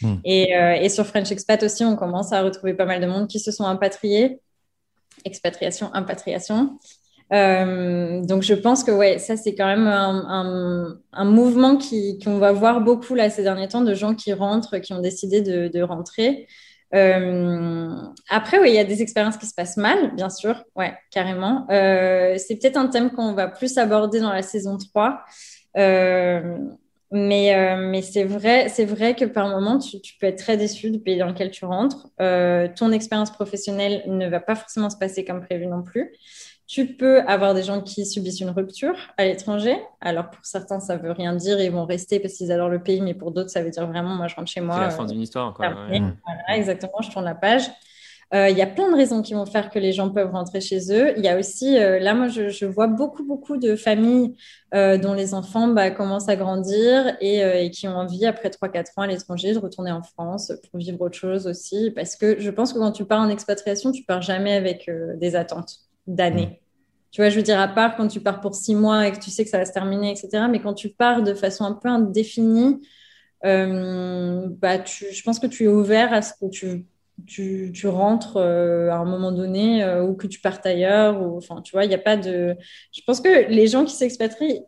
Hmm. 0.00 0.16
Et, 0.24 0.52
et, 0.52 0.88
sur 0.88 1.04
French 1.04 1.32
Expat 1.32 1.60
aussi, 1.64 1.84
on 1.84 1.96
commence 1.96 2.32
à 2.32 2.42
retrouver 2.42 2.74
pas 2.74 2.84
mal 2.84 3.00
de 3.00 3.06
monde 3.06 3.26
qui 3.26 3.40
se 3.40 3.50
sont 3.50 3.64
impatriés. 3.64 4.38
Expatriation, 5.24 5.92
impatriation. 5.94 6.78
Euh, 7.32 8.22
donc 8.24 8.42
je 8.42 8.54
pense 8.54 8.84
que 8.84 8.90
ouais, 8.90 9.18
ça 9.18 9.36
c'est 9.36 9.54
quand 9.54 9.66
même 9.66 9.86
un, 9.86 11.24
mouvement 11.24 11.76
qui 11.76 12.18
qu'on 12.20 12.38
va 12.38 12.52
voir 12.52 12.80
beaucoup 12.80 13.14
là 13.14 13.28
ces 13.28 13.42
derniers 13.42 13.68
temps 13.68 13.82
de 13.82 13.94
gens 13.94 14.14
qui 14.14 14.32
rentrent, 14.32 14.78
qui 14.78 14.92
ont 14.92 15.00
décidé 15.00 15.42
de, 15.42 15.82
rentrer. 15.82 16.46
Euh, 16.94 17.90
après, 18.30 18.58
oui, 18.58 18.70
il 18.70 18.74
y 18.74 18.78
a 18.78 18.84
des 18.84 19.02
expériences 19.02 19.36
qui 19.36 19.44
se 19.44 19.54
passent 19.54 19.76
mal, 19.76 20.14
bien 20.14 20.30
sûr, 20.30 20.64
ouais, 20.74 20.94
carrément. 21.10 21.66
Euh, 21.70 22.36
c'est 22.38 22.56
peut-être 22.56 22.78
un 22.78 22.86
thème 22.86 23.10
qu'on 23.10 23.34
va 23.34 23.46
plus 23.46 23.76
aborder 23.76 24.20
dans 24.20 24.32
la 24.32 24.42
saison 24.42 24.78
3. 24.78 25.22
Euh, 25.76 26.56
mais, 27.10 27.76
mais 27.78 28.02
c'est 28.02 28.24
vrai, 28.24 28.68
c'est 28.68 28.84
vrai 28.84 29.14
que 29.14 29.26
par 29.26 29.48
moment, 29.48 29.78
tu, 29.78 29.98
peux 30.18 30.26
être 30.26 30.38
très 30.38 30.56
déçu 30.56 30.90
du 30.90 30.98
pays 30.98 31.18
dans 31.18 31.26
lequel 31.26 31.50
tu 31.50 31.64
rentres. 31.66 32.08
Ton 32.18 32.92
expérience 32.92 33.30
professionnelle 33.30 34.02
ne 34.06 34.28
va 34.28 34.40
pas 34.40 34.54
forcément 34.54 34.90
se 34.90 34.96
passer 34.96 35.24
comme 35.24 35.40
prévu 35.40 35.66
non 35.66 35.82
plus. 35.82 36.12
Tu 36.68 36.86
peux 36.86 37.22
avoir 37.22 37.54
des 37.54 37.62
gens 37.62 37.80
qui 37.80 38.04
subissent 38.04 38.40
une 38.40 38.50
rupture 38.50 38.94
à 39.16 39.24
l'étranger. 39.24 39.74
Alors 40.02 40.28
pour 40.28 40.44
certains, 40.44 40.80
ça 40.80 40.98
veut 40.98 41.12
rien 41.12 41.34
dire, 41.34 41.58
ils 41.58 41.72
vont 41.72 41.86
rester 41.86 42.20
parce 42.20 42.34
qu'ils 42.34 42.52
adorent 42.52 42.68
le 42.68 42.82
pays, 42.82 43.00
mais 43.00 43.14
pour 43.14 43.32
d'autres, 43.32 43.48
ça 43.48 43.62
veut 43.62 43.70
dire 43.70 43.86
vraiment, 43.86 44.14
moi, 44.14 44.28
je 44.28 44.36
rentre 44.36 44.50
chez 44.50 44.60
moi. 44.60 44.74
C'est 44.76 44.82
la 44.82 44.90
fin 44.90 45.06
d'une 45.06 45.22
histoire. 45.22 45.54
Quoi, 45.54 45.70
Voilà, 45.70 46.58
exactement, 46.58 47.00
je 47.00 47.10
tourne 47.10 47.24
la 47.24 47.34
page. 47.34 47.62
Euh, 48.34 48.50
il 48.50 48.58
y 48.58 48.60
a 48.60 48.66
plein 48.66 48.90
de 48.90 48.96
raisons 48.96 49.22
qui 49.22 49.32
vont 49.32 49.46
faire 49.46 49.70
que 49.70 49.78
les 49.78 49.92
gens 49.92 50.10
peuvent 50.10 50.30
rentrer 50.30 50.60
chez 50.60 50.92
eux. 50.92 51.14
Il 51.16 51.24
y 51.24 51.28
a 51.28 51.38
aussi, 51.38 51.78
euh, 51.78 51.98
là, 51.98 52.12
moi, 52.12 52.28
je, 52.28 52.50
je, 52.50 52.66
vois 52.66 52.86
beaucoup, 52.86 53.24
beaucoup 53.24 53.56
de 53.56 53.74
familles 53.74 54.34
euh, 54.74 54.98
dont 54.98 55.14
les 55.14 55.32
enfants 55.32 55.68
bah, 55.68 55.90
commencent 55.90 56.28
à 56.28 56.36
grandir 56.36 57.16
et, 57.22 57.38
et 57.38 57.70
qui 57.70 57.88
ont 57.88 57.96
envie, 57.96 58.26
après 58.26 58.50
3-4 58.50 58.84
ans 58.98 59.02
à 59.02 59.06
l'étranger, 59.06 59.54
de 59.54 59.58
retourner 59.58 59.90
en 59.90 60.02
France 60.02 60.52
pour 60.70 60.78
vivre 60.78 61.00
autre 61.00 61.16
chose 61.16 61.46
aussi. 61.46 61.90
Parce 61.92 62.14
que 62.14 62.38
je 62.38 62.50
pense 62.50 62.74
que 62.74 62.78
quand 62.78 62.92
tu 62.92 63.06
pars 63.06 63.22
en 63.22 63.30
expatriation, 63.30 63.90
tu 63.90 64.04
pars 64.04 64.20
jamais 64.20 64.52
avec 64.52 64.90
des 65.16 65.34
attentes 65.34 65.87
d'années. 66.08 66.46
Mm. 66.46 66.56
Tu 67.10 67.20
vois, 67.22 67.30
je 67.30 67.36
veux 67.36 67.42
dire, 67.42 67.58
à 67.58 67.68
part 67.68 67.96
quand 67.96 68.08
tu 68.08 68.20
pars 68.20 68.40
pour 68.40 68.54
six 68.54 68.74
mois 68.74 69.06
et 69.06 69.12
que 69.12 69.18
tu 69.18 69.30
sais 69.30 69.44
que 69.44 69.50
ça 69.50 69.58
va 69.58 69.64
se 69.64 69.72
terminer, 69.72 70.10
etc. 70.10 70.46
Mais 70.50 70.60
quand 70.60 70.74
tu 70.74 70.90
pars 70.90 71.22
de 71.22 71.34
façon 71.34 71.64
un 71.64 71.72
peu 71.72 71.88
indéfinie, 71.88 72.80
euh, 73.44 74.46
bah, 74.48 74.78
tu, 74.78 75.06
je 75.12 75.22
pense 75.22 75.38
que 75.38 75.46
tu 75.46 75.64
es 75.64 75.68
ouvert 75.68 76.12
à 76.12 76.20
ce 76.22 76.32
que 76.34 76.50
tu, 76.50 76.86
tu, 77.26 77.72
tu 77.72 77.86
rentres 77.88 78.36
euh, 78.36 78.90
à 78.90 78.96
un 78.96 79.04
moment 79.04 79.32
donné 79.32 79.82
euh, 79.82 80.04
ou 80.04 80.14
que 80.16 80.26
tu 80.26 80.40
partes 80.40 80.66
ailleurs. 80.66 81.22
Ou, 81.22 81.38
enfin, 81.38 81.62
tu 81.62 81.72
vois, 81.72 81.84
il 81.84 81.88
n'y 81.88 81.94
a 81.94 81.98
pas 81.98 82.16
de. 82.16 82.56
Je 82.92 83.00
pense 83.06 83.20
que 83.20 83.48
les 83.48 83.68
gens 83.68 83.84
qui 83.86 83.94
s'expatrient, 83.94 84.60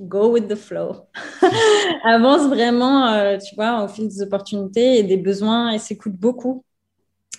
go 0.00 0.32
with 0.32 0.48
the 0.48 0.56
flow. 0.56 1.08
Avance 2.04 2.48
vraiment, 2.48 3.38
tu 3.38 3.54
vois, 3.54 3.84
au 3.84 3.88
fil 3.88 4.08
des 4.08 4.22
opportunités 4.22 4.98
et 4.98 5.02
des 5.02 5.18
besoins 5.18 5.72
et 5.72 5.78
s'écoute 5.78 6.14
beaucoup 6.14 6.64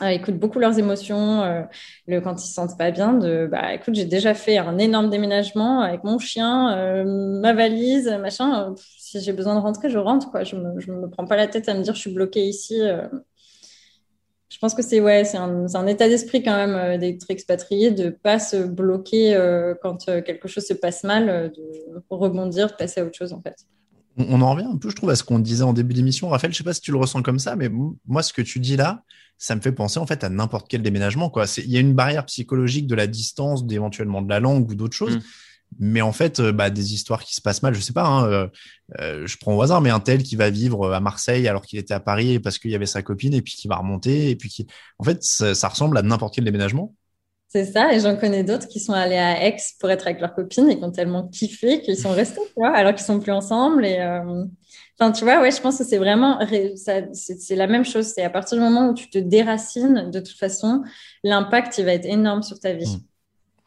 euh, 0.01 0.07
écoutent 0.09 0.37
beaucoup 0.37 0.59
leurs 0.59 0.77
émotions, 0.77 1.41
euh, 1.43 2.21
quand 2.21 2.43
ils 2.43 2.47
se 2.47 2.53
sentent 2.53 2.77
pas 2.77 2.91
bien, 2.91 3.13
de 3.13 3.47
bah 3.49 3.73
écoute, 3.73 3.95
j'ai 3.95 4.05
déjà 4.05 4.33
fait 4.33 4.57
un 4.57 4.77
énorme 4.77 5.09
déménagement 5.09 5.81
avec 5.81 6.03
mon 6.03 6.19
chien, 6.19 6.77
euh, 6.77 7.03
ma 7.41 7.53
valise, 7.53 8.07
machin. 8.21 8.75
si 8.97 9.19
j'ai 9.21 9.33
besoin 9.33 9.55
de 9.55 9.59
rentrer, 9.59 9.89
je 9.89 9.97
rentre, 9.97 10.29
quoi. 10.29 10.43
Je 10.43 10.55
me, 10.55 10.73
me 10.73 11.09
prends 11.09 11.25
pas 11.25 11.35
la 11.35 11.47
tête 11.47 11.67
à 11.69 11.73
me 11.73 11.81
dire 11.81 11.95
je 11.95 12.01
suis 12.01 12.13
bloquée 12.13 12.45
ici. 12.45 12.79
Je 14.49 14.59
pense 14.59 14.73
que 14.73 14.81
c'est 14.81 15.01
ouais, 15.01 15.23
c'est 15.23 15.37
un, 15.37 15.65
un, 15.73 15.87
état 15.87 16.07
d'esprit 16.07 16.41
quand 16.41 16.55
même 16.55 16.97
d'être 16.99 17.29
expatrié, 17.29 17.91
de 17.91 18.09
pas 18.09 18.39
se 18.39 18.57
bloquer 18.57 19.35
quand 19.81 20.05
quelque 20.05 20.47
chose 20.47 20.65
se 20.65 20.73
passe 20.73 21.03
mal, 21.03 21.51
de 21.55 22.03
rebondir, 22.09 22.67
de 22.67 22.73
passer 22.73 23.01
à 23.01 23.05
autre 23.05 23.17
chose 23.17 23.33
en 23.33 23.41
fait 23.41 23.65
on 24.17 24.41
en 24.41 24.51
revient 24.51 24.67
un 24.71 24.77
peu, 24.77 24.89
je 24.89 24.95
trouve, 24.95 25.09
à 25.09 25.15
ce 25.15 25.23
qu'on 25.23 25.39
disait 25.39 25.63
en 25.63 25.73
début 25.73 25.93
d'émission. 25.93 26.29
Raphaël, 26.29 26.51
je 26.51 26.57
sais 26.57 26.63
pas 26.63 26.73
si 26.73 26.81
tu 26.81 26.91
le 26.91 26.97
ressens 26.97 27.21
comme 27.21 27.39
ça, 27.39 27.55
mais 27.55 27.69
moi, 27.69 28.23
ce 28.23 28.33
que 28.33 28.41
tu 28.41 28.59
dis 28.59 28.75
là, 28.75 29.03
ça 29.37 29.55
me 29.55 29.61
fait 29.61 29.71
penser 29.71 29.99
en 29.99 30.07
fait 30.07 30.23
à 30.23 30.29
n'importe 30.29 30.67
quel 30.67 30.81
déménagement. 30.81 31.29
Quoi. 31.29 31.45
Il 31.57 31.69
y 31.69 31.77
a 31.77 31.79
une 31.79 31.93
barrière 31.93 32.25
psychologique 32.25 32.87
de 32.87 32.95
la 32.95 33.07
distance, 33.07 33.65
d'éventuellement 33.65 34.21
de 34.21 34.29
la 34.29 34.39
langue 34.39 34.69
ou 34.69 34.75
d'autres 34.75 34.95
choses. 34.95 35.17
Mm. 35.17 35.21
Mais 35.79 36.01
en 36.01 36.13
fait, 36.13 36.39
euh, 36.39 36.51
bah, 36.51 36.69
des 36.69 36.93
histoires 36.93 37.23
qui 37.23 37.35
se 37.35 37.41
passent 37.41 37.61
mal, 37.61 37.75
je 37.75 37.81
sais 37.81 37.93
pas, 37.93 38.05
hein, 38.05 38.25
euh, 38.25 38.47
euh, 38.99 39.27
je 39.27 39.37
prends 39.37 39.55
au 39.55 39.61
hasard, 39.61 39.81
mais 39.81 39.89
un 39.89 39.99
tel 39.99 40.23
qui 40.23 40.35
va 40.35 40.49
vivre 40.49 40.93
à 40.93 40.99
Marseille 40.99 41.47
alors 41.47 41.61
qu'il 41.61 41.77
était 41.77 41.93
à 41.93 41.99
Paris 41.99 42.39
parce 42.39 42.57
qu'il 42.57 42.71
y 42.71 42.75
avait 42.75 42.85
sa 42.85 43.03
copine 43.03 43.33
et 43.33 43.41
puis 43.41 43.53
qui 43.53 43.67
va 43.67 43.75
remonter 43.75 44.29
et 44.29 44.35
puis 44.35 44.49
qui, 44.49 44.65
en 44.97 45.03
fait, 45.03 45.21
ça 45.21 45.67
ressemble 45.67 45.97
à 45.97 46.01
n'importe 46.01 46.33
quel 46.33 46.45
déménagement. 46.45 46.95
C'est 47.57 47.71
ça, 47.71 47.91
et 47.91 47.99
j'en 47.99 48.15
connais 48.15 48.43
d'autres 48.43 48.67
qui 48.67 48.79
sont 48.79 48.93
allés 48.93 49.17
à 49.17 49.43
Aix 49.43 49.57
pour 49.79 49.89
être 49.89 50.05
avec 50.05 50.21
leur 50.21 50.35
copine 50.35 50.69
et 50.69 50.77
qui 50.77 50.83
ont 50.83 50.91
tellement 50.91 51.27
kiffé 51.27 51.81
qu'ils 51.81 51.97
sont 51.97 52.11
restés, 52.11 52.39
alors 52.61 52.93
qu'ils 52.93 53.03
sont 53.03 53.19
plus 53.19 53.31
ensemble. 53.31 53.83
Et 53.83 53.97
euh... 53.97 54.43
enfin, 54.99 55.11
tu 55.11 55.23
vois, 55.23 55.41
ouais, 55.41 55.49
je 55.49 55.59
pense 55.59 55.79
que 55.79 55.83
c'est 55.83 55.97
vraiment, 55.97 56.39
c'est 57.13 57.55
la 57.55 57.65
même 57.65 57.83
chose. 57.83 58.05
C'est 58.13 58.23
à 58.23 58.29
partir 58.29 58.59
du 58.59 58.63
moment 58.63 58.89
où 58.89 58.93
tu 58.93 59.09
te 59.09 59.17
déracines, 59.17 60.11
de 60.11 60.19
toute 60.19 60.37
façon, 60.37 60.83
l'impact 61.23 61.79
il 61.79 61.85
va 61.85 61.93
être 61.93 62.05
énorme 62.05 62.43
sur 62.43 62.59
ta 62.59 62.73
vie. 62.73 62.99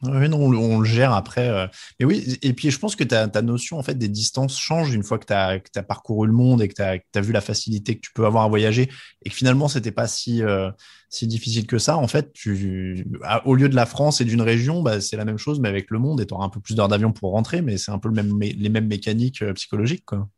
Oui, 0.03 0.29
non, 0.31 0.39
on, 0.39 0.81
le 0.81 0.87
gère 0.87 1.13
après. 1.13 1.49
Euh. 1.51 1.67
Mais 1.99 2.07
oui, 2.07 2.39
et 2.41 2.55
puis 2.55 2.71
je 2.71 2.79
pense 2.79 2.97
que 2.97 3.05
ta, 3.05 3.29
ta 3.29 3.43
notion 3.43 3.79
en 3.79 3.83
fait 3.83 3.97
des 3.97 4.09
distances 4.09 4.59
change 4.59 4.95
une 4.95 5.03
fois 5.03 5.19
que 5.19 5.27
tu 5.27 5.33
as, 5.35 5.83
parcouru 5.83 6.27
le 6.27 6.33
monde 6.33 6.63
et 6.63 6.69
que 6.69 6.75
tu 6.75 6.83
as, 6.83 6.99
as, 7.15 7.21
vu 7.21 7.33
la 7.33 7.43
facilité 7.43 7.97
que 7.97 8.01
tu 8.01 8.13
peux 8.15 8.25
avoir 8.25 8.45
à 8.45 8.49
voyager 8.49 8.89
et 9.25 9.29
que 9.29 9.35
finalement 9.35 9.69
c'était 9.69 9.93
pas 9.93 10.09
si, 10.09 10.43
euh, 10.43 10.71
si 11.11 11.27
difficile 11.27 11.67
que 11.67 11.79
ça. 11.79 11.99
En 11.99 12.09
fait, 12.09 12.33
tu, 12.33 13.07
au 13.45 13.55
lieu 13.55 13.69
de 13.69 13.77
la 13.77 13.85
France 13.85 14.23
et 14.23 14.25
d'une 14.25 14.43
région, 14.43 14.83
bah, 14.83 15.03
c'est 15.03 15.19
la 15.19 15.27
même 15.27 15.39
chose 15.39 15.61
mais 15.61 15.69
avec 15.69 15.91
le 15.91 15.99
monde 15.99 16.21
et 16.23 16.27
tu 16.27 16.33
auras 16.33 16.47
un 16.47 16.51
peu 16.51 16.61
plus 16.61 16.75
d'heures 16.75 16.89
d'avion 16.89 17.13
pour 17.13 17.33
rentrer, 17.33 17.61
mais 17.61 17.77
c'est 17.77 17.93
un 17.93 17.99
peu 17.99 18.09
le 18.09 18.15
même, 18.15 18.41
les 18.41 18.69
mêmes 18.71 18.89
mécaniques 18.89 19.43
euh, 19.43 19.53
psychologiques. 19.53 20.07
Quoi. 20.07 20.29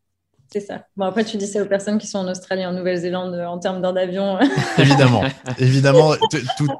C'est 0.53 0.61
ça. 0.61 0.87
Bon, 0.97 1.07
après, 1.07 1.25
tu 1.25 1.37
dis 1.37 1.47
ça 1.47 1.63
aux 1.63 1.67
personnes 1.67 1.99
qui 1.99 2.07
sont 2.07 2.19
en 2.19 2.29
Australie, 2.29 2.67
en 2.67 2.73
Nouvelle-Zélande, 2.73 3.35
en 3.35 3.59
termes 3.59 3.81
d'heure 3.81 3.95
d'avion. 3.95 4.39
évidemment, 4.79 5.23
évidemment, 5.59 6.15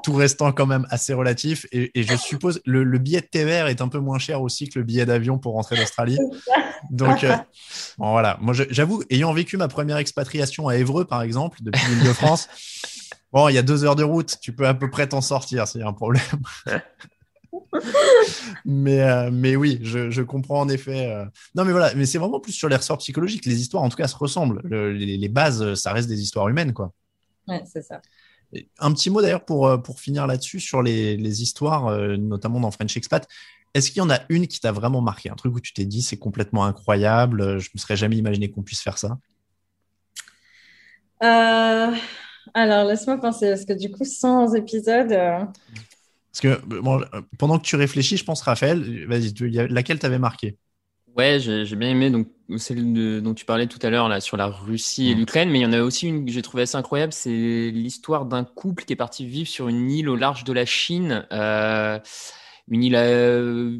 tout, 0.03 0.13
restant 0.13 0.51
quand 0.51 0.67
même 0.67 0.85
assez 0.89 1.13
relatif. 1.13 1.65
Et, 1.71 1.91
je 1.95 2.15
suppose 2.15 2.61
le, 2.65 2.83
le 2.83 2.99
billet 2.99 3.21
de 3.21 3.25
TVR 3.25 3.67
est 3.67 3.81
un 3.81 3.87
peu 3.87 3.99
moins 3.99 4.19
cher 4.19 4.41
aussi 4.41 4.69
que 4.69 4.77
le 4.77 4.85
billet 4.85 5.05
d'avion 5.05 5.37
pour 5.39 5.53
rentrer 5.53 5.75
d'Australie. 5.75 6.19
Donc, 6.91 7.23
euh, 7.23 7.35
voilà. 7.97 8.37
Moi, 8.41 8.53
j'avoue, 8.69 9.03
ayant 9.09 9.33
vécu 9.33 9.57
ma 9.57 9.67
première 9.67 9.97
expatriation 9.97 10.67
à 10.67 10.75
Évreux, 10.75 11.05
par 11.05 11.21
exemple, 11.21 11.59
depuis 11.61 11.81
l'île 11.89 12.07
de 12.07 12.13
France, 12.13 12.47
bon, 13.31 13.47
il 13.49 13.55
y 13.55 13.57
a 13.57 13.63
deux 13.63 13.83
heures 13.83 13.95
de 13.95 14.03
route, 14.03 14.37
tu 14.41 14.53
peux 14.53 14.67
à 14.67 14.73
peu 14.73 14.89
près 14.89 15.07
t'en 15.07 15.21
sortir 15.21 15.67
s'il 15.67 15.81
y 15.81 15.83
a 15.83 15.87
un 15.87 15.93
problème. 15.93 16.23
Mais, 18.65 19.01
euh, 19.01 19.29
mais 19.31 19.55
oui, 19.55 19.79
je, 19.81 20.21
comprends 20.21 20.61
en 20.61 20.69
effet. 20.69 21.11
Euh. 21.11 21.25
Non, 21.55 21.65
mais 21.65 21.71
voilà, 21.71 21.93
mais 21.95 22.05
c'est 22.05 22.17
vraiment 22.17 22.39
plus 22.39 22.53
sur 22.53 22.69
les 22.69 22.75
ressorts 22.75 22.97
psychologiques. 22.99 23.45
Les 23.45 23.59
histoires, 23.59 23.83
en 23.83 23.89
tout 23.89 23.97
cas, 23.97 24.07
se 24.07 24.15
ressemblent. 24.15 24.61
les, 24.69 25.29
bases, 25.29 25.75
ça 25.75 25.93
reste 25.93 26.07
des 26.07 26.21
histoires 26.21 26.47
humaines, 26.49 26.73
quoi. 26.73 26.93
Ouais, 27.47 27.61
c'est 27.65 27.81
ça. 27.81 28.01
un 28.79 28.93
petit 28.93 29.09
mot 29.09 29.21
d'ailleurs 29.21 29.45
pour, 29.45 29.67
euh, 29.67 29.77
pour 29.77 29.99
finir 29.99 30.27
là-dessus 30.27 30.59
sur 30.59 30.81
les, 30.81 31.41
histoires, 31.41 31.97
notamment 32.17 32.59
dans 32.59 32.71
French 32.71 32.95
Expat. 32.97 33.27
Est-ce 33.73 33.89
qu'il 33.89 33.97
y 33.97 34.01
en 34.01 34.11
a 34.11 34.19
une 34.29 34.47
qui 34.47 34.59
t'a 34.59 34.71
vraiment 34.71 35.01
marqué? 35.01 35.29
Un 35.29 35.35
truc 35.35 35.55
où 35.55 35.59
tu 35.59 35.73
t'es 35.73 35.85
dit 35.85 36.03
c'est 36.03 36.17
complètement 36.17 36.65
incroyable, 36.65 37.59
je 37.59 37.69
me 37.73 37.79
serais 37.79 37.95
jamais 37.95 38.17
imaginé 38.17 38.51
qu'on 38.51 38.61
puisse 38.61 38.81
faire 38.81 38.99
ça 38.99 39.17
Alors, 42.53 42.85
laisse-moi 42.85 43.17
penser, 43.17 43.49
parce 43.49 43.65
que 43.65 43.73
du 43.73 43.89
coup, 43.89 44.05
100 44.05 44.53
épisodes. 44.53 45.11
Parce 46.33 46.41
que 46.41 46.65
bon, 46.65 46.99
pendant 47.37 47.59
que 47.59 47.63
tu 47.63 47.75
réfléchis, 47.75 48.17
je 48.17 48.23
pense, 48.23 48.41
Raphaël, 48.41 49.05
vas-y, 49.07 49.33
laquelle 49.69 49.99
t'avais 49.99 50.17
marqué? 50.17 50.57
Ouais, 51.15 51.39
j'ai 51.39 51.75
bien 51.75 51.89
aimé 51.89 52.09
donc 52.09 52.27
celle 52.57 53.21
dont 53.21 53.35
tu 53.35 53.45
parlais 53.45 53.67
tout 53.67 53.77
à 53.83 53.91
l'heure 53.91 54.09
là 54.09 54.19
sur 54.19 54.35
la 54.35 54.47
Russie 54.47 55.11
et 55.11 55.15
mmh. 55.15 55.19
l'Ukraine, 55.19 55.49
mais 55.51 55.59
il 55.59 55.61
y 55.61 55.65
en 55.65 55.73
a 55.73 55.81
aussi 55.81 56.07
une 56.07 56.25
que 56.25 56.31
j'ai 56.31 56.41
trouvé 56.41 56.63
assez 56.63 56.75
incroyable, 56.75 57.13
c'est 57.13 57.29
l'histoire 57.29 58.25
d'un 58.25 58.43
couple 58.43 58.83
qui 58.83 58.93
est 58.93 58.97
parti 58.97 59.27
vivre 59.27 59.47
sur 59.47 59.67
une 59.67 59.91
île 59.91 60.09
au 60.09 60.15
large 60.15 60.43
de 60.43 60.51
la 60.53 60.65
Chine, 60.65 61.27
euh, 61.31 61.99
une 62.67 62.83
île 62.83 62.95
euh, 62.95 63.77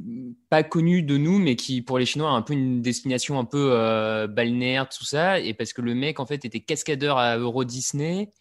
pas 0.52 0.62
connue 0.62 1.02
de 1.02 1.18
nous, 1.18 1.40
mais 1.40 1.56
qui 1.56 1.82
pour 1.82 1.98
les 1.98 2.06
Chinois 2.06 2.30
a 2.30 2.34
un 2.34 2.44
peu 2.44 2.54
une 2.54 2.84
destination 2.84 3.40
un 3.40 3.46
peu 3.46 3.72
euh, 3.72 4.28
balnéaire 4.28 4.88
tout 4.88 5.06
ça, 5.06 5.40
et 5.40 5.56
parce 5.56 5.74
que 5.74 5.82
le 5.82 5.96
mec 5.96 6.20
en 6.20 6.28
fait 6.28 6.46
était 6.46 6.60
cascadeur 6.60 7.18
à 7.18 7.38
Euro 7.38 7.64
Disney 7.64 8.32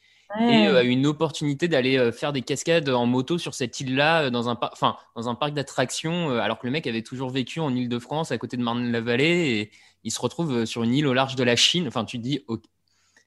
et 0.41 0.67
euh, 0.67 0.83
une 0.83 1.07
opportunité 1.07 1.69
d'aller 1.69 1.99
euh, 1.99 2.13
faire 2.13 2.33
des 2.33 2.43
cascades 2.43 2.89
en 2.89 3.07
moto 3.07 3.39
sur 3.39 3.55
cette 3.55 3.81
île-là 3.81 4.25
euh, 4.25 4.31
dans 4.31 4.49
un 4.49 4.55
parc, 4.55 4.73
enfin 4.73 4.97
dans 5.15 5.29
un 5.29 5.35
parc 5.35 5.53
d'attractions, 5.53 6.31
alors 6.31 6.59
que 6.59 6.67
le 6.67 6.73
mec 6.73 6.87
avait 6.87 7.03
toujours 7.03 7.31
vécu 7.31 7.61
en 7.61 7.75
Île-de-France 7.75 8.33
à 8.33 8.39
côté 8.39 8.57
de 8.57 8.63
Marne-la-Vallée 8.63 9.61
et 9.61 9.71
il 10.05 10.11
se 10.11 10.21
retrouve 10.21 10.65
sur 10.65 10.83
une 10.83 10.95
île 10.95 11.07
au 11.07 11.13
large 11.13 11.37
de 11.37 11.45
la 11.45 11.57
Chine. 11.57 11.87
Enfin, 11.87 12.05
tu 12.05 12.19
te 12.19 12.23
dis, 12.23 12.45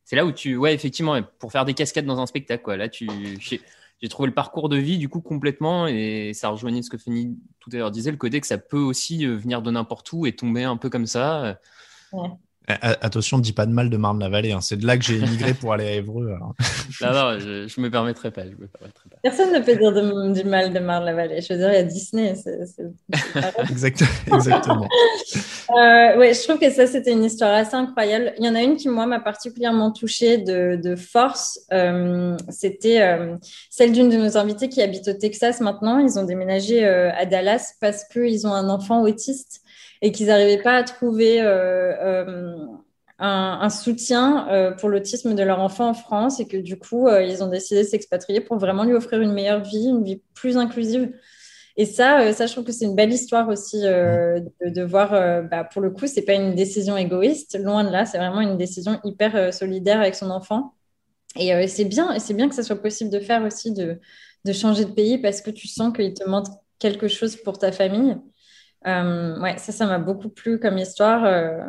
c'est 0.03 0.15
là 0.15 0.25
où 0.25 0.31
tu, 0.31 0.57
ouais, 0.57 0.73
effectivement, 0.73 1.21
pour 1.39 1.51
faire 1.51 1.65
des 1.65 1.73
cascades 1.73 2.05
dans 2.05 2.19
un 2.19 2.25
spectacle, 2.25 2.63
quoi. 2.63 2.75
Là, 2.75 2.89
tu, 2.89 3.07
j'ai 4.01 4.09
trouvé 4.09 4.27
le 4.27 4.33
parcours 4.33 4.67
de 4.67 4.75
vie 4.75 4.97
du 4.97 5.07
coup 5.07 5.21
complètement 5.21 5.87
et 5.87 6.31
ça 6.33 6.49
rejoignait 6.49 6.81
ce 6.81 6.89
que 6.89 6.97
Fanny 6.97 7.37
tout 7.59 7.69
à 7.71 7.77
l'heure 7.77 7.91
disait, 7.91 8.11
le 8.11 8.17
côté 8.17 8.41
que 8.41 8.47
ça 8.47 8.57
peut 8.57 8.79
aussi 8.79 9.25
venir 9.25 9.61
de 9.61 9.71
n'importe 9.71 10.11
où 10.11 10.25
et 10.25 10.35
tomber 10.35 10.63
un 10.63 10.77
peu 10.77 10.89
comme 10.89 11.07
ça. 11.07 11.59
Ouais. 12.11 12.29
Attention, 12.67 13.37
ne 13.37 13.43
dis 13.43 13.53
pas 13.53 13.65
de 13.65 13.71
mal 13.71 13.89
de 13.89 13.97
Marne-la-Vallée. 13.97 14.51
Hein. 14.51 14.61
C'est 14.61 14.77
de 14.77 14.87
là 14.87 14.97
que 14.97 15.03
j'ai 15.03 15.17
émigré 15.17 15.53
pour 15.53 15.73
aller 15.73 15.85
à 15.85 15.91
Évreux. 15.91 16.27
non, 17.01 17.13
non, 17.13 17.39
je, 17.39 17.79
ne 17.79 17.83
me 17.83 17.91
permettrai 17.91 18.31
pas, 18.31 18.43
me 18.43 18.67
permettrai 18.67 19.09
pas. 19.09 19.17
Personne 19.21 19.53
ne 19.53 19.59
peut 19.59 19.75
dire 19.75 20.33
du 20.33 20.43
mal 20.49 20.73
de 20.73 20.79
Marne-la-Vallée. 20.79 21.41
Je 21.41 21.53
veux 21.53 21.59
dire, 21.59 21.69
il 21.69 21.75
y 21.75 21.77
a 21.77 21.83
Disney. 21.83 22.33
Exactement. 23.69 24.87
euh, 25.77 26.17
ouais, 26.17 26.33
je 26.33 26.43
trouve 26.43 26.59
que 26.59 26.71
ça, 26.71 26.87
c'était 26.87 27.11
une 27.11 27.23
histoire 27.23 27.53
assez 27.53 27.75
incroyable. 27.75 28.33
Il 28.39 28.45
y 28.45 28.49
en 28.49 28.55
a 28.55 28.61
une 28.61 28.77
qui, 28.77 28.89
moi, 28.89 29.05
m'a 29.05 29.19
particulièrement 29.19 29.91
touchée 29.91 30.37
de, 30.37 30.79
de 30.81 30.95
force. 30.95 31.59
Euh, 31.73 32.35
c'était 32.49 33.01
euh, 33.01 33.35
celle 33.69 33.91
d'une 33.91 34.09
de 34.09 34.17
nos 34.17 34.37
invités 34.37 34.69
qui 34.69 34.81
habite 34.81 35.07
au 35.07 35.13
Texas 35.13 35.61
maintenant. 35.61 35.99
Ils 35.99 36.17
ont 36.17 36.23
déménagé 36.23 36.85
euh, 36.85 37.11
à 37.13 37.25
Dallas 37.25 37.73
parce 37.79 38.03
qu'ils 38.05 38.47
ont 38.47 38.53
un 38.53 38.69
enfant 38.69 39.01
autiste 39.01 39.61
et 40.01 40.11
qu'ils 40.11 40.27
n'arrivaient 40.27 40.61
pas 40.61 40.75
à 40.75 40.83
trouver 40.83 41.41
euh, 41.41 41.93
euh, 42.01 42.55
un, 43.19 43.69
soutien 43.69 44.47
euh, 44.49 44.71
pour 44.71 44.89
l'autisme 44.89 45.35
de 45.35 45.43
leur 45.43 45.59
enfant 45.59 45.89
en 45.89 45.93
France 45.93 46.39
et 46.39 46.47
que 46.47 46.57
du 46.57 46.77
coup, 46.77 47.09
ils 47.09 47.43
ont 47.43 47.47
décidé 47.47 47.83
de 47.83 47.87
s'expatrier 47.87 48.41
pour 48.41 48.57
vraiment 48.57 48.83
lui 48.83 48.93
offrir 48.93 49.21
une 49.21 49.33
meilleure 49.33 49.61
vie, 49.61 49.87
une 49.87 50.03
vie 50.03 50.21
plus 50.33 50.57
inclusive. 50.57 51.11
Et 51.77 51.85
ça, 51.85 52.31
ça, 52.31 52.45
je 52.45 52.53
trouve 52.53 52.63
que 52.63 52.71
c'est 52.71 52.85
une 52.85 52.95
belle 52.95 53.11
histoire 53.11 53.49
aussi 53.49 53.81
de, 53.81 54.83
voir. 54.83 55.11
Bah, 55.49 55.65
pour 55.65 55.81
le 55.81 55.91
coup, 55.91 56.07
c'est 56.07 56.21
pas 56.21 56.33
une 56.33 56.55
décision 56.55 56.95
égoïste, 56.95 57.59
loin 57.61 57.83
de 57.83 57.89
là. 57.89 58.05
C'est 58.05 58.17
vraiment 58.17 58.39
une 58.39 58.57
décision 58.57 58.99
hyper 59.03 59.53
solidaire 59.53 59.99
avec 59.99 60.15
son 60.15 60.29
enfant. 60.29 60.73
Et 61.37 61.67
c'est 61.67 61.83
bien, 61.83 62.13
et 62.13 62.19
c'est 62.19 62.33
bien 62.33 62.47
que 62.47 62.55
ça 62.55 62.63
soit 62.63 62.81
possible 62.81 63.09
de 63.09 63.19
faire 63.19 63.43
aussi 63.43 63.73
de, 63.73 63.99
de 64.45 64.53
changer 64.53 64.85
de 64.85 64.91
pays 64.91 65.17
parce 65.17 65.41
que 65.41 65.51
tu 65.51 65.67
sens 65.67 65.91
qu'il 65.93 66.13
te 66.13 66.23
manque 66.23 66.47
quelque 66.79 67.07
chose 67.07 67.35
pour 67.35 67.57
ta 67.57 67.71
famille. 67.71 68.15
Euh, 68.87 69.39
ouais, 69.39 69.57
ça, 69.57 69.71
ça 69.71 69.85
m'a 69.85 69.99
beaucoup 69.99 70.29
plu 70.29 70.59
comme 70.59 70.77
histoire. 70.77 71.25
Euh, 71.25 71.63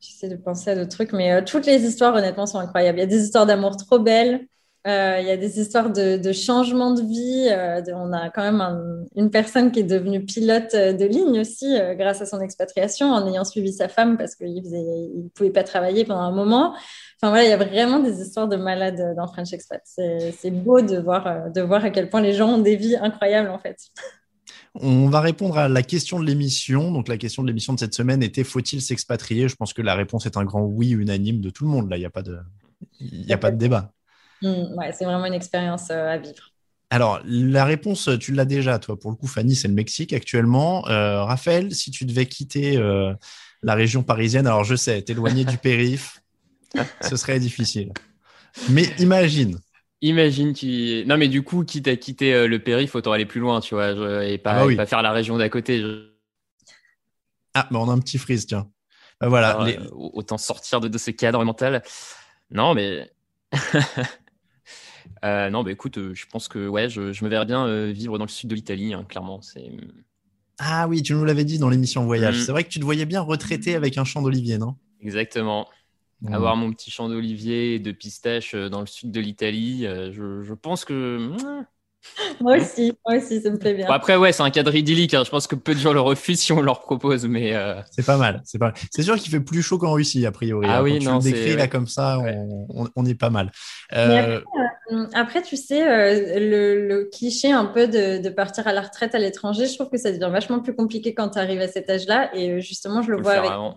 j'essaie 0.00 0.28
de 0.28 0.36
penser 0.36 0.70
à 0.70 0.74
d'autres 0.74 0.90
trucs, 0.90 1.12
mais 1.12 1.32
euh, 1.32 1.42
toutes 1.44 1.66
les 1.66 1.84
histoires, 1.84 2.14
honnêtement, 2.14 2.46
sont 2.46 2.58
incroyables. 2.58 2.98
Il 2.98 3.02
y 3.02 3.04
a 3.04 3.06
des 3.06 3.22
histoires 3.22 3.46
d'amour 3.46 3.76
trop 3.76 3.98
belles. 3.98 4.46
il 4.84 5.26
y 5.26 5.30
a 5.30 5.36
des 5.36 5.60
histoires 5.60 5.90
de, 5.90 6.32
changement 6.32 6.92
de 6.92 7.02
vie. 7.02 7.48
on 7.92 8.12
a 8.12 8.30
quand 8.30 8.42
même 8.42 9.04
une 9.16 9.30
personne 9.30 9.72
qui 9.72 9.80
est 9.80 9.82
devenue 9.84 10.24
pilote 10.24 10.74
de 10.74 11.04
ligne 11.04 11.40
aussi 11.40 11.76
grâce 11.98 12.22
à 12.22 12.26
son 12.26 12.40
expatriation 12.40 13.08
en 13.08 13.26
ayant 13.26 13.44
suivi 13.44 13.72
sa 13.72 13.88
femme 13.88 14.16
parce 14.16 14.36
qu'il 14.36 14.62
ne 14.62 15.28
pouvait 15.30 15.50
pas 15.50 15.64
travailler 15.64 16.04
pendant 16.04 16.20
un 16.20 16.30
moment. 16.30 16.74
Enfin 17.20 17.30
voilà, 17.30 17.44
il 17.44 17.50
y 17.50 17.52
a 17.52 17.56
vraiment 17.56 17.98
des 17.98 18.20
histoires 18.20 18.46
de 18.46 18.56
malades 18.56 19.16
dans 19.16 19.26
French 19.26 19.52
Expat. 19.52 19.82
C'est 19.86 20.50
beau 20.52 20.80
de 20.80 20.98
voir 20.98 21.26
à 21.84 21.90
quel 21.90 22.08
point 22.08 22.20
les 22.20 22.32
gens 22.32 22.50
ont 22.54 22.62
des 22.62 22.76
vies 22.76 22.96
incroyables 22.96 23.50
en 23.50 23.58
fait. 23.58 23.78
On 24.80 25.08
va 25.08 25.20
répondre 25.20 25.58
à 25.58 25.68
la 25.68 25.82
question 25.82 26.20
de 26.20 26.24
l'émission. 26.26 26.90
Donc, 26.92 27.08
la 27.08 27.16
question 27.16 27.42
de 27.42 27.48
l'émission 27.48 27.72
de 27.72 27.78
cette 27.78 27.94
semaine 27.94 28.22
était 28.22 28.44
faut-il 28.44 28.80
s'expatrier? 28.80 29.48
Je 29.48 29.56
pense 29.56 29.72
que 29.72 29.82
la 29.82 29.94
réponse 29.94 30.26
est 30.26 30.36
un 30.36 30.44
grand 30.44 30.62
oui 30.62 30.90
unanime 30.90 31.40
de 31.40 31.50
tout 31.50 31.64
le 31.64 31.70
monde. 31.70 31.90
Là, 31.90 31.96
il 31.96 32.00
n'y 32.00 32.06
a 32.06 32.10
pas 32.10 32.22
de, 32.22 32.38
il 33.00 33.32
a 33.32 33.38
pas 33.38 33.50
de 33.50 33.56
débat. 33.56 33.92
Mmh, 34.42 34.74
ouais, 34.76 34.92
c'est 34.92 35.04
vraiment 35.04 35.26
une 35.26 35.34
expérience 35.34 35.90
euh, 35.90 36.10
à 36.10 36.18
vivre. 36.18 36.52
Alors, 36.90 37.20
la 37.24 37.64
réponse, 37.64 38.08
tu 38.20 38.32
l'as 38.32 38.44
déjà, 38.44 38.78
toi. 38.78 38.98
Pour 38.98 39.10
le 39.10 39.16
coup, 39.16 39.26
Fanny, 39.26 39.56
c'est 39.56 39.68
le 39.68 39.74
Mexique 39.74 40.12
actuellement. 40.12 40.86
Euh, 40.88 41.24
Raphaël, 41.24 41.74
si 41.74 41.90
tu 41.90 42.04
devais 42.04 42.26
quitter 42.26 42.76
euh, 42.76 43.12
la 43.62 43.74
région 43.74 44.02
parisienne, 44.02 44.46
alors 44.46 44.64
je 44.64 44.76
sais, 44.76 45.02
t'éloigner 45.02 45.44
du 45.44 45.58
périph', 45.58 46.22
ce 47.00 47.16
serait 47.16 47.40
difficile. 47.40 47.92
Mais 48.70 48.84
imagine, 48.98 49.58
Imagine, 50.02 50.52
tu. 50.52 51.04
Non, 51.06 51.16
mais 51.16 51.28
du 51.28 51.42
coup, 51.42 51.64
quitte 51.64 51.88
à 51.88 51.96
quitter 51.96 52.34
euh, 52.34 52.46
le 52.46 52.58
périph', 52.58 52.94
autant 52.94 53.12
aller 53.12 53.26
plus 53.26 53.40
loin, 53.40 53.60
tu 53.60 53.74
vois, 53.74 54.24
et 54.24 54.38
pas, 54.38 54.52
ah 54.52 54.66
bah 54.66 54.76
pas 54.76 54.86
faire 54.86 55.02
la 55.02 55.12
région 55.12 55.38
d'à 55.38 55.48
côté. 55.48 55.82
Ah, 57.54 57.66
mais 57.70 57.78
on 57.78 57.88
a 57.88 57.92
un 57.92 57.98
petit 57.98 58.18
freeze, 58.18 58.46
tiens. 58.46 58.68
Bah, 59.20 59.28
voilà. 59.28 59.60
Euh, 59.66 59.88
autant 59.92 60.38
sortir 60.38 60.80
de, 60.80 60.98
ce 60.98 61.10
cadre 61.10 61.42
mental. 61.44 61.82
Non, 62.50 62.74
mais. 62.74 63.10
euh, 65.24 65.50
non, 65.50 65.62
mais 65.62 65.72
écoute, 65.72 65.98
euh, 65.98 66.14
je 66.14 66.26
pense 66.26 66.48
que 66.48 66.68
ouais, 66.68 66.88
je, 66.88 67.24
me 67.24 67.28
verrais 67.28 67.46
bien 67.46 67.86
vivre 67.90 68.18
dans 68.18 68.24
le 68.24 68.30
sud 68.30 68.50
de 68.50 68.54
l'Italie, 68.54 68.94
hein, 68.94 69.04
clairement. 69.08 69.40
C'est. 69.40 69.70
Ah 70.58 70.86
oui, 70.88 71.02
tu 71.02 71.14
nous 71.14 71.24
l'avais 71.24 71.44
dit 71.44 71.58
dans 71.58 71.68
l'émission 71.68 72.04
Voyage. 72.04 72.36
Mm. 72.36 72.40
C'est 72.40 72.52
vrai 72.52 72.64
que 72.64 72.68
tu 72.68 72.78
te 72.78 72.84
voyais 72.84 73.06
bien 73.06 73.20
retraité 73.20 73.74
avec 73.74 73.98
un 73.98 74.04
champ 74.04 74.22
d'olivier, 74.22 74.58
non? 74.58 74.76
Exactement. 75.00 75.68
Avoir 76.32 76.56
mon 76.56 76.72
petit 76.72 76.90
champ 76.90 77.08
d'olivier 77.08 77.74
et 77.74 77.78
de 77.78 77.92
pistaches 77.92 78.54
euh, 78.54 78.68
dans 78.68 78.80
le 78.80 78.86
sud 78.86 79.10
de 79.10 79.20
l'Italie, 79.20 79.86
euh, 79.86 80.10
je, 80.12 80.42
je, 80.42 80.54
pense 80.54 80.84
que. 80.84 81.30
moi 82.40 82.56
aussi, 82.56 82.94
moi 83.06 83.18
aussi, 83.18 83.42
ça 83.42 83.50
me 83.50 83.58
plaît 83.58 83.74
bien. 83.74 83.86
après, 83.90 84.16
ouais, 84.16 84.32
c'est 84.32 84.42
un 84.42 84.50
cadre 84.50 84.74
idyllique. 84.74 85.12
Hein. 85.12 85.24
Je 85.24 85.30
pense 85.30 85.46
que 85.46 85.54
peu 85.54 85.74
de 85.74 85.78
gens 85.78 85.92
le 85.92 86.00
refusent 86.00 86.40
si 86.40 86.52
on 86.52 86.62
leur 86.62 86.80
propose, 86.80 87.26
mais. 87.26 87.54
Euh, 87.54 87.80
c'est 87.90 88.04
pas 88.04 88.16
mal. 88.16 88.40
C'est 88.44 88.58
pas. 88.58 88.72
C'est 88.90 89.02
sûr 89.02 89.16
qu'il 89.16 89.30
fait 89.30 89.40
plus 89.40 89.62
chaud 89.62 89.78
qu'en 89.78 89.92
Russie 89.92 90.24
a 90.24 90.32
priori. 90.32 90.66
Ah 90.68 90.78
hein. 90.78 90.82
oui, 90.82 91.00
non. 91.00 91.18
Tu 91.18 91.28
le 91.28 91.32
décris 91.34 91.56
là 91.56 91.68
comme 91.68 91.86
ça, 91.86 92.18
on, 92.18 92.88
on, 92.96 93.04
est 93.04 93.14
pas 93.14 93.30
mal. 93.30 93.52
Euh, 93.92 94.38
après, 94.38 94.85
tu 95.44 95.56
sais, 95.56 95.86
euh, 95.86 96.38
le, 96.38 97.04
cliché 97.04 97.52
un 97.52 97.64
peu 97.64 97.88
de, 97.88 98.28
partir 98.28 98.66
à 98.66 98.72
la 98.72 98.82
retraite 98.82 99.14
à 99.14 99.18
l'étranger, 99.18 99.66
je 99.66 99.74
trouve 99.74 99.90
que 99.90 99.98
ça 99.98 100.12
devient 100.12 100.30
vachement 100.30 100.60
plus 100.60 100.74
compliqué 100.74 101.14
quand 101.14 101.30
tu 101.30 101.38
arrives 101.38 101.60
à 101.60 101.68
cet 101.68 101.90
âge-là. 101.90 102.30
Et 102.34 102.50
euh, 102.50 102.60
justement, 102.60 103.02
je 103.02 103.12
le 103.12 103.20
vois 103.20 103.32
avec. 103.32 103.50
Avant, 103.50 103.76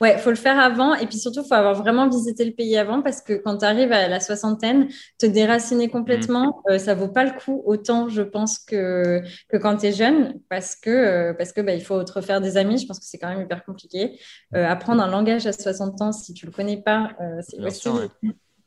ouais. 0.00 0.18
faut 0.18 0.30
le 0.30 0.36
faire 0.36 0.58
avant. 0.58 0.94
Et 0.94 1.06
puis 1.06 1.18
surtout, 1.18 1.42
faut 1.44 1.54
avoir 1.54 1.74
vraiment 1.74 2.08
visité 2.08 2.44
le 2.44 2.52
pays 2.52 2.76
avant 2.76 3.02
parce 3.02 3.20
que 3.20 3.34
quand 3.34 3.58
tu 3.58 3.64
arrives 3.64 3.92
à 3.92 4.08
la 4.08 4.20
soixantaine, 4.20 4.88
te 5.18 5.26
déraciner 5.26 5.88
complètement, 5.88 6.62
ça 6.66 6.74
mmh. 6.74 6.78
ça 6.78 6.94
vaut 6.94 7.08
pas 7.08 7.24
le 7.24 7.32
coup 7.32 7.62
autant, 7.66 8.08
je 8.08 8.22
pense, 8.22 8.58
que, 8.58 9.20
que 9.48 9.56
quand 9.58 9.76
tu 9.76 9.86
es 9.86 9.92
jeune 9.92 10.40
parce 10.48 10.74
que, 10.74 11.32
parce 11.32 11.52
que 11.52 11.60
bah, 11.60 11.74
il 11.74 11.82
faut 11.82 12.02
te 12.02 12.12
refaire 12.12 12.40
des 12.40 12.56
amis. 12.56 12.78
Je 12.78 12.86
pense 12.86 12.98
que 12.98 13.04
c'est 13.04 13.18
quand 13.18 13.28
même 13.28 13.42
hyper 13.42 13.64
compliqué. 13.64 14.18
apprendre 14.52 15.02
un 15.02 15.10
langage 15.10 15.46
à 15.46 15.52
60 15.52 16.00
ans, 16.02 16.12
si 16.12 16.32
tu 16.34 16.46
le 16.46 16.52
connais 16.52 16.80
pas, 16.80 17.10
c'est 17.42 17.60
aussi 17.60 17.88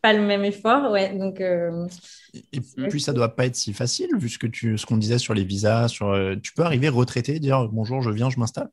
pas 0.02 0.14
le 0.14 0.22
même 0.22 0.43
effort, 0.45 0.91
ouais. 0.91 1.16
Donc, 1.16 1.41
euh, 1.41 1.88
et 2.54 2.62
puis 2.89 3.02
ça 3.02 3.14
doit 3.14 3.36
pas 3.36 3.45
être 3.45 3.56
si 3.56 3.74
facile, 3.74 4.10
vu 4.18 4.30
ce 4.30 4.39
que 4.39 4.47
tu, 4.47 4.78
ce 4.78 4.86
qu'on 4.86 4.97
disait 4.97 5.18
sur 5.18 5.34
les 5.34 5.43
visas, 5.43 5.88
sur, 5.88 6.10
euh, 6.10 6.36
tu 6.41 6.54
peux 6.54 6.64
arriver 6.64 6.89
retraité, 6.89 7.39
dire 7.39 7.68
bonjour, 7.70 8.02
je 8.02 8.10
viens, 8.10 8.30
je 8.30 8.39
m'installe. 8.39 8.70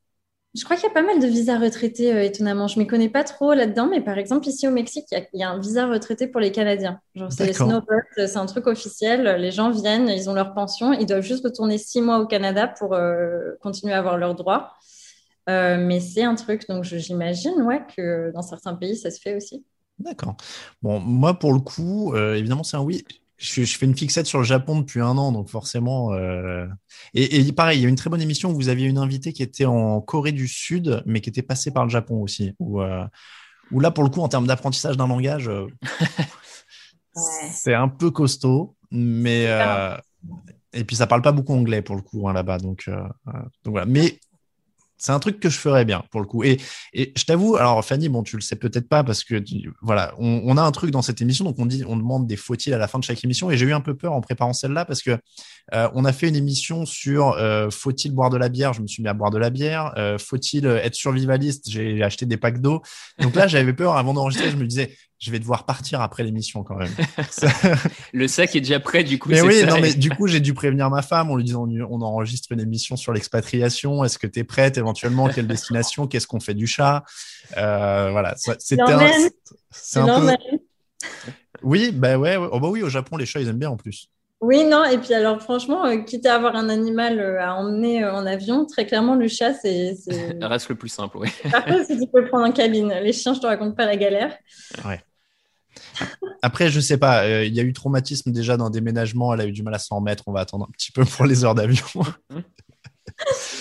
Je 0.55 0.63
crois 0.63 0.75
qu'il 0.75 0.87
y 0.87 0.91
a 0.91 0.93
pas 0.93 1.03
mal 1.03 1.19
de 1.19 1.27
visas 1.27 1.59
retraités, 1.59 2.11
euh, 2.11 2.23
étonnamment. 2.23 2.67
Je 2.67 2.79
ne 2.79 2.83
m'y 2.83 2.87
connais 2.87 3.09
pas 3.09 3.23
trop 3.23 3.53
là-dedans, 3.53 3.87
mais 3.87 4.01
par 4.01 4.17
exemple, 4.17 4.47
ici 4.47 4.67
au 4.67 4.71
Mexique, 4.71 5.05
il 5.11 5.39
y, 5.39 5.43
a 5.43 5.49
un 5.51 5.59
visa 5.59 5.85
retraité 5.85 6.25
pour 6.27 6.41
les 6.41 6.51
Canadiens. 6.51 6.99
Genre, 7.13 7.31
c'est 7.31 7.45
les 7.45 7.53
snowbirds, 7.53 8.01
c'est 8.15 8.37
un 8.37 8.47
truc 8.47 8.65
officiel. 8.65 9.39
Les 9.39 9.51
gens 9.51 9.69
viennent, 9.69 10.09
ils 10.09 10.27
ont 10.27 10.33
leur 10.33 10.55
pension, 10.55 10.91
ils 10.93 11.05
doivent 11.05 11.21
juste 11.21 11.43
retourner 11.43 11.77
six 11.77 12.01
mois 12.01 12.17
au 12.17 12.25
Canada 12.25 12.67
pour 12.67 12.95
euh, 12.95 13.51
continuer 13.61 13.93
à 13.93 13.99
avoir 13.99 14.17
leurs 14.17 14.33
droits. 14.33 14.73
Euh, 15.49 15.77
mais 15.79 15.99
c'est 15.99 16.23
un 16.23 16.35
truc, 16.35 16.67
donc 16.67 16.83
j'imagine 16.83 17.61
ouais, 17.61 17.83
que 17.95 18.31
dans 18.33 18.41
certains 18.41 18.73
pays, 18.73 18.97
ça 18.97 19.11
se 19.11 19.19
fait 19.19 19.35
aussi. 19.35 19.63
D'accord. 19.99 20.35
Bon, 20.81 20.99
moi, 20.99 21.37
pour 21.37 21.53
le 21.53 21.59
coup, 21.59 22.15
évidemment, 22.15 22.63
c'est 22.63 22.77
un 22.77 22.81
oui 22.81 23.03
je, 23.39 23.63
fais 23.63 23.85
une 23.85 23.95
fixette 23.95 24.25
sur 24.25 24.39
le 24.39 24.43
Japon 24.43 24.79
depuis 24.79 24.99
un 24.99 25.17
an, 25.17 25.31
donc 25.31 25.49
forcément. 25.49 26.13
Euh, 26.13 26.67
et, 27.13 27.51
pareil, 27.53 27.79
il 27.79 27.83
y 27.83 27.85
a 27.85 27.89
une 27.89 27.95
très 27.95 28.09
bonne 28.09 28.21
émission 28.21 28.51
où 28.51 28.55
vous 28.55 28.69
aviez 28.69 28.87
une 28.87 28.97
invitée 28.97 29.33
qui 29.33 29.43
était 29.43 29.65
en 29.65 30.01
Corée 30.01 30.33
du 30.33 30.47
Sud, 30.47 31.01
mais 31.05 31.21
qui 31.21 31.29
était 31.29 31.41
passée 31.41 31.71
par 31.71 31.85
le 31.85 31.89
Japon 31.89 32.21
aussi. 32.21 32.53
Où, 32.59 32.81
euh, 32.81 33.05
là, 33.71 33.91
pour 33.91 34.03
le 34.03 34.09
coup, 34.09 34.21
en 34.21 34.27
termes 34.27 34.45
d'apprentissage 34.45 34.97
d'un 34.97 35.07
langage, 35.07 35.47
euh, 35.47 35.67
c'est 37.53 37.73
un 37.73 37.87
peu 37.87 38.11
costaud, 38.11 38.75
mais. 38.91 39.47
et 40.73 40.83
puis 40.83 40.97
ça 40.97 41.07
parle 41.07 41.21
pas 41.21 41.31
beaucoup 41.31 41.53
anglais 41.53 41.81
pour 41.81 41.95
le 41.95 42.01
coup 42.01 42.27
hein, 42.27 42.33
là-bas, 42.33 42.59
donc, 42.59 42.89
donc 42.89 43.71
voilà. 43.71 43.85
Mais 43.85 44.19
c'est 44.99 45.13
un 45.13 45.19
truc 45.19 45.39
que 45.39 45.49
je 45.49 45.57
ferais 45.57 45.85
bien 45.85 46.03
pour 46.11 46.19
le 46.19 46.27
coup. 46.27 46.43
Et, 46.43 46.59
et 46.93 47.13
je 47.17 47.23
t'avoue, 47.23 47.55
alors 47.55 47.83
Fanny, 47.83 48.09
bon, 48.09 48.21
tu 48.21 48.35
le 48.35 48.41
sais 48.41 48.57
peut-être 48.57 48.87
pas 48.87 49.03
parce 49.03 49.23
que 49.23 49.41
voilà, 49.81 50.13
on, 50.17 50.57
a 50.57 50.61
un 50.61 50.71
truc 50.71 50.91
dans 50.91 51.01
cette 51.01 51.21
émission, 51.21 51.45
donc 51.45 51.55
on 51.57 51.65
dit, 51.65 51.83
on 51.87 51.95
demande 51.95 52.27
des 52.27 52.35
faut-il 52.35 52.73
à 52.73 52.77
la 52.77 52.87
fin 52.87 52.99
de 52.99 53.03
chaque 53.03 53.23
émission. 53.23 53.49
Et 53.49 53.57
j'ai 53.57 53.65
eu 53.65 53.73
un 53.73 53.81
peu 53.81 53.95
peur 53.95 54.13
en 54.13 54.21
préparant 54.21 54.53
celle-là 54.53 54.85
parce 54.85 55.01
que 55.01 55.17
euh, 55.73 55.89
on 55.93 56.03
a 56.03 56.11
fait 56.11 56.27
une 56.27 56.35
émission 56.35 56.85
sur 56.85 57.31
euh, 57.31 57.69
faut-il 57.69 58.13
boire 58.13 58.29
de 58.29 58.37
la 58.37 58.49
bière? 58.49 58.73
Je 58.73 58.81
me 58.81 58.87
suis 58.87 59.01
mis 59.01 59.09
à 59.09 59.13
boire 59.13 59.31
de 59.31 59.37
la 59.37 59.49
bière. 59.49 59.93
Euh, 59.97 60.17
faut-il 60.17 60.65
être 60.65 60.95
survivaliste? 60.95 61.69
J'ai 61.69 62.03
acheté 62.03 62.25
des 62.25 62.37
packs 62.37 62.61
d'eau. 62.61 62.81
Donc 63.19 63.35
là, 63.35 63.47
j'avais 63.47 63.73
peur 63.73 63.95
avant 63.95 64.13
d'enregistrer. 64.13 64.51
Je 64.51 64.57
me 64.57 64.67
disais, 64.67 64.97
je 65.19 65.31
vais 65.31 65.39
devoir 65.39 65.65
partir 65.65 66.01
après 66.01 66.23
l'émission 66.23 66.63
quand 66.63 66.77
même. 66.77 66.91
le 68.13 68.27
sac 68.27 68.55
est 68.55 68.61
déjà 68.61 68.79
prêt, 68.79 69.03
du 69.03 69.19
coup. 69.19 69.29
Mais 69.29 69.41
oui, 69.41 69.63
non, 69.67 69.79
mais 69.81 69.93
du 69.93 70.09
coup, 70.15 70.27
j'ai 70.27 70.39
dû 70.39 70.53
prévenir 70.53 70.89
ma 70.89 71.01
femme 71.01 71.29
en 71.29 71.35
lui 71.35 71.43
disant 71.43 71.67
on 71.89 72.01
enregistre 72.01 72.51
une 72.51 72.61
émission 72.61 72.95
sur 72.95 73.11
l'expatriation. 73.11 74.03
Est-ce 74.03 74.17
que 74.17 74.27
tu 74.27 74.39
es 74.39 74.43
prête 74.43 74.77
éventuellement 74.77 75.27
Quelle 75.27 75.47
destination? 75.47 76.07
Qu'est-ce 76.07 76.27
qu'on 76.27 76.39
fait 76.39 76.53
du 76.53 76.67
chat? 76.67 77.03
Euh, 77.57 78.11
Voilà, 78.11 78.35
c'était 78.37 78.81
un. 78.81 79.11
C'est 79.71 79.99
un 79.99 80.21
peu. 80.21 80.37
Oui, 81.61 81.91
bah 81.91 82.17
ouais, 82.17 82.37
Oh, 82.37 82.59
bah 82.59 82.69
oui, 82.69 82.81
au 82.81 82.89
Japon, 82.89 83.17
les 83.17 83.25
chats, 83.25 83.41
ils 83.41 83.49
aiment 83.49 83.59
bien 83.59 83.69
en 83.69 83.77
plus. 83.77 84.09
Oui, 84.41 84.63
non, 84.63 84.85
et 84.85 84.97
puis 84.97 85.13
alors 85.13 85.41
franchement, 85.41 85.85
euh, 85.85 85.97
quitte 85.97 86.25
à 86.25 86.35
avoir 86.35 86.55
un 86.55 86.69
animal 86.69 87.19
euh, 87.19 87.41
à 87.41 87.55
emmener 87.55 88.05
en 88.05 88.25
avion, 88.25 88.65
très 88.65 88.85
clairement, 88.85 89.15
le 89.15 89.27
chat, 89.27 89.53
c'est. 89.53 89.95
reste 90.41 90.69
le 90.69 90.75
plus 90.75 90.87
simple, 90.87 91.17
oui. 91.17 91.27
Par 91.51 91.65
contre, 91.65 91.85
si 91.85 91.99
tu 91.99 92.07
peux 92.07 92.21
le 92.21 92.29
prendre 92.29 92.45
en 92.45 92.51
cabine, 92.53 92.87
les 93.03 93.11
chiens, 93.11 93.33
je 93.33 93.41
te 93.41 93.47
raconte 93.47 93.75
pas 93.75 93.85
la 93.85 93.97
galère. 93.97 94.33
Ouais. 94.85 95.01
Après, 96.41 96.69
je 96.69 96.79
sais 96.79 96.97
pas, 96.97 97.23
euh, 97.23 97.45
il 97.45 97.53
y 97.53 97.59
a 97.59 97.63
eu 97.63 97.73
traumatisme 97.73 98.31
déjà 98.31 98.57
d'un 98.57 98.69
déménagement, 98.69 99.33
elle 99.33 99.41
a 99.41 99.45
eu 99.45 99.51
du 99.51 99.63
mal 99.63 99.73
à 99.73 99.79
s'en 99.79 99.97
remettre, 99.97 100.23
on 100.27 100.31
va 100.31 100.41
attendre 100.41 100.65
un 100.69 100.71
petit 100.71 100.91
peu 100.91 101.03
pour 101.05 101.25
les 101.25 101.43
heures 101.43 101.55
d'avion. 101.55 101.85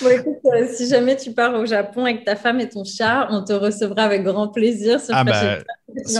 bon, 0.02 0.08
écoute, 0.10 0.38
euh, 0.46 0.68
si 0.72 0.88
jamais 0.88 1.16
tu 1.16 1.32
pars 1.32 1.54
au 1.54 1.66
Japon 1.66 2.04
avec 2.04 2.24
ta 2.24 2.36
femme 2.36 2.60
et 2.60 2.68
ton 2.68 2.84
chat, 2.84 3.28
on 3.30 3.42
te 3.42 3.52
recevra 3.52 4.02
avec 4.02 4.22
grand 4.22 4.48
plaisir. 4.48 5.00
ah 5.10 5.24
bah, 5.24 5.58
ce, 6.06 6.12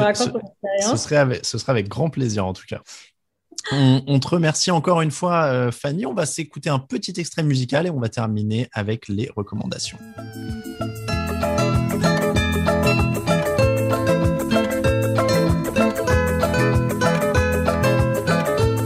ce, 0.80 0.96
serait 0.96 1.16
avec, 1.16 1.44
ce 1.44 1.58
sera 1.58 1.72
avec 1.72 1.88
grand 1.88 2.10
plaisir 2.10 2.44
en 2.46 2.52
tout 2.52 2.66
cas. 2.68 2.80
On, 3.72 4.02
on 4.06 4.18
te 4.18 4.28
remercie 4.28 4.70
encore 4.70 5.02
une 5.02 5.10
fois, 5.10 5.44
euh, 5.44 5.70
Fanny. 5.70 6.06
On 6.06 6.14
va 6.14 6.26
s'écouter 6.26 6.70
un 6.70 6.78
petit 6.78 7.14
extrait 7.18 7.42
musical 7.42 7.86
et 7.86 7.90
on 7.90 8.00
va 8.00 8.08
terminer 8.08 8.68
avec 8.72 9.08
les 9.08 9.30
recommandations. 9.36 9.98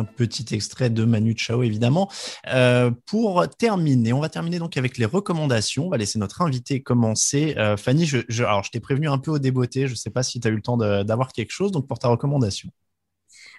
un 0.00 0.04
petit 0.04 0.54
extrait 0.54 0.90
de 0.90 1.04
Manu 1.04 1.34
Chao, 1.36 1.62
évidemment. 1.62 2.10
Euh, 2.52 2.90
pour 3.06 3.46
terminer, 3.48 4.12
on 4.12 4.20
va 4.20 4.28
terminer 4.28 4.58
donc 4.58 4.76
avec 4.76 4.98
les 4.98 5.04
recommandations. 5.04 5.86
On 5.86 5.90
va 5.90 5.98
laisser 5.98 6.18
notre 6.18 6.42
invité 6.42 6.82
commencer. 6.82 7.54
Euh, 7.58 7.76
Fanny, 7.76 8.06
je, 8.06 8.42
alors 8.42 8.64
je 8.64 8.70
t'ai 8.70 8.80
prévenu 8.80 9.08
un 9.08 9.18
peu 9.18 9.30
au 9.30 9.38
débeauté. 9.38 9.86
Je 9.86 9.92
ne 9.92 9.96
sais 9.96 10.10
pas 10.10 10.22
si 10.22 10.40
tu 10.40 10.48
as 10.48 10.50
eu 10.50 10.56
le 10.56 10.62
temps 10.62 10.76
d'avoir 10.76 11.32
quelque 11.32 11.52
chose, 11.52 11.70
donc 11.70 11.86
pour 11.86 11.98
ta 11.98 12.08
recommandation. 12.08 12.70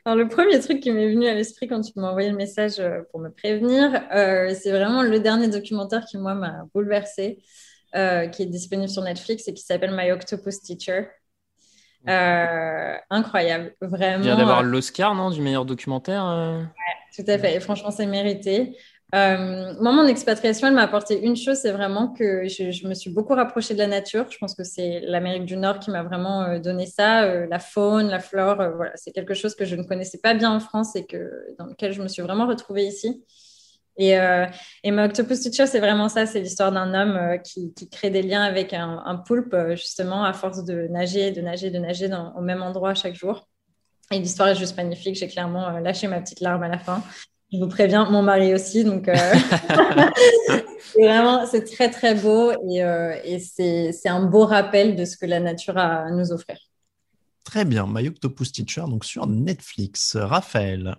Alors, 0.04 0.18
le 0.18 0.28
premier 0.28 0.60
truc 0.60 0.80
qui 0.80 0.90
m'est 0.90 1.12
venu 1.12 1.28
à 1.28 1.36
l'esprit 1.36 1.68
quand 1.68 1.82
tu 1.82 1.92
m'as 1.96 2.10
envoyé 2.10 2.30
le 2.32 2.36
message 2.36 2.80
euh, 2.80 3.02
pour 3.12 3.20
me 3.20 3.30
prévenir, 3.30 4.02
c'est 4.12 4.72
vraiment 4.72 5.04
le 5.04 5.20
dernier 5.20 5.48
documentaire 5.48 6.06
qui, 6.06 6.18
moi, 6.18 6.34
m'a 6.34 6.66
bouleversé, 6.74 7.44
qui 7.94 7.98
est 8.42 8.48
disponible 8.48 8.90
sur 8.90 9.04
Netflix 9.04 9.48
et 9.48 9.54
qui 9.54 9.64
s'appelle 9.64 9.96
My 9.96 10.12
Octopus 10.12 10.62
Teacher. 10.62 11.08
Euh, 12.08 12.96
incroyable, 13.10 13.76
vraiment. 13.82 14.24
Il 14.24 14.28
vient 14.28 14.38
d'avoir 14.38 14.64
l'Oscar, 14.64 15.14
non, 15.14 15.30
du 15.30 15.42
meilleur 15.42 15.66
documentaire. 15.66 16.26
Euh? 16.26 16.64
Tout 17.16 17.24
à 17.28 17.38
fait. 17.38 17.56
Et 17.56 17.60
franchement, 17.60 17.92
c'est 17.92 18.06
mérité. 18.06 18.78
Euh, 19.14 19.74
moi, 19.80 19.92
mon 19.92 20.08
expatriation, 20.08 20.68
elle 20.68 20.74
m'a 20.74 20.84
apporté 20.84 21.22
une 21.22 21.36
chose, 21.36 21.58
c'est 21.58 21.72
vraiment 21.72 22.08
que 22.08 22.48
je, 22.48 22.88
me 22.88 22.94
suis 22.94 23.12
beaucoup 23.12 23.34
rapprochée 23.34 23.74
de 23.74 23.80
la 23.80 23.88
nature. 23.88 24.26
Je 24.30 24.38
pense 24.38 24.56
que 24.56 24.64
c'est 24.64 25.02
l'Amérique 25.02 25.46
du 25.46 25.58
Nord 25.58 25.80
qui 25.80 25.92
m'a 25.92 26.02
vraiment 26.02 26.58
donné 26.60 26.86
ça, 26.86 27.46
la 27.46 27.60
faune, 27.60 28.08
la 28.08 28.20
flore. 28.20 28.56
voilà, 28.76 28.94
c'est 28.96 29.12
quelque 29.12 29.34
chose 29.34 29.54
que 29.54 29.66
je 29.66 29.76
ne 29.76 29.84
connaissais 29.84 30.20
pas 30.20 30.34
bien 30.34 30.50
en 30.50 30.62
France 30.62 30.96
et 30.96 31.06
que 31.06 31.30
dans 31.60 31.66
lequel 31.66 31.92
je 31.92 32.02
me 32.02 32.08
suis 32.08 32.22
vraiment 32.22 32.48
retrouvée 32.48 32.86
ici. 32.86 33.22
Et, 33.98 34.18
euh, 34.18 34.46
et 34.84 34.92
ma 34.92 35.06
Octopus 35.06 35.42
Teacher, 35.42 35.68
c'est 35.68 35.80
vraiment 35.80 36.10
ça. 36.10 36.26
C'est 36.26 36.40
l'histoire 36.40 36.72
d'un 36.72 36.94
homme 36.94 37.16
euh, 37.16 37.38
qui, 37.38 37.74
qui, 37.74 37.90
crée 37.90 38.10
des 38.10 38.22
liens 38.22 38.44
avec 38.44 38.74
un, 38.74 39.02
un, 39.06 39.16
poulpe, 39.18 39.54
euh, 39.54 39.76
justement, 39.76 40.24
à 40.24 40.34
force 40.34 40.64
de 40.64 40.88
nager, 40.88 41.32
de 41.32 41.42
nager, 41.42 41.72
de 41.72 41.78
nager 41.78 42.08
dans, 42.08 42.34
au 42.36 42.42
même 42.42 42.62
endroit 42.62 42.94
chaque 42.94 43.16
jour. 43.16 43.48
Et 44.12 44.20
l'histoire 44.20 44.50
est 44.50 44.56
juste 44.56 44.78
magnifique. 44.78 45.16
J'ai 45.16 45.28
clairement 45.28 45.68
euh, 45.68 45.80
lâché 45.80 46.08
ma 46.08 46.22
petite 46.22 46.40
larme 46.40 46.64
à 46.64 46.70
la 46.70 46.80
fin. 46.80 47.04
Je 47.52 47.60
vous 47.60 47.68
préviens, 47.68 48.10
mon 48.10 48.22
mari 48.22 48.54
aussi. 48.54 48.86
Donc, 48.86 49.10
c'est 49.10 51.04
vraiment, 51.04 51.46
c'est 51.46 51.66
très, 51.66 51.90
très 51.90 52.16
beau. 52.16 52.54
Et, 52.70 52.78
et 53.26 53.40
c'est 53.40 54.10
un 54.10 54.24
beau 54.24 54.46
rappel 54.46 54.96
de 54.96 55.04
ce 55.04 55.18
que 55.18 55.26
la 55.26 55.42
nature 55.42 55.78
a 55.78 56.06
à 56.06 56.12
nous 56.12 56.32
offrir. 56.32 56.58
Très 57.44 57.66
bien. 57.66 57.86
My 57.90 58.08
Octopus 58.08 58.54
Teacher, 58.54 58.86
donc 58.88 59.04
sur 59.04 59.28
Netflix. 59.28 60.16
Raphaël. 60.16 60.96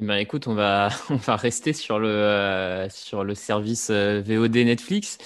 Eh 0.00 0.04
ben, 0.04 0.16
écoute, 0.16 0.46
on 0.46 0.54
va, 0.54 0.90
on 1.10 1.16
va 1.16 1.34
rester 1.36 1.72
sur 1.72 1.98
le, 1.98 2.08
euh, 2.08 2.88
sur 2.88 3.24
le 3.24 3.34
service 3.34 3.88
euh, 3.90 4.22
VOD 4.24 4.56
Netflix. 4.58 5.18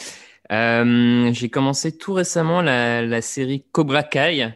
Euh, 0.50 1.30
j'ai 1.32 1.50
commencé 1.50 1.96
tout 1.96 2.14
récemment 2.14 2.62
la, 2.62 3.02
la 3.02 3.20
série 3.20 3.64
Cobra 3.72 4.02
Kai, 4.02 4.48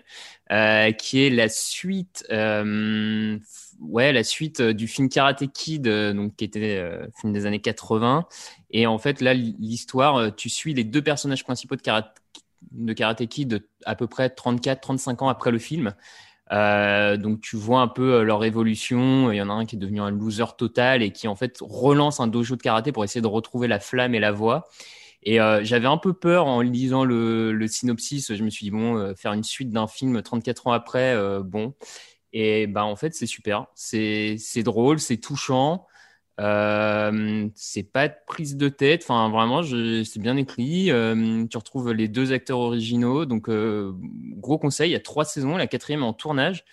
qui 0.98 1.22
est 1.22 1.30
la 1.30 1.48
suite, 1.50 2.26
ouais, 2.30 4.12
la 4.12 4.24
suite 4.24 4.62
du 4.62 4.88
film 4.88 5.08
Karate 5.08 5.52
Kid, 5.52 5.88
donc 5.88 6.36
qui 6.36 6.44
était 6.44 6.82
film 7.20 7.32
des 7.32 7.46
années 7.46 7.60
80. 7.60 8.26
Et 8.70 8.86
en 8.86 8.98
fait, 8.98 9.20
là, 9.20 9.32
l'histoire, 9.34 10.34
tu 10.34 10.50
suis 10.50 10.74
les 10.74 10.84
deux 10.84 11.02
personnages 11.02 11.44
principaux 11.44 11.76
de 11.76 12.92
Karate, 12.92 13.26
Kid 13.26 13.66
à 13.84 13.94
peu 13.94 14.06
près 14.06 14.28
34-35 14.28 15.24
ans 15.24 15.28
après 15.28 15.50
le 15.50 15.58
film. 15.58 15.94
Euh, 16.52 17.16
donc 17.16 17.40
tu 17.40 17.56
vois 17.56 17.80
un 17.80 17.88
peu 17.88 18.14
euh, 18.14 18.22
leur 18.22 18.44
évolution. 18.44 19.32
Il 19.32 19.36
y 19.36 19.42
en 19.42 19.50
a 19.50 19.52
un 19.52 19.66
qui 19.66 19.76
est 19.76 19.78
devenu 19.78 20.00
un 20.00 20.10
loser 20.10 20.56
total 20.56 21.02
et 21.02 21.10
qui 21.10 21.28
en 21.28 21.36
fait 21.36 21.58
relance 21.60 22.20
un 22.20 22.28
dojo 22.28 22.56
de 22.56 22.62
karaté 22.62 22.92
pour 22.92 23.04
essayer 23.04 23.20
de 23.20 23.26
retrouver 23.26 23.68
la 23.68 23.80
flamme 23.80 24.14
et 24.14 24.20
la 24.20 24.32
voix. 24.32 24.68
Et 25.26 25.40
euh, 25.40 25.64
j'avais 25.64 25.88
un 25.88 25.98
peu 25.98 26.12
peur 26.12 26.46
en 26.46 26.60
lisant 26.60 27.04
le, 27.04 27.52
le, 27.52 27.66
synopsis. 27.66 28.32
Je 28.32 28.44
me 28.44 28.48
suis 28.48 28.64
dit 28.64 28.70
bon, 28.70 28.96
euh, 28.96 29.12
faire 29.14 29.32
une 29.32 29.42
suite 29.42 29.70
d'un 29.72 29.88
film 29.88 30.22
34 30.22 30.68
ans 30.68 30.72
après, 30.72 31.14
euh, 31.14 31.42
bon. 31.42 31.74
Et 32.32 32.68
bah 32.68 32.84
en 32.84 32.94
fait 32.94 33.12
c'est 33.12 33.26
super. 33.26 33.66
C'est 33.74 34.38
drôle, 34.58 35.00
c'est 35.00 35.16
touchant. 35.16 35.86
Euh, 36.38 37.48
c'est 37.54 37.82
pas 37.82 38.08
de 38.08 38.14
prise 38.26 38.56
de 38.56 38.68
tête. 38.68 39.02
Enfin, 39.04 39.28
vraiment, 39.30 39.62
c'est 39.62 40.18
bien 40.18 40.36
écrit. 40.36 40.90
Euh, 40.90 41.46
tu 41.46 41.56
retrouves 41.56 41.92
les 41.92 42.08
deux 42.08 42.32
acteurs 42.32 42.58
originaux. 42.58 43.24
Donc, 43.24 43.48
euh, 43.48 43.92
gros 44.36 44.58
conseil. 44.58 44.90
Il 44.90 44.92
y 44.92 44.96
a 44.96 45.00
trois 45.00 45.24
saisons. 45.24 45.56
La 45.56 45.66
quatrième 45.66 46.00
est 46.00 46.06
en 46.06 46.12
tournage. 46.12 46.64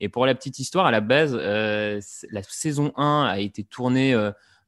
Et 0.00 0.08
pour 0.08 0.24
la 0.24 0.34
petite 0.34 0.58
histoire, 0.58 0.86
à 0.86 0.90
la 0.90 1.02
base, 1.02 1.34
la 1.36 2.42
saison 2.42 2.92
1 2.96 3.24
a 3.24 3.38
été 3.38 3.64
tournée 3.64 4.14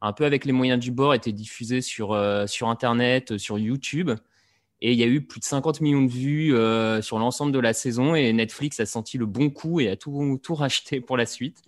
un 0.02 0.12
peu 0.12 0.26
avec 0.26 0.44
les 0.44 0.52
moyens 0.52 0.78
du 0.78 0.90
bord, 0.90 1.12
a 1.12 1.16
été 1.16 1.32
diffusée 1.32 1.80
sur, 1.80 2.14
sur 2.46 2.68
Internet, 2.68 3.38
sur 3.38 3.58
YouTube. 3.58 4.10
Et 4.82 4.92
il 4.92 4.98
y 4.98 5.02
a 5.02 5.06
eu 5.06 5.22
plus 5.26 5.40
de 5.40 5.44
50 5.46 5.80
millions 5.80 6.02
de 6.02 6.10
vues 6.10 6.54
sur 7.02 7.18
l'ensemble 7.18 7.50
de 7.50 7.58
la 7.60 7.72
saison 7.72 8.14
et 8.14 8.30
Netflix 8.34 8.78
a 8.80 8.84
senti 8.84 9.16
le 9.16 9.24
bon 9.24 9.48
coup 9.48 9.80
et 9.80 9.88
a 9.88 9.96
tout, 9.96 10.38
tout 10.42 10.54
racheté 10.54 11.00
pour 11.00 11.16
la 11.16 11.24
suite. 11.24 11.62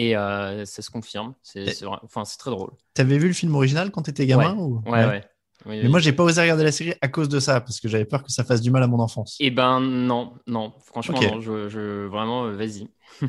Et 0.00 0.16
euh, 0.16 0.64
ça 0.64 0.80
se 0.80 0.90
confirme. 0.92 1.34
C'est 1.42 1.84
enfin, 1.84 2.22
très 2.38 2.52
drôle. 2.52 2.70
T'avais 2.94 3.18
vu 3.18 3.26
le 3.26 3.34
film 3.34 3.52
original 3.56 3.90
quand 3.90 4.02
t'étais 4.02 4.26
gamin 4.26 4.54
ouais. 4.54 4.92
ouais, 4.92 5.06
ouais. 5.06 5.24
mais 5.66 5.88
moi, 5.88 5.98
j'ai 5.98 6.12
pas 6.12 6.22
osé 6.22 6.40
regarder 6.40 6.62
la 6.62 6.70
série 6.70 6.94
à 7.00 7.08
cause 7.08 7.28
de 7.28 7.40
ça, 7.40 7.60
parce 7.60 7.80
que 7.80 7.88
j'avais 7.88 8.04
peur 8.04 8.22
que 8.22 8.30
ça 8.30 8.44
fasse 8.44 8.60
du 8.60 8.70
mal 8.70 8.84
à 8.84 8.86
mon 8.86 9.00
enfance. 9.00 9.36
Eh 9.40 9.50
ben 9.50 9.80
non, 9.80 10.34
non, 10.46 10.72
franchement, 10.84 11.20
non, 11.20 11.40
je, 11.40 11.68
je, 11.68 12.06
vraiment, 12.06 12.44
euh, 12.44 12.52
vas-y. 12.52 12.86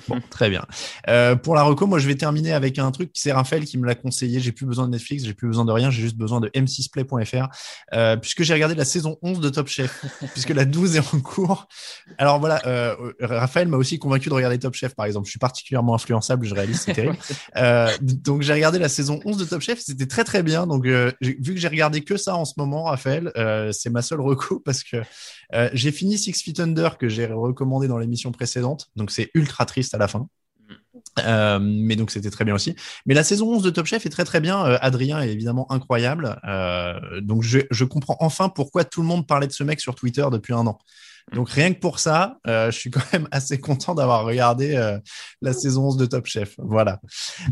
Bon, 0.07 0.19
très 0.29 0.49
bien. 0.49 0.65
Euh, 1.07 1.35
pour 1.35 1.55
la 1.55 1.63
reco, 1.63 1.87
moi, 1.87 1.99
je 1.99 2.07
vais 2.07 2.15
terminer 2.15 2.53
avec 2.53 2.77
un 2.79 2.91
truc. 2.91 3.11
C'est 3.13 3.31
Raphaël 3.31 3.65
qui 3.65 3.77
me 3.77 3.85
l'a 3.85 3.95
conseillé. 3.95 4.39
J'ai 4.39 4.51
plus 4.51 4.65
besoin 4.65 4.85
de 4.85 4.91
Netflix, 4.91 5.23
j'ai 5.23 5.33
plus 5.33 5.47
besoin 5.47 5.65
de 5.65 5.71
rien. 5.71 5.89
J'ai 5.89 6.01
juste 6.01 6.17
besoin 6.17 6.39
de 6.39 6.47
m6play.fr 6.49 7.47
euh, 7.93 8.17
puisque 8.17 8.43
j'ai 8.43 8.53
regardé 8.53 8.75
la 8.75 8.85
saison 8.85 9.17
11 9.21 9.39
de 9.39 9.49
Top 9.49 9.67
Chef, 9.67 10.05
puisque 10.33 10.49
la 10.49 10.65
12 10.65 10.97
est 10.97 11.13
en 11.13 11.19
cours. 11.19 11.67
Alors 12.17 12.39
voilà, 12.39 12.61
euh, 12.65 12.95
Raphaël 13.19 13.67
m'a 13.67 13.77
aussi 13.77 13.99
convaincu 13.99 14.29
de 14.29 14.33
regarder 14.33 14.59
Top 14.59 14.75
Chef, 14.75 14.95
par 14.95 15.05
exemple. 15.05 15.25
Je 15.25 15.31
suis 15.31 15.39
particulièrement 15.39 15.95
influençable, 15.95 16.45
je 16.45 16.53
réalise, 16.53 16.81
c'est 16.81 16.93
terrible. 16.93 17.17
Donc 18.01 18.41
j'ai 18.41 18.53
regardé 18.53 18.79
la 18.79 18.89
saison 18.89 19.19
11 19.25 19.37
de 19.37 19.45
Top 19.45 19.61
Chef, 19.61 19.79
c'était 19.79 20.07
très 20.07 20.23
très 20.23 20.43
bien. 20.43 20.67
Donc 20.67 20.85
vu 20.85 21.53
que 21.53 21.59
j'ai 21.59 21.67
regardé 21.67 22.01
que 22.01 22.17
ça 22.17 22.35
en 22.35 22.45
ce 22.45 22.53
moment, 22.57 22.83
Raphaël, 22.83 23.31
c'est 23.71 23.89
ma 23.89 24.01
seule 24.01 24.21
reco 24.21 24.59
parce 24.59 24.83
que 24.83 24.97
j'ai 25.73 25.91
fini 25.91 26.17
Six 26.17 26.41
Feet 26.43 26.59
Under 26.59 26.97
que 26.97 27.09
j'ai 27.09 27.25
recommandé 27.25 27.87
dans 27.87 27.97
l'émission 27.97 28.31
précédente. 28.31 28.89
Donc 28.95 29.11
c'est 29.11 29.29
ultra 29.33 29.65
triste 29.69 29.93
à 29.93 29.97
la 29.97 30.07
fin. 30.07 30.27
Euh, 31.19 31.59
mais 31.61 31.95
donc 31.95 32.11
c'était 32.11 32.29
très 32.29 32.45
bien 32.45 32.55
aussi. 32.55 32.75
Mais 33.05 33.13
la 33.13 33.23
saison 33.23 33.53
11 33.53 33.63
de 33.63 33.69
Top 33.69 33.85
Chef 33.85 34.05
est 34.05 34.09
très 34.09 34.25
très 34.25 34.39
bien. 34.39 34.65
Euh, 34.65 34.77
Adrien 34.81 35.21
est 35.21 35.29
évidemment 35.29 35.71
incroyable. 35.71 36.39
Euh, 36.45 37.21
donc 37.21 37.43
je, 37.43 37.59
je, 37.71 37.85
comprends 37.85 38.17
enfin 38.19 38.49
pourquoi 38.49 38.83
tout 38.83 39.01
le 39.01 39.07
monde 39.07 39.27
parlait 39.27 39.47
de 39.47 39.51
ce 39.51 39.63
mec 39.63 39.79
sur 39.79 39.95
Twitter 39.95 40.25
depuis 40.31 40.53
un 40.53 40.67
an. 40.67 40.79
Donc 41.33 41.49
rien 41.49 41.73
que 41.73 41.79
pour 41.79 41.99
ça, 41.99 42.37
euh, 42.47 42.71
je 42.71 42.77
suis 42.77 42.89
quand 42.89 43.01
même 43.13 43.27
assez 43.31 43.59
content 43.59 43.95
d'avoir 43.95 44.25
regardé 44.25 44.75
euh, 44.75 44.97
la 45.41 45.53
saison 45.53 45.87
11 45.87 45.97
de 45.97 46.05
Top 46.05 46.25
Chef. 46.25 46.55
Voilà. 46.57 46.99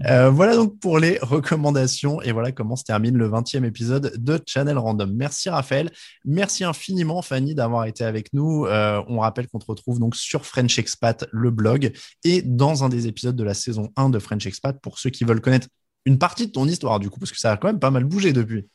Euh, 0.05 0.29
voilà 0.29 0.55
donc 0.55 0.79
pour 0.79 0.99
les 0.99 1.19
recommandations 1.21 2.21
et 2.21 2.31
voilà 2.31 2.51
comment 2.51 2.75
se 2.75 2.83
termine 2.83 3.17
le 3.17 3.29
20e 3.29 3.65
épisode 3.65 4.13
de 4.17 4.39
Channel 4.45 4.77
Random. 4.77 5.11
Merci 5.13 5.49
Raphaël. 5.49 5.91
Merci 6.25 6.63
infiniment 6.63 7.21
Fanny 7.21 7.55
d'avoir 7.55 7.85
été 7.85 8.03
avec 8.03 8.33
nous. 8.33 8.65
on 8.67 9.19
rappelle 9.19 9.47
qu'on 9.47 9.59
te 9.59 9.65
retrouve 9.65 9.99
donc 9.99 10.15
sur 10.15 10.45
French 10.45 10.77
Expat, 10.79 11.25
le 11.31 11.51
blog, 11.51 11.91
et 12.23 12.41
dans 12.41 12.83
un 12.83 12.89
des 12.89 13.07
épisodes 13.07 13.35
de 13.35 13.43
la 13.43 13.53
saison 13.53 13.91
1 13.95 14.09
de 14.09 14.19
French 14.19 14.45
Expat 14.45 14.79
pour 14.81 14.99
ceux 14.99 15.09
qui 15.09 15.23
veulent 15.23 15.41
connaître 15.41 15.67
une 16.05 16.17
partie 16.17 16.47
de 16.47 16.51
ton 16.51 16.67
histoire 16.67 16.99
du 16.99 17.09
coup, 17.09 17.19
parce 17.19 17.31
que 17.31 17.39
ça 17.39 17.51
a 17.51 17.57
quand 17.57 17.67
même 17.67 17.79
pas 17.79 17.91
mal 17.91 18.03
bougé 18.03 18.33
depuis. 18.33 18.67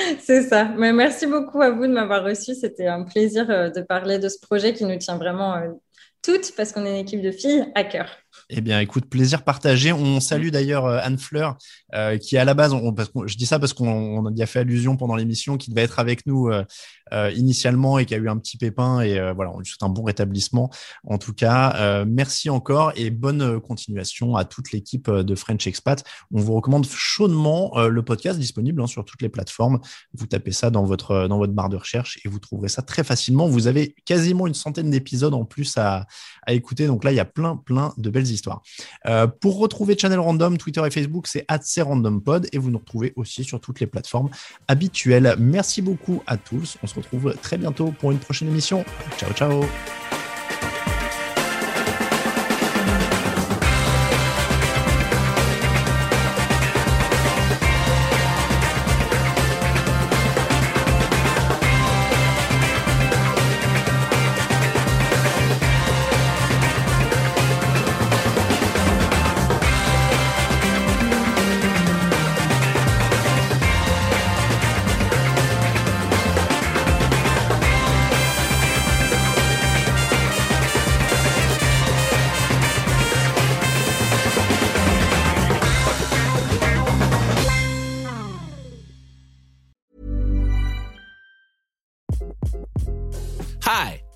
C'est 0.20 0.42
ça. 0.42 0.64
Mais 0.76 0.92
merci 0.92 1.26
beaucoup 1.26 1.60
à 1.60 1.70
vous 1.70 1.86
de 1.86 1.92
m'avoir 1.92 2.24
reçu. 2.24 2.54
C'était 2.54 2.86
un 2.86 3.04
plaisir 3.04 3.50
euh, 3.50 3.70
de 3.70 3.80
parler 3.80 4.18
de 4.18 4.28
ce 4.28 4.38
projet 4.40 4.72
qui 4.72 4.84
nous 4.84 4.96
tient 4.98 5.16
vraiment 5.16 5.54
euh, 5.54 5.68
toutes, 6.22 6.54
parce 6.56 6.72
qu'on 6.72 6.84
est 6.84 6.90
une 6.90 6.96
équipe 6.96 7.22
de 7.22 7.30
filles, 7.30 7.66
à 7.74 7.84
cœur. 7.84 8.08
Eh 8.48 8.60
bien, 8.60 8.80
écoute, 8.80 9.06
plaisir 9.06 9.44
partagé. 9.44 9.92
On 9.92 10.20
salue 10.20 10.48
d'ailleurs 10.48 10.86
euh, 10.86 10.98
Anne 11.02 11.18
Fleur, 11.18 11.56
euh, 11.94 12.18
qui 12.18 12.36
à 12.36 12.44
la 12.44 12.54
base, 12.54 12.72
on, 12.72 12.92
parce 12.92 13.08
que 13.08 13.26
je 13.26 13.36
dis 13.36 13.46
ça 13.46 13.58
parce 13.58 13.72
qu'on 13.72 14.34
y 14.34 14.42
a 14.42 14.46
fait 14.46 14.60
allusion 14.60 14.96
pendant 14.96 15.16
l'émission, 15.16 15.56
qui 15.56 15.70
devait 15.70 15.82
être 15.82 15.98
avec 15.98 16.26
nous 16.26 16.48
euh, 16.48 16.64
euh, 17.12 17.30
initialement 17.32 17.98
et 17.98 18.06
qui 18.06 18.14
a 18.14 18.18
eu 18.18 18.28
un 18.28 18.38
petit 18.38 18.56
pépin. 18.56 19.00
Et 19.00 19.20
voilà, 19.32 19.52
on 19.52 19.58
lui 19.58 19.66
souhaite 19.66 19.82
un 19.82 19.88
bon 19.88 20.02
rétablissement. 20.02 20.70
En 21.06 21.18
tout 21.18 21.32
cas, 21.32 22.04
merci 22.04 22.50
encore 22.50 22.92
et 22.96 23.10
bonne 23.10 23.60
continuation 23.60 24.36
à 24.36 24.44
toute 24.44 24.72
l'équipe 24.72 25.10
de 25.10 25.34
French 25.34 25.66
Expat. 25.66 26.04
On 26.32 26.40
vous 26.40 26.54
recommande 26.54 26.86
chaudement 26.86 27.72
le 27.78 28.02
podcast 28.02 28.38
disponible 28.38 28.80
hein, 28.80 28.86
sur 28.86 29.04
toutes 29.04 29.22
les 29.22 29.28
plateformes. 29.28 29.80
Vous 30.14 30.26
tapez 30.26 30.52
ça 30.52 30.70
dans 30.70 30.84
votre 30.84 31.26
dans 31.26 31.38
votre 31.38 31.52
barre 31.52 31.68
de 31.68 31.76
recherche 31.76 32.18
et 32.24 32.28
vous 32.28 32.38
trouverez 32.38 32.68
ça 32.68 32.82
très 32.82 33.02
facilement. 33.02 33.48
Vous 33.48 33.66
avez 33.66 33.94
quasiment 34.04 34.46
une 34.46 34.54
centaine 34.54 34.90
d'épisodes 34.90 35.34
en 35.34 35.44
plus 35.44 35.76
à, 35.78 36.06
à 36.46 36.52
écouter. 36.52 36.86
Donc 36.86 37.04
là, 37.04 37.12
il 37.12 37.16
y 37.16 37.20
a 37.20 37.24
plein 37.24 37.56
plein 37.56 37.92
de 37.96 38.10
belles 38.10 38.19
histoires 38.28 38.40
histoire. 38.40 38.62
Euh, 39.06 39.26
pour 39.26 39.58
retrouver 39.58 39.96
Channel 39.98 40.18
Random, 40.18 40.56
Twitter 40.56 40.82
et 40.86 40.90
Facebook, 40.90 41.26
c'est 41.26 41.44
@randompod 41.78 42.48
et 42.52 42.58
vous 42.58 42.70
nous 42.70 42.78
retrouvez 42.78 43.12
aussi 43.16 43.44
sur 43.44 43.60
toutes 43.60 43.80
les 43.80 43.86
plateformes 43.86 44.30
habituelles. 44.66 45.36
Merci 45.38 45.82
beaucoup 45.82 46.22
à 46.26 46.36
tous. 46.36 46.78
On 46.82 46.86
se 46.86 46.94
retrouve 46.94 47.34
très 47.42 47.58
bientôt 47.58 47.92
pour 47.92 48.12
une 48.12 48.18
prochaine 48.18 48.48
émission. 48.48 48.84
Ciao, 49.18 49.32
ciao. 49.32 50.19